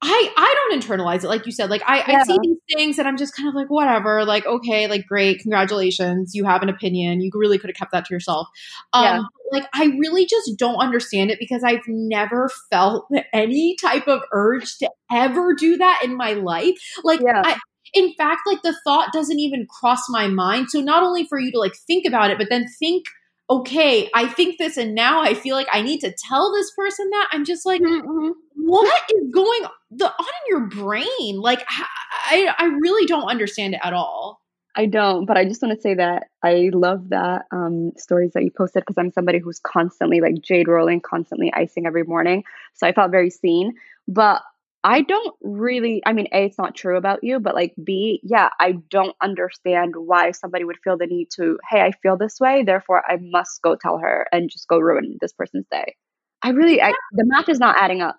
I 0.03 0.33
I 0.35 0.55
don't 0.69 0.81
internalize 0.81 1.23
it 1.23 1.29
like 1.29 1.45
you 1.45 1.51
said. 1.51 1.69
Like 1.69 1.81
I, 1.85 1.97
yeah. 2.09 2.19
I 2.19 2.23
see 2.23 2.37
these 2.41 2.57
things 2.75 2.99
and 2.99 3.07
I'm 3.07 3.15
just 3.15 3.35
kind 3.35 3.47
of 3.47 3.55
like 3.55 3.69
whatever. 3.69 4.25
Like 4.25 4.45
okay, 4.45 4.87
like 4.87 5.07
great, 5.07 5.39
congratulations, 5.39 6.35
you 6.35 6.43
have 6.45 6.61
an 6.61 6.69
opinion. 6.69 7.21
You 7.21 7.31
really 7.33 7.57
could 7.57 7.69
have 7.69 7.77
kept 7.77 7.93
that 7.93 8.05
to 8.05 8.13
yourself. 8.13 8.47
Um, 8.91 9.03
yeah. 9.03 9.23
Like 9.51 9.67
I 9.73 9.85
really 9.97 10.25
just 10.25 10.51
don't 10.57 10.75
understand 10.75 11.31
it 11.31 11.39
because 11.39 11.63
I've 11.63 11.87
never 11.87 12.49
felt 12.69 13.07
any 13.31 13.75
type 13.81 14.07
of 14.07 14.21
urge 14.31 14.77
to 14.79 14.89
ever 15.11 15.53
do 15.53 15.77
that 15.77 16.01
in 16.03 16.17
my 16.17 16.33
life. 16.33 16.75
Like 17.03 17.21
yeah. 17.21 17.41
I, 17.43 17.57
in 17.93 18.13
fact, 18.17 18.41
like 18.45 18.61
the 18.61 18.75
thought 18.83 19.13
doesn't 19.13 19.39
even 19.39 19.67
cross 19.67 20.01
my 20.09 20.27
mind. 20.27 20.69
So 20.69 20.81
not 20.81 21.03
only 21.03 21.25
for 21.25 21.39
you 21.39 21.51
to 21.51 21.59
like 21.59 21.75
think 21.87 22.05
about 22.05 22.29
it, 22.29 22.37
but 22.37 22.47
then 22.49 22.65
think 22.79 23.05
okay, 23.49 24.09
I 24.13 24.27
think 24.27 24.57
this 24.57 24.77
and 24.77 24.95
now 24.95 25.21
I 25.21 25.33
feel 25.33 25.55
like 25.55 25.67
I 25.71 25.81
need 25.81 25.99
to 25.99 26.13
tell 26.27 26.51
this 26.51 26.71
person 26.75 27.09
that. 27.11 27.29
I'm 27.31 27.45
just 27.45 27.65
like, 27.65 27.81
mm-hmm. 27.81 28.29
What 28.65 29.03
is 29.13 29.29
going 29.31 29.61
the, 29.91 30.05
on 30.05 30.11
in 30.19 30.49
your 30.49 30.67
brain? 30.67 31.39
Like, 31.39 31.65
I, 31.69 32.53
I 32.57 32.65
really 32.81 33.05
don't 33.05 33.27
understand 33.27 33.73
it 33.75 33.81
at 33.83 33.93
all. 33.93 34.39
I 34.75 34.87
don't, 34.87 35.25
but 35.25 35.37
I 35.37 35.45
just 35.45 35.61
want 35.61 35.75
to 35.75 35.81
say 35.81 35.93
that 35.93 36.29
I 36.43 36.71
love 36.73 37.09
that 37.09 37.43
um, 37.51 37.91
stories 37.95 38.31
that 38.33 38.43
you 38.43 38.49
posted 38.49 38.81
because 38.81 38.97
I'm 38.97 39.11
somebody 39.11 39.37
who's 39.37 39.59
constantly 39.59 40.19
like 40.19 40.41
jade 40.41 40.67
rolling, 40.67 40.99
constantly 40.99 41.53
icing 41.53 41.85
every 41.85 42.03
morning. 42.03 42.43
So 42.73 42.87
I 42.87 42.91
felt 42.91 43.11
very 43.11 43.29
seen. 43.29 43.73
But 44.07 44.41
I 44.83 45.01
don't 45.01 45.35
really, 45.41 46.01
I 46.05 46.13
mean, 46.13 46.27
A, 46.33 46.45
it's 46.45 46.57
not 46.57 46.75
true 46.75 46.97
about 46.97 47.23
you, 47.23 47.39
but 47.39 47.55
like 47.55 47.73
B, 47.81 48.19
yeah, 48.23 48.49
I 48.59 48.73
don't 48.89 49.15
understand 49.21 49.93
why 49.95 50.31
somebody 50.31 50.65
would 50.65 50.79
feel 50.83 50.97
the 50.97 51.05
need 51.05 51.29
to, 51.35 51.59
hey, 51.69 51.81
I 51.81 51.91
feel 52.01 52.17
this 52.17 52.39
way, 52.39 52.63
therefore 52.63 53.03
I 53.07 53.17
must 53.21 53.61
go 53.61 53.75
tell 53.75 53.99
her 53.99 54.27
and 54.31 54.49
just 54.49 54.67
go 54.67 54.79
ruin 54.79 55.17
this 55.21 55.31
person's 55.31 55.67
day. 55.71 55.95
I 56.41 56.49
really, 56.49 56.81
I, 56.81 56.93
the 57.13 57.25
math 57.25 57.47
is 57.47 57.59
not 57.59 57.77
adding 57.79 58.01
up. 58.01 58.17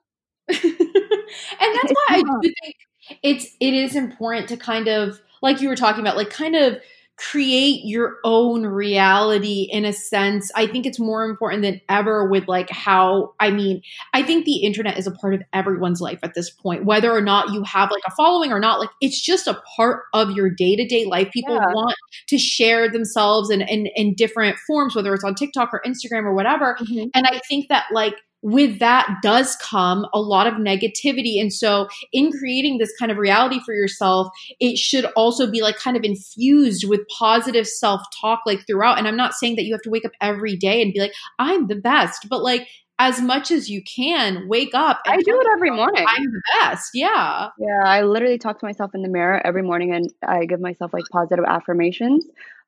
and 0.48 0.58
that's 0.60 1.92
why 1.92 2.06
I 2.08 2.22
do 2.22 2.52
think 2.62 2.76
it's, 3.22 3.46
it 3.60 3.74
is 3.74 3.96
important 3.96 4.48
to 4.48 4.56
kind 4.56 4.88
of, 4.88 5.20
like 5.42 5.60
you 5.60 5.68
were 5.68 5.76
talking 5.76 6.00
about, 6.00 6.16
like 6.16 6.30
kind 6.30 6.56
of 6.56 6.78
create 7.16 7.84
your 7.84 8.16
own 8.24 8.66
reality 8.66 9.68
in 9.70 9.84
a 9.84 9.92
sense. 9.92 10.50
I 10.56 10.66
think 10.66 10.84
it's 10.84 10.98
more 10.98 11.24
important 11.24 11.62
than 11.62 11.80
ever 11.88 12.28
with 12.28 12.48
like 12.48 12.68
how, 12.70 13.34
I 13.38 13.50
mean, 13.50 13.82
I 14.12 14.22
think 14.24 14.44
the 14.44 14.64
internet 14.64 14.98
is 14.98 15.06
a 15.06 15.12
part 15.12 15.34
of 15.34 15.42
everyone's 15.52 16.00
life 16.00 16.18
at 16.24 16.34
this 16.34 16.50
point, 16.50 16.84
whether 16.84 17.12
or 17.12 17.20
not 17.20 17.52
you 17.52 17.62
have 17.62 17.92
like 17.92 18.02
a 18.06 18.10
following 18.16 18.52
or 18.52 18.58
not, 18.58 18.80
like 18.80 18.90
it's 19.00 19.20
just 19.20 19.46
a 19.46 19.62
part 19.76 20.02
of 20.12 20.32
your 20.32 20.50
day 20.50 20.74
to 20.74 20.86
day 20.86 21.04
life. 21.04 21.30
People 21.30 21.54
yeah. 21.54 21.72
want 21.72 21.96
to 22.28 22.38
share 22.38 22.90
themselves 22.90 23.48
in, 23.48 23.60
in, 23.62 23.86
in, 23.94 24.14
different 24.14 24.56
forms, 24.66 24.96
whether 24.96 25.14
it's 25.14 25.24
on 25.24 25.34
TikTok 25.34 25.72
or 25.72 25.82
Instagram 25.86 26.24
or 26.24 26.34
whatever. 26.34 26.76
Mm-hmm. 26.80 27.08
And 27.14 27.26
I 27.26 27.40
think 27.48 27.68
that 27.68 27.84
like, 27.92 28.14
with 28.44 28.78
that 28.78 29.08
does 29.22 29.56
come 29.56 30.06
a 30.12 30.20
lot 30.20 30.46
of 30.46 30.54
negativity. 30.54 31.40
And 31.40 31.50
so, 31.50 31.88
in 32.12 32.30
creating 32.30 32.76
this 32.76 32.92
kind 32.98 33.10
of 33.10 33.16
reality 33.16 33.58
for 33.64 33.72
yourself, 33.72 34.28
it 34.60 34.76
should 34.76 35.06
also 35.16 35.50
be 35.50 35.62
like 35.62 35.78
kind 35.78 35.96
of 35.96 36.04
infused 36.04 36.86
with 36.86 37.00
positive 37.08 37.66
self 37.66 38.02
talk, 38.20 38.40
like 38.44 38.66
throughout. 38.66 38.98
And 38.98 39.08
I'm 39.08 39.16
not 39.16 39.32
saying 39.32 39.56
that 39.56 39.64
you 39.64 39.72
have 39.72 39.80
to 39.82 39.90
wake 39.90 40.04
up 40.04 40.12
every 40.20 40.56
day 40.56 40.82
and 40.82 40.92
be 40.92 41.00
like, 41.00 41.14
I'm 41.38 41.68
the 41.68 41.74
best, 41.74 42.26
but 42.28 42.42
like, 42.42 42.68
as 42.98 43.18
much 43.20 43.50
as 43.50 43.70
you 43.70 43.82
can, 43.82 44.46
wake 44.46 44.74
up. 44.74 45.00
I 45.06 45.16
do 45.16 45.40
it 45.40 45.46
every 45.56 45.70
morning. 45.70 46.04
I'm 46.06 46.24
the 46.24 46.42
best. 46.60 46.90
Yeah. 46.92 47.48
Yeah. 47.58 47.82
I 47.84 48.02
literally 48.02 48.38
talk 48.38 48.60
to 48.60 48.66
myself 48.66 48.94
in 48.94 49.02
the 49.02 49.08
mirror 49.08 49.40
every 49.44 49.62
morning 49.62 49.92
and 49.92 50.12
I 50.24 50.44
give 50.44 50.60
myself 50.60 50.92
like 50.92 51.02
positive 51.10 51.44
affirmations. 51.48 52.24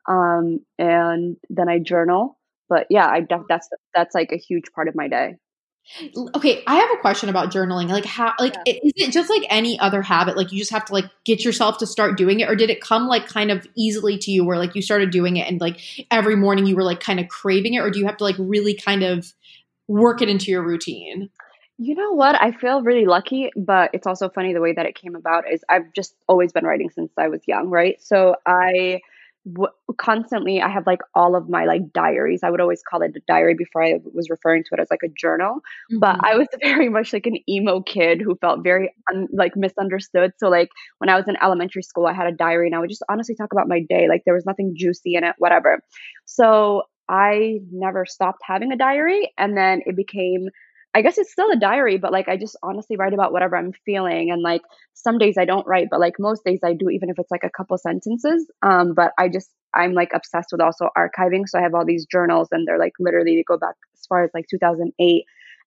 Um, 0.09 0.61
and 0.79 1.37
then 1.49 1.69
I 1.69 1.79
journal. 1.79 2.39
But 2.69 2.87
yeah, 2.91 3.07
I 3.07 3.21
def- 3.21 3.47
that's 3.49 3.69
that's 3.95 4.15
like 4.17 4.33
a 4.33 4.37
huge 4.37 4.73
part 4.75 4.89
of 4.89 4.97
my 4.97 5.07
day. 5.07 5.37
Okay, 6.35 6.63
I 6.67 6.77
have 6.77 6.91
a 6.91 7.01
question 7.01 7.29
about 7.29 7.53
journaling. 7.53 7.89
Like 7.89 8.05
how 8.05 8.33
like 8.39 8.55
Yeah. 8.67 8.75
is 8.83 8.93
it 8.97 9.13
just 9.13 9.31
like 9.31 9.45
any 9.49 9.79
other 9.79 10.03
habit 10.03 10.37
like 10.37 10.51
you 10.53 10.59
just 10.59 10.73
have 10.73 10.85
to 10.87 10.93
like 10.93 11.07
get 11.25 11.45
yourself 11.45 11.79
to 11.79 11.87
start 11.87 12.17
doing 12.17 12.41
it 12.41 12.49
or 12.49 12.57
did 12.57 12.71
it 12.71 12.81
come 12.81 13.07
like 13.07 13.27
kind 13.27 13.51
of 13.51 13.67
easily 13.77 14.19
to 14.19 14.31
you 14.31 14.45
where 14.45 14.59
like 14.59 14.75
you 14.75 14.83
started 14.83 15.11
doing 15.11 15.37
it 15.37 15.49
and 15.49 15.61
like 15.61 15.81
every 16.11 16.37
morning 16.37 16.67
you 16.67 16.75
were 16.75 16.83
like 16.83 17.01
kind 17.01 17.21
of 17.21 17.29
craving 17.29 17.75
it 17.75 17.79
or 17.79 17.91
do 17.91 17.99
you 18.01 18.07
have 18.07 18.17
to 18.17 18.25
like 18.25 18.37
really 18.39 18.75
kind 18.75 19.03
of 19.03 19.33
work 19.89 20.23
it 20.23 20.29
into 20.29 20.51
your 20.51 20.63
routine? 20.63 21.31
You 21.79 21.95
know 21.95 22.13
what? 22.13 22.41
I 22.41 22.53
feel 22.53 22.83
really 22.83 23.05
lucky, 23.05 23.51
but 23.55 23.91
it's 23.93 24.07
also 24.07 24.29
funny 24.29 24.55
the 24.55 24.61
way 24.61 24.73
that 24.73 24.87
it 24.87 24.95
came 24.95 25.15
about 25.15 25.45
is 25.51 25.63
I've 25.69 25.93
just 25.93 26.15
always 26.27 26.53
been 26.53 26.65
writing 26.65 26.91
since 26.91 27.13
I 27.19 27.29
was 27.29 27.43
young, 27.47 27.69
right? 27.69 28.03
So 28.03 28.37
I 28.47 29.01
w- 29.53 29.73
constantly 29.99 30.61
I 30.61 30.69
have 30.69 30.87
like 30.87 31.01
all 31.15 31.35
of 31.37 31.49
my 31.49 31.65
like 31.65 31.93
diaries. 31.93 32.41
I 32.43 32.51
would 32.51 32.61
always 32.61 32.83
call 32.89 33.03
it 33.03 33.13
a 33.17 33.21
diary 33.27 33.55
before 33.55 33.83
I 33.83 33.95
was 34.13 34.29
referring 34.31 34.65
to 34.65 34.69
it 34.75 34.81
as 34.81 34.89
like 34.91 35.03
a 35.05 35.09
journal. 35.09 35.61
But 35.95 36.17
Mhm. 36.17 36.25
I 36.25 36.37
was 36.37 36.49
very 36.63 36.89
much 36.89 37.13
like 37.13 37.27
an 37.27 37.37
emo 37.49 37.81
kid 37.83 38.21
who 38.21 38.37
felt 38.37 38.63
very 38.63 38.93
un- 39.13 39.29
like 39.33 39.57
misunderstood. 39.57 40.33
So 40.39 40.49
like 40.49 40.69
when 40.99 41.09
I 41.11 41.17
was 41.17 41.29
in 41.29 41.37
elementary 41.43 41.83
school, 41.83 42.07
I 42.07 42.13
had 42.13 42.27
a 42.27 42.33
diary 42.33 42.67
and 42.67 42.75
I 42.77 42.81
would 42.81 42.91
just 42.91 43.05
honestly 43.09 43.35
talk 43.35 43.53
about 43.53 43.69
my 43.69 43.81
day. 43.89 44.09
Like 44.09 44.23
there 44.25 44.35
was 44.35 44.47
nothing 44.47 44.75
juicy 44.77 45.15
in 45.15 45.25
it, 45.25 45.35
whatever. 45.39 45.81
So 46.25 46.83
I 47.09 47.61
never 47.71 48.05
stopped 48.05 48.41
having 48.45 48.73
a 48.73 48.77
diary, 48.77 49.33
and 49.39 49.57
then 49.57 49.81
it 49.87 49.97
became 49.97 50.49
I 50.97 51.03
guess 51.03 51.19
it's 51.19 51.31
still 51.31 51.51
a 51.51 51.57
diary, 51.57 51.99
but 51.99 52.11
like 52.11 52.27
I 52.27 52.39
just 52.39 52.57
honestly 52.63 52.97
write 52.97 53.13
about 53.13 53.31
whatever 53.31 53.55
I'm 53.55 53.75
feeling. 53.85 54.31
And 54.31 54.41
like 54.41 54.63
some 54.95 55.19
days 55.19 55.37
I 55.37 55.45
don't 55.45 55.67
write, 55.67 55.89
but 55.91 56.01
like 56.01 56.15
most 56.19 56.43
days 56.43 56.61
I 56.65 56.73
do, 56.73 56.89
even 56.89 57.11
if 57.11 57.19
it's 57.19 57.31
like 57.31 57.45
a 57.45 57.51
couple 57.51 57.77
sentences. 57.77 58.51
Um, 58.63 58.95
but 58.95 59.13
I 59.19 59.29
just, 59.29 59.51
I'm 59.75 59.93
like 59.93 60.13
obsessed 60.15 60.49
with 60.53 60.63
also 60.63 60.89
archiving. 60.97 61.43
So 61.47 61.59
I 61.59 61.63
have 61.63 61.75
all 61.75 61.85
these 61.85 62.07
journals 62.07 62.49
and 62.51 62.67
they're 62.67 62.79
like 62.79 62.95
literally, 62.99 63.37
they 63.37 63.45
go 63.47 63.59
back 63.59 63.75
as 63.93 64.07
far 64.09 64.25
as 64.25 64.31
like 64.33 64.47
2008. 64.49 65.25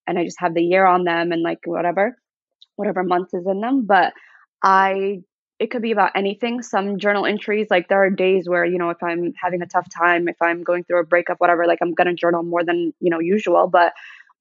And 0.07 0.17
I 0.17 0.23
just 0.25 0.39
have 0.39 0.55
the 0.55 0.63
year 0.63 0.83
on 0.83 1.03
them 1.03 1.31
and 1.31 1.43
like 1.43 1.59
whatever, 1.65 2.17
whatever 2.75 3.03
month 3.03 3.29
is 3.33 3.45
in 3.45 3.61
them. 3.61 3.85
But 3.85 4.13
I, 4.63 5.19
it 5.59 5.69
could 5.69 5.83
be 5.83 5.91
about 5.91 6.13
anything. 6.15 6.63
Some 6.63 6.97
journal 6.97 7.27
entries, 7.27 7.67
like 7.69 7.87
there 7.87 8.01
are 8.03 8.09
days 8.09 8.49
where, 8.49 8.65
you 8.65 8.79
know, 8.79 8.89
if 8.89 9.03
I'm 9.03 9.33
having 9.39 9.61
a 9.61 9.67
tough 9.67 9.87
time, 9.95 10.27
if 10.27 10.37
I'm 10.41 10.63
going 10.63 10.85
through 10.85 11.01
a 11.01 11.05
breakup, 11.05 11.37
whatever, 11.37 11.67
like 11.67 11.79
I'm 11.83 11.93
going 11.93 12.07
to 12.07 12.15
journal 12.15 12.41
more 12.41 12.63
than, 12.63 12.93
you 12.99 13.11
know, 13.11 13.19
usual. 13.19 13.67
But 13.67 13.93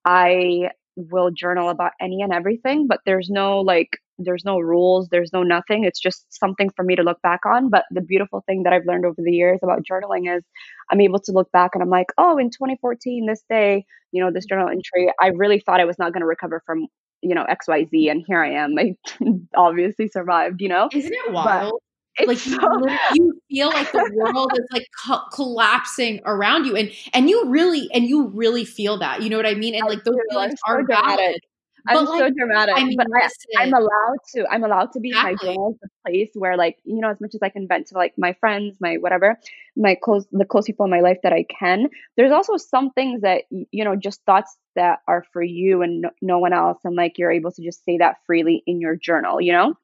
I 0.04 0.70
will 0.98 1.30
journal 1.30 1.68
about 1.68 1.92
any 2.00 2.22
and 2.22 2.32
everything, 2.32 2.86
but 2.88 3.00
there's 3.06 3.30
no 3.30 3.60
like 3.60 3.98
there's 4.18 4.44
no 4.44 4.58
rules, 4.58 5.08
there's 5.10 5.32
no 5.32 5.42
nothing. 5.44 5.84
It's 5.84 6.00
just 6.00 6.26
something 6.28 6.70
for 6.70 6.84
me 6.84 6.96
to 6.96 7.02
look 7.02 7.22
back 7.22 7.40
on. 7.46 7.70
But 7.70 7.84
the 7.92 8.00
beautiful 8.00 8.42
thing 8.46 8.64
that 8.64 8.72
I've 8.72 8.84
learned 8.84 9.06
over 9.06 9.16
the 9.18 9.32
years 9.32 9.60
about 9.62 9.84
journaling 9.88 10.36
is 10.36 10.42
I'm 10.90 11.00
able 11.00 11.20
to 11.20 11.32
look 11.32 11.50
back 11.52 11.70
and 11.74 11.82
I'm 11.82 11.88
like, 11.90 12.08
oh, 12.18 12.36
in 12.36 12.50
2014, 12.50 13.26
this 13.26 13.42
day, 13.48 13.84
you 14.10 14.22
know, 14.22 14.32
this 14.32 14.44
mm-hmm. 14.44 14.56
journal 14.56 14.68
entry, 14.68 15.12
I 15.20 15.28
really 15.28 15.60
thought 15.60 15.80
I 15.80 15.84
was 15.84 15.98
not 15.98 16.12
going 16.12 16.22
to 16.22 16.26
recover 16.26 16.62
from, 16.66 16.88
you 17.22 17.34
know, 17.34 17.46
XYZ. 17.48 18.10
And 18.10 18.24
here 18.26 18.42
I 18.42 18.54
am. 18.54 18.76
I 18.76 18.96
obviously 19.56 20.08
survived, 20.08 20.60
you 20.60 20.68
know? 20.68 20.88
Isn't 20.92 21.12
it 21.12 21.20
But 21.26 21.34
wild? 21.34 21.80
It's 22.18 22.28
like 22.28 22.46
you, 22.46 22.52
so, 22.52 23.14
you 23.14 23.40
feel 23.48 23.68
like 23.68 23.90
the 23.92 24.10
world 24.14 24.52
is 24.54 24.66
like 24.72 24.86
co- 25.04 25.24
collapsing 25.32 26.20
around 26.24 26.64
you 26.64 26.76
and 26.76 26.90
and 27.12 27.28
you 27.30 27.48
really 27.48 27.88
and 27.92 28.06
you 28.06 28.28
really 28.28 28.64
feel 28.64 28.98
that 28.98 29.22
you 29.22 29.30
know 29.30 29.36
what 29.36 29.46
i 29.46 29.54
mean 29.54 29.74
and 29.74 29.84
I 29.84 29.88
like 29.88 30.04
those 30.04 30.14
do. 30.14 30.22
Feelings 30.30 30.54
so 30.66 30.72
are 30.72 30.82
dramatic. 30.82 31.16
valid 31.16 31.40
I'm 31.86 32.04
but 32.04 32.18
so 32.18 32.30
dramatic, 32.30 32.74
i 32.76 32.84
mean 32.84 32.96
but 32.96 33.06
I, 33.14 33.28
I'm 33.62 33.72
allowed 33.72 34.18
to. 34.34 34.46
I'm 34.50 34.64
allowed 34.64 34.92
to 34.92 35.00
be 35.00 35.10
in 35.10 35.16
my 35.16 35.30
exactly 35.30 35.54
journals 35.54 35.76
the 35.80 35.88
place 36.06 36.30
where, 36.34 36.56
like, 36.56 36.78
you 36.84 37.00
know, 37.00 37.08
as 37.08 37.20
much 37.20 37.34
as 37.34 37.42
I 37.42 37.48
can 37.48 37.66
vent 37.66 37.86
to 37.88 37.94
like 37.94 38.14
my 38.18 38.34
friends, 38.34 38.76
my 38.80 38.96
whatever, 38.96 39.38
my 39.76 39.94
close, 39.94 40.26
the 40.30 40.44
close 40.44 40.66
people 40.66 40.84
in 40.84 40.90
my 40.90 41.00
life 41.00 41.18
that 41.22 41.32
I 41.32 41.44
can. 41.44 41.88
There's 42.16 42.32
also 42.32 42.56
some 42.56 42.90
things 42.90 43.22
that 43.22 43.44
you 43.50 43.84
know, 43.84 43.96
just 43.96 44.22
thoughts 44.24 44.56
that 44.74 45.00
are 45.08 45.24
for 45.32 45.42
you 45.42 45.82
and 45.82 46.02
no, 46.02 46.10
no 46.20 46.38
one 46.38 46.52
else, 46.52 46.78
and 46.84 46.94
like 46.94 47.16
you're 47.16 47.32
able 47.32 47.52
to 47.52 47.62
just 47.62 47.84
say 47.84 47.98
that 47.98 48.16
freely 48.26 48.62
in 48.66 48.80
your 48.80 48.96
journal. 48.96 49.40
You 49.40 49.52
know, 49.52 49.74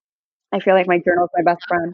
I 0.52 0.60
feel 0.60 0.74
like 0.74 0.86
my 0.86 0.98
journal 0.98 1.24
is 1.24 1.30
my 1.34 1.52
best 1.52 1.64
friend. 1.66 1.92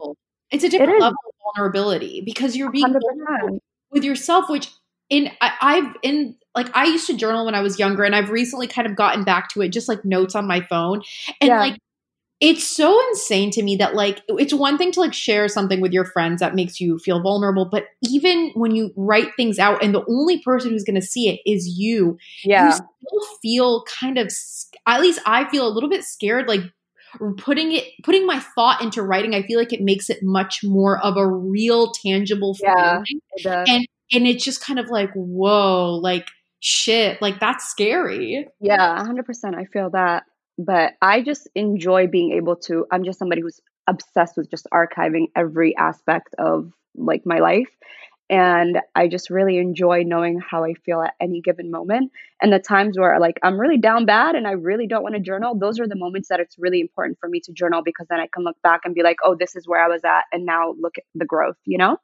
It's 0.51 0.63
a 0.63 0.69
different 0.69 0.95
is. 0.95 1.01
level 1.01 1.17
of 1.27 1.33
vulnerability 1.55 2.21
because 2.25 2.55
you're 2.55 2.71
being 2.71 2.85
hundred 2.85 3.01
vulnerable 3.01 3.47
percent. 3.47 3.63
with 3.91 4.03
yourself 4.03 4.49
which 4.49 4.69
in 5.09 5.29
I, 5.41 5.51
i've 5.61 5.95
in 6.03 6.35
like 6.55 6.69
i 6.75 6.85
used 6.85 7.07
to 7.07 7.15
journal 7.15 7.45
when 7.45 7.55
i 7.55 7.61
was 7.61 7.79
younger 7.79 8.03
and 8.03 8.15
i've 8.15 8.29
recently 8.29 8.67
kind 8.67 8.87
of 8.87 8.95
gotten 8.95 9.23
back 9.23 9.49
to 9.49 9.61
it 9.61 9.69
just 9.69 9.87
like 9.87 10.03
notes 10.05 10.35
on 10.35 10.47
my 10.47 10.61
phone. 10.61 11.01
And 11.39 11.49
Yeah, 11.49 11.59
like 11.59 11.77
it's 12.41 12.67
so 12.67 12.99
insane 13.09 13.51
to 13.51 13.61
me 13.61 13.75
that 13.75 13.93
like 13.93 14.21
it's 14.27 14.53
one 14.53 14.77
thing 14.77 14.91
to 14.91 14.99
like 14.99 15.13
share 15.13 15.47
something 15.47 15.79
with 15.79 15.93
your 15.93 16.05
friends 16.05 16.39
that 16.39 16.55
makes 16.55 16.81
you 16.81 16.97
feel 16.97 17.21
vulnerable 17.21 17.65
but 17.65 17.85
even 18.01 18.51
when 18.55 18.75
you 18.75 18.91
write 18.97 19.29
things 19.37 19.59
out 19.59 19.81
and 19.83 19.93
the 19.93 20.03
only 20.09 20.41
person 20.41 20.71
who's 20.71 20.83
going 20.83 20.99
to 20.99 21.05
see 21.05 21.29
it 21.29 21.39
is 21.45 21.77
you 21.77 22.17
you 22.43 22.51
yeah, 22.51 22.71
still 22.71 23.37
feel 23.41 23.83
kind 23.83 24.17
of 24.17 24.31
at 24.87 24.99
least 24.99 25.19
i 25.25 25.47
feel 25.49 25.67
a 25.67 25.69
little 25.69 25.89
bit 25.89 26.03
scared 26.03 26.47
like 26.47 26.61
putting 27.37 27.71
it 27.71 27.85
putting 28.03 28.25
my 28.25 28.39
thought 28.39 28.81
into 28.81 29.01
writing 29.03 29.35
i 29.35 29.41
feel 29.43 29.59
like 29.59 29.73
it 29.73 29.81
makes 29.81 30.09
it 30.09 30.19
much 30.21 30.63
more 30.63 30.97
of 31.03 31.17
a 31.17 31.27
real 31.27 31.91
tangible 31.91 32.55
yeah. 32.61 33.03
feeling 33.03 33.21
It 33.35 33.43
does. 33.43 33.67
and 33.69 33.87
and 34.13 34.27
it's 34.27 34.43
just 34.43 34.63
kind 34.63 34.79
of 34.79 34.89
like 34.89 35.11
whoa 35.13 35.99
like 36.01 36.27
shit 36.61 37.21
like 37.21 37.39
that's 37.39 37.67
scary 37.69 38.47
Yeah, 38.59 39.03
100%. 39.03 39.55
I 39.55 39.65
feel 39.65 39.89
that. 39.91 40.23
But 40.57 40.93
I 41.01 41.21
just 41.23 41.49
enjoy 41.55 42.05
being 42.07 42.33
able 42.33 42.55
to, 42.67 42.85
I'm 42.91 43.03
just 43.03 43.17
somebody 43.17 43.41
who's 43.41 43.59
obsessed 43.87 44.37
with 44.37 44.49
just 44.51 44.67
archiving 44.71 45.25
every 45.35 45.75
aspect 45.75 46.35
of 46.37 46.71
like 46.95 47.23
my 47.25 47.39
life. 47.39 47.69
And 48.31 48.79
I 48.95 49.09
just 49.09 49.29
really 49.29 49.57
enjoy 49.57 50.03
knowing 50.03 50.39
how 50.39 50.63
I 50.63 50.73
feel 50.85 51.01
at 51.01 51.15
any 51.19 51.41
given 51.41 51.69
moment. 51.69 52.13
And 52.41 52.51
the 52.51 52.59
times 52.59 52.97
where 52.97 53.19
like 53.19 53.37
I'm 53.43 53.59
really 53.59 53.77
down 53.77 54.05
bad 54.05 54.35
and 54.35 54.47
I 54.47 54.51
really 54.51 54.87
don't 54.87 55.03
want 55.03 55.15
to 55.15 55.21
journal, 55.21 55.53
those 55.59 55.81
are 55.81 55.87
the 55.87 55.97
moments 55.97 56.29
that 56.29 56.39
it's 56.39 56.55
really 56.57 56.79
important 56.79 57.19
for 57.19 57.27
me 57.27 57.41
to 57.41 57.51
journal 57.51 57.81
because 57.83 58.07
then 58.09 58.21
I 58.21 58.29
can 58.33 58.45
look 58.45 58.55
back 58.63 58.81
and 58.85 58.95
be 58.95 59.03
like, 59.03 59.17
oh, 59.23 59.35
this 59.37 59.57
is 59.57 59.67
where 59.67 59.83
I 59.83 59.89
was 59.89 60.05
at. 60.05 60.23
And 60.31 60.45
now 60.45 60.73
look 60.79 60.97
at 60.97 61.03
the 61.13 61.25
growth, 61.25 61.57
you 61.65 61.77
know? 61.77 61.97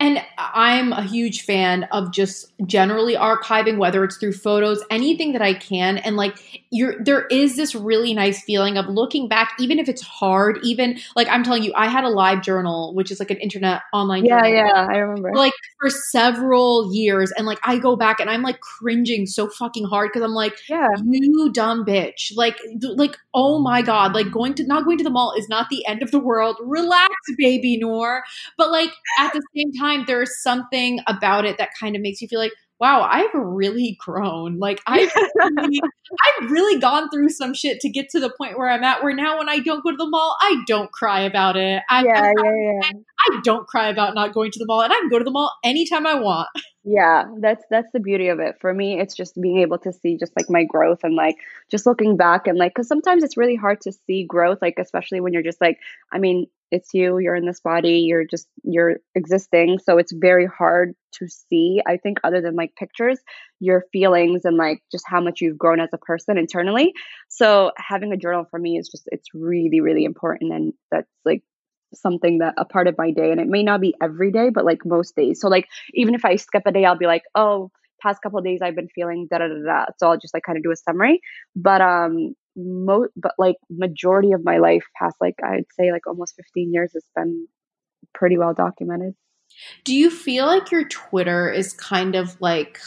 And 0.00 0.22
I'm 0.38 0.92
a 0.92 1.02
huge 1.02 1.42
fan 1.42 1.84
of 1.84 2.12
just 2.12 2.52
generally 2.66 3.14
archiving, 3.16 3.78
whether 3.78 4.04
it's 4.04 4.16
through 4.16 4.32
photos, 4.32 4.82
anything 4.90 5.32
that 5.32 5.42
I 5.42 5.54
can. 5.54 5.98
And 5.98 6.16
like 6.16 6.62
you're 6.70 7.02
there 7.02 7.26
is 7.26 7.56
this 7.56 7.74
really 7.74 8.14
nice 8.14 8.42
feeling 8.42 8.76
of 8.76 8.86
looking 8.86 9.28
back, 9.28 9.52
even 9.58 9.78
if 9.78 9.88
it's 9.88 10.02
hard, 10.02 10.58
even 10.62 10.98
like 11.16 11.28
I'm 11.28 11.42
telling 11.44 11.62
you, 11.62 11.72
I 11.74 11.88
had 11.88 12.04
a 12.04 12.08
live 12.08 12.42
journal, 12.42 12.94
which 12.94 13.10
is 13.10 13.18
like 13.20 13.30
an 13.30 13.38
internet 13.38 13.82
online 13.92 14.24
Yeah, 14.24 14.40
journal. 14.42 14.54
yeah, 14.54 14.86
I 14.90 14.96
remember. 14.98 15.32
Like 15.34 15.52
for 15.80 15.90
several 15.90 16.94
years, 16.94 17.32
and 17.32 17.46
like 17.46 17.58
I 17.64 17.78
go 17.78 17.96
back 17.96 18.20
and 18.20 18.30
I'm 18.30 18.42
like 18.42 18.60
cringing 18.60 19.26
so 19.26 19.48
fucking 19.48 19.84
hard 19.84 20.10
because 20.12 20.22
I'm 20.24 20.34
like, 20.34 20.54
Yeah, 20.68 20.88
you 21.04 21.50
dumb 21.52 21.84
bitch 21.84 22.32
like 22.36 22.58
like 22.96 23.16
oh 23.34 23.58
my 23.58 23.82
god 23.82 24.14
like 24.14 24.30
going 24.30 24.54
to 24.54 24.64
not 24.66 24.84
going 24.84 24.96
to 24.98 25.04
the 25.04 25.10
mall 25.10 25.34
is 25.36 25.48
not 25.48 25.68
the 25.68 25.84
end 25.86 26.02
of 26.02 26.10
the 26.10 26.18
world 26.18 26.56
relax 26.62 27.14
baby 27.38 27.76
noor 27.76 28.22
but 28.56 28.70
like 28.70 28.90
at 29.18 29.32
the 29.32 29.42
same 29.54 29.63
time 29.72 30.04
there's 30.06 30.42
something 30.42 31.00
about 31.06 31.44
it 31.44 31.58
that 31.58 31.70
kind 31.78 31.96
of 31.96 32.02
makes 32.02 32.20
you 32.20 32.28
feel 32.28 32.38
like 32.38 32.52
wow 32.80 33.06
i've 33.10 33.30
really 33.34 33.96
grown 34.04 34.58
like 34.58 34.80
i've 34.86 35.10
really, 35.56 35.80
i've 35.80 36.50
really 36.50 36.80
gone 36.80 37.08
through 37.10 37.28
some 37.28 37.54
shit 37.54 37.80
to 37.80 37.88
get 37.88 38.08
to 38.10 38.20
the 38.20 38.32
point 38.36 38.58
where 38.58 38.68
i'm 38.68 38.82
at 38.82 39.02
where 39.02 39.14
now 39.14 39.38
when 39.38 39.48
i 39.48 39.58
don't 39.58 39.82
go 39.84 39.90
to 39.90 39.96
the 39.96 40.08
mall 40.08 40.36
i 40.40 40.62
don't 40.66 40.90
cry 40.92 41.20
about 41.20 41.56
it 41.56 41.82
I, 41.88 42.04
yeah, 42.04 42.22
I'm, 42.22 42.44
yeah, 42.44 42.80
yeah. 42.82 42.90
I 43.30 43.40
don't 43.42 43.66
cry 43.66 43.88
about 43.88 44.14
not 44.14 44.34
going 44.34 44.50
to 44.52 44.58
the 44.58 44.66
mall 44.66 44.82
and 44.82 44.92
i 44.92 44.96
can 44.96 45.08
go 45.08 45.18
to 45.18 45.24
the 45.24 45.30
mall 45.30 45.52
anytime 45.64 46.06
i 46.06 46.14
want 46.14 46.48
Yeah, 46.86 47.24
that's 47.40 47.64
that's 47.70 47.90
the 47.94 48.00
beauty 48.00 48.28
of 48.28 48.40
it. 48.40 48.56
For 48.60 48.74
me, 48.74 49.00
it's 49.00 49.16
just 49.16 49.40
being 49.40 49.58
able 49.60 49.78
to 49.78 49.92
see 49.92 50.18
just 50.18 50.32
like 50.36 50.50
my 50.50 50.64
growth 50.64 50.98
and 51.02 51.14
like 51.14 51.36
just 51.70 51.86
looking 51.86 52.18
back 52.18 52.46
and 52.46 52.58
like 52.58 52.74
cuz 52.74 52.86
sometimes 52.86 53.24
it's 53.24 53.38
really 53.38 53.56
hard 53.56 53.80
to 53.82 53.92
see 53.92 54.26
growth 54.28 54.58
like 54.60 54.74
especially 54.78 55.20
when 55.20 55.32
you're 55.32 55.42
just 55.42 55.62
like 55.62 55.78
I 56.12 56.18
mean, 56.18 56.46
it's 56.70 56.92
you, 56.92 57.18
you're 57.18 57.36
in 57.36 57.46
this 57.46 57.60
body, 57.60 58.00
you're 58.00 58.26
just 58.26 58.48
you're 58.64 58.96
existing, 59.14 59.78
so 59.78 59.96
it's 59.96 60.12
very 60.12 60.46
hard 60.46 60.94
to 61.12 61.26
see. 61.26 61.80
I 61.86 61.96
think 61.96 62.18
other 62.22 62.42
than 62.42 62.54
like 62.54 62.76
pictures, 62.76 63.18
your 63.60 63.84
feelings 63.90 64.44
and 64.44 64.58
like 64.58 64.82
just 64.92 65.04
how 65.08 65.22
much 65.22 65.40
you've 65.40 65.56
grown 65.56 65.80
as 65.80 65.88
a 65.94 65.98
person 65.98 66.36
internally. 66.36 66.92
So 67.28 67.72
having 67.78 68.12
a 68.12 68.18
journal 68.18 68.44
for 68.50 68.58
me 68.58 68.76
is 68.76 68.90
just 68.90 69.04
it's 69.10 69.28
really 69.32 69.80
really 69.80 70.04
important 70.04 70.52
and 70.52 70.74
that's 70.90 71.10
like 71.24 71.42
something 71.94 72.38
that 72.38 72.54
a 72.56 72.64
part 72.64 72.88
of 72.88 72.96
my 72.98 73.10
day 73.10 73.30
and 73.30 73.40
it 73.40 73.48
may 73.48 73.62
not 73.62 73.80
be 73.80 73.94
every 74.02 74.30
day 74.30 74.50
but 74.50 74.64
like 74.64 74.84
most 74.84 75.14
days. 75.16 75.40
So 75.40 75.48
like 75.48 75.68
even 75.94 76.14
if 76.14 76.24
i 76.24 76.36
skip 76.36 76.62
a 76.66 76.72
day 76.72 76.84
i'll 76.84 76.98
be 76.98 77.06
like 77.06 77.22
oh 77.34 77.70
past 78.02 78.20
couple 78.22 78.40
days 78.42 78.60
i've 78.62 78.74
been 78.74 78.88
feeling 78.88 79.26
da 79.30 79.38
da 79.38 79.48
da 79.48 79.64
da. 79.64 79.84
So 79.98 80.10
i'll 80.10 80.18
just 80.18 80.34
like 80.34 80.42
kind 80.42 80.58
of 80.58 80.64
do 80.64 80.70
a 80.70 80.76
summary. 80.76 81.20
But 81.56 81.80
um 81.80 82.34
mo- 82.56 83.08
but 83.16 83.32
like 83.38 83.56
majority 83.70 84.32
of 84.32 84.44
my 84.44 84.58
life 84.58 84.84
past 84.96 85.16
like 85.20 85.34
i'd 85.44 85.66
say 85.78 85.90
like 85.90 86.06
almost 86.06 86.34
15 86.36 86.72
years 86.72 86.92
has 86.94 87.04
been 87.16 87.48
pretty 88.12 88.38
well 88.38 88.54
documented. 88.54 89.14
Do 89.84 89.94
you 89.94 90.10
feel 90.10 90.46
like 90.46 90.70
your 90.70 90.88
Twitter 90.88 91.50
is 91.50 91.72
kind 91.72 92.14
of 92.14 92.40
like 92.40 92.80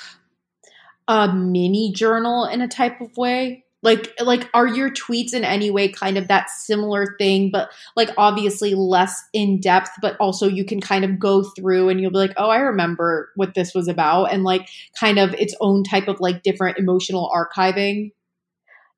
a 1.08 1.32
mini 1.34 1.92
journal 1.94 2.46
in 2.46 2.62
a 2.62 2.68
type 2.68 3.00
of 3.02 3.16
way? 3.18 3.64
Like 3.84 4.14
like 4.20 4.50
are 4.54 4.68
your 4.68 4.90
tweets 4.90 5.34
in 5.34 5.44
any 5.44 5.70
way 5.70 5.88
kind 5.88 6.18
of 6.18 6.28
that 6.30 6.50
similar 6.50 7.16
thing 7.20 7.52
but 7.52 7.70
like 7.96 8.10
obviously 8.18 8.74
less 8.74 9.22
in 9.34 9.60
depth 9.60 9.92
but 10.02 10.18
also 10.20 10.48
you 10.48 10.66
can 10.66 10.82
kind 10.82 11.06
of 11.06 11.20
go 11.20 11.44
through 11.44 11.90
and 11.90 12.02
you'll 12.02 12.12
be 12.12 12.18
like, 12.18 12.34
"Oh, 12.38 12.50
I 12.50 12.58
remember 12.58 13.30
what 13.36 13.54
this 13.54 13.76
was 13.76 13.88
about." 13.88 14.34
And 14.34 14.44
like 14.44 14.68
kind 15.00 15.20
of 15.20 15.34
its 15.36 15.56
own 15.62 15.84
type 15.84 16.08
of 16.08 16.20
like 16.20 16.42
different 16.42 16.80
emotional 16.80 17.32
archiving. 17.34 18.12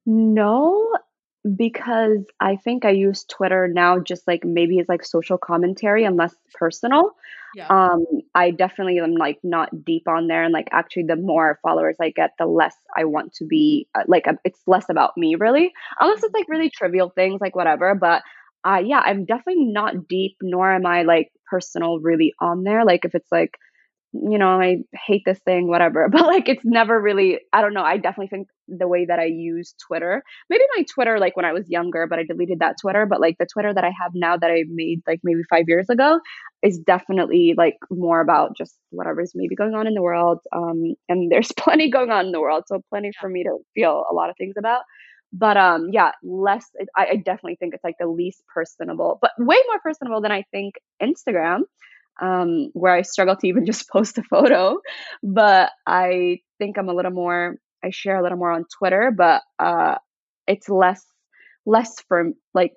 No, 0.06 0.98
because 1.56 2.26
I 2.40 2.56
think 2.56 2.86
I 2.86 2.92
use 2.92 3.26
Twitter 3.26 3.68
now 3.68 4.00
just 4.00 4.28
like 4.28 4.44
maybe 4.44 4.78
it's 4.78 4.90
like 4.90 5.06
social 5.06 5.38
commentary 5.38 6.04
and 6.04 6.18
less 6.18 6.36
personal. 6.54 7.12
Yeah. 7.54 7.70
Um, 7.70 8.06
I 8.36 8.52
definitely 8.52 9.00
am 9.00 9.16
like 9.16 9.40
not 9.44 9.70
deep 9.84 10.04
on 10.08 10.28
there, 10.28 10.44
and 10.44 10.54
like 10.54 10.68
actually, 10.72 11.04
the 11.08 11.16
more 11.16 11.60
followers 11.64 11.98
I 12.02 12.10
get, 12.12 12.32
the 12.40 12.46
less 12.46 12.76
I 12.98 13.06
want 13.06 13.34
to 13.36 13.46
be. 13.46 13.88
Uh, 13.96 14.04
like, 14.08 14.28
uh, 14.28 14.34
it's 14.44 14.62
less 14.68 14.86
about 14.90 15.18
me 15.18 15.36
really, 15.36 15.72
unless 16.00 16.24
it's 16.24 16.34
like 16.34 16.48
really 16.50 16.70
trivial 16.70 17.10
things, 17.16 17.42
like 17.42 17.56
whatever. 17.56 17.96
But 17.96 18.22
uh, 18.66 18.82
yeah, 18.86 19.00
I'm 19.00 19.26
definitely 19.26 19.66
not 19.66 20.08
deep, 20.08 20.36
nor 20.42 20.72
am 20.72 20.86
I 20.86 21.04
like 21.04 21.32
personal 21.50 22.00
really 22.00 22.34
on 22.40 22.64
there. 22.64 22.86
Like, 22.86 23.06
if 23.06 23.16
it's 23.16 23.32
like 23.32 23.58
you 24.14 24.38
know, 24.40 24.60
I 24.62 24.78
hate 25.08 25.24
this 25.26 25.40
thing, 25.40 25.68
whatever. 25.68 26.08
But 26.12 26.24
like, 26.26 26.50
it's 26.50 26.66
never 26.66 27.00
really, 27.00 27.40
I 27.54 27.62
don't 27.62 27.74
know. 27.74 27.84
I 27.84 27.98
definitely 27.98 28.28
think 28.30 28.48
the 28.78 28.88
way 28.88 29.06
that 29.06 29.20
I 29.20 29.26
use 29.26 29.74
Twitter, 29.88 30.24
maybe 30.50 30.64
my 30.78 30.84
Twitter, 30.94 31.20
like 31.20 31.36
when 31.36 31.46
I 31.46 31.54
was 31.54 31.70
younger, 31.70 32.08
but 32.08 32.20
I 32.20 32.24
deleted 32.24 32.60
that 32.60 32.76
Twitter. 32.82 33.06
But 33.06 33.22
like 33.22 33.38
the 33.38 33.46
Twitter 33.46 33.74
that 33.74 33.84
I 33.84 33.92
have 34.02 34.12
now 34.14 34.38
that 34.38 34.50
I 34.50 34.64
made 34.68 35.02
like 35.08 35.20
maybe 35.24 35.42
five 35.50 35.66
years 35.68 35.90
ago 35.90 36.20
is 36.62 36.80
definitely 36.80 37.56
like 37.58 37.78
more 37.90 38.22
about 38.22 38.58
just 38.58 38.76
whatever 38.92 39.22
is 39.22 39.34
maybe 39.36 39.56
going 39.56 39.74
on 39.74 39.88
in 39.88 39.94
the 39.94 40.02
world. 40.02 40.40
Um, 40.56 40.96
and 41.08 41.32
there's 41.32 41.52
plenty 41.52 41.90
going 41.90 42.12
on 42.12 42.28
in 42.28 42.32
the 42.32 42.42
world. 42.42 42.64
So 42.68 42.82
plenty 42.90 43.12
for 43.20 43.30
me 43.30 43.44
to 43.44 43.58
feel 43.76 44.06
a 44.10 44.14
lot 44.14 44.30
of 44.30 44.36
things 44.38 44.56
about. 44.58 44.82
But 45.32 45.58
um, 45.58 45.90
yeah, 45.92 46.12
less, 46.24 46.66
I, 46.98 47.08
I 47.12 47.16
definitely 47.18 47.58
think 47.60 47.76
it's 47.76 47.84
like 47.84 47.98
the 48.00 48.08
least 48.08 48.42
personable, 48.52 49.20
but 49.22 49.32
way 49.38 49.58
more 49.68 49.80
personable 49.84 50.22
than 50.22 50.32
I 50.32 50.44
think 50.52 50.76
Instagram 51.02 51.62
um, 52.22 52.70
where 52.74 52.94
I 52.94 53.02
struggle 53.02 53.36
to 53.36 53.48
even 53.48 53.66
just 53.66 53.90
post 53.90 54.18
a 54.18 54.24
photo. 54.24 54.80
But 55.24 55.72
I 55.86 56.40
think 56.58 56.78
I'm 56.78 56.90
a 56.90 56.94
little 56.94 57.12
more, 57.12 57.56
I 57.84 57.90
share 57.92 58.18
a 58.18 58.24
little 58.24 58.38
more 58.38 58.52
on 58.52 58.66
Twitter, 58.78 59.12
but 59.16 59.42
uh, 59.58 59.96
it's 60.48 60.70
less, 60.70 61.06
less 61.66 62.02
from 62.08 62.36
like, 62.54 62.74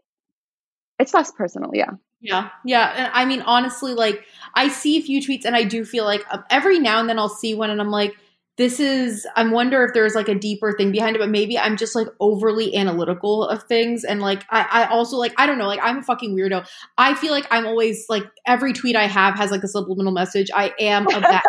it's 0.98 1.14
less 1.14 1.32
personal. 1.32 1.70
Yeah. 1.74 1.90
Yeah, 2.24 2.50
yeah. 2.64 2.92
And 2.96 3.10
I 3.12 3.24
mean, 3.24 3.42
honestly, 3.42 3.94
like 3.94 4.24
I 4.54 4.68
see 4.68 4.96
a 4.96 5.02
few 5.02 5.20
tweets, 5.20 5.44
and 5.44 5.56
I 5.56 5.64
do 5.64 5.84
feel 5.84 6.04
like 6.04 6.24
uh, 6.30 6.38
every 6.50 6.78
now 6.78 7.00
and 7.00 7.08
then 7.08 7.18
I'll 7.18 7.28
see 7.28 7.52
one, 7.52 7.68
and 7.68 7.80
I'm 7.80 7.90
like, 7.90 8.14
this 8.58 8.78
is 8.80 9.26
i 9.36 9.48
wonder 9.48 9.84
if 9.84 9.94
there's 9.94 10.14
like 10.14 10.28
a 10.28 10.34
deeper 10.34 10.74
thing 10.76 10.92
behind 10.92 11.16
it 11.16 11.18
but 11.18 11.28
maybe 11.28 11.58
i'm 11.58 11.76
just 11.76 11.94
like 11.94 12.06
overly 12.20 12.74
analytical 12.76 13.46
of 13.48 13.62
things 13.64 14.04
and 14.04 14.20
like 14.20 14.44
I, 14.50 14.66
I 14.70 14.84
also 14.86 15.16
like 15.16 15.32
i 15.38 15.46
don't 15.46 15.58
know 15.58 15.66
like 15.66 15.80
i'm 15.82 15.98
a 15.98 16.02
fucking 16.02 16.36
weirdo. 16.36 16.66
I 16.98 17.14
feel 17.14 17.32
like 17.32 17.46
i'm 17.50 17.66
always 17.66 18.06
like 18.08 18.24
every 18.46 18.72
tweet 18.72 18.96
i 18.96 19.06
have 19.06 19.36
has 19.36 19.50
like 19.50 19.62
a 19.62 19.68
subliminal 19.68 20.12
message. 20.12 20.50
I 20.54 20.72
am 20.78 21.06
of 21.06 21.22
that 21.22 21.42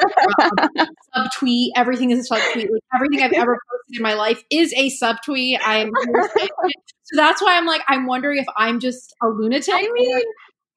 subtweet. 1.15 1.69
Everything 1.75 2.11
is 2.11 2.29
a 2.29 2.33
subtweet. 2.33 2.69
Like 2.69 2.83
everything 2.95 3.21
i've 3.21 3.33
ever 3.33 3.57
posted 3.69 3.97
in 3.97 4.03
my 4.03 4.13
life 4.13 4.43
is 4.49 4.73
a 4.73 4.89
subtweet. 4.89 5.57
I'm 5.63 5.91
so 7.03 7.15
that's 7.15 7.41
why 7.41 7.57
i'm 7.57 7.65
like 7.65 7.81
i'm 7.87 8.05
wondering 8.05 8.39
if 8.39 8.45
i'm 8.57 8.79
just 8.79 9.13
a 9.21 9.27
lunatic 9.27 9.73
i 9.73 9.89
mean 9.93 10.21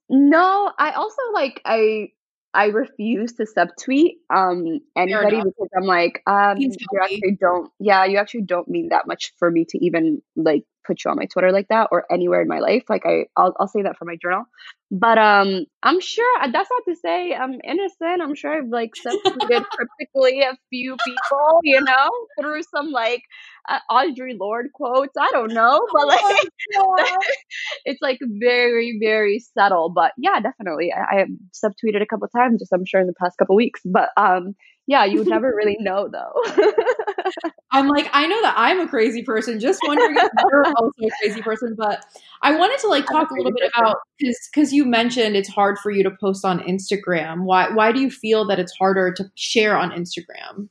no 0.09 0.73
i 0.79 0.93
also 0.93 1.23
like 1.33 1.61
i 1.65 2.09
I 2.55 2.67
refuse 2.67 3.35
to 3.35 3.45
subtweet 3.45 4.15
um 4.35 4.81
anybody 4.97 5.37
because 5.37 5.69
I'm 5.77 5.85
like, 5.85 6.23
um, 6.27 6.57
you 6.59 6.73
actually 7.03 7.37
don't, 7.41 7.71
yeah, 7.79 8.05
you 8.05 8.17
actually 8.19 8.43
don't 8.43 8.69
mean 8.69 8.89
that 8.91 9.07
much 9.07 9.33
for 9.39 9.51
me 9.51 9.65
to 9.71 9.85
even 9.85 10.23
like 10.37 10.65
put 10.87 11.05
you 11.05 11.11
on 11.11 11.17
my 11.17 11.27
Twitter 11.27 11.53
like 11.53 11.69
that 11.69 11.89
or 11.91 12.05
anywhere 12.11 12.43
in 12.43 12.49
my 12.49 12.61
life. 12.61 12.85
Like 12.89 13.05
I, 13.07 13.27
I'll, 13.37 13.55
I'll 13.59 13.69
say 13.69 13.83
that 13.83 13.97
for 13.97 14.05
my 14.05 14.17
journal. 14.21 14.45
But 14.91 15.19
um, 15.19 15.65
I'm 15.83 16.01
sure 16.01 16.43
uh, 16.43 16.49
that's 16.53 16.71
not 16.71 16.83
to 16.89 16.95
say 16.95 17.35
I'm 17.35 17.61
innocent. 17.65 18.23
I'm 18.23 18.37
sure 18.37 18.57
I've 18.57 18.69
like 18.69 18.93
subtweeted 19.05 19.65
cryptically 19.71 20.43
a 20.43 20.57
few 20.71 20.97
people, 21.05 21.61
you 21.65 21.81
know, 21.81 22.09
through 22.41 22.63
some 22.63 22.93
like 22.93 23.23
uh, 23.69 23.81
Audre 23.91 24.39
Lorde 24.39 24.69
quotes. 24.73 25.17
I 25.19 25.29
don't 25.33 25.53
know, 25.53 25.81
but 25.93 26.07
like 26.07 26.49
oh 26.77 27.17
it's 27.85 28.01
like 28.01 28.21
very, 28.23 28.99
very 29.03 29.41
subtle. 29.41 29.91
But 29.91 30.13
yeah, 30.19 30.39
definitely, 30.41 30.93
I, 30.93 31.17
I 31.17 31.19
have 31.19 31.29
subtweeted 31.53 32.01
a 32.01 32.07
couple 32.07 32.29
times, 32.29 32.61
just 32.61 32.73
I'm 32.73 32.87
sure 32.87 33.01
in 33.01 33.09
the 33.09 33.15
past 33.15 33.39
couple 33.39 33.57
weeks. 33.57 33.81
But 33.85 34.11
um, 34.17 34.55
yeah, 34.87 35.05
you 35.05 35.19
would 35.19 35.29
never 35.29 35.49
really 35.49 35.79
know 35.81 36.09
though. 36.09 36.65
I'm 37.71 37.89
like, 37.89 38.09
I 38.13 38.27
know 38.27 38.41
that 38.43 38.55
I'm 38.57 38.81
a 38.81 38.89
crazy 38.89 39.23
person. 39.23 39.61
Just 39.61 39.81
wondering 39.87 40.17
if 40.17 40.31
you're 40.51 40.67
also 40.77 41.03
a 41.03 41.11
crazy 41.21 41.43
person. 41.43 41.75
But 41.77 42.05
I 42.43 42.57
wanted 42.57 42.79
to 42.81 42.89
like 42.89 43.07
talk 43.07 43.31
a, 43.31 43.35
a 43.35 43.37
little 43.37 43.53
bit 43.53 43.73
person. 43.73 43.85
about 43.85 43.97
because 44.19 44.49
because 44.53 44.73
you 44.73 44.85
mentioned 44.85 45.37
it's 45.37 45.49
hard 45.49 45.79
for 45.79 45.91
you 45.91 46.03
to 46.05 46.11
post 46.11 46.45
on 46.45 46.61
Instagram. 46.61 47.45
Why 47.45 47.71
why 47.71 47.93
do 47.93 48.01
you 48.01 48.11
feel 48.11 48.47
that 48.47 48.59
it's 48.59 48.73
harder 48.77 49.13
to 49.13 49.31
share 49.35 49.77
on 49.77 49.91
Instagram? 49.91 50.69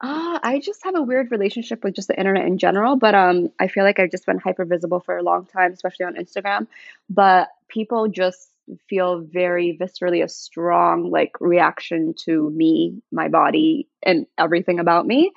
Uh, 0.00 0.38
I 0.42 0.60
just 0.60 0.84
have 0.84 0.94
a 0.94 1.02
weird 1.02 1.32
relationship 1.32 1.82
with 1.82 1.94
just 1.94 2.06
the 2.06 2.16
internet 2.16 2.46
in 2.46 2.56
general, 2.56 2.96
but 2.96 3.16
um, 3.16 3.48
I 3.58 3.66
feel 3.66 3.82
like 3.82 3.98
I've 3.98 4.12
just 4.12 4.26
been 4.26 4.38
hyper 4.38 4.64
visible 4.64 5.00
for 5.00 5.16
a 5.16 5.24
long 5.24 5.46
time, 5.46 5.72
especially 5.72 6.06
on 6.06 6.14
Instagram. 6.14 6.68
But 7.10 7.48
people 7.68 8.06
just 8.06 8.52
feel 8.88 9.20
very 9.20 9.76
viscerally 9.80 10.22
a 10.22 10.28
strong 10.28 11.10
like 11.10 11.32
reaction 11.40 12.14
to 12.24 12.50
me, 12.50 13.02
my 13.10 13.28
body, 13.28 13.88
and 14.02 14.26
everything 14.38 14.78
about 14.78 15.06
me 15.06 15.32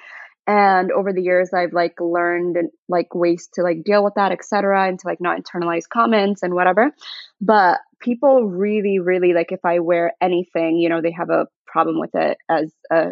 and 0.48 0.92
over 0.92 1.14
the 1.14 1.22
years 1.22 1.52
i've 1.54 1.74
like 1.74 1.94
learned 2.00 2.58
like 2.90 3.14
ways 3.14 3.50
to 3.54 3.62
like 3.62 3.84
deal 3.84 4.04
with 4.04 4.14
that 4.16 4.32
etc 4.32 4.88
and 4.88 5.00
to 5.00 5.08
like 5.08 5.22
not 5.22 5.40
internalize 5.40 5.88
comments 5.88 6.44
and 6.44 6.54
whatever. 6.54 6.92
But 7.40 7.80
people 8.00 8.46
really 8.48 9.00
really 9.00 9.34
like 9.34 9.52
if 9.52 9.64
i 9.64 9.80
wear 9.80 10.14
anything 10.22 10.78
you 10.78 10.90
know 10.90 11.02
they 11.02 11.12
have 11.12 11.30
a 11.30 11.48
problem 11.68 12.00
with 12.00 12.14
it 12.16 12.38
as 12.50 12.74
a 12.92 13.12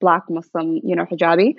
black 0.00 0.24
muslim 0.28 0.80
you 0.82 0.96
know 0.96 1.04
hijabi. 1.04 1.54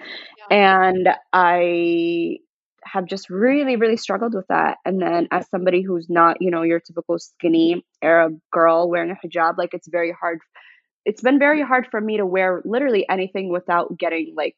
Yeah. 0.51 0.57
and 0.85 1.09
i 1.33 2.37
have 2.83 3.05
just 3.05 3.29
really 3.29 3.75
really 3.75 3.97
struggled 3.97 4.33
with 4.33 4.47
that. 4.47 4.77
And 4.85 5.01
then 5.01 5.27
as 5.31 5.49
somebody 5.49 5.81
who's 5.81 6.07
not 6.09 6.41
you 6.41 6.51
know 6.51 6.63
your 6.63 6.79
typical 6.79 7.19
skinny 7.19 7.85
arab 8.01 8.39
girl 8.51 8.89
wearing 8.89 9.11
a 9.11 9.27
hijab 9.27 9.57
like 9.57 9.73
it's 9.73 9.87
very 9.87 10.13
hard 10.19 10.39
it's 11.05 11.21
been 11.21 11.39
very 11.39 11.61
hard 11.61 11.87
for 11.89 12.01
me 12.01 12.17
to 12.17 12.25
wear 12.25 12.61
literally 12.65 13.07
anything 13.09 13.49
without 13.51 13.97
getting 13.97 14.33
like 14.35 14.55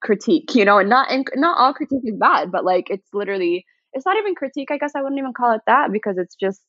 critique, 0.00 0.54
you 0.54 0.64
know, 0.64 0.78
and 0.78 0.88
not 0.88 1.10
and 1.10 1.26
not 1.36 1.58
all 1.58 1.74
critique 1.74 2.02
is 2.04 2.16
bad, 2.16 2.50
but 2.50 2.64
like 2.64 2.88
it's 2.90 3.08
literally 3.12 3.64
it's 3.92 4.06
not 4.06 4.16
even 4.16 4.34
critique. 4.34 4.70
I 4.70 4.78
guess 4.78 4.92
I 4.94 5.02
wouldn't 5.02 5.18
even 5.18 5.34
call 5.34 5.54
it 5.54 5.62
that 5.66 5.92
because 5.92 6.18
it's 6.18 6.34
just 6.34 6.62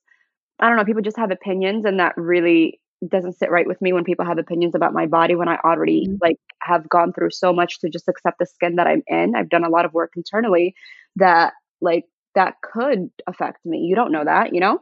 I 0.60 0.68
don't 0.68 0.78
know, 0.78 0.86
people 0.86 1.02
just 1.02 1.18
have 1.18 1.32
opinions 1.32 1.86
and 1.86 2.00
that 2.00 2.14
really 2.18 2.80
doesn't 3.08 3.34
sit 3.34 3.50
right 3.50 3.68
with 3.68 3.82
me 3.82 3.94
when 3.94 4.04
people 4.04 4.26
have 4.26 4.38
opinions 4.38 4.76
about 4.76 4.94
my 4.94 5.08
body 5.08 5.36
when 5.36 5.48
I 5.48 5.58
already 5.66 6.06
mm-hmm. 6.06 6.18
like 6.22 6.38
have 6.62 6.88
gone 6.88 7.14
through 7.14 7.32
so 7.32 7.52
much 7.52 7.80
to 7.80 7.89
just 7.89 8.08
accept 8.08 8.38
the 8.39 8.46
skin 8.46 8.76
that 8.76 8.88
I'm 8.88 9.02
in. 9.08 9.36
I've 9.36 9.50
done 9.50 9.64
a 9.64 9.70
lot 9.70 9.86
of 9.86 9.94
work 9.94 10.12
internally 10.16 10.76
that 11.16 11.54
like 11.82 12.06
that 12.36 12.56
could 12.62 13.10
affect 13.28 13.66
me. 13.66 13.80
You 13.80 13.96
don't 13.96 14.12
know 14.12 14.24
that, 14.24 14.54
you 14.54 14.60
know? 14.60 14.80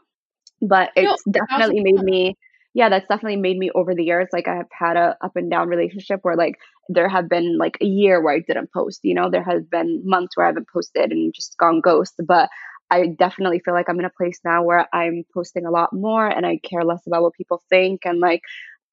But 0.61 0.91
it's 0.95 1.25
no, 1.25 1.31
definitely 1.31 1.81
made 1.81 2.03
me 2.03 2.37
yeah, 2.79 2.87
that's 2.87 3.09
definitely 3.09 3.35
made 3.35 3.57
me 3.57 3.71
over 3.75 3.93
the 3.93 4.05
years 4.05 4.29
like 4.31 4.47
I 4.47 4.55
have 4.55 4.69
had 4.71 4.95
a 4.95 5.17
up 5.21 5.35
and 5.35 5.51
down 5.51 5.67
relationship 5.67 6.21
where 6.21 6.37
like 6.37 6.55
there 6.87 7.09
have 7.09 7.27
been 7.27 7.57
like 7.57 7.77
a 7.81 7.85
year 7.85 8.23
where 8.23 8.33
I 8.33 8.39
didn't 8.39 8.71
post, 8.71 9.01
you 9.03 9.15
know, 9.15 9.29
there 9.29 9.43
has 9.43 9.65
been 9.65 10.03
months 10.05 10.37
where 10.37 10.45
I 10.45 10.49
haven't 10.49 10.69
posted 10.73 11.11
and 11.11 11.33
just 11.33 11.57
gone 11.57 11.81
ghost, 11.81 12.13
but 12.25 12.47
I 12.89 13.07
definitely 13.07 13.59
feel 13.59 13.73
like 13.73 13.89
I'm 13.89 13.99
in 13.99 14.05
a 14.05 14.09
place 14.09 14.39
now 14.45 14.63
where 14.63 14.87
I'm 14.93 15.25
posting 15.33 15.65
a 15.65 15.71
lot 15.71 15.91
more 15.91 16.25
and 16.25 16.45
I 16.45 16.57
care 16.63 16.85
less 16.85 17.05
about 17.05 17.21
what 17.21 17.33
people 17.33 17.61
think 17.69 18.05
and 18.05 18.21
like 18.21 18.43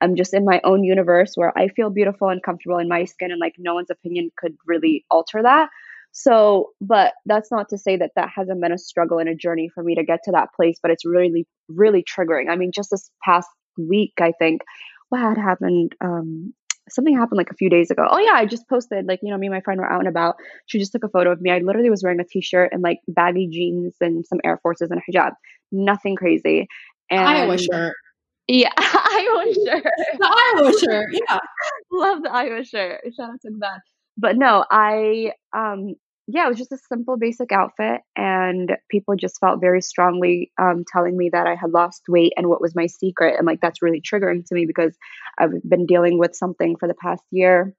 I'm 0.01 0.17
just 0.17 0.35
in 0.35 0.45
my 0.45 0.61
own 0.65 0.83
universe 0.83 1.35
where 1.37 1.57
I 1.57 1.69
feel 1.69 1.91
beautiful 1.91 2.29
and 2.29 2.43
comfortable 2.43 2.79
in 2.79 2.89
my 2.89 3.05
skin 3.05 3.31
and 3.31 3.39
like 3.39 3.55
no 3.57 3.75
one's 3.75 3.91
opinion 3.91 4.33
could 4.37 4.57
really 4.67 5.05
alter 5.13 5.45
that. 5.45 5.69
So, 6.11 6.71
but 6.81 7.13
that's 7.25 7.53
not 7.53 7.69
to 7.69 7.79
say 7.79 7.99
that 7.99 8.11
that 8.17 8.31
hasn't 8.35 8.61
been 8.61 8.73
a 8.73 8.79
struggle 8.79 9.19
and 9.19 9.29
a 9.29 9.37
journey 9.37 9.71
for 9.73 9.85
me 9.85 9.95
to 9.95 10.03
get 10.03 10.25
to 10.25 10.33
that 10.33 10.49
place, 10.57 10.81
but 10.83 10.91
it's 10.91 11.05
really, 11.05 11.47
really 11.69 12.03
triggering. 12.03 12.51
I 12.51 12.57
mean, 12.57 12.73
just 12.75 12.91
this 12.91 13.13
past 13.23 13.49
week, 13.77 14.15
I 14.21 14.33
think, 14.39 14.63
what 15.09 15.21
had 15.21 15.39
happened? 15.39 15.95
Um, 16.01 16.55
something 16.89 17.17
happened 17.17 17.39
like 17.39 17.51
a 17.51 17.55
few 17.55 17.71
days 17.71 17.91
ago. 17.91 18.07
Oh 18.09 18.19
yeah, 18.19 18.33
I 18.35 18.47
just 18.47 18.69
posted 18.69 19.07
like 19.07 19.21
you 19.23 19.31
know 19.31 19.39
me 19.39 19.47
and 19.47 19.55
my 19.55 19.61
friend 19.61 19.81
were 19.81 19.91
out 19.91 20.01
and 20.01 20.09
about. 20.09 20.37
She 20.67 20.79
just 20.79 20.93
took 20.93 21.05
a 21.05 21.09
photo 21.09 21.33
of 21.33 21.41
me. 21.41 21.51
I 21.51 21.59
literally 21.59 21.91
was 21.91 22.03
wearing 22.03 22.21
a 22.21 22.25
t-shirt 22.25 22.71
and 22.73 22.83
like 22.83 22.99
baggy 23.09 23.49
jeans 23.49 23.95
and 24.01 24.27
some 24.27 24.41
Air 24.45 24.59
Forces 24.63 24.91
and 24.91 25.01
a 25.01 25.11
hijab. 25.11 25.33
Nothing 25.73 26.17
crazy. 26.17 26.69
And 27.11 27.21
Iowa 27.29 27.59
shirt. 27.59 27.95
Yeah, 28.49 28.73
Iowa 28.77 29.55
shirt. 29.55 29.93
The 30.19 30.55
Iowa 30.57 30.73
shirt. 30.79 31.09
Yeah, 31.13 31.39
love 31.91 32.23
the 32.23 32.31
Iowa 32.31 32.65
shirt. 32.65 33.01
Shout 33.17 33.31
out 33.31 33.41
to 33.43 33.51
that. 33.61 33.81
But 34.17 34.37
no, 34.37 34.65
I 34.71 35.33
um 35.53 35.95
yeah, 36.29 36.47
it 36.47 36.49
was 36.49 36.59
just 36.59 36.73
a 36.73 36.79
simple, 36.89 37.17
basic 37.17 37.53
outfit, 37.53 38.01
and 38.17 38.77
people 38.91 39.15
just 39.15 39.39
felt 39.39 39.61
very 39.61 39.81
strongly 39.81 40.51
um, 40.61 40.85
telling 40.91 41.17
me 41.17 41.31
that 41.33 41.47
I 41.47 41.55
had 41.55 41.71
lost 41.71 42.03
weight 42.09 42.33
and 42.37 42.49
what 42.49 42.61
was 42.61 42.75
my 42.75 42.87
secret, 42.87 43.37
and 43.39 43.47
like 43.47 43.61
that's 43.61 43.83
really 43.83 44.01
triggering 44.01 44.45
to 44.47 44.55
me 44.55 44.67
because 44.67 44.97
I've 45.39 45.63
been 45.63 45.87
dealing 45.87 46.19
with 46.19 46.35
something 46.35 46.77
for 46.79 46.89
the 46.89 46.95
past 46.95 47.23
year 47.31 47.75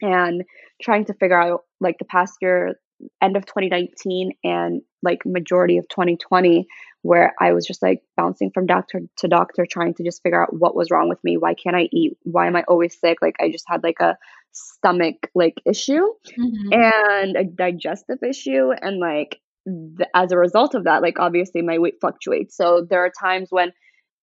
and 0.00 0.42
trying 0.80 1.04
to 1.06 1.14
figure 1.14 1.40
out 1.40 1.60
like 1.80 1.98
the 1.98 2.06
past 2.06 2.34
year, 2.40 2.76
end 3.20 3.36
of 3.36 3.44
2019 3.44 4.32
and 4.42 4.82
like 5.02 5.26
majority 5.26 5.78
of 5.78 5.88
2020 5.88 6.66
where 7.02 7.34
I 7.40 7.52
was 7.52 7.66
just 7.66 7.82
like 7.82 8.00
bouncing 8.16 8.52
from 8.54 8.66
doctor 8.66 9.00
to 9.18 9.28
doctor 9.28 9.66
trying 9.68 9.94
to 9.94 10.04
just 10.04 10.22
figure 10.22 10.40
out 10.40 10.54
what 10.56 10.76
was 10.76 10.90
wrong 10.90 11.08
with 11.08 11.22
me. 11.24 11.36
Why 11.36 11.54
can't 11.54 11.76
I 11.76 11.88
eat? 11.92 12.16
Why 12.22 12.46
am 12.46 12.56
I 12.56 12.62
always 12.68 12.98
sick? 12.98 13.18
Like 13.20 13.36
I 13.40 13.50
just 13.50 13.64
had 13.66 13.82
like 13.82 14.00
a 14.00 14.16
stomach 14.52 15.30
like 15.34 15.60
issue 15.64 16.04
mm-hmm. 16.38 16.72
and 16.72 17.36
a 17.36 17.44
digestive 17.44 18.18
issue 18.22 18.70
and 18.80 18.98
like 18.98 19.40
th- 19.66 20.08
as 20.14 20.32
a 20.32 20.38
result 20.38 20.74
of 20.74 20.84
that 20.84 21.02
like 21.02 21.18
obviously 21.18 21.62
my 21.62 21.78
weight 21.78 21.94
fluctuates 22.00 22.56
so 22.56 22.86
there 22.88 23.04
are 23.04 23.12
times 23.20 23.48
when 23.50 23.72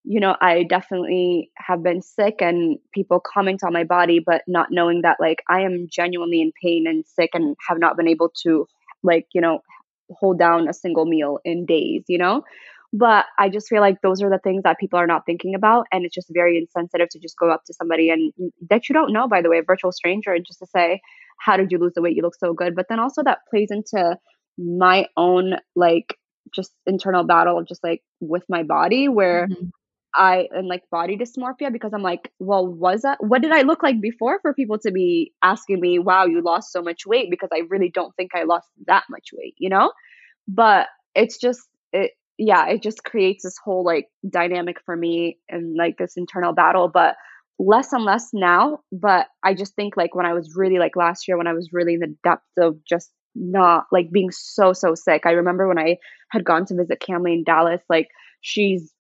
you 0.03 0.19
know 0.19 0.35
i 0.41 0.63
definitely 0.63 1.49
have 1.57 1.83
been 1.83 2.01
sick 2.01 2.35
and 2.39 2.77
people 2.93 3.19
comment 3.19 3.61
on 3.63 3.73
my 3.73 3.83
body 3.83 4.19
but 4.23 4.43
not 4.47 4.67
knowing 4.71 5.01
that 5.01 5.17
like 5.19 5.43
i 5.49 5.61
am 5.61 5.87
genuinely 5.91 6.41
in 6.41 6.51
pain 6.61 6.85
and 6.87 7.05
sick 7.05 7.31
and 7.33 7.55
have 7.67 7.79
not 7.79 7.97
been 7.97 8.07
able 8.07 8.31
to 8.43 8.67
like 9.03 9.27
you 9.33 9.41
know 9.41 9.59
hold 10.11 10.39
down 10.39 10.67
a 10.67 10.73
single 10.73 11.05
meal 11.05 11.39
in 11.43 11.65
days 11.65 12.03
you 12.07 12.17
know 12.17 12.43
but 12.91 13.25
I 13.37 13.49
just 13.49 13.67
feel 13.67 13.81
like 13.81 14.01
those 14.01 14.21
are 14.21 14.29
the 14.29 14.39
things 14.39 14.63
that 14.63 14.79
people 14.79 14.97
are 14.97 15.07
not 15.07 15.25
thinking 15.25 15.53
about. 15.53 15.85
And 15.91 16.05
it's 16.05 16.15
just 16.15 16.29
very 16.31 16.57
insensitive 16.57 17.09
to 17.09 17.19
just 17.19 17.37
go 17.37 17.51
up 17.51 17.63
to 17.65 17.73
somebody 17.73 18.09
and 18.09 18.33
that 18.69 18.89
you 18.89 18.93
don't 18.93 19.13
know, 19.13 19.27
by 19.27 19.41
the 19.41 19.49
way, 19.49 19.59
a 19.59 19.63
virtual 19.63 19.91
stranger, 19.91 20.33
and 20.33 20.45
just 20.45 20.59
to 20.59 20.65
say, 20.65 21.01
How 21.39 21.57
did 21.57 21.71
you 21.71 21.77
lose 21.77 21.93
the 21.93 22.01
weight? 22.01 22.15
You 22.15 22.23
look 22.23 22.35
so 22.35 22.53
good. 22.53 22.75
But 22.75 22.87
then 22.89 22.99
also 22.99 23.23
that 23.23 23.39
plays 23.49 23.69
into 23.69 24.17
my 24.57 25.05
own 25.15 25.55
like 25.75 26.17
just 26.53 26.71
internal 26.87 27.23
battle, 27.23 27.59
of 27.59 27.67
just 27.67 27.83
like 27.83 28.01
with 28.19 28.43
my 28.49 28.63
body, 28.63 29.07
where 29.07 29.47
mm-hmm. 29.47 29.67
I 30.15 30.47
and 30.49 30.67
like 30.67 30.81
body 30.89 31.15
dysmorphia 31.15 31.71
because 31.71 31.93
I'm 31.93 32.01
like, 32.01 32.31
well, 32.39 32.65
was 32.65 33.03
that 33.03 33.23
what 33.23 33.43
did 33.43 33.51
I 33.51 33.61
look 33.61 33.83
like 33.83 34.01
before 34.01 34.39
for 34.41 34.55
people 34.55 34.79
to 34.79 34.91
be 34.91 35.31
asking 35.43 35.79
me, 35.79 35.99
wow, 35.99 36.25
you 36.25 36.41
lost 36.41 36.71
so 36.71 36.81
much 36.81 37.05
weight? 37.05 37.29
Because 37.29 37.49
I 37.53 37.61
really 37.69 37.89
don't 37.89 38.15
think 38.15 38.31
I 38.33 38.43
lost 38.43 38.67
that 38.87 39.03
much 39.11 39.29
weight, 39.31 39.53
you 39.59 39.69
know? 39.69 39.91
But 40.47 40.87
it's 41.13 41.37
just 41.37 41.61
it 41.93 42.13
yeah, 42.39 42.67
it 42.67 42.81
just 42.81 43.03
creates 43.03 43.43
this 43.43 43.57
whole 43.63 43.83
like 43.83 44.07
dynamic 44.27 44.77
for 44.85 44.95
me 44.95 45.37
and 45.49 45.75
like 45.75 45.97
this 45.97 46.13
internal 46.15 46.53
battle. 46.53 46.87
But 46.87 47.15
less 47.59 47.91
and 47.91 48.05
less 48.05 48.29
now. 48.33 48.79
But 48.91 49.27
I 49.43 49.53
just 49.53 49.75
think 49.75 49.97
like 49.97 50.15
when 50.15 50.25
I 50.25 50.33
was 50.33 50.55
really 50.55 50.79
like 50.79 50.95
last 50.95 51.27
year 51.27 51.37
when 51.37 51.47
I 51.47 51.53
was 51.53 51.69
really 51.73 51.95
in 51.95 51.99
the 51.99 52.15
depths 52.23 52.45
of 52.57 52.77
just 52.85 53.11
not 53.35 53.85
like 53.91 54.09
being 54.11 54.31
so 54.31 54.71
so 54.73 54.95
sick. 54.95 55.23
I 55.25 55.31
remember 55.31 55.67
when 55.67 55.77
I 55.77 55.97
had 56.31 56.45
gone 56.45 56.65
to 56.67 56.75
visit 56.75 57.03
Camly 57.07 57.33
in 57.33 57.43
Dallas, 57.43 57.81
like 57.89 58.07
she's 58.41 58.93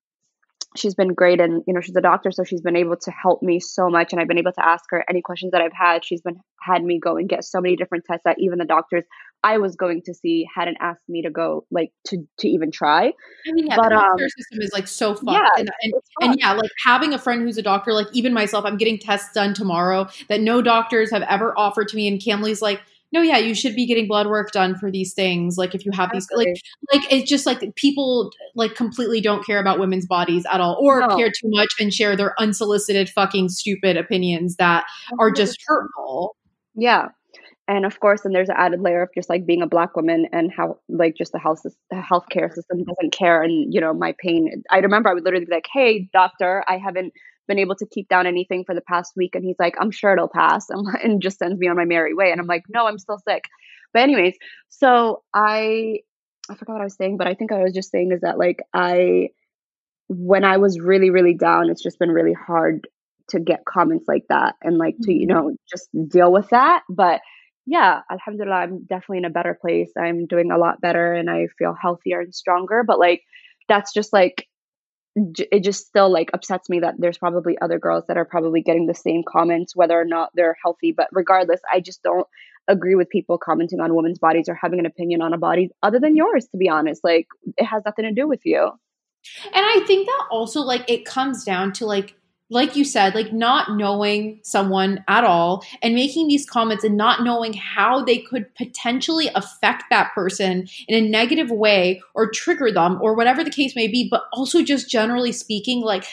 she's 0.75 0.93
been 0.93 1.13
great 1.13 1.41
and 1.41 1.63
you 1.65 1.73
know 1.73 1.81
she's 1.81 1.95
a 1.95 2.01
doctor 2.01 2.31
so 2.31 2.43
she's 2.43 2.61
been 2.61 2.75
able 2.75 2.95
to 2.95 3.11
help 3.11 3.41
me 3.41 3.59
so 3.59 3.89
much 3.89 4.11
and 4.11 4.21
i've 4.21 4.27
been 4.27 4.37
able 4.37 4.51
to 4.51 4.65
ask 4.65 4.85
her 4.89 5.03
any 5.09 5.21
questions 5.21 5.51
that 5.51 5.61
i've 5.61 5.73
had. 5.73 6.05
She's 6.05 6.21
been 6.21 6.39
had 6.61 6.83
me 6.83 6.99
go 6.99 7.17
and 7.17 7.27
get 7.27 7.43
so 7.43 7.61
many 7.61 7.75
different 7.75 8.05
tests 8.05 8.23
that 8.25 8.37
even 8.39 8.59
the 8.59 8.65
doctors 8.65 9.03
i 9.43 9.57
was 9.57 9.75
going 9.75 10.01
to 10.05 10.13
see 10.13 10.45
hadn't 10.53 10.77
asked 10.79 11.07
me 11.07 11.21
to 11.21 11.29
go 11.29 11.65
like 11.71 11.91
to 12.07 12.27
to 12.39 12.47
even 12.47 12.71
try. 12.71 13.07
I 13.47 13.51
mean 13.51 13.67
yeah 13.67 13.75
but, 13.77 13.89
the 13.89 13.95
healthcare 13.95 14.23
um, 14.23 14.29
system 14.37 14.61
is 14.61 14.71
like 14.73 14.87
so 14.87 15.15
fun 15.15 15.33
yeah, 15.33 15.49
and, 15.57 15.69
and, 15.81 15.93
and 16.21 16.39
yeah 16.39 16.53
like 16.53 16.71
having 16.85 17.13
a 17.13 17.17
friend 17.17 17.41
who's 17.41 17.57
a 17.57 17.63
doctor 17.63 17.93
like 17.93 18.07
even 18.13 18.33
myself 18.33 18.65
i'm 18.65 18.77
getting 18.77 18.99
tests 18.99 19.33
done 19.33 19.53
tomorrow 19.53 20.07
that 20.27 20.41
no 20.41 20.61
doctors 20.61 21.09
have 21.11 21.23
ever 21.23 21.57
offered 21.57 21.87
to 21.87 21.95
me 21.95 22.07
and 22.07 22.23
camly's 22.23 22.61
like 22.61 22.81
no, 23.11 23.21
yeah, 23.21 23.37
you 23.37 23.55
should 23.55 23.75
be 23.75 23.85
getting 23.85 24.07
blood 24.07 24.27
work 24.27 24.51
done 24.51 24.75
for 24.75 24.91
these 24.91 25.13
things. 25.13 25.57
Like 25.57 25.73
if 25.73 25.85
you 25.85 25.91
have 25.93 26.11
these, 26.11 26.27
like, 26.31 26.47
like 26.93 27.11
it's 27.11 27.29
just 27.29 27.45
like 27.45 27.75
people 27.75 28.31
like 28.55 28.75
completely 28.75 29.19
don't 29.19 29.45
care 29.45 29.59
about 29.59 29.79
women's 29.79 30.05
bodies 30.05 30.45
at 30.51 30.61
all, 30.61 30.77
or 30.79 31.01
no. 31.01 31.15
care 31.15 31.29
too 31.29 31.49
much 31.49 31.69
and 31.79 31.93
share 31.93 32.15
their 32.15 32.39
unsolicited, 32.39 33.09
fucking 33.09 33.49
stupid 33.49 33.97
opinions 33.97 34.57
that 34.57 34.85
are 35.19 35.31
just 35.31 35.57
hurtful. 35.65 36.35
Yeah, 36.75 37.07
and 37.69 37.85
of 37.85 37.99
course, 37.99 38.21
then 38.21 38.31
there's 38.31 38.49
an 38.49 38.55
added 38.57 38.81
layer 38.81 39.03
of 39.03 39.09
just 39.13 39.29
like 39.29 39.45
being 39.45 39.61
a 39.61 39.67
black 39.67 39.95
woman 39.95 40.27
and 40.31 40.51
how 40.51 40.79
like 40.89 41.15
just 41.15 41.31
the 41.31 41.39
health 41.39 41.61
the 41.63 41.95
healthcare 41.95 42.51
system 42.51 42.83
doesn't 42.83 43.11
care 43.11 43.43
and 43.43 43.71
you 43.71 43.79
know 43.79 43.93
my 43.93 44.15
pain. 44.17 44.63
I 44.71 44.79
remember 44.79 45.09
I 45.09 45.13
would 45.13 45.23
literally 45.23 45.45
be 45.45 45.53
like, 45.53 45.67
"Hey, 45.71 46.09
doctor, 46.11 46.63
I 46.67 46.77
haven't 46.77 47.13
been 47.49 47.59
able 47.59 47.75
to 47.75 47.85
keep 47.85 48.07
down 48.07 48.27
anything 48.27 48.63
for 48.63 48.73
the 48.73 48.81
past 48.81 49.13
week. 49.17 49.35
And 49.35 49.43
he's 49.43 49.57
like, 49.59 49.75
I'm 49.81 49.91
sure 49.91 50.13
it'll 50.13 50.29
pass. 50.29 50.67
And 51.03 51.21
just 51.21 51.39
sends 51.39 51.59
me 51.59 51.67
on 51.67 51.75
my 51.75 51.83
merry 51.83 52.13
way. 52.13 52.31
And 52.31 52.39
I'm 52.39 52.47
like, 52.47 52.63
no, 52.69 52.87
I'm 52.87 52.99
still 52.99 53.19
sick. 53.27 53.43
But 53.91 54.03
anyways, 54.03 54.35
so 54.69 55.23
I 55.33 55.99
I 56.49 56.55
forgot 56.55 56.73
what 56.73 56.81
I 56.81 56.85
was 56.85 56.95
saying, 56.95 57.17
but 57.17 57.27
I 57.27 57.33
think 57.33 57.51
I 57.51 57.63
was 57.63 57.73
just 57.73 57.91
saying 57.91 58.11
is 58.11 58.21
that 58.21 58.37
like 58.37 58.61
I 58.73 59.29
when 60.07 60.43
I 60.43 60.57
was 60.57 60.79
really, 60.79 61.09
really 61.09 61.33
down, 61.33 61.69
it's 61.69 61.83
just 61.83 61.99
been 61.99 62.09
really 62.11 62.33
hard 62.33 62.87
to 63.29 63.39
get 63.39 63.65
comments 63.65 64.05
like 64.07 64.23
that 64.29 64.55
and 64.63 64.77
like 64.77 64.95
to, 65.03 65.13
you 65.13 65.27
mm-hmm. 65.27 65.35
know, 65.35 65.55
just 65.69 65.89
deal 66.07 66.31
with 66.31 66.49
that. 66.49 66.81
But 66.89 67.21
yeah, 67.65 68.01
alhamdulillah, 68.09 68.55
I'm 68.55 68.85
definitely 68.85 69.19
in 69.19 69.25
a 69.25 69.29
better 69.29 69.57
place. 69.59 69.91
I'm 69.97 70.25
doing 70.25 70.51
a 70.51 70.57
lot 70.57 70.81
better 70.81 71.13
and 71.13 71.29
I 71.29 71.47
feel 71.57 71.75
healthier 71.79 72.21
and 72.21 72.33
stronger. 72.33 72.83
But 72.85 72.99
like 72.99 73.21
that's 73.67 73.93
just 73.93 74.11
like 74.13 74.47
it 75.51 75.63
just 75.63 75.87
still 75.87 76.11
like 76.11 76.29
upsets 76.33 76.69
me 76.69 76.79
that 76.79 76.95
there's 76.97 77.17
probably 77.17 77.57
other 77.61 77.79
girls 77.79 78.03
that 78.07 78.17
are 78.17 78.25
probably 78.25 78.61
getting 78.61 78.87
the 78.87 78.93
same 78.93 79.23
comments 79.27 79.75
whether 79.75 79.99
or 79.99 80.05
not 80.05 80.29
they're 80.33 80.57
healthy. 80.63 80.93
But 80.95 81.07
regardless 81.11 81.61
i 81.71 81.79
just 81.79 82.03
don't 82.03 82.27
agree 82.67 82.95
with 82.95 83.09
people 83.09 83.37
commenting 83.37 83.79
on 83.79 83.95
women's 83.95 84.19
bodies 84.19 84.47
or 84.47 84.53
having 84.53 84.79
an 84.79 84.85
opinion 84.85 85.21
on 85.21 85.33
a 85.33 85.37
body 85.37 85.69
other 85.81 85.99
than 85.99 86.15
yours 86.15 86.47
to 86.51 86.57
be 86.57 86.69
honest. 86.69 87.03
Like 87.03 87.27
it 87.57 87.65
has 87.65 87.83
nothing 87.85 88.05
to 88.05 88.13
do 88.13 88.27
with 88.27 88.41
you. 88.45 88.69
And 89.45 89.65
i 89.65 89.83
think 89.85 90.07
that 90.07 90.27
also 90.31 90.61
like 90.61 90.89
it 90.89 91.05
comes 91.05 91.43
down 91.43 91.73
to 91.73 91.85
like 91.85 92.15
like 92.49 92.75
you 92.75 92.83
said, 92.83 93.13
like 93.13 93.31
not 93.31 93.77
knowing 93.77 94.39
someone 94.43 95.03
at 95.07 95.23
all 95.23 95.63
and 95.81 95.93
making 95.93 96.27
these 96.27 96.49
comments 96.49 96.83
and 96.83 96.97
not 96.97 97.23
knowing 97.23 97.53
how 97.53 98.03
they 98.03 98.17
could 98.17 98.53
potentially 98.55 99.29
affect 99.35 99.83
that 99.91 100.11
person 100.15 100.67
in 100.87 101.03
a 101.05 101.07
negative 101.07 101.51
way 101.51 102.01
or 102.15 102.31
trigger 102.31 102.71
them 102.71 102.99
or 103.01 103.13
whatever 103.13 103.43
the 103.43 103.51
case 103.51 103.75
may 103.75 103.87
be, 103.87 104.07
but 104.09 104.23
also 104.33 104.63
just 104.63 104.89
generally 104.89 105.31
speaking, 105.31 105.81
like 105.81 106.05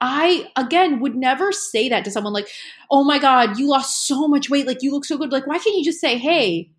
I 0.00 0.50
again 0.56 1.00
would 1.00 1.14
never 1.14 1.52
say 1.52 1.88
that 1.88 2.04
to 2.04 2.10
someone 2.10 2.32
like, 2.32 2.48
oh 2.90 3.04
my 3.04 3.18
God, 3.18 3.58
you 3.58 3.68
lost 3.68 4.06
so 4.06 4.26
much 4.26 4.50
weight, 4.50 4.66
like 4.66 4.82
you 4.82 4.92
look 4.92 5.04
so 5.04 5.16
good. 5.16 5.32
Like, 5.32 5.46
why 5.46 5.58
can't 5.58 5.76
you 5.76 5.84
just 5.84 6.00
say, 6.00 6.18
hey, 6.18 6.70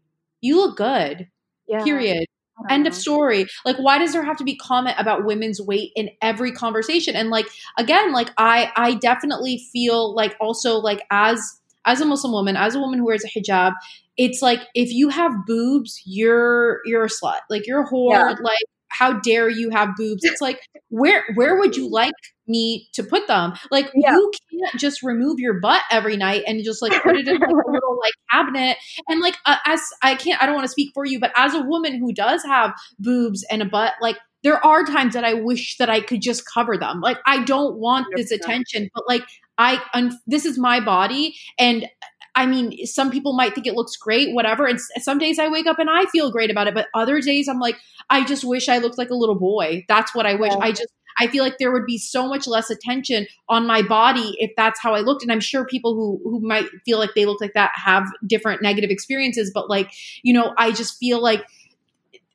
you 0.41 0.57
look 0.57 0.77
good? 0.77 1.29
Yeah. 1.67 1.83
Period. 1.83 2.27
End 2.69 2.87
of 2.87 2.95
story. 2.95 3.47
Like, 3.65 3.77
why 3.77 3.97
does 3.97 4.13
there 4.13 4.23
have 4.23 4.37
to 4.37 4.43
be 4.43 4.55
comment 4.55 4.95
about 4.97 5.25
women's 5.25 5.61
weight 5.61 5.91
in 5.95 6.09
every 6.21 6.51
conversation? 6.51 7.15
And 7.15 7.29
like, 7.29 7.47
again, 7.77 8.11
like 8.13 8.29
I, 8.37 8.71
I 8.75 8.95
definitely 8.95 9.63
feel 9.71 10.15
like 10.15 10.35
also 10.39 10.77
like 10.77 11.01
as 11.11 11.59
as 11.85 12.01
a 12.01 12.05
Muslim 12.05 12.33
woman, 12.33 12.57
as 12.57 12.73
a 12.75 12.79
woman 12.79 12.99
who 12.99 13.05
wears 13.05 13.23
a 13.23 13.27
hijab, 13.27 13.73
it's 14.17 14.41
like 14.41 14.61
if 14.73 14.91
you 14.91 15.09
have 15.09 15.31
boobs, 15.45 16.01
you're 16.05 16.79
you're 16.85 17.05
a 17.05 17.09
slut. 17.09 17.39
Like 17.49 17.67
you're 17.67 17.83
a 17.83 17.87
whore. 17.87 18.11
Yeah. 18.11 18.35
Like 18.41 18.65
how 18.97 19.19
dare 19.19 19.49
you 19.49 19.69
have 19.69 19.95
boobs? 19.97 20.23
It's 20.23 20.41
like 20.41 20.59
where 20.89 21.23
where 21.35 21.57
would 21.59 21.75
you 21.75 21.89
like 21.89 22.13
me 22.47 22.87
to 22.93 23.03
put 23.03 23.27
them? 23.27 23.53
Like 23.71 23.91
yeah. 23.95 24.11
you 24.11 24.31
can't 24.51 24.79
just 24.79 25.03
remove 25.03 25.39
your 25.39 25.59
butt 25.59 25.81
every 25.91 26.17
night 26.17 26.43
and 26.47 26.63
just 26.63 26.81
like 26.81 26.91
put 27.03 27.15
it 27.15 27.27
in 27.27 27.37
like 27.37 27.49
a 27.49 27.71
little 27.71 27.99
like 28.01 28.13
cabinet. 28.31 28.77
And 29.07 29.21
like 29.21 29.37
uh, 29.45 29.57
as 29.65 29.81
I 30.01 30.15
can't, 30.15 30.41
I 30.41 30.45
don't 30.45 30.55
want 30.55 30.65
to 30.65 30.71
speak 30.71 30.91
for 30.93 31.05
you, 31.05 31.19
but 31.19 31.31
as 31.35 31.53
a 31.53 31.61
woman 31.61 31.99
who 31.99 32.13
does 32.13 32.43
have 32.43 32.73
boobs 32.99 33.45
and 33.49 33.61
a 33.61 33.65
butt, 33.65 33.93
like 34.01 34.17
there 34.43 34.63
are 34.63 34.83
times 34.83 35.15
that 35.15 35.23
I 35.23 35.33
wish 35.33 35.77
that 35.77 35.89
I 35.89 36.01
could 36.01 36.21
just 36.21 36.43
cover 36.45 36.77
them. 36.77 37.01
Like 37.01 37.17
I 37.25 37.43
don't 37.43 37.77
want 37.77 38.07
this 38.15 38.31
attention, 38.31 38.89
but 38.93 39.03
like 39.07 39.23
I, 39.57 39.81
un- 39.93 40.19
this 40.27 40.45
is 40.45 40.59
my 40.59 40.79
body 40.79 41.35
and 41.57 41.87
I 42.35 42.45
mean, 42.45 42.85
some 42.85 43.11
people 43.11 43.33
might 43.33 43.55
think 43.55 43.65
it 43.65 43.75
looks 43.75 43.95
great, 43.95 44.33
whatever. 44.35 44.65
And 44.65 44.79
some 44.99 45.17
days 45.17 45.39
I 45.39 45.47
wake 45.47 45.67
up 45.67 45.79
and 45.79 45.89
I 45.89 46.05
feel 46.07 46.31
great 46.31 46.51
about 46.51 46.67
it, 46.67 46.73
but 46.73 46.87
other 46.93 47.21
days 47.21 47.47
I'm 47.47 47.59
like, 47.59 47.77
I 48.09 48.25
just 48.25 48.43
wish 48.43 48.67
I 48.67 48.79
looked 48.79 48.97
like 48.97 49.09
a 49.09 49.15
little 49.15 49.39
boy. 49.39 49.85
That's 49.87 50.13
what 50.13 50.25
I 50.25 50.35
wish. 50.35 50.51
Yeah. 50.51 50.59
I 50.59 50.71
just, 50.71 50.93
I 51.17 51.27
feel 51.27 51.43
like 51.43 51.59
there 51.59 51.71
would 51.71 51.85
be 51.85 51.97
so 51.97 52.27
much 52.27 52.45
less 52.45 52.69
attention 52.69 53.27
on 53.47 53.65
my 53.65 53.81
body 53.81 54.35
if 54.39 54.51
that's 54.57 54.81
how 54.81 54.93
I 54.93 54.99
looked. 54.99 55.23
And 55.23 55.31
I'm 55.31 55.39
sure 55.39 55.65
people 55.65 55.95
who 55.95 56.19
who 56.29 56.45
might 56.45 56.67
feel 56.83 56.99
like 56.99 57.11
they 57.15 57.25
look 57.25 57.39
like 57.39 57.53
that 57.53 57.71
have 57.75 58.05
different 58.27 58.61
negative 58.61 58.89
experiences. 58.89 59.49
But 59.53 59.69
like, 59.69 59.91
you 60.23 60.33
know, 60.33 60.53
I 60.57 60.71
just 60.73 60.97
feel 60.97 61.21
like 61.21 61.45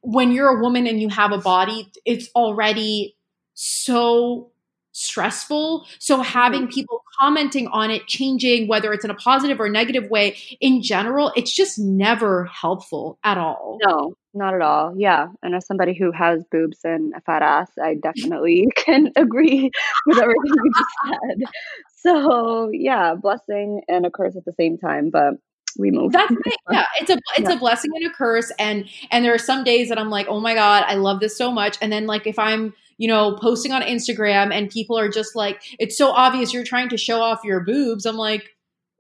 when 0.01 0.33
you're 0.33 0.49
a 0.49 0.63
woman 0.63 0.87
and 0.87 0.99
you 0.99 1.11
have 1.11 1.33
a 1.33 1.39
body, 1.39 1.93
it's 2.07 2.31
already 2.35 3.17
so 3.53 4.51
stressful. 4.93 5.87
So 5.99 6.21
having 6.21 6.63
mm-hmm. 6.63 6.71
people 6.71 7.03
commenting 7.19 7.69
on 7.69 7.91
it, 7.91 8.07
changing 8.07 8.69
whether 8.69 8.93
it's 8.93 9.05
in 9.05 9.11
a 9.11 9.15
positive 9.15 9.61
or 9.61 9.69
negative 9.69 10.11
way 10.11 10.37
in 10.61 10.83
general, 10.83 11.33
it's 11.37 11.55
just 11.55 11.79
never 11.79 12.45
helpful 12.47 13.19
at 13.25 13.39
all. 13.39 13.79
No, 13.85 14.15
not 14.35 14.55
at 14.55 14.63
all. 14.63 14.95
Yeah. 14.97 15.29
And 15.43 15.55
as 15.55 15.67
somebody 15.67 15.95
who 15.95 16.13
has 16.13 16.45
boobs 16.51 16.79
and 16.85 17.15
a 17.15 17.21
fat 17.21 17.43
ass, 17.43 17.71
I 17.83 17.95
definitely 17.95 18.69
can 18.77 19.13
agree 19.17 19.71
with 20.07 20.19
everything 20.19 20.53
you 20.55 20.73
just 20.77 21.21
said. 21.23 21.51
So 21.97 22.71
yeah, 22.73 23.15
blessing 23.15 23.83
and 23.89 24.07
a 24.07 24.11
curse 24.11 24.37
at 24.37 24.45
the 24.45 24.53
same 24.53 24.79
time. 24.79 25.11
But 25.11 25.35
we 25.79 25.91
move. 25.91 26.13
That's 26.13 26.31
it. 26.33 26.55
Yeah, 26.71 26.87
it's 27.01 27.11
a 27.11 27.15
it's 27.37 27.49
yeah. 27.49 27.53
a 27.53 27.59
blessing 27.59 27.91
and 27.95 28.07
a 28.07 28.11
curse. 28.11 28.51
And 28.59 28.89
and 29.11 29.25
there 29.25 29.35
are 29.35 29.39
some 29.39 29.65
days 29.65 29.89
that 29.89 29.99
I'm 29.99 30.11
like, 30.11 30.27
oh 30.29 30.41
my 30.41 30.55
god, 30.55 30.85
I 30.87 30.95
love 30.95 31.21
this 31.21 31.37
so 31.37 31.53
much. 31.53 31.79
And 31.81 31.93
then 31.93 32.07
like 32.07 32.27
if 32.27 32.39
I'm 32.39 32.75
you 33.01 33.09
know, 33.09 33.35
posting 33.41 33.73
on 33.73 33.81
Instagram 33.81 34.53
and 34.53 34.69
people 34.69 34.99
are 34.99 35.09
just 35.09 35.35
like, 35.35 35.63
it's 35.79 35.97
so 35.97 36.11
obvious 36.11 36.53
you're 36.53 36.63
trying 36.63 36.91
to 36.91 36.99
show 36.99 37.23
off 37.23 37.41
your 37.45 37.61
boobs. 37.61 38.05
I'm 38.05 38.17
like, 38.17 38.51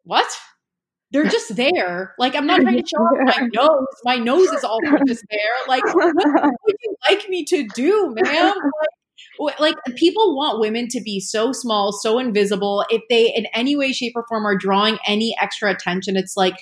what? 0.04 0.26
They're 1.10 1.24
just 1.28 1.54
there. 1.54 2.14
Like, 2.18 2.34
I'm 2.34 2.46
not 2.46 2.62
trying 2.62 2.82
to 2.82 2.88
show 2.88 2.96
off 2.96 3.36
my 3.38 3.46
nose. 3.54 3.86
My 4.02 4.16
nose 4.16 4.48
is 4.48 4.64
all 4.64 4.78
just 5.06 5.22
there. 5.30 5.50
Like, 5.68 5.84
what 5.94 6.14
would 6.66 6.76
you 6.82 6.96
like 7.10 7.28
me 7.28 7.44
to 7.44 7.68
do, 7.74 8.16
ma'am? 8.18 8.54
Like, 9.38 9.60
like 9.60 9.76
people 9.96 10.34
want 10.34 10.60
women 10.60 10.88
to 10.88 11.02
be 11.02 11.20
so 11.20 11.52
small, 11.52 11.92
so 11.92 12.18
invisible. 12.18 12.86
If 12.88 13.02
they 13.10 13.26
in 13.26 13.48
any 13.52 13.76
way, 13.76 13.92
shape, 13.92 14.14
or 14.16 14.24
form 14.30 14.46
are 14.46 14.56
drawing 14.56 14.96
any 15.06 15.36
extra 15.38 15.70
attention, 15.70 16.16
it's 16.16 16.38
like 16.38 16.54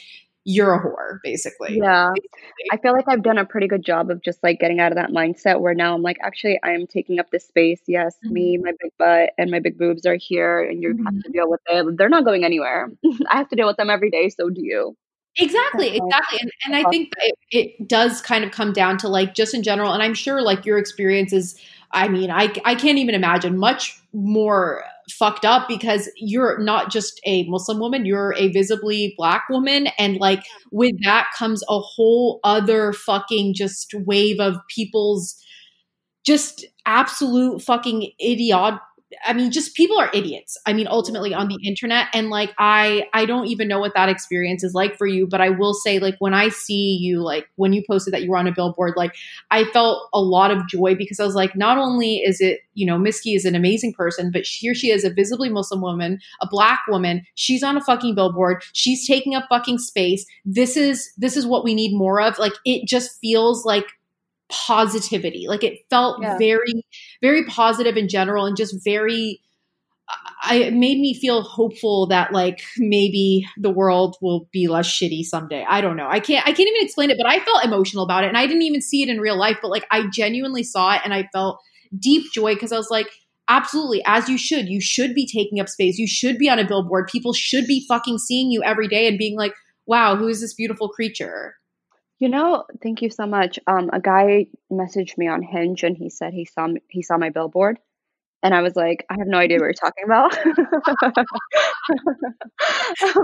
you're 0.50 0.72
a 0.72 0.82
whore, 0.82 1.18
basically. 1.22 1.76
Yeah. 1.76 2.10
Basically. 2.14 2.68
I 2.72 2.78
feel 2.78 2.92
like 2.94 3.04
I've 3.06 3.22
done 3.22 3.36
a 3.36 3.44
pretty 3.44 3.68
good 3.68 3.84
job 3.84 4.10
of 4.10 4.22
just 4.22 4.42
like 4.42 4.58
getting 4.58 4.80
out 4.80 4.92
of 4.92 4.96
that 4.96 5.10
mindset 5.10 5.60
where 5.60 5.74
now 5.74 5.94
I'm 5.94 6.00
like, 6.00 6.16
actually, 6.22 6.58
I 6.62 6.70
am 6.70 6.86
taking 6.86 7.18
up 7.18 7.30
this 7.30 7.46
space. 7.46 7.82
Yes, 7.86 8.16
mm-hmm. 8.24 8.32
me, 8.32 8.56
my 8.56 8.72
big 8.80 8.90
butt, 8.98 9.30
and 9.36 9.50
my 9.50 9.60
big 9.60 9.76
boobs 9.76 10.06
are 10.06 10.16
here, 10.16 10.62
and 10.62 10.82
you 10.82 10.94
mm-hmm. 10.94 11.04
have 11.04 11.12
to 11.12 11.20
mm-hmm. 11.20 11.32
deal 11.32 11.50
with 11.50 11.60
it. 11.66 11.98
They're 11.98 12.08
not 12.08 12.24
going 12.24 12.44
anywhere. 12.44 12.90
I 13.30 13.36
have 13.36 13.50
to 13.50 13.56
deal 13.56 13.66
with 13.66 13.76
them 13.76 13.90
every 13.90 14.10
day. 14.10 14.30
So 14.30 14.48
do 14.48 14.62
you. 14.64 14.96
Exactly, 15.36 15.88
exactly. 15.98 16.38
And, 16.40 16.50
and 16.64 16.74
I 16.74 16.88
think 16.88 17.12
it, 17.18 17.34
it 17.50 17.86
does 17.86 18.22
kind 18.22 18.42
of 18.42 18.50
come 18.50 18.72
down 18.72 18.96
to 18.98 19.08
like 19.08 19.34
just 19.34 19.52
in 19.52 19.62
general, 19.62 19.92
and 19.92 20.02
I'm 20.02 20.14
sure 20.14 20.40
like 20.40 20.64
your 20.64 20.78
experience 20.78 21.34
is 21.34 21.60
I 21.90 22.08
mean, 22.08 22.30
I, 22.30 22.52
I 22.64 22.74
can't 22.74 22.98
even 22.98 23.14
imagine 23.14 23.56
much 23.56 24.00
more 24.12 24.84
fucked 25.10 25.44
up 25.44 25.68
because 25.68 26.10
you're 26.16 26.58
not 26.58 26.90
just 26.90 27.20
a 27.24 27.44
Muslim 27.48 27.78
woman, 27.78 28.06
you're 28.06 28.34
a 28.36 28.52
visibly 28.52 29.14
black 29.16 29.44
woman. 29.48 29.88
And 29.98 30.16
like 30.16 30.44
with 30.70 30.94
that 31.04 31.28
comes 31.36 31.62
a 31.68 31.78
whole 31.78 32.40
other 32.44 32.92
fucking 32.92 33.54
just 33.54 33.94
wave 33.94 34.40
of 34.40 34.56
people's 34.74 35.36
just 36.24 36.66
absolute 36.84 37.62
fucking 37.62 38.10
idiot 38.20 38.74
I 39.24 39.32
mean, 39.32 39.50
just 39.50 39.74
people 39.74 39.98
are 39.98 40.10
idiots. 40.12 40.58
I 40.66 40.74
mean, 40.74 40.86
ultimately 40.86 41.32
on 41.32 41.48
the 41.48 41.58
internet. 41.64 42.08
And 42.12 42.28
like, 42.28 42.52
I, 42.58 43.06
I 43.14 43.24
don't 43.24 43.46
even 43.46 43.66
know 43.66 43.80
what 43.80 43.94
that 43.94 44.10
experience 44.10 44.62
is 44.62 44.74
like 44.74 44.98
for 44.98 45.06
you, 45.06 45.26
but 45.26 45.40
I 45.40 45.48
will 45.48 45.72
say, 45.72 45.98
like, 45.98 46.16
when 46.18 46.34
I 46.34 46.50
see 46.50 46.98
you, 47.00 47.22
like, 47.22 47.48
when 47.56 47.72
you 47.72 47.82
posted 47.88 48.12
that 48.12 48.22
you 48.22 48.30
were 48.30 48.36
on 48.36 48.46
a 48.46 48.52
billboard, 48.52 48.94
like, 48.96 49.14
I 49.50 49.64
felt 49.64 50.08
a 50.12 50.20
lot 50.20 50.50
of 50.50 50.68
joy 50.68 50.94
because 50.94 51.20
I 51.20 51.24
was 51.24 51.34
like, 51.34 51.56
not 51.56 51.78
only 51.78 52.18
is 52.18 52.40
it, 52.40 52.60
you 52.74 52.86
know, 52.86 52.98
Miski 52.98 53.34
is 53.34 53.46
an 53.46 53.54
amazing 53.54 53.94
person, 53.94 54.30
but 54.30 54.42
here 54.42 54.74
she 54.74 54.90
is, 54.90 55.04
a 55.04 55.10
visibly 55.10 55.48
Muslim 55.48 55.80
woman, 55.80 56.20
a 56.42 56.48
black 56.48 56.80
woman. 56.86 57.24
She's 57.34 57.62
on 57.62 57.76
a 57.76 57.84
fucking 57.84 58.14
billboard. 58.14 58.62
She's 58.72 59.06
taking 59.06 59.34
up 59.34 59.46
fucking 59.48 59.78
space. 59.78 60.26
This 60.44 60.76
is, 60.76 61.10
this 61.16 61.36
is 61.36 61.46
what 61.46 61.64
we 61.64 61.74
need 61.74 61.96
more 61.96 62.20
of. 62.20 62.38
Like, 62.38 62.54
it 62.64 62.86
just 62.86 63.18
feels 63.20 63.64
like 63.64 63.86
positivity. 64.48 65.46
Like 65.48 65.64
it 65.64 65.80
felt 65.90 66.22
yeah. 66.22 66.38
very, 66.38 66.86
very 67.22 67.44
positive 67.46 67.96
in 67.96 68.08
general 68.08 68.46
and 68.46 68.56
just 68.56 68.76
very 68.84 69.40
I, 70.42 70.56
it 70.56 70.72
made 70.72 70.98
me 70.98 71.14
feel 71.14 71.42
hopeful 71.42 72.06
that 72.06 72.32
like 72.32 72.62
maybe 72.78 73.46
the 73.56 73.70
world 73.70 74.16
will 74.22 74.48
be 74.52 74.68
less 74.68 74.86
shitty 74.86 75.24
someday. 75.24 75.64
I 75.68 75.80
don't 75.80 75.96
know. 75.96 76.08
I 76.08 76.20
can't 76.20 76.46
I 76.46 76.52
can't 76.52 76.68
even 76.68 76.84
explain 76.84 77.10
it, 77.10 77.18
but 77.18 77.28
I 77.28 77.40
felt 77.40 77.64
emotional 77.64 78.04
about 78.04 78.24
it 78.24 78.28
and 78.28 78.38
I 78.38 78.46
didn't 78.46 78.62
even 78.62 78.80
see 78.80 79.02
it 79.02 79.08
in 79.08 79.20
real 79.20 79.38
life, 79.38 79.58
but 79.60 79.70
like 79.70 79.86
I 79.90 80.06
genuinely 80.12 80.62
saw 80.62 80.94
it 80.94 81.02
and 81.04 81.12
I 81.12 81.28
felt 81.32 81.60
deep 81.98 82.32
joy 82.32 82.54
because 82.54 82.72
I 82.72 82.76
was 82.76 82.90
like 82.90 83.10
absolutely 83.48 84.02
as 84.06 84.28
you 84.28 84.38
should. 84.38 84.68
You 84.68 84.80
should 84.80 85.14
be 85.14 85.26
taking 85.26 85.60
up 85.60 85.68
space. 85.68 85.98
You 85.98 86.06
should 86.06 86.38
be 86.38 86.48
on 86.48 86.58
a 86.58 86.66
billboard. 86.66 87.08
People 87.08 87.32
should 87.32 87.66
be 87.66 87.84
fucking 87.86 88.18
seeing 88.18 88.50
you 88.50 88.62
every 88.62 88.88
day 88.88 89.08
and 89.08 89.18
being 89.18 89.36
like, 89.36 89.52
"Wow, 89.86 90.16
who 90.16 90.28
is 90.28 90.40
this 90.40 90.54
beautiful 90.54 90.88
creature?" 90.88 91.57
You 92.18 92.28
know, 92.28 92.64
thank 92.82 93.02
you 93.02 93.10
so 93.10 93.26
much. 93.26 93.58
Um, 93.66 93.90
a 93.92 94.00
guy 94.00 94.46
messaged 94.72 95.16
me 95.16 95.28
on 95.28 95.42
Hinge 95.42 95.84
and 95.84 95.96
he 95.96 96.10
said 96.10 96.32
he 96.32 96.44
saw 96.44 96.68
he 96.88 97.02
saw 97.02 97.16
my 97.16 97.30
billboard, 97.30 97.78
and 98.42 98.54
I 98.54 98.62
was 98.62 98.74
like, 98.76 99.04
I 99.10 99.16
have 99.18 99.26
no 99.26 99.38
idea 99.38 99.58
what 99.58 99.64
you're 99.64 99.74
talking 99.74 100.04
about. 100.04 100.32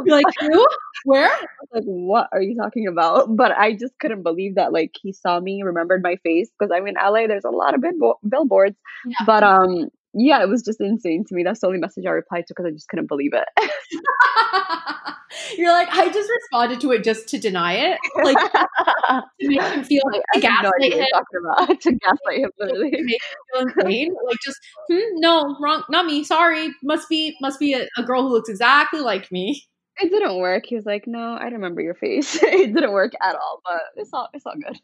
like 0.07 0.27
who? 0.41 0.67
Where? 1.05 1.31
like, 1.73 1.85
what 1.85 2.29
are 2.33 2.43
you 2.43 2.57
talking 2.57 2.89
about? 2.89 3.37
But 3.37 3.53
I 3.53 3.75
just 3.75 3.97
couldn't 4.01 4.23
believe 4.23 4.57
that 4.57 4.73
like 4.73 4.97
he 5.01 5.13
saw 5.13 5.39
me, 5.39 5.63
remembered 5.63 6.03
my 6.03 6.17
face 6.25 6.51
because 6.59 6.73
I'm 6.75 6.89
in 6.89 6.95
LA. 6.95 7.29
There's 7.29 7.45
a 7.45 7.51
lot 7.51 7.75
of 7.75 7.85
billboards, 8.29 8.77
yeah. 9.07 9.17
but 9.25 9.45
um, 9.45 9.89
yeah, 10.15 10.43
it 10.43 10.49
was 10.49 10.63
just 10.63 10.81
insane 10.81 11.25
to 11.29 11.35
me. 11.35 11.43
That's 11.43 11.61
the 11.61 11.67
only 11.67 11.79
message 11.79 12.05
I 12.07 12.11
replied 12.11 12.47
to 12.49 12.55
because 12.55 12.67
I 12.67 12.71
just 12.71 12.89
couldn't 12.89 13.09
believe 13.09 13.33
it. 13.35 13.49
You're 15.59 15.73
like, 15.73 15.89
I 15.91 16.11
just 16.11 16.31
responded 16.31 16.81
to 16.81 16.93
it 16.93 17.05
just 17.05 17.29
to 17.29 17.39
deny 17.39 17.75
it, 17.75 17.99
like 18.23 18.37
to 19.41 19.49
make 19.49 19.61
him 19.61 19.85
feel 19.85 20.03
like 20.11 20.23
to 20.35 20.41
gaslight 20.41 20.93
him. 20.93 21.07
About. 21.45 21.81
to 21.81 21.93
gaslight 21.93 22.39
him, 22.41 22.51
literally. 22.59 22.91
To 22.91 23.03
make 23.03 23.13
him 23.13 23.69
feel 23.69 23.87
insane. 23.87 24.15
Like 24.27 24.37
just, 24.45 24.59
hmm, 24.91 25.01
no, 25.15 25.57
wrong, 25.61 25.85
not 25.89 26.07
me. 26.07 26.25
Sorry, 26.25 26.71
must 26.83 27.09
be, 27.09 27.37
must 27.41 27.59
be 27.59 27.75
a, 27.75 27.87
a 27.97 28.03
girl 28.03 28.23
who 28.23 28.29
looks 28.29 28.49
exactly 28.49 29.01
like 29.01 29.31
me. 29.33 29.65
It 29.99 30.11
didn't 30.11 30.39
work. 30.39 30.65
He 30.67 30.75
was 30.75 30.87
like, 30.87 31.07
"No, 31.07 31.37
I 31.41 31.45
remember 31.45 31.81
your 31.81 31.95
face." 31.95 32.35
it 32.43 32.75
didn't 32.75 32.93
work 32.93 33.13
at 33.23 33.37
all, 33.37 33.61
but 33.65 33.81
it's 33.95 34.13
all, 34.13 34.29
it's 34.35 34.45
all 34.45 34.55
good. 34.55 34.79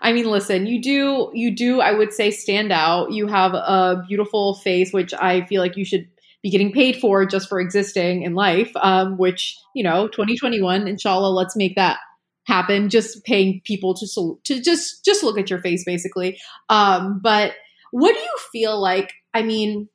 I 0.00 0.12
mean, 0.12 0.26
listen, 0.26 0.66
you 0.66 0.80
do, 0.80 1.30
you 1.34 1.54
do, 1.54 1.80
I 1.80 1.92
would 1.92 2.12
say, 2.12 2.30
stand 2.30 2.72
out. 2.72 3.12
You 3.12 3.26
have 3.26 3.54
a 3.54 4.02
beautiful 4.08 4.54
face, 4.56 4.92
which 4.92 5.12
I 5.14 5.44
feel 5.46 5.60
like 5.60 5.76
you 5.76 5.84
should 5.84 6.08
be 6.42 6.50
getting 6.50 6.72
paid 6.72 6.96
for 6.96 7.24
just 7.24 7.48
for 7.48 7.60
existing 7.60 8.22
in 8.22 8.34
life. 8.34 8.70
Um, 8.76 9.16
which 9.16 9.56
you 9.74 9.82
know, 9.82 10.08
2021, 10.08 10.86
inshallah, 10.86 11.32
let's 11.32 11.56
make 11.56 11.76
that 11.76 11.98
happen. 12.44 12.90
Just 12.90 13.24
paying 13.24 13.60
people 13.64 13.94
to 13.94 14.38
to 14.44 14.62
just 14.62 15.04
just 15.04 15.22
look 15.22 15.38
at 15.38 15.50
your 15.50 15.60
face, 15.60 15.84
basically. 15.84 16.38
Um, 16.68 17.20
but 17.22 17.54
what 17.90 18.14
do 18.14 18.20
you 18.20 18.36
feel 18.52 18.80
like? 18.80 19.12
I 19.32 19.42
mean, 19.42 19.88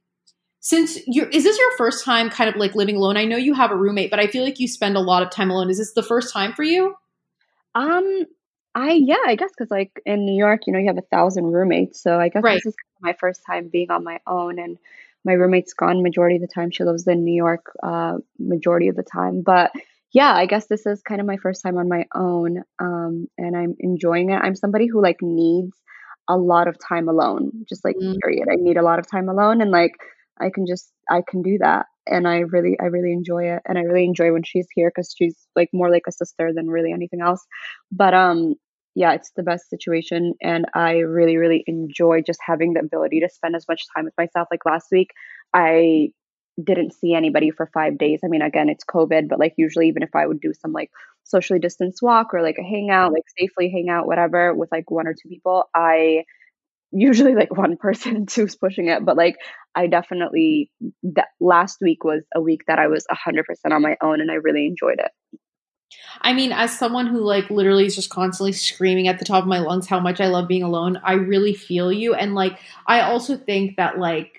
since 0.60 1.00
you're, 1.08 1.30
is 1.30 1.44
this 1.44 1.58
your 1.58 1.78
first 1.78 2.04
time 2.04 2.30
kind 2.30 2.50
of 2.50 2.56
like 2.56 2.76
living 2.76 2.96
alone? 2.96 3.18
I 3.18 3.26
know 3.26 3.38
you 3.38 3.54
have 3.54 3.72
a 3.72 3.76
roommate, 3.76 4.10
but 4.10 4.20
I 4.20 4.28
feel 4.28 4.44
like 4.44 4.60
you 4.60 4.68
spend 4.68 4.98
a 4.98 5.02
lot 5.02 5.24
of 5.24 5.30
time 5.30 5.50
alone. 5.50 5.70
Is 5.70 5.78
this 5.78 5.94
the 5.94 6.04
first 6.04 6.34
time 6.34 6.54
for 6.54 6.64
you? 6.64 6.96
Um, 7.76 8.26
I 8.76 8.94
yeah, 8.94 9.24
I 9.26 9.36
guess 9.36 9.52
because 9.56 9.72
like 9.72 9.92
in 10.06 10.26
New 10.26 10.38
York, 10.38 10.62
you 10.68 10.74
know, 10.74 10.80
you 10.80 10.88
have 10.88 10.98
a 10.98 11.02
thousand 11.02 11.46
roommates, 11.46 12.02
so 12.02 12.20
I 12.20 12.30
guess 12.30 12.44
right. 12.44 12.56
this 12.56 12.68
is 12.68 12.76
my 13.02 13.14
first 13.14 13.42
time 13.46 13.70
being 13.70 13.92
on 13.92 14.04
my 14.04 14.20
own, 14.28 14.60
and 14.60 14.78
my 15.26 15.34
roommate's 15.34 15.74
gone 15.74 16.04
majority 16.04 16.36
of 16.36 16.42
the 16.42 16.48
time. 16.48 16.72
She 16.72 16.84
lives 16.84 17.08
in 17.08 17.24
New 17.24 17.36
York, 17.36 17.66
uh, 17.82 18.18
majority 18.38 18.88
of 18.88 18.96
the 18.96 19.04
time, 19.04 19.42
but 19.42 19.72
yeah, 20.12 20.34
I 20.34 20.46
guess 20.46 20.68
this 20.68 20.86
is 20.86 21.02
kind 21.02 21.22
of 21.22 21.28
my 21.28 21.38
first 21.38 21.62
time 21.64 21.78
on 21.78 21.88
my 21.88 22.06
own, 22.16 22.64
um, 22.80 23.28
and 23.38 23.56
I'm 23.56 23.76
enjoying 23.80 24.32
it. 24.32 24.40
I'm 24.42 24.56
somebody 24.56 24.88
who 24.88 25.02
like 25.02 25.22
needs 25.22 25.76
a 26.28 26.38
lot 26.38 26.68
of 26.68 26.78
time 26.80 27.10
alone, 27.10 27.66
just 27.68 27.84
like 27.84 27.96
mm. 27.96 28.16
period. 28.22 28.48
I 28.52 28.56
need 28.56 28.78
a 28.78 28.84
lot 28.84 29.00
of 29.00 29.10
time 29.10 29.30
alone, 29.30 29.62
and 29.62 29.72
like 29.72 29.94
I 30.42 30.50
can 30.54 30.66
just 30.66 30.92
I 31.10 31.22
can 31.28 31.42
do 31.42 31.58
that. 31.60 31.86
And 32.08 32.28
I 32.28 32.40
really 32.40 32.78
I 32.80 32.86
really 32.86 33.14
enjoy 33.14 33.46
it. 33.54 33.62
And 33.68 33.78
I 33.78 33.82
really 33.82 34.06
enjoy 34.06 34.32
when 34.34 34.44
she's 34.44 34.68
here 34.74 34.92
cuz 34.92 35.14
she's 35.18 35.38
like 35.56 35.70
more 35.74 35.90
like 35.92 36.04
a 36.08 36.12
sister 36.12 36.52
than 36.54 36.68
really 36.70 36.92
anything 36.92 37.22
else. 37.22 37.46
But 37.92 38.14
um 38.14 38.56
yeah 38.96 39.14
it's 39.14 39.32
the 39.36 39.44
best 39.44 39.70
situation. 39.70 40.34
And 40.42 40.66
I 40.74 41.00
really 41.00 41.38
really 41.38 41.64
enjoy 41.68 42.22
just 42.22 42.40
having 42.46 42.74
the 42.74 42.82
ability 42.82 43.20
to 43.22 43.30
spend 43.30 43.56
as 43.56 43.68
much 43.68 43.84
time 43.96 44.06
with 44.06 44.14
myself. 44.18 44.48
Like 44.52 44.66
last 44.66 44.88
week 44.92 45.10
I 45.54 46.12
didn't 46.64 46.94
see 46.94 47.14
anybody 47.14 47.52
for 47.52 47.70
5 47.74 47.98
days. 47.98 48.20
I 48.24 48.28
mean 48.28 48.42
again 48.42 48.70
it's 48.70 48.84
covid 48.86 49.30
but 49.30 49.40
like 49.40 49.54
usually 49.58 49.88
even 49.88 50.04
if 50.04 50.16
I 50.16 50.26
would 50.28 50.42
do 50.42 50.54
some 50.54 50.74
like 50.74 50.92
socially 51.24 51.60
distanced 51.60 52.02
walk 52.02 52.34
or 52.34 52.42
like 52.42 52.58
a 52.60 52.64
hangout 52.64 53.14
like 53.14 53.24
safely 53.38 53.70
hangout 53.70 54.08
whatever 54.08 54.54
with 54.56 54.72
like 54.72 54.90
one 54.92 55.08
or 55.08 55.14
two 55.14 55.30
people 55.30 55.66
I 55.76 56.24
usually 56.92 57.36
like 57.36 57.56
one 57.56 57.78
person 57.78 58.26
who's 58.36 58.56
pushing 58.56 58.88
it 58.88 59.06
but 59.06 59.18
like 59.18 59.36
i 59.76 59.88
definitely 59.88 60.72
that 61.04 61.28
last 61.40 61.78
week 61.82 62.04
was 62.04 62.24
a 62.36 62.42
week 62.42 62.62
that 62.68 62.80
i 62.80 62.88
was 62.88 63.06
100% 63.12 63.44
on 63.72 63.82
my 63.82 63.96
own 64.02 64.22
and 64.22 64.32
i 64.32 64.36
really 64.36 64.66
enjoyed 64.66 65.00
it 65.00 65.12
I 66.22 66.34
mean, 66.34 66.52
as 66.52 66.78
someone 66.78 67.08
who 67.08 67.22
like 67.22 67.50
literally 67.50 67.86
is 67.86 67.96
just 67.96 68.10
constantly 68.10 68.52
screaming 68.52 69.08
at 69.08 69.20
the 69.20 69.26
top 69.26 69.44
of 69.44 69.50
my 69.50 69.60
lungs 69.60 69.88
how 69.88 70.00
much 70.00 70.22
I 70.22 70.28
love 70.28 70.48
being 70.48 70.64
alone, 70.64 71.00
I 71.04 71.14
really 71.14 71.54
feel 71.54 71.92
you. 71.92 72.14
And 72.14 72.36
like, 72.36 72.60
I 72.86 73.02
also 73.02 73.38
think 73.38 73.78
that 73.78 73.98
like 73.98 74.39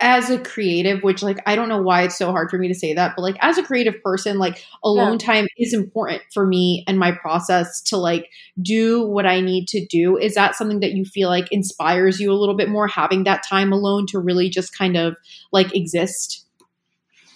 as 0.00 0.30
a 0.30 0.38
creative, 0.38 1.02
which 1.02 1.22
like 1.22 1.38
I 1.46 1.54
don't 1.54 1.68
know 1.68 1.82
why 1.82 2.02
it's 2.02 2.16
so 2.16 2.30
hard 2.30 2.50
for 2.50 2.58
me 2.58 2.68
to 2.68 2.74
say 2.74 2.94
that, 2.94 3.14
but 3.16 3.22
like 3.22 3.36
as 3.40 3.58
a 3.58 3.62
creative 3.62 4.02
person, 4.02 4.38
like 4.38 4.64
alone 4.82 5.18
yeah. 5.20 5.26
time 5.26 5.46
is 5.58 5.74
important 5.74 6.22
for 6.32 6.46
me 6.46 6.84
and 6.88 6.98
my 6.98 7.12
process 7.12 7.80
to 7.82 7.96
like 7.96 8.28
do 8.60 9.06
what 9.06 9.26
I 9.26 9.40
need 9.40 9.68
to 9.68 9.86
do. 9.86 10.16
Is 10.16 10.34
that 10.34 10.54
something 10.54 10.80
that 10.80 10.92
you 10.92 11.04
feel 11.04 11.28
like 11.28 11.48
inspires 11.52 12.18
you 12.18 12.32
a 12.32 12.34
little 12.34 12.56
bit 12.56 12.68
more 12.68 12.88
having 12.88 13.24
that 13.24 13.44
time 13.48 13.72
alone 13.72 14.06
to 14.08 14.18
really 14.18 14.48
just 14.48 14.76
kind 14.76 14.96
of 14.96 15.16
like 15.52 15.74
exist? 15.74 16.46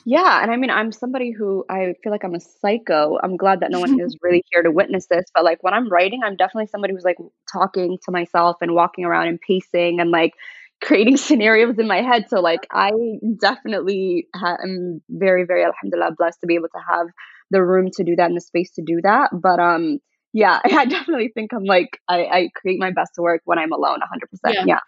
Yeah, 0.07 0.43
and 0.43 0.51
I 0.51 0.57
mean, 0.57 0.69
I'm 0.69 0.93
somebody 0.93 1.31
who 1.31 1.65
I 1.71 1.95
feel 2.03 2.13
like 2.13 2.25
I'm 2.25 2.35
a 2.35 2.41
psycho. 2.41 3.19
I'm 3.23 3.39
glad 3.39 3.61
that 3.61 3.71
no 3.71 3.81
one 3.81 3.99
is 4.01 4.19
really 4.23 4.45
here 4.53 4.63
to 4.63 4.71
witness 4.71 5.07
this, 5.07 5.25
but 5.35 5.45
like 5.45 5.63
when 5.63 5.73
I'm 5.73 5.89
writing, 5.89 6.21
I'm 6.23 6.37
definitely 6.37 6.67
somebody 6.67 6.93
who's 6.93 7.05
like 7.05 7.17
talking 7.51 7.99
to 8.05 8.11
myself 8.11 8.59
and 8.61 8.75
walking 8.75 9.05
around 9.05 9.29
and 9.29 9.41
pacing 9.41 10.01
and 10.01 10.11
like 10.11 10.35
creating 10.83 11.17
scenarios 11.29 11.79
in 11.79 11.87
my 11.87 12.03
head. 12.03 12.27
So 12.29 12.41
like 12.41 12.67
I 12.71 12.91
definitely 13.41 14.29
ha- 14.35 14.59
am 14.63 15.01
very, 15.09 15.45
very 15.45 15.65
alhamdulillah 15.65 16.15
blessed 16.17 16.41
to 16.41 16.47
be 16.47 16.55
able 16.55 16.69
to 16.69 16.81
have 16.89 17.07
the 17.51 17.63
room 17.63 17.91
to 17.95 18.05
do 18.05 18.17
that 18.17 18.27
and 18.27 18.37
the 18.37 18.41
space 18.41 18.73
to 18.73 18.83
do 18.83 19.01
that. 19.03 19.31
But 19.33 19.61
um 19.61 19.99
yeah, 20.33 20.61
I 20.65 20.85
definitely 20.87 21.31
think 21.35 21.53
I'm 21.53 21.65
like 21.65 21.99
I, 22.09 22.25
I 22.25 22.49
create 22.55 22.81
my 22.81 22.91
best 22.91 23.13
work 23.19 23.43
when 23.45 23.59
I'm 23.59 23.73
alone 23.73 24.01
100%. 24.01 24.55
Yeah. 24.55 24.65
yeah. 24.67 24.81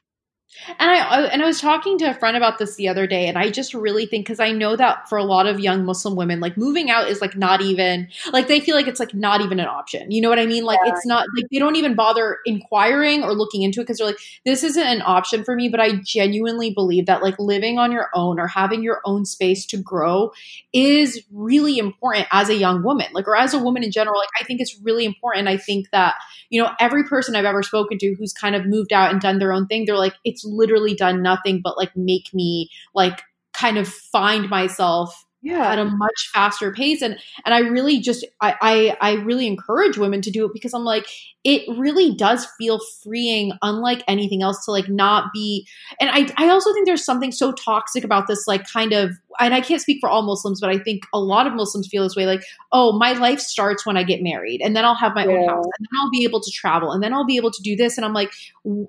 And 0.79 0.91
I 0.91 1.27
and 1.27 1.43
I 1.43 1.47
was 1.47 1.61
talking 1.61 1.99
to 1.99 2.07
a 2.07 2.15
friend 2.15 2.37
about 2.37 2.59
this 2.59 2.77
the 2.77 2.89
other 2.89 3.07
day, 3.07 3.29
and 3.29 3.37
I 3.37 3.51
just 3.51 3.75
really 3.75 4.07
think 4.07 4.25
because 4.27 4.41
I 4.41 4.53
know 4.53 4.75
that 4.75 5.09
for 5.09 5.19
a 5.19 5.25
lot 5.25 5.47
of 5.47 5.61
young 5.61 5.85
Muslim 5.85 6.17
women, 6.17 6.41
like 6.41 6.57
moving 6.57 6.91
out 6.91 7.09
is 7.09 7.21
like 7.21 7.37
not 7.37 7.61
even 7.61 8.09
like 8.33 8.49
they 8.49 8.61
feel 8.61 8.75
like 8.75 8.87
it's 8.87 8.99
like 8.99 9.15
not 9.15 9.41
even 9.43 9.61
an 9.61 9.67
option. 9.67 10.11
You 10.11 10.21
know 10.23 10.29
what 10.29 10.39
I 10.39 10.47
mean? 10.47 10.65
Like 10.65 10.81
yeah. 10.85 10.93
it's 10.93 11.07
not 11.07 11.27
like 11.37 11.47
they 11.51 11.59
don't 11.59 11.77
even 11.77 11.95
bother 11.95 12.39
inquiring 12.47 13.23
or 13.23 13.35
looking 13.35 13.63
into 13.63 13.81
it 13.81 13.85
because 13.85 13.99
they're 13.99 14.07
like 14.07 14.19
this 14.45 14.65
isn't 14.65 14.87
an 14.87 15.03
option 15.05 15.45
for 15.45 15.55
me. 15.55 15.69
But 15.69 15.81
I 15.81 15.97
genuinely 16.03 16.73
believe 16.73 17.07
that 17.07 17.23
like 17.23 17.39
living 17.39 17.79
on 17.79 17.93
your 17.93 18.09
own 18.15 18.41
or 18.41 18.47
having 18.47 18.83
your 18.83 19.01
own 19.05 19.25
space 19.25 19.67
to 19.67 19.77
grow 19.77 20.33
is 20.73 21.23
really 21.33 21.79
important 21.79 22.27
as 22.33 22.49
a 22.49 22.57
young 22.57 22.83
woman, 22.83 23.07
like 23.13 23.29
or 23.29 23.37
as 23.37 23.53
a 23.53 23.59
woman 23.59 23.85
in 23.85 23.91
general. 23.91 24.19
Like 24.19 24.31
I 24.41 24.45
think 24.45 24.61
it's 24.61 24.81
really 24.81 25.05
important. 25.05 25.49
I 25.49 25.59
think 25.59 25.91
that 25.91 26.15
you 26.51 26.63
know 26.63 26.71
every 26.81 27.05
person 27.05 27.37
I've 27.37 27.45
ever 27.45 27.63
spoken 27.63 27.99
to 27.99 28.15
who's 28.15 28.33
kind 28.33 28.57
of 28.57 28.65
moved 28.65 28.93
out 28.93 29.13
and 29.13 29.21
done 29.21 29.39
their 29.39 29.53
own 29.53 29.67
thing, 29.67 29.85
they're 29.85 29.97
like 29.97 30.15
it's 30.25 30.36
literally 30.45 30.95
done 30.95 31.22
nothing 31.22 31.61
but 31.62 31.76
like 31.76 31.95
make 31.97 32.32
me 32.34 32.70
like 32.95 33.22
kind 33.53 33.78
of 33.78 33.89
find 33.89 34.49
myself 34.49 35.26
yeah. 35.47 35.73
at 35.73 35.79
a 35.79 35.85
much 35.85 36.31
faster 36.33 36.73
pace 36.73 37.03
and 37.03 37.19
and 37.45 37.55
i 37.55 37.61
really 37.61 38.01
just 38.01 38.25
I, 38.41 38.55
I 38.61 38.97
i 39.01 39.13
really 39.23 39.47
encourage 39.47 39.97
women 39.97 40.21
to 40.23 40.31
do 40.31 40.45
it 40.45 40.53
because 40.53 40.75
i'm 40.75 40.85
like 40.85 41.07
it 41.45 41.63
really 41.79 42.13
does 42.15 42.47
feel 42.59 42.81
freeing 43.05 43.53
unlike 43.63 44.03
anything 44.09 44.43
else 44.43 44.65
to 44.65 44.73
like 44.73 44.89
not 44.89 45.33
be 45.33 45.67
and 46.01 46.11
i 46.11 46.29
i 46.37 46.49
also 46.49 46.73
think 46.73 46.87
there's 46.87 47.05
something 47.05 47.31
so 47.31 47.53
toxic 47.53 48.03
about 48.03 48.27
this 48.27 48.47
like 48.47 48.69
kind 48.69 48.93
of 48.93 49.13
and 49.39 49.55
i 49.55 49.61
can't 49.61 49.81
speak 49.81 49.99
for 50.01 50.09
all 50.09 50.23
muslims 50.23 50.61
but 50.61 50.71
i 50.71 50.79
think 50.79 51.05
a 51.15 51.21
lot 51.21 51.47
of 51.47 51.55
muslims 51.55 51.87
feel 51.87 52.03
this 52.03 52.17
way 52.17 52.27
like 52.27 52.43
oh 52.73 52.99
my 52.99 53.13
life 53.13 53.39
starts 53.39 53.87
when 53.87 53.97
i 53.97 54.03
get 54.03 54.23
married 54.23 54.61
and 54.63 54.75
then 54.75 54.85
i'll 54.85 54.95
have 54.97 55.15
my 55.15 55.25
yeah. 55.25 55.33
own 55.33 55.49
house 55.49 55.65
and 55.79 55.87
then 55.87 56.01
i'll 56.01 56.11
be 56.11 56.25
able 56.25 56.41
to 56.41 56.51
travel 56.51 56.91
and 56.91 57.03
then 57.03 57.13
i'll 57.13 57.27
be 57.27 57.37
able 57.37 57.53
to 57.53 57.63
do 57.63 57.77
this 57.77 57.97
and 57.97 58.05
i'm 58.05 58.15
like 58.15 58.33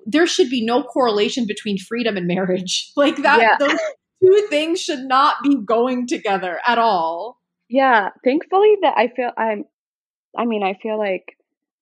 there 0.06 0.26
should 0.26 0.50
be 0.50 0.64
no 0.64 0.82
correlation 0.82 1.46
between 1.46 1.78
freedom 1.78 2.16
and 2.16 2.26
marriage 2.26 2.90
like 2.96 3.16
that 3.18 3.40
yeah. 3.40 3.56
those, 3.58 3.78
two 4.22 4.46
things 4.50 4.80
should 4.80 5.04
not 5.04 5.36
be 5.42 5.56
going 5.56 6.06
together 6.06 6.58
at 6.66 6.78
all. 6.78 7.38
Yeah, 7.68 8.10
thankfully 8.24 8.76
that 8.82 8.94
I 8.96 9.08
feel 9.08 9.30
I'm 9.36 9.64
I 10.36 10.44
mean, 10.44 10.62
I 10.62 10.74
feel 10.74 10.98
like 10.98 11.36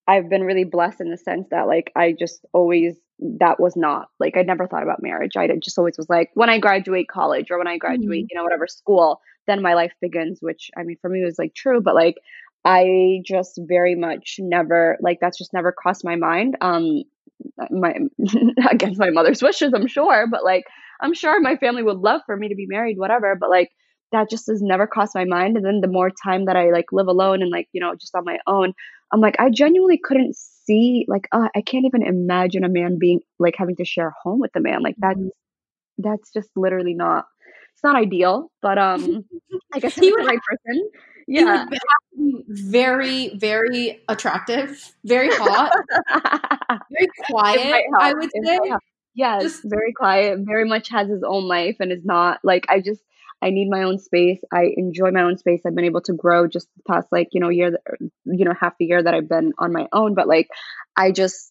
I've 0.08 0.28
been 0.28 0.44
really 0.44 0.64
blessed 0.64 1.00
in 1.00 1.10
the 1.10 1.16
sense 1.16 1.48
that 1.50 1.66
like 1.66 1.92
I 1.96 2.14
just 2.18 2.44
always 2.52 2.96
that 3.18 3.58
was 3.58 3.76
not 3.76 4.08
like 4.20 4.36
I 4.36 4.42
never 4.42 4.66
thought 4.66 4.82
about 4.82 5.02
marriage. 5.02 5.36
I 5.36 5.48
just 5.62 5.78
always 5.78 5.96
was 5.96 6.08
like 6.08 6.30
when 6.34 6.50
I 6.50 6.58
graduate 6.58 7.08
college 7.08 7.50
or 7.50 7.58
when 7.58 7.66
I 7.66 7.78
graduate, 7.78 8.24
mm-hmm. 8.24 8.26
you 8.30 8.36
know, 8.36 8.44
whatever 8.44 8.66
school, 8.66 9.20
then 9.46 9.62
my 9.62 9.74
life 9.74 9.92
begins, 10.00 10.38
which 10.40 10.70
I 10.76 10.82
mean 10.82 10.96
for 11.00 11.10
me 11.10 11.24
was 11.24 11.38
like 11.38 11.54
true, 11.54 11.80
but 11.80 11.94
like 11.94 12.16
I 12.64 13.20
just 13.24 13.60
very 13.62 13.94
much 13.94 14.36
never 14.38 14.96
like 15.00 15.18
that's 15.20 15.38
just 15.38 15.52
never 15.52 15.72
crossed 15.72 16.04
my 16.04 16.16
mind. 16.16 16.56
Um 16.60 17.02
my 17.70 17.94
against 18.70 19.00
my 19.00 19.10
mother's 19.10 19.42
wishes, 19.42 19.72
I'm 19.74 19.86
sure, 19.86 20.26
but 20.30 20.44
like 20.44 20.64
I'm 21.00 21.14
sure 21.14 21.40
my 21.40 21.56
family 21.56 21.82
would 21.82 21.98
love 21.98 22.22
for 22.26 22.36
me 22.36 22.48
to 22.48 22.54
be 22.54 22.66
married, 22.66 22.98
whatever, 22.98 23.34
but 23.34 23.50
like 23.50 23.70
that 24.12 24.30
just 24.30 24.46
has 24.46 24.62
never 24.62 24.86
crossed 24.86 25.14
my 25.14 25.24
mind. 25.24 25.56
And 25.56 25.64
then 25.66 25.80
the 25.80 25.88
more 25.88 26.10
time 26.24 26.44
that 26.46 26.56
I 26.56 26.70
like 26.70 26.86
live 26.92 27.08
alone 27.08 27.42
and 27.42 27.50
like, 27.50 27.68
you 27.72 27.80
know, 27.80 27.94
just 27.94 28.14
on 28.14 28.24
my 28.24 28.38
own, 28.46 28.72
I'm 29.12 29.20
like, 29.20 29.36
I 29.38 29.50
genuinely 29.50 29.98
couldn't 29.98 30.36
see, 30.36 31.04
like, 31.08 31.28
uh, 31.32 31.48
I 31.54 31.60
can't 31.60 31.84
even 31.84 32.02
imagine 32.02 32.64
a 32.64 32.68
man 32.68 32.98
being 32.98 33.20
like 33.38 33.54
having 33.56 33.76
to 33.76 33.84
share 33.84 34.08
a 34.08 34.14
home 34.22 34.40
with 34.40 34.54
a 34.56 34.60
man. 34.60 34.82
Like 34.82 34.96
that's, 34.98 35.18
mm-hmm. 35.18 36.02
that's 36.02 36.32
just 36.32 36.50
literally 36.56 36.94
not, 36.94 37.26
it's 37.74 37.84
not 37.84 37.96
ideal, 37.96 38.50
but 38.62 38.78
um, 38.78 39.24
I 39.74 39.80
guess 39.80 39.94
he 39.94 40.12
was 40.12 40.24
the 40.24 40.28
right 40.28 40.38
person. 40.48 40.90
Yeah. 41.28 41.66
very, 42.48 43.36
very 43.36 44.00
attractive, 44.08 44.94
very 45.04 45.28
hot, 45.32 45.72
very 46.90 47.08
quiet, 47.28 47.82
I 47.98 48.14
would 48.14 48.30
say. 48.44 48.58
Yes, 49.16 49.42
just 49.42 49.62
very 49.64 49.94
quiet, 49.94 50.40
very 50.42 50.68
much 50.68 50.90
has 50.90 51.08
his 51.08 51.22
own 51.26 51.44
life 51.48 51.76
and 51.80 51.90
is 51.90 52.04
not 52.04 52.38
like 52.44 52.66
I 52.68 52.80
just 52.80 53.00
I 53.40 53.50
need 53.50 53.68
my 53.70 53.82
own 53.84 53.98
space. 53.98 54.40
I 54.52 54.72
enjoy 54.76 55.10
my 55.10 55.22
own 55.22 55.38
space. 55.38 55.62
I've 55.66 55.74
been 55.74 55.86
able 55.86 56.02
to 56.02 56.12
grow 56.12 56.46
just 56.46 56.68
the 56.76 56.82
past 56.86 57.08
like, 57.10 57.28
you 57.32 57.40
know, 57.40 57.48
year 57.48 57.78
you 58.26 58.44
know, 58.44 58.52
half 58.58 58.74
the 58.78 58.84
year 58.84 59.02
that 59.02 59.14
I've 59.14 59.28
been 59.28 59.52
on 59.58 59.72
my 59.72 59.86
own, 59.90 60.14
but 60.14 60.28
like 60.28 60.48
I 60.96 61.12
just 61.12 61.50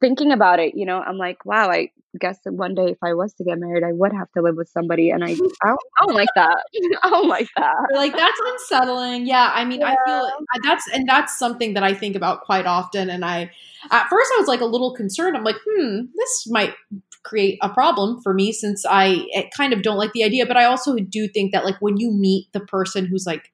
thinking 0.00 0.32
about 0.32 0.60
it, 0.60 0.74
you 0.74 0.86
know, 0.86 1.00
I'm 1.00 1.16
like, 1.16 1.44
wow, 1.44 1.70
I 1.70 1.90
guess 2.18 2.38
that 2.44 2.52
one 2.52 2.74
day 2.74 2.90
if 2.90 2.98
I 3.02 3.14
was 3.14 3.34
to 3.34 3.44
get 3.44 3.58
married, 3.58 3.84
I 3.84 3.92
would 3.92 4.12
have 4.12 4.30
to 4.32 4.42
live 4.42 4.56
with 4.56 4.68
somebody, 4.68 5.10
and 5.10 5.24
I, 5.24 5.28
I, 5.32 5.34
don't, 5.34 5.80
I 6.00 6.06
don't 6.06 6.14
like 6.14 6.28
that. 6.34 6.64
I 7.02 7.10
don't 7.10 7.28
like 7.28 7.48
that. 7.56 7.74
like 7.94 8.12
that's 8.12 8.40
unsettling. 8.44 9.26
Yeah, 9.26 9.50
I 9.54 9.64
mean, 9.64 9.80
yeah. 9.80 9.94
I 9.94 9.96
feel 10.06 10.30
that's 10.62 10.88
and 10.92 11.08
that's 11.08 11.38
something 11.38 11.74
that 11.74 11.82
I 11.82 11.94
think 11.94 12.16
about 12.16 12.42
quite 12.42 12.66
often. 12.66 13.10
And 13.10 13.24
I, 13.24 13.50
at 13.90 14.08
first, 14.08 14.32
I 14.34 14.40
was 14.40 14.48
like 14.48 14.60
a 14.60 14.66
little 14.66 14.94
concerned. 14.94 15.36
I'm 15.36 15.44
like, 15.44 15.56
hmm, 15.68 16.02
this 16.16 16.46
might 16.48 16.74
create 17.24 17.58
a 17.62 17.68
problem 17.68 18.22
for 18.22 18.32
me 18.32 18.52
since 18.52 18.84
I 18.88 19.26
kind 19.56 19.72
of 19.72 19.82
don't 19.82 19.98
like 19.98 20.12
the 20.12 20.24
idea. 20.24 20.46
But 20.46 20.56
I 20.56 20.64
also 20.64 20.96
do 20.96 21.28
think 21.28 21.52
that 21.52 21.64
like 21.64 21.76
when 21.80 21.98
you 21.98 22.10
meet 22.10 22.46
the 22.52 22.60
person 22.60 23.06
who's 23.06 23.26
like 23.26 23.52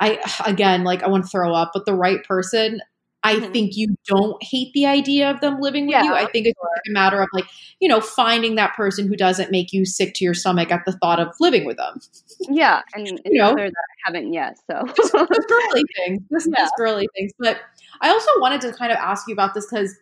I 0.00 0.18
again 0.46 0.84
like 0.84 1.02
I 1.02 1.08
want 1.08 1.24
to 1.24 1.30
throw 1.30 1.54
up, 1.54 1.70
but 1.74 1.86
the 1.86 1.94
right 1.94 2.22
person, 2.24 2.80
I 3.24 3.36
mm-hmm. 3.36 3.52
think 3.52 3.76
you 3.76 3.96
don't 4.06 4.42
hate 4.42 4.72
the 4.72 4.86
idea 4.86 5.30
of 5.30 5.40
them 5.40 5.60
living 5.60 5.86
with 5.86 5.94
yeah, 5.94 6.04
you. 6.04 6.14
I 6.14 6.26
think 6.26 6.46
it's 6.46 6.58
sure. 6.58 6.82
a 6.88 6.90
matter 6.90 7.22
of 7.22 7.28
like, 7.32 7.46
you 7.78 7.88
know, 7.88 8.00
finding 8.00 8.56
that 8.56 8.74
person 8.74 9.06
who 9.06 9.16
doesn't 9.16 9.50
make 9.50 9.72
you 9.72 9.84
sick 9.84 10.14
to 10.14 10.24
your 10.24 10.34
stomach 10.34 10.72
at 10.72 10.84
the 10.84 10.92
thought 10.92 11.20
of 11.20 11.28
living 11.38 11.64
with 11.64 11.76
them. 11.76 12.00
Yeah. 12.40 12.82
And 12.94 13.06
you 13.24 13.38
know, 13.40 13.54
that 13.54 13.72
I 13.72 14.06
haven't 14.06 14.32
yet. 14.32 14.58
So 14.68 14.84
just, 14.96 15.12
just 15.12 15.48
girly 15.48 15.82
things. 15.96 16.22
Just, 16.32 16.48
yeah. 16.56 16.64
just 16.64 16.74
girly 16.76 17.08
things. 17.16 17.32
But 17.38 17.60
I 18.00 18.10
also 18.10 18.30
wanted 18.40 18.60
to 18.62 18.72
kind 18.72 18.90
of 18.90 18.98
ask 18.98 19.28
you 19.28 19.34
about 19.34 19.54
this 19.54 19.66
because 19.70 19.94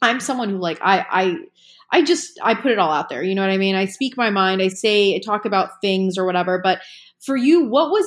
I'm 0.00 0.20
someone 0.20 0.48
who 0.48 0.58
like 0.58 0.78
I 0.80 1.04
I 1.10 1.36
I 1.90 2.02
just 2.02 2.38
I 2.42 2.54
put 2.54 2.72
it 2.72 2.78
all 2.78 2.90
out 2.90 3.08
there. 3.08 3.22
You 3.22 3.34
know 3.34 3.42
what 3.42 3.50
I 3.50 3.58
mean? 3.58 3.74
I 3.74 3.86
speak 3.86 4.16
my 4.16 4.30
mind. 4.30 4.62
I 4.62 4.68
say 4.68 5.14
I 5.14 5.20
talk 5.24 5.44
about 5.44 5.80
things 5.80 6.16
or 6.16 6.24
whatever. 6.24 6.60
But 6.62 6.80
for 7.20 7.36
you, 7.36 7.66
what 7.66 7.90
was 7.90 8.06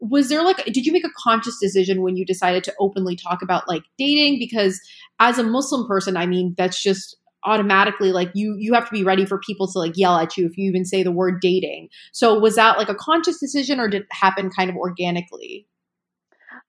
was 0.00 0.28
there 0.28 0.42
like 0.42 0.64
did 0.66 0.86
you 0.86 0.92
make 0.92 1.04
a 1.04 1.10
conscious 1.16 1.58
decision 1.60 2.02
when 2.02 2.16
you 2.16 2.24
decided 2.24 2.64
to 2.64 2.74
openly 2.78 3.16
talk 3.16 3.42
about 3.42 3.68
like 3.68 3.82
dating? 3.98 4.38
Because 4.38 4.80
as 5.18 5.38
a 5.38 5.42
muslim 5.42 5.86
person 5.86 6.16
i 6.16 6.26
mean 6.26 6.54
that's 6.56 6.82
just 6.82 7.16
automatically 7.44 8.12
like 8.12 8.30
you 8.34 8.56
you 8.58 8.74
have 8.74 8.86
to 8.86 8.92
be 8.92 9.04
ready 9.04 9.24
for 9.24 9.38
people 9.38 9.66
to 9.66 9.78
like 9.78 9.96
yell 9.96 10.18
at 10.18 10.36
you 10.36 10.46
if 10.46 10.58
you 10.58 10.68
even 10.68 10.84
say 10.84 11.02
the 11.02 11.12
word 11.12 11.40
dating. 11.40 11.88
So 12.12 12.38
was 12.38 12.56
that 12.56 12.78
like 12.78 12.88
a 12.88 12.94
conscious 12.94 13.38
decision 13.38 13.80
or 13.80 13.88
did 13.88 14.02
it 14.02 14.08
happen 14.10 14.50
kind 14.50 14.68
of 14.68 14.76
organically? 14.76 15.66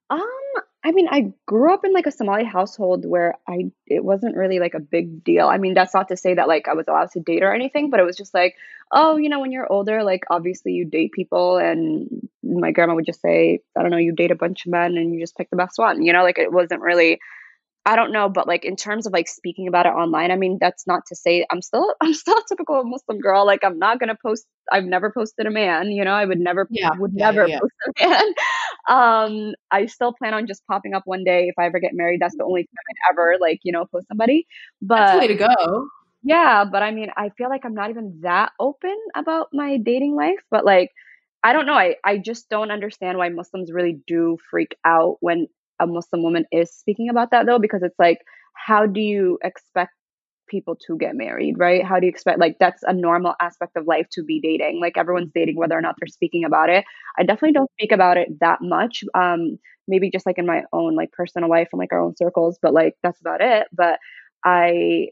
Um 0.10 0.22
I 0.84 0.92
mean, 0.92 1.08
I 1.10 1.32
grew 1.46 1.74
up 1.74 1.86
in 1.86 1.94
like 1.94 2.08
a 2.08 2.12
Somali 2.12 2.44
household 2.44 3.06
where 3.06 3.36
I 3.48 3.72
it 3.86 4.04
wasn't 4.04 4.36
really 4.36 4.60
like 4.60 4.74
a 4.74 4.80
big 4.80 5.24
deal. 5.24 5.48
I 5.48 5.58
mean, 5.58 5.76
that's 5.76 5.94
not 5.94 6.08
to 6.08 6.18
say 6.18 6.34
that 6.34 6.48
like 6.48 6.68
I 6.68 6.74
was 6.74 6.88
allowed 6.88 7.12
to 7.12 7.20
date 7.20 7.44
or 7.44 7.54
anything, 7.54 7.92
but 7.92 8.00
it 8.00 8.04
was 8.04 8.18
just 8.18 8.34
like, 8.34 8.56
oh, 8.92 9.18
you 9.18 9.30
know, 9.30 9.40
when 9.40 9.52
you're 9.52 9.72
older, 9.72 10.04
like 10.04 10.24
obviously 10.32 10.72
you 10.74 10.86
date 10.86 11.12
people 11.12 11.58
and 11.58 12.28
my 12.42 12.72
grandma 12.72 12.96
would 12.96 13.06
just 13.06 13.22
say, 13.22 13.60
I 13.78 13.82
don't 13.84 13.92
know, 13.92 13.98
you 13.98 14.12
date 14.12 14.32
a 14.32 14.36
bunch 14.36 14.66
of 14.66 14.72
men 14.72 14.98
and 14.98 15.14
you 15.14 15.20
just 15.20 15.38
pick 15.38 15.52
the 15.52 15.56
best 15.56 15.78
one. 15.78 16.02
You 16.02 16.14
know, 16.14 16.24
like 16.24 16.40
it 16.40 16.52
wasn't 16.52 16.82
really 16.82 17.20
I 17.84 17.96
don't 17.96 18.12
know, 18.12 18.30
but 18.30 18.48
like 18.48 18.64
in 18.64 18.76
terms 18.76 19.08
of 19.08 19.14
like 19.14 19.28
speaking 19.28 19.68
about 19.68 19.88
it 19.88 19.90
online, 19.90 20.30
I 20.30 20.36
mean, 20.36 20.60
that's 20.62 20.86
not 20.86 21.04
to 21.08 21.16
say 21.16 21.46
I'm 21.50 21.62
still 21.64 21.96
I'm 22.02 22.14
still 22.14 22.38
a 22.38 22.44
typical 22.48 22.84
Muslim 22.84 23.20
girl. 23.20 23.46
Like 23.46 23.64
I'm 23.64 23.80
not 23.80 24.00
gonna 24.00 24.18
post. 24.22 24.46
I've 24.72 24.86
never 24.86 25.12
posted 25.12 25.48
a 25.48 25.52
man. 25.52 25.92
You 25.92 26.06
know, 26.06 26.12
I 26.12 26.26
would 26.26 26.40
never 26.40 26.68
yeah, 26.70 26.92
would 26.98 27.14
yeah, 27.16 27.32
never 27.32 27.48
yeah. 27.48 27.60
post 27.60 27.74
a 27.88 28.08
man. 28.08 28.34
Um, 28.90 29.54
I 29.70 29.86
still 29.86 30.12
plan 30.12 30.34
on 30.34 30.48
just 30.48 30.66
popping 30.66 30.96
up 30.96 31.04
one 31.06 31.24
day 31.24 31.46
if 31.48 31.54
I 31.60 31.68
ever 31.68 31.80
get 31.80 31.94
married. 31.94 32.20
That's 32.20 32.36
the 32.36 32.44
only 32.44 32.64
time 32.64 32.70
I'd 32.90 33.14
ever 33.14 33.38
like 33.40 33.60
you 33.64 33.72
know 33.72 33.86
post 33.86 34.08
somebody. 34.08 34.48
But 34.82 34.98
that's 34.98 35.12
the 35.14 35.20
way 35.20 35.28
to 35.28 35.36
go. 35.36 35.88
Yeah, 36.24 36.66
but 36.66 36.82
I 36.82 36.92
mean, 36.92 37.10
I 37.16 37.30
feel 37.30 37.48
like 37.50 37.64
I'm 37.64 37.76
not 37.76 37.92
even 37.92 38.20
that 38.24 38.52
open 38.60 38.98
about 39.16 39.50
my 39.54 39.78
dating 39.78 40.16
life. 40.16 40.40
But 40.50 40.66
like, 40.66 40.92
I 41.44 41.54
don't 41.54 41.68
know. 41.68 41.76
I 41.76 41.96
I 42.04 42.18
just 42.18 42.50
don't 42.50 42.72
understand 42.72 43.20
why 43.20 43.30
Muslims 43.30 43.72
really 43.72 44.02
do 44.08 44.38
freak 44.50 44.76
out 44.84 45.18
when 45.20 45.48
a 45.82 45.88
Muslim 45.88 46.24
woman 46.24 46.46
is 46.52 46.74
speaking 46.74 47.10
about 47.10 47.32
that 47.32 47.46
though, 47.46 47.60
because 47.60 47.84
it's 47.84 48.00
like, 48.00 48.20
how 48.56 48.86
do 48.86 49.02
you 49.02 49.40
expect 49.44 49.92
people 50.48 50.76
to 50.88 50.98
get 50.98 51.16
married, 51.16 51.56
right? 51.58 51.84
How 51.84 52.00
do 52.00 52.06
you 52.06 52.10
expect 52.10 52.40
like 52.40 52.58
that's 52.60 52.84
a 52.84 52.94
normal 52.94 53.36
aspect 53.42 53.78
of 53.78 53.88
life 53.88 54.08
to 54.14 54.24
be 54.24 54.40
dating. 54.42 54.82
Like 54.82 54.98
everyone's 54.98 55.32
dating 55.34 55.56
whether 55.56 55.78
or 55.78 55.82
not 55.82 55.96
they're 56.00 56.08
speaking 56.08 56.44
about 56.44 56.70
it. 56.70 56.84
I 57.18 57.24
definitely 57.24 57.54
don't 57.54 57.72
speak 57.72 57.92
about 57.94 58.18
it 58.18 58.28
that 58.42 58.60
much. 58.62 59.04
Um 59.16 59.58
maybe 59.88 60.12
just 60.12 60.26
like 60.26 60.38
in 60.38 60.46
my 60.46 60.64
own 60.74 60.96
like 60.96 61.12
personal 61.14 61.50
life 61.50 61.70
and 61.72 61.80
like 61.80 61.94
our 61.94 62.02
own 62.02 62.16
circles, 62.18 62.60
but 62.62 62.74
like 62.74 62.96
that's 63.04 63.20
about 63.22 63.42
it. 63.42 63.68
But 63.74 64.00
I 64.46 65.08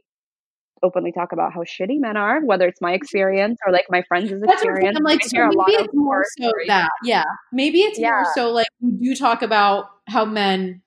openly 0.83 1.11
talk 1.11 1.31
about 1.31 1.53
how 1.53 1.61
shitty 1.61 1.99
men 1.99 2.17
are, 2.17 2.43
whether 2.43 2.67
it's 2.67 2.81
my 2.81 2.93
experience 2.93 3.59
or 3.65 3.71
like 3.71 3.85
my 3.89 4.03
friends' 4.07 4.31
experience. 4.31 4.97
I'm 4.97 5.03
like, 5.03 5.23
so 5.23 5.47
maybe 5.47 5.83
it's 5.83 5.93
more 5.93 6.23
so 6.37 6.49
stories. 6.49 6.67
that, 6.67 6.89
yeah, 7.03 7.23
maybe 7.51 7.79
it's 7.81 7.99
yeah. 7.99 8.09
more 8.11 8.25
so 8.33 8.51
like 8.51 8.67
you 8.79 8.91
do 8.91 9.15
talk 9.15 9.41
about 9.41 9.85
how 10.07 10.25
men 10.25 10.81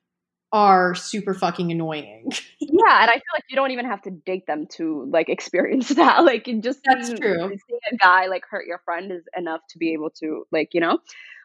are 0.53 0.95
super 0.95 1.32
fucking 1.32 1.72
annoying. 1.72 2.30
yeah, 2.61 3.03
and 3.03 3.11
I 3.11 3.14
feel 3.14 3.32
like 3.34 3.45
you 3.49 3.57
don't 3.57 3.70
even 3.70 3.86
have 3.86 4.03
to 4.03 4.11
date 4.11 4.47
them 4.47 4.66
to 4.72 5.09
like 5.11 5.28
experience 5.28 5.88
that. 5.90 6.24
Like, 6.24 6.49
just 6.61 6.80
that's 6.84 7.09
true. 7.09 7.38
Seeing 7.38 7.80
a 7.90 7.97
guy 7.97 8.26
like 8.26 8.45
hurt 8.49 8.66
your 8.66 8.80
friend 8.84 9.11
is 9.11 9.24
enough 9.36 9.61
to 9.70 9.78
be 9.78 9.93
able 9.93 10.11
to 10.20 10.47
like 10.53 10.74
you 10.74 10.80
know. 10.80 10.99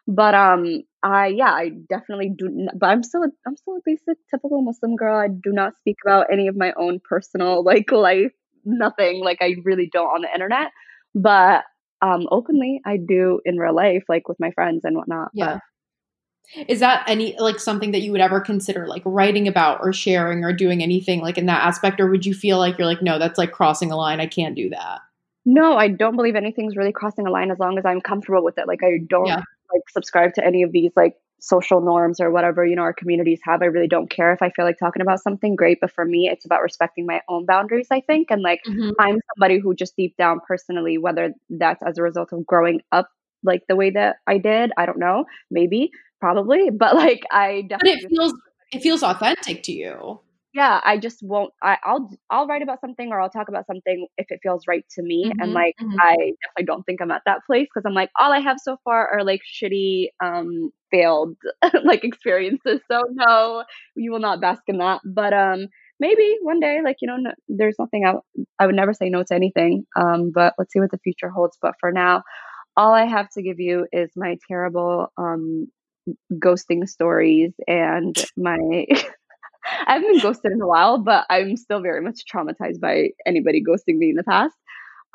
But 0.08 0.34
um, 0.34 0.82
I 1.02 1.26
yeah, 1.26 1.52
I 1.52 1.70
definitely 1.88 2.32
do. 2.36 2.48
not, 2.48 2.78
But 2.78 2.86
I'm 2.86 3.02
still 3.02 3.22
a, 3.22 3.28
I'm 3.46 3.56
still 3.56 3.76
a 3.76 3.80
basic 3.84 4.16
typical 4.30 4.62
Muslim 4.62 4.96
girl. 4.96 5.16
I 5.16 5.28
do 5.28 5.52
not 5.52 5.76
speak 5.76 5.96
about 6.04 6.32
any 6.32 6.48
of 6.48 6.56
my 6.56 6.72
own 6.76 6.98
personal 7.06 7.62
like 7.64 7.92
life 7.92 8.32
nothing 8.64 9.22
like 9.22 9.38
I 9.40 9.54
really 9.64 9.88
don't 9.92 10.06
on 10.06 10.22
the 10.22 10.32
internet. 10.32 10.72
But 11.14 11.64
um 12.00 12.26
openly 12.30 12.80
I 12.86 12.96
do 12.96 13.40
in 13.44 13.58
real 13.58 13.74
life, 13.74 14.04
like 14.08 14.28
with 14.28 14.40
my 14.40 14.50
friends 14.52 14.84
and 14.84 14.96
whatnot. 14.96 15.30
Yeah. 15.34 15.58
Is 16.66 16.80
that 16.80 17.04
any 17.06 17.36
like 17.38 17.60
something 17.60 17.90
that 17.90 18.00
you 18.00 18.10
would 18.12 18.22
ever 18.22 18.40
consider 18.40 18.86
like 18.86 19.02
writing 19.04 19.46
about 19.46 19.80
or 19.82 19.92
sharing 19.92 20.42
or 20.42 20.54
doing 20.54 20.82
anything 20.82 21.20
like 21.20 21.36
in 21.36 21.44
that 21.46 21.66
aspect? 21.66 22.00
Or 22.00 22.06
would 22.10 22.24
you 22.24 22.32
feel 22.32 22.56
like 22.56 22.78
you're 22.78 22.86
like, 22.86 23.02
no, 23.02 23.18
that's 23.18 23.36
like 23.36 23.52
crossing 23.52 23.92
a 23.92 23.96
line. 23.96 24.20
I 24.20 24.26
can't 24.26 24.56
do 24.56 24.70
that? 24.70 25.00
No, 25.44 25.76
I 25.76 25.88
don't 25.88 26.16
believe 26.16 26.36
anything's 26.36 26.76
really 26.76 26.92
crossing 26.92 27.26
a 27.26 27.30
line 27.30 27.50
as 27.50 27.58
long 27.58 27.76
as 27.78 27.84
I'm 27.84 28.00
comfortable 28.00 28.42
with 28.42 28.56
it. 28.56 28.66
Like 28.66 28.82
I 28.82 29.00
don't 29.06 29.26
Yeah. 29.26 29.42
Like 29.72 29.82
subscribe 29.90 30.34
to 30.34 30.44
any 30.44 30.62
of 30.62 30.72
these 30.72 30.92
like 30.96 31.14
social 31.40 31.80
norms 31.80 32.20
or 32.20 32.30
whatever, 32.30 32.66
you 32.66 32.74
know, 32.76 32.82
our 32.82 32.92
communities 32.92 33.40
have. 33.44 33.62
I 33.62 33.66
really 33.66 33.88
don't 33.88 34.10
care 34.10 34.32
if 34.32 34.42
I 34.42 34.50
feel 34.50 34.64
like 34.64 34.76
talking 34.78 35.02
about 35.02 35.20
something 35.20 35.54
great, 35.56 35.78
but 35.80 35.92
for 35.92 36.04
me 36.04 36.28
it's 36.32 36.44
about 36.44 36.62
respecting 36.62 37.06
my 37.06 37.20
own 37.28 37.46
boundaries, 37.46 37.88
I 37.90 38.00
think. 38.00 38.30
And 38.30 38.42
like 38.42 38.60
Mhm. 38.68 38.92
I'm 38.98 39.18
somebody 39.34 39.60
who 39.60 39.74
just 39.74 39.96
deep 39.96 40.16
down 40.16 40.40
personally, 40.46 40.98
whether 40.98 41.32
that's 41.50 41.82
as 41.82 41.98
a 41.98 42.02
result 42.02 42.32
of 42.32 42.44
growing 42.46 42.80
up 42.92 43.08
like 43.44 43.62
the 43.68 43.76
way 43.76 43.90
that 43.90 44.16
I 44.26 44.38
did, 44.38 44.72
I 44.76 44.86
don't 44.86 44.98
know, 44.98 45.24
maybe, 45.50 45.90
probably, 46.20 46.70
but 46.76 46.94
like 46.96 47.20
I 47.30 47.62
But 47.80 47.88
definitely 47.88 48.04
it 48.04 48.08
feels 48.08 48.32
it 48.72 48.82
feels 48.82 49.02
authentic 49.02 49.62
to 49.64 49.72
you. 49.72 50.20
Yeah, 50.58 50.80
I 50.84 50.98
just 50.98 51.18
won't. 51.22 51.52
I, 51.62 51.78
I'll 51.84 52.10
I'll 52.30 52.46
write 52.46 52.62
about 52.62 52.80
something 52.80 53.10
or 53.12 53.20
I'll 53.20 53.30
talk 53.30 53.48
about 53.48 53.66
something 53.66 54.06
if 54.18 54.26
it 54.30 54.40
feels 54.42 54.64
right 54.68 54.84
to 54.92 55.02
me. 55.02 55.32
And 55.40 55.52
Mhm, 55.52 55.54
like 55.54 55.76
mhm. 55.80 56.00
I 56.00 56.14
definitely 56.14 56.64
don't 56.66 56.84
think 56.84 57.00
I'm 57.00 57.10
at 57.12 57.22
that 57.26 57.40
place 57.46 57.68
because 57.72 57.84
I'm 57.86 57.94
like 57.94 58.10
all 58.20 58.32
I 58.32 58.40
have 58.40 58.58
so 58.60 58.76
far 58.84 59.08
are 59.08 59.24
like 59.24 59.40
shitty, 59.62 60.08
um, 60.22 60.70
failed 60.90 61.36
like 61.84 62.04
experiences. 62.04 62.80
So 62.90 63.02
no, 63.12 63.64
you 63.96 64.12
will 64.12 64.20
not 64.20 64.40
bask 64.40 64.62
in 64.68 64.78
that. 64.78 65.00
But 65.04 65.32
um, 65.32 65.66
maybe 66.00 66.36
one 66.42 66.60
day, 66.60 66.80
like 66.84 66.96
you 67.00 67.08
know, 67.08 67.16
no, 67.16 67.32
there's 67.48 67.76
nothing 67.78 68.04
out. 68.04 68.24
I 68.58 68.66
would 68.66 68.76
never 68.76 68.94
say 68.94 69.08
no 69.10 69.22
to 69.24 69.34
anything. 69.34 69.86
Um, 69.96 70.32
but 70.34 70.54
let's 70.58 70.72
see 70.72 70.80
what 70.80 70.90
the 70.90 70.98
future 70.98 71.30
holds. 71.30 71.58
But 71.62 71.74
for 71.80 71.92
now, 71.92 72.22
all 72.76 72.92
I 72.94 73.06
have 73.06 73.28
to 73.30 73.42
give 73.42 73.60
you 73.60 73.86
is 73.92 74.10
my 74.16 74.36
terrible 74.48 75.12
um 75.18 75.68
ghosting 76.34 76.88
stories 76.88 77.52
and 77.66 78.16
my 78.36 78.58
I 79.86 79.94
haven't 79.94 80.12
been 80.12 80.20
ghosted 80.20 80.52
in 80.52 80.60
a 80.60 80.66
while, 80.66 80.98
but 80.98 81.26
I'm 81.30 81.56
still 81.56 81.80
very 81.80 82.00
much 82.00 82.22
traumatized 82.32 82.80
by 82.80 83.10
anybody 83.26 83.62
ghosting 83.62 83.96
me 83.98 84.10
in 84.10 84.16
the 84.16 84.24
past. 84.24 84.54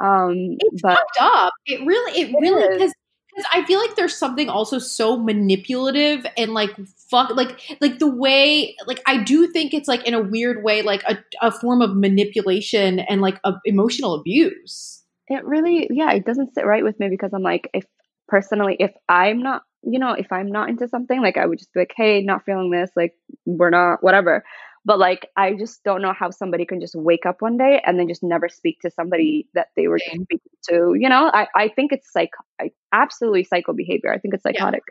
Um, 0.04 0.58
It's 0.60 0.82
but 0.82 0.98
fucked 0.98 1.18
up. 1.22 1.54
It 1.66 1.86
really, 1.86 2.22
it, 2.22 2.30
It 2.30 2.40
really, 2.42 2.68
because 2.78 2.94
because 3.36 3.50
I 3.54 3.66
feel 3.66 3.80
like 3.80 3.96
there's 3.96 4.16
something 4.16 4.48
also 4.48 4.78
so 4.78 5.18
manipulative 5.18 6.26
and 6.38 6.54
like 6.54 6.70
fuck, 7.10 7.32
like 7.36 7.60
like 7.82 8.00
the 8.00 8.08
way, 8.08 8.76
like 8.86 9.02
I 9.08 9.24
do 9.24 9.48
think 9.48 9.74
it's 9.74 9.88
like 9.88 10.06
in 10.08 10.14
a 10.14 10.22
weird 10.22 10.64
way, 10.64 10.82
like 10.84 11.04
a, 11.04 11.18
a 11.42 11.52
form 11.52 11.82
of 11.82 11.96
manipulation 11.96 13.00
and 13.00 13.22
like 13.22 13.40
a, 13.44 13.54
emotional 13.66 14.14
abuse. 14.14 15.04
it 15.28 15.44
really, 15.46 15.88
yeah, 15.92 16.12
it 16.14 16.26
doesn't 16.26 16.54
sit 16.54 16.66
right 16.66 16.84
with 16.84 17.00
me 17.00 17.10
because 17.10 17.32
I'm 17.34 17.42
like, 17.42 17.70
if 17.74 17.86
personally, 18.28 18.78
if 18.80 18.92
I'm 19.10 19.42
not, 19.42 19.64
you 19.84 20.00
know, 20.00 20.12
if 20.12 20.32
I'm 20.32 20.52
not 20.52 20.70
into 20.70 20.88
something, 20.88 21.22
like 21.22 21.38
I 21.38 21.46
would 21.46 21.60
just 21.60 21.74
be 21.74 21.82
like, 21.82 21.94
hey, 21.96 22.22
not 22.22 22.46
feeling 22.46 22.72
this, 22.72 22.92
like 22.96 23.14
we're 23.46 23.70
not, 23.70 24.04
whatever. 24.04 24.44
But 24.86 25.00
like, 25.00 25.30
I 25.38 25.54
just 25.54 25.84
don't 25.84 26.02
know 26.02 26.14
how 26.14 26.30
somebody 26.30 26.66
can 26.66 26.82
just 26.82 26.96
wake 26.96 27.26
up 27.26 27.38
one 27.42 27.58
day 27.58 27.82
and 27.86 27.98
then 27.98 28.08
just 28.08 28.24
never 28.24 28.50
speak 28.50 28.80
to 28.82 28.92
somebody 28.92 29.46
mm-hmm. 29.48 29.60
that 29.60 29.68
they 29.76 29.88
were 29.88 30.00
Same. 30.00 30.24
speaking 30.24 30.52
to. 30.70 30.96
You 31.00 31.10
know, 31.10 31.30
I, 31.34 31.48
I 31.56 31.68
think 31.70 31.92
it's 31.94 32.12
psych, 32.12 32.32
I, 32.60 32.72
absolutely 32.92 33.46
psycho 33.46 33.74
behavior. 33.74 34.14
I 34.14 34.20
think 34.20 34.34
it's 34.34 34.44
psychotic. 34.44 34.84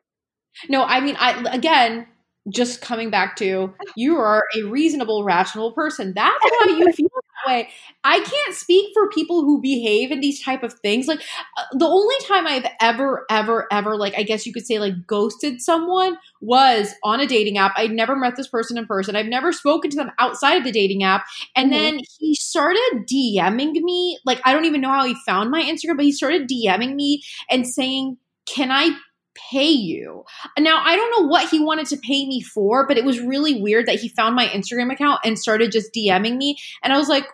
No, 0.69 0.83
I 0.83 1.01
mean, 1.01 1.17
I 1.19 1.43
again, 1.53 2.07
just 2.53 2.81
coming 2.81 3.11
back 3.11 3.37
to 3.37 3.73
you 3.97 4.17
are 4.17 4.45
a 4.57 4.63
reasonable, 4.65 5.25
rational 5.25 5.73
person. 5.73 6.13
That's 6.15 6.37
why 6.43 6.77
you 6.79 6.93
feel 6.93 7.09
way. 7.47 7.69
I 8.05 8.21
can't 8.21 8.55
speak 8.55 8.91
for 8.95 9.09
people 9.11 9.43
who 9.43 9.61
behave 9.61 10.11
in 10.11 10.21
these 10.21 10.43
type 10.43 10.63
of 10.63 10.75
things. 10.75 11.07
Like 11.07 11.21
uh, 11.59 11.65
the 11.73 11.87
only 11.87 12.15
time 12.27 12.47
I've 12.47 12.67
ever, 12.81 13.25
ever, 13.31 13.67
ever, 13.71 13.97
like 13.97 14.15
I 14.17 14.23
guess 14.23 14.47
you 14.47 14.53
could 14.53 14.67
say, 14.67 14.79
like 14.79 15.07
ghosted 15.07 15.61
someone 15.61 16.17
was 16.41 16.93
on 17.05 17.21
a 17.21 17.27
dating 17.27 17.59
app. 17.59 17.73
I'd 17.77 17.93
never 17.93 18.17
met 18.17 18.37
this 18.37 18.49
person 18.49 18.79
in 18.79 18.87
person. 18.87 19.17
I've 19.17 19.27
never 19.27 19.53
spoken 19.53 19.91
to 19.91 19.97
them 19.97 20.11
outside 20.19 20.57
of 20.57 20.65
the 20.65 20.73
dating 20.73 21.03
app. 21.05 21.25
And 21.57 21.71
Mhm. 21.71 21.77
then 21.77 21.99
he 22.19 22.35
started 22.35 23.05
DMing 23.11 23.73
me. 23.83 24.19
Like 24.25 24.41
I 24.45 24.53
don't 24.53 24.65
even 24.65 24.81
know 24.81 24.91
how 24.91 25.05
he 25.07 25.15
found 25.27 25.51
my 25.51 25.63
Instagram, 25.63 25.97
but 25.97 26.05
he 26.05 26.13
started 26.13 26.49
DMing 26.49 26.95
me 26.95 27.23
and 27.51 27.67
saying, 27.67 28.19
"Can 28.47 28.71
I 28.71 28.97
pay 29.35 29.71
you?" 29.71 30.25
Now, 30.59 30.83
I 30.85 30.97
don't 30.97 31.11
know 31.11 31.29
what 31.29 31.49
he 31.49 31.61
wanted 31.61 31.87
to 31.89 31.97
pay 31.97 32.27
me 32.27 32.41
for, 32.43 32.87
but 32.87 32.99
it 32.99 33.05
was 33.05 33.21
really 33.21 33.61
weird 33.61 33.87
that 33.87 34.01
he 34.01 34.09
found 34.09 34.35
my 34.35 34.47
Instagram 34.49 34.93
account 34.93 35.21
and 35.25 35.39
started 35.39 35.73
just 35.73 35.93
DMing 35.95 36.37
me. 36.37 36.57
And 36.83 36.93
I 36.93 36.99
was 36.99 37.09
like, 37.09 37.27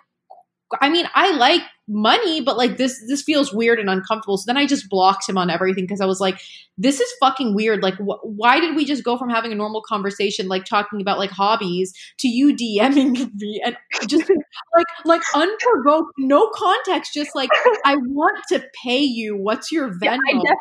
I 0.81 0.91
mean, 0.91 1.07
I 1.15 1.33
like 1.33 1.63
money, 1.91 2.43
but 2.43 2.59
like 2.59 2.77
this 2.77 3.03
this 3.09 3.23
feels 3.23 3.53
weird 3.55 3.79
and 3.81 3.89
uncomfortable. 3.89 4.37
So 4.37 4.45
then 4.47 4.59
I 4.59 4.67
just 4.67 4.91
blocked 4.91 5.27
him 5.27 5.39
on 5.39 5.49
everything 5.49 5.85
because 5.85 6.03
I 6.03 6.07
was 6.07 6.21
like, 6.21 6.41
this 6.77 7.01
is 7.01 7.11
fucking 7.21 7.55
weird. 7.55 7.83
Like 7.83 7.95
wh- 7.95 8.23
why 8.23 8.61
did 8.61 8.77
we 8.77 8.85
just 8.85 9.03
go 9.03 9.17
from 9.17 9.31
having 9.31 9.51
a 9.51 9.55
normal 9.55 9.81
conversation 9.81 10.49
like 10.49 10.67
talking 10.67 11.01
about 11.01 11.19
like 11.19 11.31
hobbies 11.31 11.95
to 12.19 12.29
you 12.29 12.55
DMing 12.57 13.33
me 13.35 13.63
and 13.65 13.77
just 14.07 14.29
like 14.77 14.87
like 15.07 15.23
unprovoked, 15.35 16.13
no 16.19 16.51
context, 16.55 17.15
just 17.15 17.35
like 17.35 17.51
I 17.87 17.97
want 17.97 18.39
to 18.51 18.63
pay 18.85 19.01
you. 19.01 19.37
What's 19.37 19.73
your 19.73 19.89
Yeah, 20.03 20.17
Venmo? 20.19 20.21
I, 20.29 20.33
def- 20.35 20.59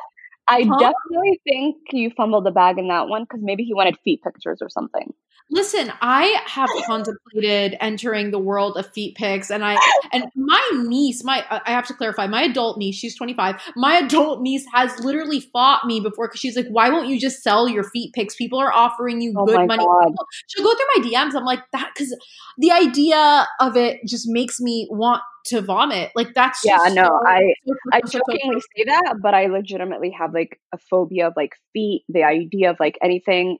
I 0.47 0.63
Huh? 0.63 0.79
definitely 0.79 1.41
think 1.47 1.77
you 1.91 2.09
fumbled 2.11 2.45
the 2.45 2.51
bag 2.51 2.77
in 2.77 2.87
that 2.89 3.07
one 3.07 3.23
because 3.23 3.41
maybe 3.41 3.63
he 3.63 3.73
wanted 3.73 3.97
feet 4.03 4.23
pictures 4.23 4.59
or 4.61 4.69
something. 4.69 5.13
Listen, 5.49 5.93
I 6.01 6.41
have 6.45 6.69
contemplated 6.87 7.77
entering 7.79 8.31
the 8.31 8.39
world 8.39 8.75
of 8.75 8.91
feet 8.91 9.15
pics, 9.15 9.49
and 9.49 9.63
I 9.63 9.77
and 10.11 10.25
my 10.35 10.61
niece, 10.83 11.23
my 11.23 11.45
I 11.49 11.71
have 11.71 11.87
to 11.87 11.93
clarify, 11.93 12.27
my 12.27 12.43
adult 12.43 12.77
niece, 12.77 12.95
she's 12.95 13.15
25. 13.15 13.55
My 13.77 13.95
adult 13.95 14.41
niece 14.41 14.65
has 14.73 14.99
literally 14.99 15.39
fought 15.39 15.85
me 15.85 16.01
before 16.01 16.27
because 16.27 16.41
she's 16.41 16.57
like, 16.57 16.67
"Why 16.67 16.89
won't 16.89 17.07
you 17.07 17.17
just 17.17 17.43
sell 17.43 17.69
your 17.69 17.85
feet 17.85 18.13
pics? 18.13 18.35
People 18.35 18.59
are 18.59 18.73
offering 18.73 19.21
you 19.21 19.33
Oh 19.37 19.45
good 19.45 19.67
money." 19.67 19.85
God. 19.85 20.13
She'll 20.47 20.65
go 20.65 20.73
through 20.75 21.01
my 21.03 21.09
DMs. 21.09 21.33
I'm 21.33 21.45
like 21.45 21.63
that 21.71 21.91
because 21.95 22.13
the 22.57 22.71
idea 22.71 23.47
of 23.61 23.77
it 23.77 23.99
just 24.05 24.25
makes 24.27 24.59
me 24.59 24.87
want 24.91 25.21
to 25.45 25.61
vomit. 25.61 26.11
Like 26.13 26.33
that's 26.33 26.59
Yeah, 26.65 26.77
no, 26.89 27.05
so- 27.05 27.19
I 27.25 27.39
so- 27.65 27.73
I 27.93 28.01
so- 28.05 28.19
jokingly 28.19 28.59
say 28.75 28.83
that, 28.85 29.15
but 29.23 29.33
I 29.33 29.45
legitimately 29.45 30.11
have 30.11 30.33
like 30.33 30.59
a 30.73 30.77
phobia 30.77 31.27
of 31.27 31.33
like 31.37 31.53
feet. 31.71 32.03
The 32.09 32.23
idea 32.25 32.69
of 32.71 32.77
like 32.81 32.97
anything 33.01 33.59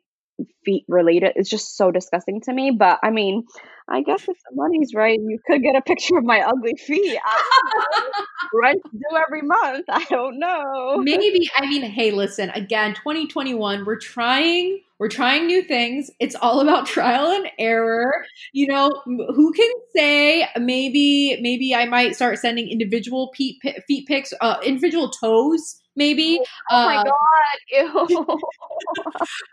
feet 0.66 0.86
related 0.88 1.34
is 1.36 1.50
just 1.50 1.76
so 1.78 1.92
disgusting 1.92 2.42
to 2.42 2.54
me. 2.54 2.72
But 2.72 3.00
I 3.04 3.12
mean, 3.12 3.46
I 3.90 4.02
guess 4.02 4.22
if 4.24 4.28
the 4.28 4.56
money's 4.56 4.94
right, 4.94 5.18
you 5.20 5.40
could 5.48 5.62
get 5.62 5.76
a 5.76 5.82
picture 5.82 6.18
of 6.18 6.26
my 6.26 6.42
ugly 6.42 6.76
feet. 6.76 7.18
Rent 8.54 8.82
due 8.92 9.18
every 9.18 9.42
month. 9.42 9.86
I 9.90 10.04
don't 10.10 10.40
know. 10.40 10.98
Maybe 10.98 11.50
I 11.56 11.66
mean, 11.68 11.84
hey, 11.84 12.12
listen, 12.12 12.50
again, 12.52 12.94
2021, 12.96 13.86
we're 13.86 13.98
trying, 14.00 14.82
we're 15.00 15.08
trying 15.10 15.48
new 15.48 15.62
things. 15.64 16.12
It's 16.20 16.36
all 16.36 16.60
about 16.60 16.86
trial 16.88 17.32
and 17.32 17.48
error. 17.60 18.14
You 18.54 18.68
know, 18.68 18.90
who 19.06 19.54
can 19.54 19.72
say 19.96 20.48
maybe 20.60 21.38
maybe 21.42 21.74
I 21.74 21.86
might 21.86 22.16
start 22.16 22.40
sending 22.40 22.70
individual 22.70 23.32
feet 23.36 23.58
feet 23.88 24.08
pics, 24.08 24.34
uh 24.42 24.58
individual 24.66 25.10
toes 25.10 25.80
maybe. 25.96 26.40
Oh 26.70 26.86
my 26.86 26.98
Uh, 26.98 27.04
god! 27.04 28.08
Ew. 28.20 28.38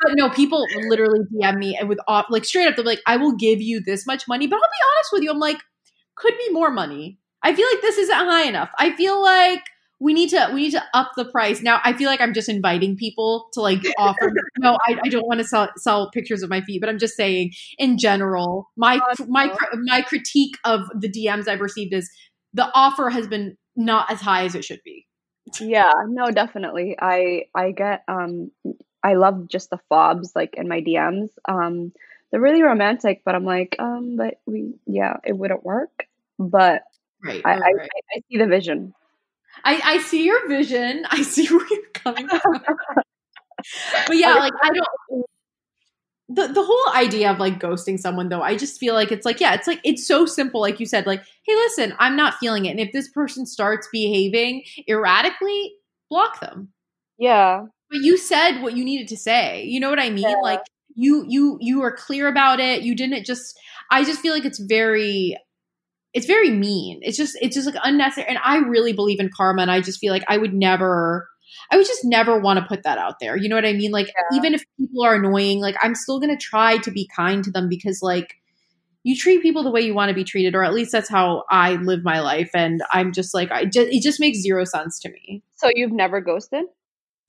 But 0.02 0.12
no, 0.16 0.28
people 0.30 0.66
literally 0.88 1.20
DM 1.32 1.58
me 1.58 1.76
and 1.76 1.88
with 1.88 1.98
off 2.06 2.26
like 2.30 2.44
straight 2.44 2.66
up 2.68 2.76
they're 2.76 2.84
like, 2.84 3.00
I 3.06 3.16
will 3.16 3.32
give 3.36 3.60
you 3.60 3.80
this 3.80 4.06
much 4.06 4.23
money, 4.28 4.46
but 4.46 4.56
I'll 4.56 4.60
be 4.60 4.96
honest 4.96 5.12
with 5.12 5.22
you, 5.22 5.30
I'm 5.30 5.38
like, 5.38 5.60
could 6.16 6.34
be 6.38 6.52
more 6.52 6.70
money. 6.70 7.18
I 7.42 7.54
feel 7.54 7.66
like 7.70 7.82
this 7.82 7.98
isn't 7.98 8.14
high 8.14 8.44
enough. 8.44 8.70
I 8.78 8.94
feel 8.96 9.22
like 9.22 9.60
we 10.00 10.12
need 10.12 10.30
to 10.30 10.50
we 10.52 10.62
need 10.62 10.72
to 10.72 10.82
up 10.92 11.12
the 11.16 11.24
price. 11.24 11.62
Now 11.62 11.80
I 11.84 11.92
feel 11.92 12.08
like 12.08 12.20
I'm 12.20 12.34
just 12.34 12.48
inviting 12.48 12.96
people 12.96 13.48
to 13.52 13.60
like 13.60 13.80
offer 13.98 14.32
no, 14.58 14.78
I, 14.86 14.98
I 15.04 15.08
don't 15.08 15.26
want 15.26 15.40
to 15.40 15.46
sell 15.46 15.68
sell 15.76 16.10
pictures 16.10 16.42
of 16.42 16.50
my 16.50 16.60
feet, 16.62 16.80
but 16.80 16.88
I'm 16.88 16.98
just 16.98 17.16
saying 17.16 17.52
in 17.78 17.98
general, 17.98 18.70
my 18.76 19.00
my 19.28 19.54
my 19.82 20.02
critique 20.02 20.56
of 20.64 20.88
the 20.94 21.08
DMs 21.08 21.48
I've 21.48 21.60
received 21.60 21.94
is 21.94 22.10
the 22.52 22.70
offer 22.74 23.10
has 23.10 23.26
been 23.26 23.56
not 23.76 24.10
as 24.10 24.20
high 24.20 24.44
as 24.44 24.54
it 24.54 24.64
should 24.64 24.80
be. 24.84 25.06
yeah, 25.60 25.92
no, 26.06 26.30
definitely. 26.30 26.96
I 27.00 27.44
I 27.54 27.70
get 27.70 28.02
um 28.08 28.50
I 29.02 29.14
love 29.14 29.48
just 29.48 29.70
the 29.70 29.78
fobs 29.88 30.32
like 30.34 30.54
in 30.56 30.68
my 30.68 30.80
DMs. 30.80 31.30
Um 31.48 31.92
they're 32.34 32.40
really 32.40 32.64
romantic, 32.64 33.22
but 33.24 33.36
I'm 33.36 33.44
like, 33.44 33.76
um, 33.78 34.16
but 34.16 34.40
we 34.44 34.74
yeah, 34.86 35.18
it 35.22 35.34
wouldn't 35.38 35.64
work. 35.64 36.08
But 36.36 36.82
Right. 37.22 37.40
I, 37.44 37.58
right, 37.58 37.62
I. 37.62 37.66
I 37.68 38.16
I 38.16 38.20
see 38.28 38.38
the 38.38 38.48
vision. 38.48 38.92
I, 39.64 39.80
I 39.84 39.98
see 39.98 40.24
your 40.24 40.48
vision. 40.48 41.06
I 41.10 41.22
see 41.22 41.46
where 41.46 41.64
you're 41.70 41.90
coming 41.94 42.28
from. 42.28 42.60
but 44.08 44.16
yeah, 44.16 44.34
like 44.34 44.52
I 44.62 44.70
don't 44.70 45.24
the 46.28 46.48
the 46.48 46.64
whole 46.64 46.92
idea 46.96 47.30
of 47.30 47.38
like 47.38 47.60
ghosting 47.60 48.00
someone 48.00 48.30
though, 48.30 48.42
I 48.42 48.56
just 48.56 48.80
feel 48.80 48.94
like 48.94 49.12
it's 49.12 49.24
like, 49.24 49.40
yeah, 49.40 49.54
it's 49.54 49.68
like 49.68 49.80
it's 49.84 50.04
so 50.04 50.26
simple, 50.26 50.60
like 50.60 50.80
you 50.80 50.86
said, 50.86 51.06
like, 51.06 51.22
hey, 51.46 51.54
listen, 51.54 51.94
I'm 52.00 52.16
not 52.16 52.34
feeling 52.34 52.64
it. 52.64 52.70
And 52.70 52.80
if 52.80 52.92
this 52.92 53.08
person 53.10 53.46
starts 53.46 53.88
behaving 53.92 54.64
erratically, 54.88 55.74
block 56.10 56.40
them. 56.40 56.72
Yeah. 57.16 57.66
But 57.90 58.00
you 58.00 58.16
said 58.16 58.60
what 58.60 58.76
you 58.76 58.84
needed 58.84 59.06
to 59.08 59.16
say. 59.16 59.62
You 59.64 59.78
know 59.78 59.88
what 59.88 60.00
I 60.00 60.10
mean? 60.10 60.28
Yeah. 60.28 60.40
Like 60.42 60.62
you 60.94 61.24
you 61.28 61.58
you 61.60 61.80
were 61.80 61.92
clear 61.92 62.28
about 62.28 62.60
it. 62.60 62.82
You 62.82 62.94
didn't 62.94 63.24
just 63.24 63.58
I 63.90 64.04
just 64.04 64.20
feel 64.20 64.32
like 64.32 64.44
it's 64.44 64.58
very 64.60 65.36
it's 66.12 66.26
very 66.26 66.50
mean. 66.50 67.00
It's 67.02 67.16
just 67.16 67.36
it's 67.40 67.54
just 67.56 67.66
like 67.66 67.80
unnecessary. 67.84 68.28
And 68.28 68.38
I 68.44 68.58
really 68.58 68.92
believe 68.92 69.20
in 69.20 69.30
karma, 69.36 69.62
and 69.62 69.70
I 69.70 69.80
just 69.80 69.98
feel 70.00 70.12
like 70.12 70.24
I 70.28 70.38
would 70.38 70.54
never. 70.54 71.28
I 71.70 71.76
would 71.76 71.86
just 71.86 72.04
never 72.04 72.38
want 72.38 72.58
to 72.58 72.66
put 72.66 72.82
that 72.82 72.98
out 72.98 73.20
there. 73.20 73.36
You 73.36 73.48
know 73.48 73.54
what 73.56 73.64
I 73.64 73.72
mean? 73.74 73.92
Like, 73.92 74.08
Yeah. 74.08 74.36
even 74.38 74.54
if 74.54 74.64
people 74.78 75.04
are 75.04 75.14
annoying, 75.14 75.60
like, 75.60 75.76
I'm 75.82 75.94
still 75.94 76.18
going 76.18 76.36
to 76.36 76.42
try 76.42 76.78
to 76.78 76.90
be 76.90 77.08
kind 77.14 77.44
to 77.44 77.50
them 77.50 77.68
because, 77.68 78.00
like, 78.02 78.34
you 79.04 79.16
treat 79.16 79.42
people 79.42 79.62
the 79.62 79.70
way 79.70 79.82
you 79.82 79.94
want 79.94 80.08
to 80.08 80.14
be 80.14 80.24
treated, 80.24 80.54
or 80.54 80.64
at 80.64 80.74
least 80.74 80.92
that's 80.92 81.08
how 81.08 81.44
I 81.50 81.76
live 81.76 82.02
my 82.04 82.20
life. 82.20 82.50
And 82.54 82.82
I'm 82.90 83.12
just 83.12 83.34
like, 83.34 83.52
I 83.52 83.66
just, 83.66 83.88
it 83.92 84.02
just 84.02 84.20
makes 84.20 84.38
zero 84.40 84.64
sense 84.64 84.98
to 85.00 85.10
me. 85.10 85.42
So 85.56 85.70
you've 85.74 85.92
never 85.92 86.20
ghosted? 86.20 86.64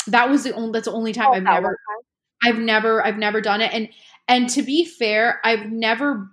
That 0.07 0.30
was 0.30 0.43
the 0.43 0.53
only, 0.53 0.72
that's 0.72 0.86
the 0.86 0.93
only 0.93 1.13
time 1.13 1.28
oh, 1.30 1.34
I've 1.34 1.41
Oh, 1.41 1.51
never, 1.51 1.68
time? 1.68 2.05
I've 2.44 2.60
never, 2.60 3.06
I've 3.06 3.18
never 3.18 3.42
done 3.42 3.62
it. 3.62 3.74
And, 3.74 3.90
and 4.28 4.50
to 4.50 4.62
be 4.64 4.86
fair, 4.86 5.40
I've 5.44 5.72
never 5.72 6.30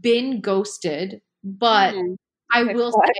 been 0.00 0.40
ghosted, 0.40 1.20
but 1.44 1.94
Mm, 1.94 2.16
I 2.52 2.64
will 2.64 2.92
flex. 2.92 3.18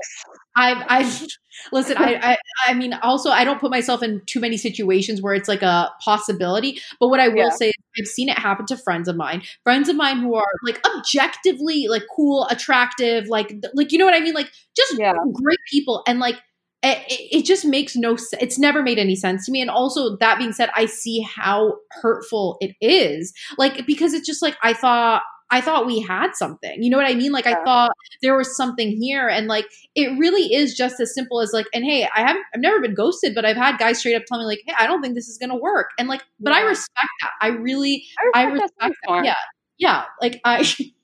I've, 0.55 0.83
I've 0.89 1.27
listen. 1.71 1.97
I, 1.97 2.15
I, 2.21 2.37
I 2.67 2.73
mean, 2.73 2.93
also, 2.93 3.29
I 3.29 3.43
don't 3.43 3.59
put 3.59 3.71
myself 3.71 4.03
in 4.03 4.21
too 4.25 4.39
many 4.39 4.57
situations 4.57 5.21
where 5.21 5.33
it's 5.33 5.47
like 5.47 5.61
a 5.61 5.89
possibility. 6.03 6.81
But 6.99 7.07
what 7.09 7.19
I 7.19 7.29
will 7.29 7.37
Yeah. 7.37 7.49
say, 7.51 7.67
is 7.69 7.73
I've 7.99 8.07
seen 8.07 8.29
it 8.29 8.37
happen 8.37 8.65
to 8.67 8.77
friends 8.77 9.07
of 9.07 9.15
mine, 9.15 9.43
friends 9.63 9.89
of 9.89 9.95
mine 9.95 10.19
who 10.19 10.35
are 10.35 10.45
like 10.65 10.81
objectively 10.85 11.87
like 11.89 12.03
cool, 12.15 12.47
attractive, 12.49 13.27
like, 13.27 13.53
like 13.73 13.91
you 13.91 13.97
know 13.97 14.05
what 14.05 14.13
I 14.15 14.19
mean, 14.19 14.33
like 14.33 14.51
just 14.75 14.93
Yeah. 14.97 15.13
great 15.33 15.59
people, 15.71 16.03
and 16.07 16.19
like 16.19 16.35
it, 16.83 17.05
it 17.09 17.45
just 17.45 17.65
makes 17.65 17.95
no 17.95 18.15
sense. 18.15 18.41
It's 18.41 18.59
never 18.59 18.81
made 18.81 18.97
any 18.97 19.15
sense 19.15 19.45
to 19.45 19.51
me. 19.51 19.61
And 19.61 19.69
also, 19.69 20.17
that 20.17 20.37
being 20.37 20.53
said, 20.53 20.69
I 20.75 20.85
see 20.85 21.21
how 21.21 21.75
hurtful 22.01 22.57
it 22.59 22.75
is, 22.81 23.33
like 23.57 23.85
because 23.85 24.13
it's 24.13 24.27
just 24.27 24.41
like 24.41 24.57
I 24.63 24.73
thought. 24.73 25.23
I 25.53 25.59
thought 25.59 25.85
we 25.85 25.99
had 25.99 26.33
something. 26.33 26.81
You 26.81 26.89
know 26.89 26.95
what 26.95 27.11
I 27.11 27.13
mean? 27.13 27.33
Like 27.33 27.45
I 27.45 27.61
thought 27.65 27.91
there 28.21 28.37
was 28.37 28.55
something 28.55 28.89
here 28.89 29.27
and 29.27 29.47
like 29.47 29.65
it 29.95 30.17
really 30.17 30.43
is 30.53 30.75
just 30.75 31.01
as 31.01 31.13
simple 31.13 31.41
as 31.41 31.51
like 31.51 31.65
and 31.73 31.83
hey 31.83 32.07
i 32.15 32.21
haven't 32.21 32.45
i've 32.55 32.61
never 32.61 32.79
been 32.79 32.93
ghosted 32.93 33.35
but 33.35 33.43
i've 33.43 33.57
had 33.57 33.77
guys 33.77 33.99
straight 33.99 34.15
up 34.15 34.23
tell 34.25 34.39
me 34.39 34.45
like 34.45 34.61
hey 34.65 34.73
i 34.77 34.87
don't 34.87 35.01
think 35.01 35.13
this 35.13 35.27
is 35.27 35.37
gonna 35.37 35.57
work 35.57 35.89
and 35.99 36.07
like 36.07 36.23
but 36.39 36.53
i 36.53 36.61
respect 36.61 37.09
that 37.19 37.31
i 37.41 37.47
really 37.47 38.05
I 38.33 38.43
i 38.43 38.43
respect 38.45 38.71
that 38.79 38.87
respect 38.87 39.07
that 39.09 39.25
yeah 39.25 39.35
yeah 39.77 40.05
like 40.21 40.39
i 40.45 40.63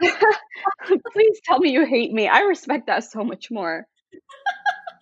Please 1.12 1.40
tell 1.44 1.58
me 1.58 1.70
you 1.70 1.86
hate 1.86 2.12
me. 2.12 2.28
I 2.28 2.40
respect 2.40 2.86
that 2.86 3.04
so 3.04 3.24
much 3.24 3.50
more. 3.50 3.86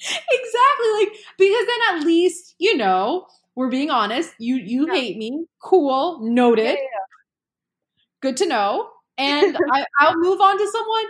exactly 0.31 0.91
like 0.99 1.09
because 1.39 1.67
then 1.67 1.97
at 2.01 2.07
least 2.07 2.55
you 2.59 2.77
know 2.77 3.27
we're 3.55 3.71
being 3.71 3.91
honest 3.91 4.33
you 4.39 4.57
you 4.57 4.87
Yeah. 4.87 4.95
hate 4.95 5.17
me 5.17 5.47
cool 5.63 6.21
noted 6.23 6.65
Yeah, 6.65 6.73
yeah, 6.73 7.07
good 8.21 8.37
to 8.39 8.47
know 8.47 8.89
and 9.19 9.57
I, 9.73 9.85
i'll 10.01 10.17
move 10.17 10.41
on 10.41 10.59
to 10.59 10.69
someone 10.69 11.05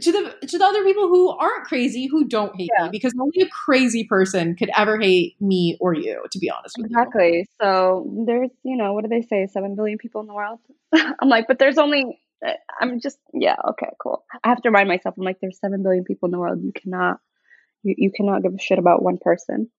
to 0.00 0.10
the 0.12 0.46
to 0.46 0.56
the 0.58 0.64
other 0.64 0.82
people 0.84 1.08
who 1.08 1.28
aren't 1.30 1.66
crazy 1.66 2.06
who 2.06 2.24
don't 2.24 2.56
hate 2.56 2.70
Yeah. 2.78 2.84
me 2.84 2.90
because 2.90 3.12
only 3.20 3.42
a 3.42 3.48
crazy 3.48 4.04
person 4.04 4.56
could 4.56 4.70
ever 4.76 4.98
hate 4.98 5.40
me 5.40 5.76
or 5.80 5.92
you 5.94 6.22
to 6.30 6.38
be 6.38 6.48
honest 6.50 6.76
with 6.78 6.90
you 6.90 6.96
Exactly. 6.96 7.46
So 7.60 8.24
there's, 8.26 8.48
you 8.64 8.76
know, 8.76 8.94
what 8.94 9.02
do 9.04 9.08
they 9.08 9.20
say? 9.20 9.46
Seven 9.46 9.74
billion 9.76 9.98
people 9.98 10.22
in 10.22 10.26
the 10.28 10.32
world. 10.34 10.60
I'm 10.94 11.28
like, 11.28 11.46
but 11.46 11.58
there's 11.58 11.76
only. 11.76 12.18
uh, 12.46 12.52
I'm 12.80 13.00
just, 13.00 13.18
yeah, 13.34 13.56
okay, 13.70 13.88
cool. 14.02 14.24
I 14.42 14.48
have 14.48 14.62
to 14.62 14.70
remind 14.70 14.88
myself. 14.88 15.14
I'm 15.18 15.24
like, 15.24 15.40
there's 15.40 15.58
seven 15.60 15.82
billion 15.82 16.04
people 16.04 16.26
in 16.26 16.30
the 16.32 16.38
world. 16.38 16.60
You 16.62 16.72
cannot, 16.72 17.18
you, 17.82 17.94
you 17.96 18.12
cannot 18.14 18.42
give 18.42 18.54
a 18.54 18.58
shit 18.58 18.78
about 18.78 19.02
one 19.02 19.18
person. 19.18 19.70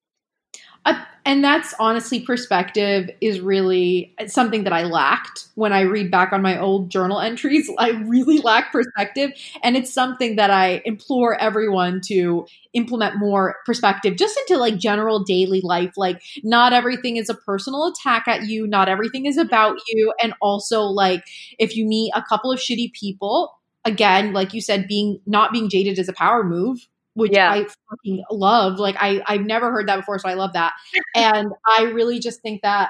Uh, 0.86 1.02
and 1.26 1.42
that's 1.42 1.74
honestly 1.80 2.20
perspective 2.20 3.10
is 3.22 3.40
really 3.40 4.14
something 4.28 4.66
that 4.66 4.74
I 4.74 4.84
lacked 4.84 5.48
when 5.56 5.72
I 5.72 5.82
read 5.82 6.12
back 6.12 6.34
on 6.34 6.42
my 6.42 6.60
old 6.60 6.90
journal 6.90 7.22
entries. 7.22 7.72
I 7.78 7.92
really 7.92 8.40
lack 8.40 8.74
perspective, 8.74 9.32
and 9.64 9.78
it's 9.78 9.94
something 9.94 10.36
that 10.36 10.50
I 10.50 10.82
implore 10.84 11.40
everyone 11.40 12.02
to 12.08 12.46
implement 12.74 13.18
more 13.18 13.56
perspective 13.66 14.18
just 14.18 14.38
into 14.40 14.60
like 14.60 14.78
general 14.78 15.24
daily 15.24 15.62
life. 15.62 15.94
Like, 15.96 16.22
not 16.44 16.74
everything 16.74 17.16
is 17.16 17.30
a 17.30 17.36
personal 17.36 17.88
attack 17.88 18.28
at 18.28 18.48
you, 18.48 18.68
not 18.68 18.90
everything 18.90 19.26
is 19.26 19.38
about 19.38 19.78
you, 19.88 20.14
and 20.22 20.34
also 20.42 20.82
like 20.82 21.24
if 21.58 21.78
you 21.78 21.86
meet 21.86 22.12
a 22.14 22.24
couple 22.28 22.52
of 22.52 22.60
shitty 22.60 22.92
people, 22.92 23.58
again, 23.86 24.34
like 24.34 24.54
you 24.54 24.60
said, 24.60 24.90
being 24.90 25.22
not 25.26 25.54
being 25.54 25.70
jaded 25.70 25.98
is 25.98 26.10
a 26.10 26.14
power 26.14 26.44
move 26.44 26.86
which 27.16 27.32
Yeah. 27.34 27.52
I 27.52 27.66
fucking 27.90 28.24
love. 28.32 28.80
Like 28.80 28.96
I 29.00 29.22
I've 29.28 29.46
never 29.46 29.72
heard 29.72 29.88
that 29.88 29.98
before, 29.98 30.20
so 30.20 30.30
I 30.30 30.34
love 30.36 30.54
that. 30.54 30.74
and 31.16 31.52
I 31.78 31.84
really 31.84 32.20
just 32.20 32.42
think 32.42 32.62
that 32.64 32.90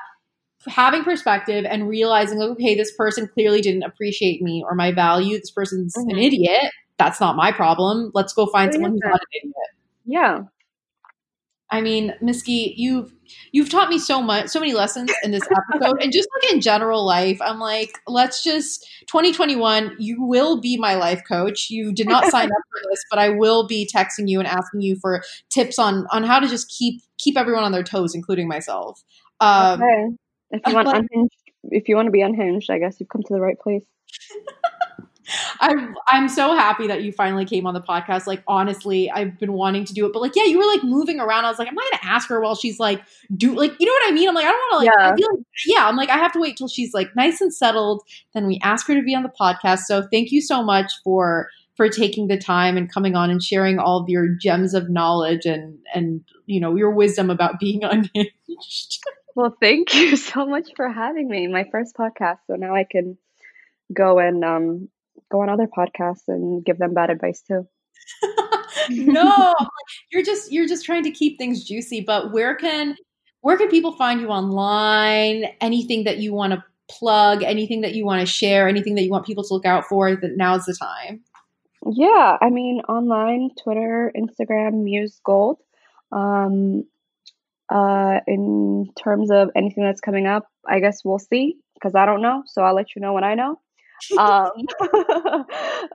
having 0.67 1.03
perspective 1.03 1.65
and 1.67 1.87
realizing 1.89 2.39
like, 2.39 2.49
okay, 2.51 2.75
this 2.75 2.95
person 2.95 3.27
clearly 3.33 3.61
didn't 3.61 3.83
appreciate 3.83 4.41
me 4.41 4.63
or 4.67 4.75
my 4.75 4.91
value. 4.93 5.37
This 5.39 5.51
person's 5.51 5.95
an 5.97 6.07
Mhm. 6.09 6.23
idiot. 6.23 6.71
That's 6.97 7.19
not 7.19 7.35
my 7.35 7.51
problem. 7.51 8.11
Let's 8.13 8.33
go 8.33 8.45
find 8.47 8.71
someone 8.73 8.91
who's 8.93 9.01
not 9.03 9.13
an 9.15 9.27
idiot. 9.41 9.53
Yeah. 10.05 10.39
I 11.73 11.81
mean, 11.81 12.13
Miski, 12.21 12.71
you've 12.77 13.11
you've 13.51 13.67
taught 13.67 13.89
me 13.89 13.97
so 13.97 14.21
much, 14.21 14.49
so 14.49 14.59
many 14.59 14.73
lessons 14.73 15.11
in 15.23 15.31
this 15.31 15.41
episode, 15.41 16.03
and 16.03 16.13
just 16.13 16.29
like 16.35 16.53
in 16.53 16.61
general 16.61 17.03
life, 17.03 17.41
I'm 17.41 17.59
like, 17.59 17.97
let's 18.07 18.43
just 18.43 18.87
2021. 19.07 19.95
You 19.97 20.23
will 20.23 20.61
be 20.61 20.77
my 20.77 20.93
life 20.93 21.23
coach. 21.27 21.71
You 21.71 21.91
did 21.91 22.07
not 22.07 22.25
sign 22.25 22.45
up 22.45 22.51
for 22.51 22.89
this, 22.91 23.03
but 23.09 23.17
I 23.17 23.29
will 23.29 23.65
be 23.65 23.89
texting 23.91 24.29
you 24.29 24.37
and 24.37 24.47
asking 24.47 24.81
you 24.81 24.95
for 24.97 25.23
tips 25.49 25.79
on 25.79 26.05
on 26.11 26.23
how 26.23 26.39
to 26.39 26.47
just 26.47 26.69
keep 26.69 27.01
keep 27.17 27.39
everyone 27.39 27.63
on 27.63 27.71
their 27.71 27.83
toes, 27.83 28.13
including 28.13 28.47
myself. 28.47 29.03
Um, 29.39 29.81
okay. 29.81 30.09
If 30.51 30.61
you 30.67 30.75
want 30.75 30.89
unhinged, 30.89 31.35
if 31.63 31.89
you 31.89 31.95
want 31.95 32.05
to 32.05 32.11
be 32.11 32.21
unhinged, 32.21 32.69
I 32.69 32.77
guess 32.77 32.99
you've 32.99 33.09
come 33.09 33.23
to 33.23 33.33
the 33.33 33.41
right 33.41 33.59
place. 33.59 33.85
I'm 35.59 35.95
I'm 36.07 36.27
so 36.27 36.53
happy 36.55 36.87
that 36.87 37.03
you 37.03 37.11
finally 37.11 37.45
came 37.45 37.65
on 37.65 37.73
the 37.73 37.81
podcast. 37.81 38.27
Like 38.27 38.43
honestly, 38.47 39.09
I've 39.09 39.39
been 39.39 39.53
wanting 39.53 39.85
to 39.85 39.93
do 39.93 40.05
it, 40.05 40.13
but 40.13 40.21
like 40.21 40.35
yeah, 40.35 40.45
you 40.45 40.57
were 40.57 40.65
like 40.65 40.83
moving 40.83 41.19
around. 41.19 41.45
I 41.45 41.49
was 41.49 41.59
like, 41.59 41.67
I'm 41.67 41.75
not 41.75 41.85
gonna 41.91 42.13
ask 42.13 42.29
her 42.29 42.41
while 42.41 42.55
she's 42.55 42.79
like 42.79 43.01
do 43.35 43.55
like 43.55 43.73
you 43.79 43.85
know 43.85 43.91
what 43.91 44.09
I 44.09 44.11
mean. 44.11 44.27
I'm 44.27 44.35
like 44.35 44.45
I 44.45 44.49
don't 44.49 44.59
want 44.59 44.71
to 44.71 44.77
like 44.77 44.97
Yeah. 44.97 45.11
I 45.11 45.15
feel 45.15 45.27
like 45.31 45.45
yeah. 45.65 45.87
I'm 45.87 45.95
like 45.95 46.09
I 46.09 46.17
have 46.17 46.33
to 46.33 46.39
wait 46.39 46.57
till 46.57 46.67
she's 46.67 46.93
like 46.93 47.15
nice 47.15 47.41
and 47.41 47.53
settled. 47.53 48.03
Then 48.33 48.47
we 48.47 48.59
ask 48.63 48.87
her 48.87 48.95
to 48.95 49.01
be 49.01 49.15
on 49.15 49.23
the 49.23 49.31
podcast. 49.39 49.79
So 49.81 50.07
thank 50.11 50.31
you 50.31 50.41
so 50.41 50.63
much 50.63 50.91
for 51.03 51.47
for 51.75 51.89
taking 51.89 52.27
the 52.27 52.37
time 52.37 52.77
and 52.77 52.91
coming 52.91 53.15
on 53.15 53.29
and 53.29 53.41
sharing 53.41 53.79
all 53.79 54.01
of 54.01 54.09
your 54.09 54.27
gems 54.27 54.73
of 54.73 54.89
knowledge 54.89 55.45
and 55.45 55.77
and 55.93 56.21
you 56.45 56.59
know 56.59 56.75
your 56.75 56.91
wisdom 56.91 57.29
about 57.29 57.59
being 57.59 57.83
unhinged. 57.83 59.03
Well, 59.35 59.55
thank 59.59 59.95
you 59.95 60.15
so 60.15 60.45
much 60.45 60.69
for 60.75 60.87
having 60.87 61.27
me. 61.27 61.47
My 61.47 61.65
first 61.71 61.95
podcast, 61.95 62.37
so 62.45 62.55
now 62.55 62.75
I 62.75 62.83
can 62.83 63.17
go 63.93 64.19
and 64.19 64.43
um 64.43 64.89
go 65.33 65.41
on 65.41 65.49
other 65.49 65.67
podcasts 65.67 66.27
and 66.27 66.63
give 66.63 66.77
them 66.77 66.93
bad 66.93 67.09
advice 67.09 67.41
too. 67.41 67.67
no, 68.89 69.55
you're 70.11 70.23
just 70.23 70.51
you're 70.51 70.67
just 70.67 70.85
trying 70.85 71.03
to 71.03 71.11
keep 71.11 71.37
things 71.37 71.63
juicy. 71.63 72.01
But 72.01 72.31
where 72.31 72.55
can 72.55 72.95
where 73.41 73.57
can 73.57 73.69
people 73.69 73.93
find 73.93 74.21
you 74.21 74.29
online? 74.29 75.45
Anything 75.59 76.03
that 76.03 76.19
you 76.19 76.33
want 76.33 76.53
to 76.53 76.63
plug? 76.89 77.43
Anything 77.43 77.81
that 77.81 77.95
you 77.95 78.05
want 78.05 78.21
to 78.21 78.25
share? 78.25 78.67
Anything 78.67 78.95
that 78.95 79.03
you 79.03 79.09
want 79.09 79.25
people 79.25 79.43
to 79.43 79.53
look 79.53 79.65
out 79.65 79.85
for? 79.85 80.15
That 80.15 80.37
now's 80.37 80.65
the 80.65 80.75
time. 80.75 81.21
Yeah, 81.85 82.37
I 82.39 82.49
mean, 82.49 82.79
online, 82.87 83.49
Twitter, 83.61 84.11
Instagram, 84.15 84.83
Muse 84.83 85.19
Gold. 85.25 85.57
Um, 86.13 86.85
uh, 87.69 88.19
in 88.27 88.89
terms 89.01 89.31
of 89.31 89.49
anything 89.55 89.83
that's 89.83 89.99
coming 89.99 90.27
up, 90.27 90.47
I 90.69 90.79
guess 90.79 91.03
we'll 91.03 91.19
see 91.19 91.57
because 91.73 91.95
I 91.95 92.05
don't 92.05 92.21
know. 92.21 92.43
So 92.45 92.61
I'll 92.61 92.75
let 92.75 92.95
you 92.95 93.01
know 93.01 93.13
when 93.13 93.23
I 93.23 93.35
know. 93.35 93.59
Um, 94.17 94.51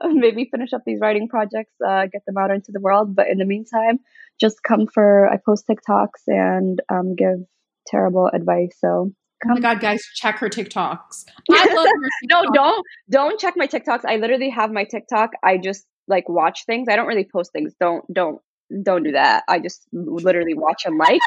maybe 0.13 0.49
finish 0.51 0.73
up 0.73 0.81
these 0.85 0.99
writing 0.99 1.27
projects, 1.27 1.73
uh, 1.85 2.07
get 2.11 2.25
them 2.25 2.37
out 2.37 2.51
into 2.51 2.71
the 2.71 2.79
world. 2.79 3.15
But 3.15 3.27
in 3.29 3.37
the 3.37 3.45
meantime, 3.45 3.99
just 4.39 4.63
come 4.63 4.87
for 4.87 5.27
I 5.27 5.37
post 5.37 5.67
TikToks 5.67 6.27
and 6.27 6.81
um, 6.89 7.15
give 7.15 7.39
terrible 7.87 8.27
advice. 8.27 8.75
So 8.79 9.11
Oh 9.45 9.53
my 9.53 9.61
god, 9.61 9.79
guys, 9.79 10.01
check 10.15 10.37
her 10.39 10.49
TikToks. 10.49 11.25
I 11.51 11.73
love 11.73 11.85
her. 11.85 12.09
no, 12.23 12.43
don't 12.53 12.85
don't 13.09 13.39
check 13.39 13.53
my 13.55 13.67
TikToks. 13.67 14.01
I 14.05 14.17
literally 14.17 14.49
have 14.49 14.71
my 14.71 14.83
TikTok. 14.83 15.31
I 15.43 15.57
just 15.57 15.85
like 16.07 16.27
watch 16.27 16.65
things. 16.65 16.87
I 16.89 16.95
don't 16.95 17.07
really 17.07 17.27
post 17.31 17.53
things. 17.53 17.73
Don't 17.79 18.03
don't 18.13 18.41
don't 18.83 19.03
do 19.03 19.13
that. 19.13 19.43
I 19.47 19.59
just 19.59 19.87
literally 19.93 20.55
watch 20.55 20.83
and 20.85 20.97
like. 20.97 21.21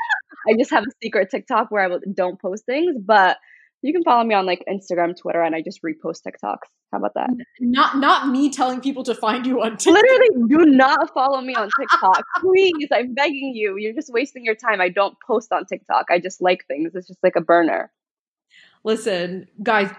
I 0.49 0.55
just 0.59 0.71
have 0.71 0.83
a 0.83 0.93
secret 1.03 1.31
TikTok 1.31 1.71
where 1.71 1.91
I 1.91 1.97
don't 2.13 2.41
post 2.41 2.67
things, 2.67 2.97
but 3.01 3.39
you 3.83 3.93
can 3.93 4.05
follow 4.05 4.25
me 4.25 4.35
on 4.35 4.47
like 4.47 4.65
Instagram, 4.69 5.17
Twitter, 5.17 5.43
and 5.43 5.55
I 5.55 5.61
just 5.61 5.83
repost 5.83 6.23
TikToks. 6.27 6.69
How 6.93 6.99
about 6.99 7.15
that? 7.15 7.31
Not 7.61 7.99
not 7.99 8.29
me 8.29 8.51
telling 8.51 8.81
people 8.81 9.03
to 9.05 9.15
find 9.15 9.47
you 9.47 9.61
on 9.63 9.77
TikTok. 9.77 10.03
Literally, 10.03 10.29
do 10.49 10.65
not 10.67 11.13
follow 11.13 11.41
me 11.41 11.55
on 11.55 11.69
TikTok, 11.79 12.25
please. 12.41 12.89
I'm 12.93 13.15
begging 13.15 13.53
you. 13.55 13.77
You're 13.77 13.95
just 13.95 14.13
wasting 14.13 14.45
your 14.45 14.55
time. 14.55 14.81
I 14.81 14.89
don't 14.89 15.17
post 15.27 15.53
on 15.53 15.67
TikTok. 15.67 16.07
I 16.11 16.21
just 16.21 16.41
like 16.41 16.65
things. 16.67 16.95
It's 16.95 17.09
just 17.09 17.23
like 17.23 17.37
a 17.37 17.41
burner. 17.41 17.91
Listen, 18.85 19.49
guys, 19.63 19.91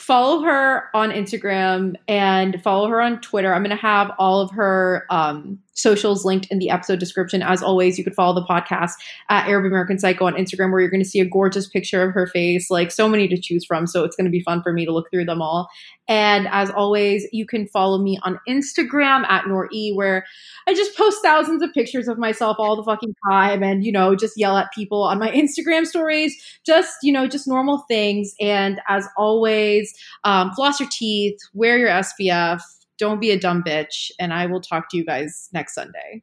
follow 0.00 0.42
her 0.42 0.88
on 0.94 1.10
Instagram 1.10 1.94
and 2.08 2.62
follow 2.62 2.88
her 2.88 3.00
on 3.00 3.20
Twitter. 3.20 3.52
I'm 3.54 3.62
going 3.62 3.76
to 3.76 3.82
have 3.82 4.10
all 4.18 4.40
of 4.40 4.50
her 4.52 5.06
um, 5.10 5.58
socials 5.74 6.24
linked 6.24 6.46
in 6.50 6.58
the 6.58 6.70
episode 6.70 6.98
description. 6.98 7.42
As 7.42 7.62
always, 7.62 7.98
you 7.98 8.04
could 8.04 8.14
follow 8.14 8.34
the 8.34 8.46
podcast 8.46 8.92
at 9.28 9.48
Arab 9.48 9.64
American 9.64 9.98
Psycho 9.98 10.26
on 10.26 10.34
Instagram, 10.34 10.70
where 10.70 10.80
you're 10.80 10.90
going 10.90 11.02
to 11.02 11.08
see 11.08 11.20
a 11.20 11.24
gorgeous 11.24 11.68
picture 11.68 12.02
of 12.02 12.12
her 12.12 12.26
face, 12.26 12.70
like 12.70 12.90
so 12.90 13.08
many 13.08 13.28
to 13.28 13.40
choose 13.40 13.64
from. 13.64 13.86
So 13.86 14.04
it's 14.04 14.16
going 14.16 14.26
to 14.26 14.30
be 14.30 14.42
fun 14.42 14.62
for 14.62 14.72
me 14.72 14.84
to 14.84 14.92
look 14.92 15.10
through 15.10 15.24
them 15.24 15.40
all. 15.40 15.68
And 16.08 16.48
as 16.50 16.70
always, 16.70 17.26
you 17.32 17.46
can 17.46 17.66
follow 17.68 18.02
me 18.02 18.18
on 18.22 18.38
Instagram 18.48 19.24
at 19.28 19.46
Nor-E, 19.46 19.92
where 19.94 20.24
I 20.66 20.74
just 20.74 20.96
post 20.96 21.18
thousands 21.22 21.62
of 21.62 21.72
pictures 21.72 22.08
of 22.08 22.18
myself 22.18 22.56
all 22.58 22.76
the 22.76 22.82
fucking 22.82 23.14
time 23.30 23.62
and, 23.62 23.84
you 23.84 23.92
know, 23.92 24.14
just 24.14 24.36
yell 24.36 24.56
at 24.56 24.72
people 24.74 25.02
on 25.02 25.18
my 25.18 25.30
Instagram 25.32 25.86
stories, 25.86 26.34
just, 26.66 26.96
you 27.02 27.12
know, 27.12 27.26
just 27.26 27.46
normal 27.48 27.84
things. 27.88 28.34
And 28.40 28.80
as 28.88 29.06
always, 29.16 29.94
um, 30.24 30.52
floss 30.52 30.80
your 30.80 30.88
teeth, 30.90 31.38
wear 31.54 31.78
your 31.78 31.88
SPF, 31.88 32.60
don't 33.02 33.20
be 33.20 33.32
a 33.32 33.38
dumb 33.38 33.64
bitch. 33.64 34.12
And 34.20 34.32
I 34.32 34.46
will 34.46 34.60
talk 34.60 34.88
to 34.90 34.96
you 34.96 35.04
guys 35.04 35.48
next 35.52 35.74
Sunday. 35.74 36.22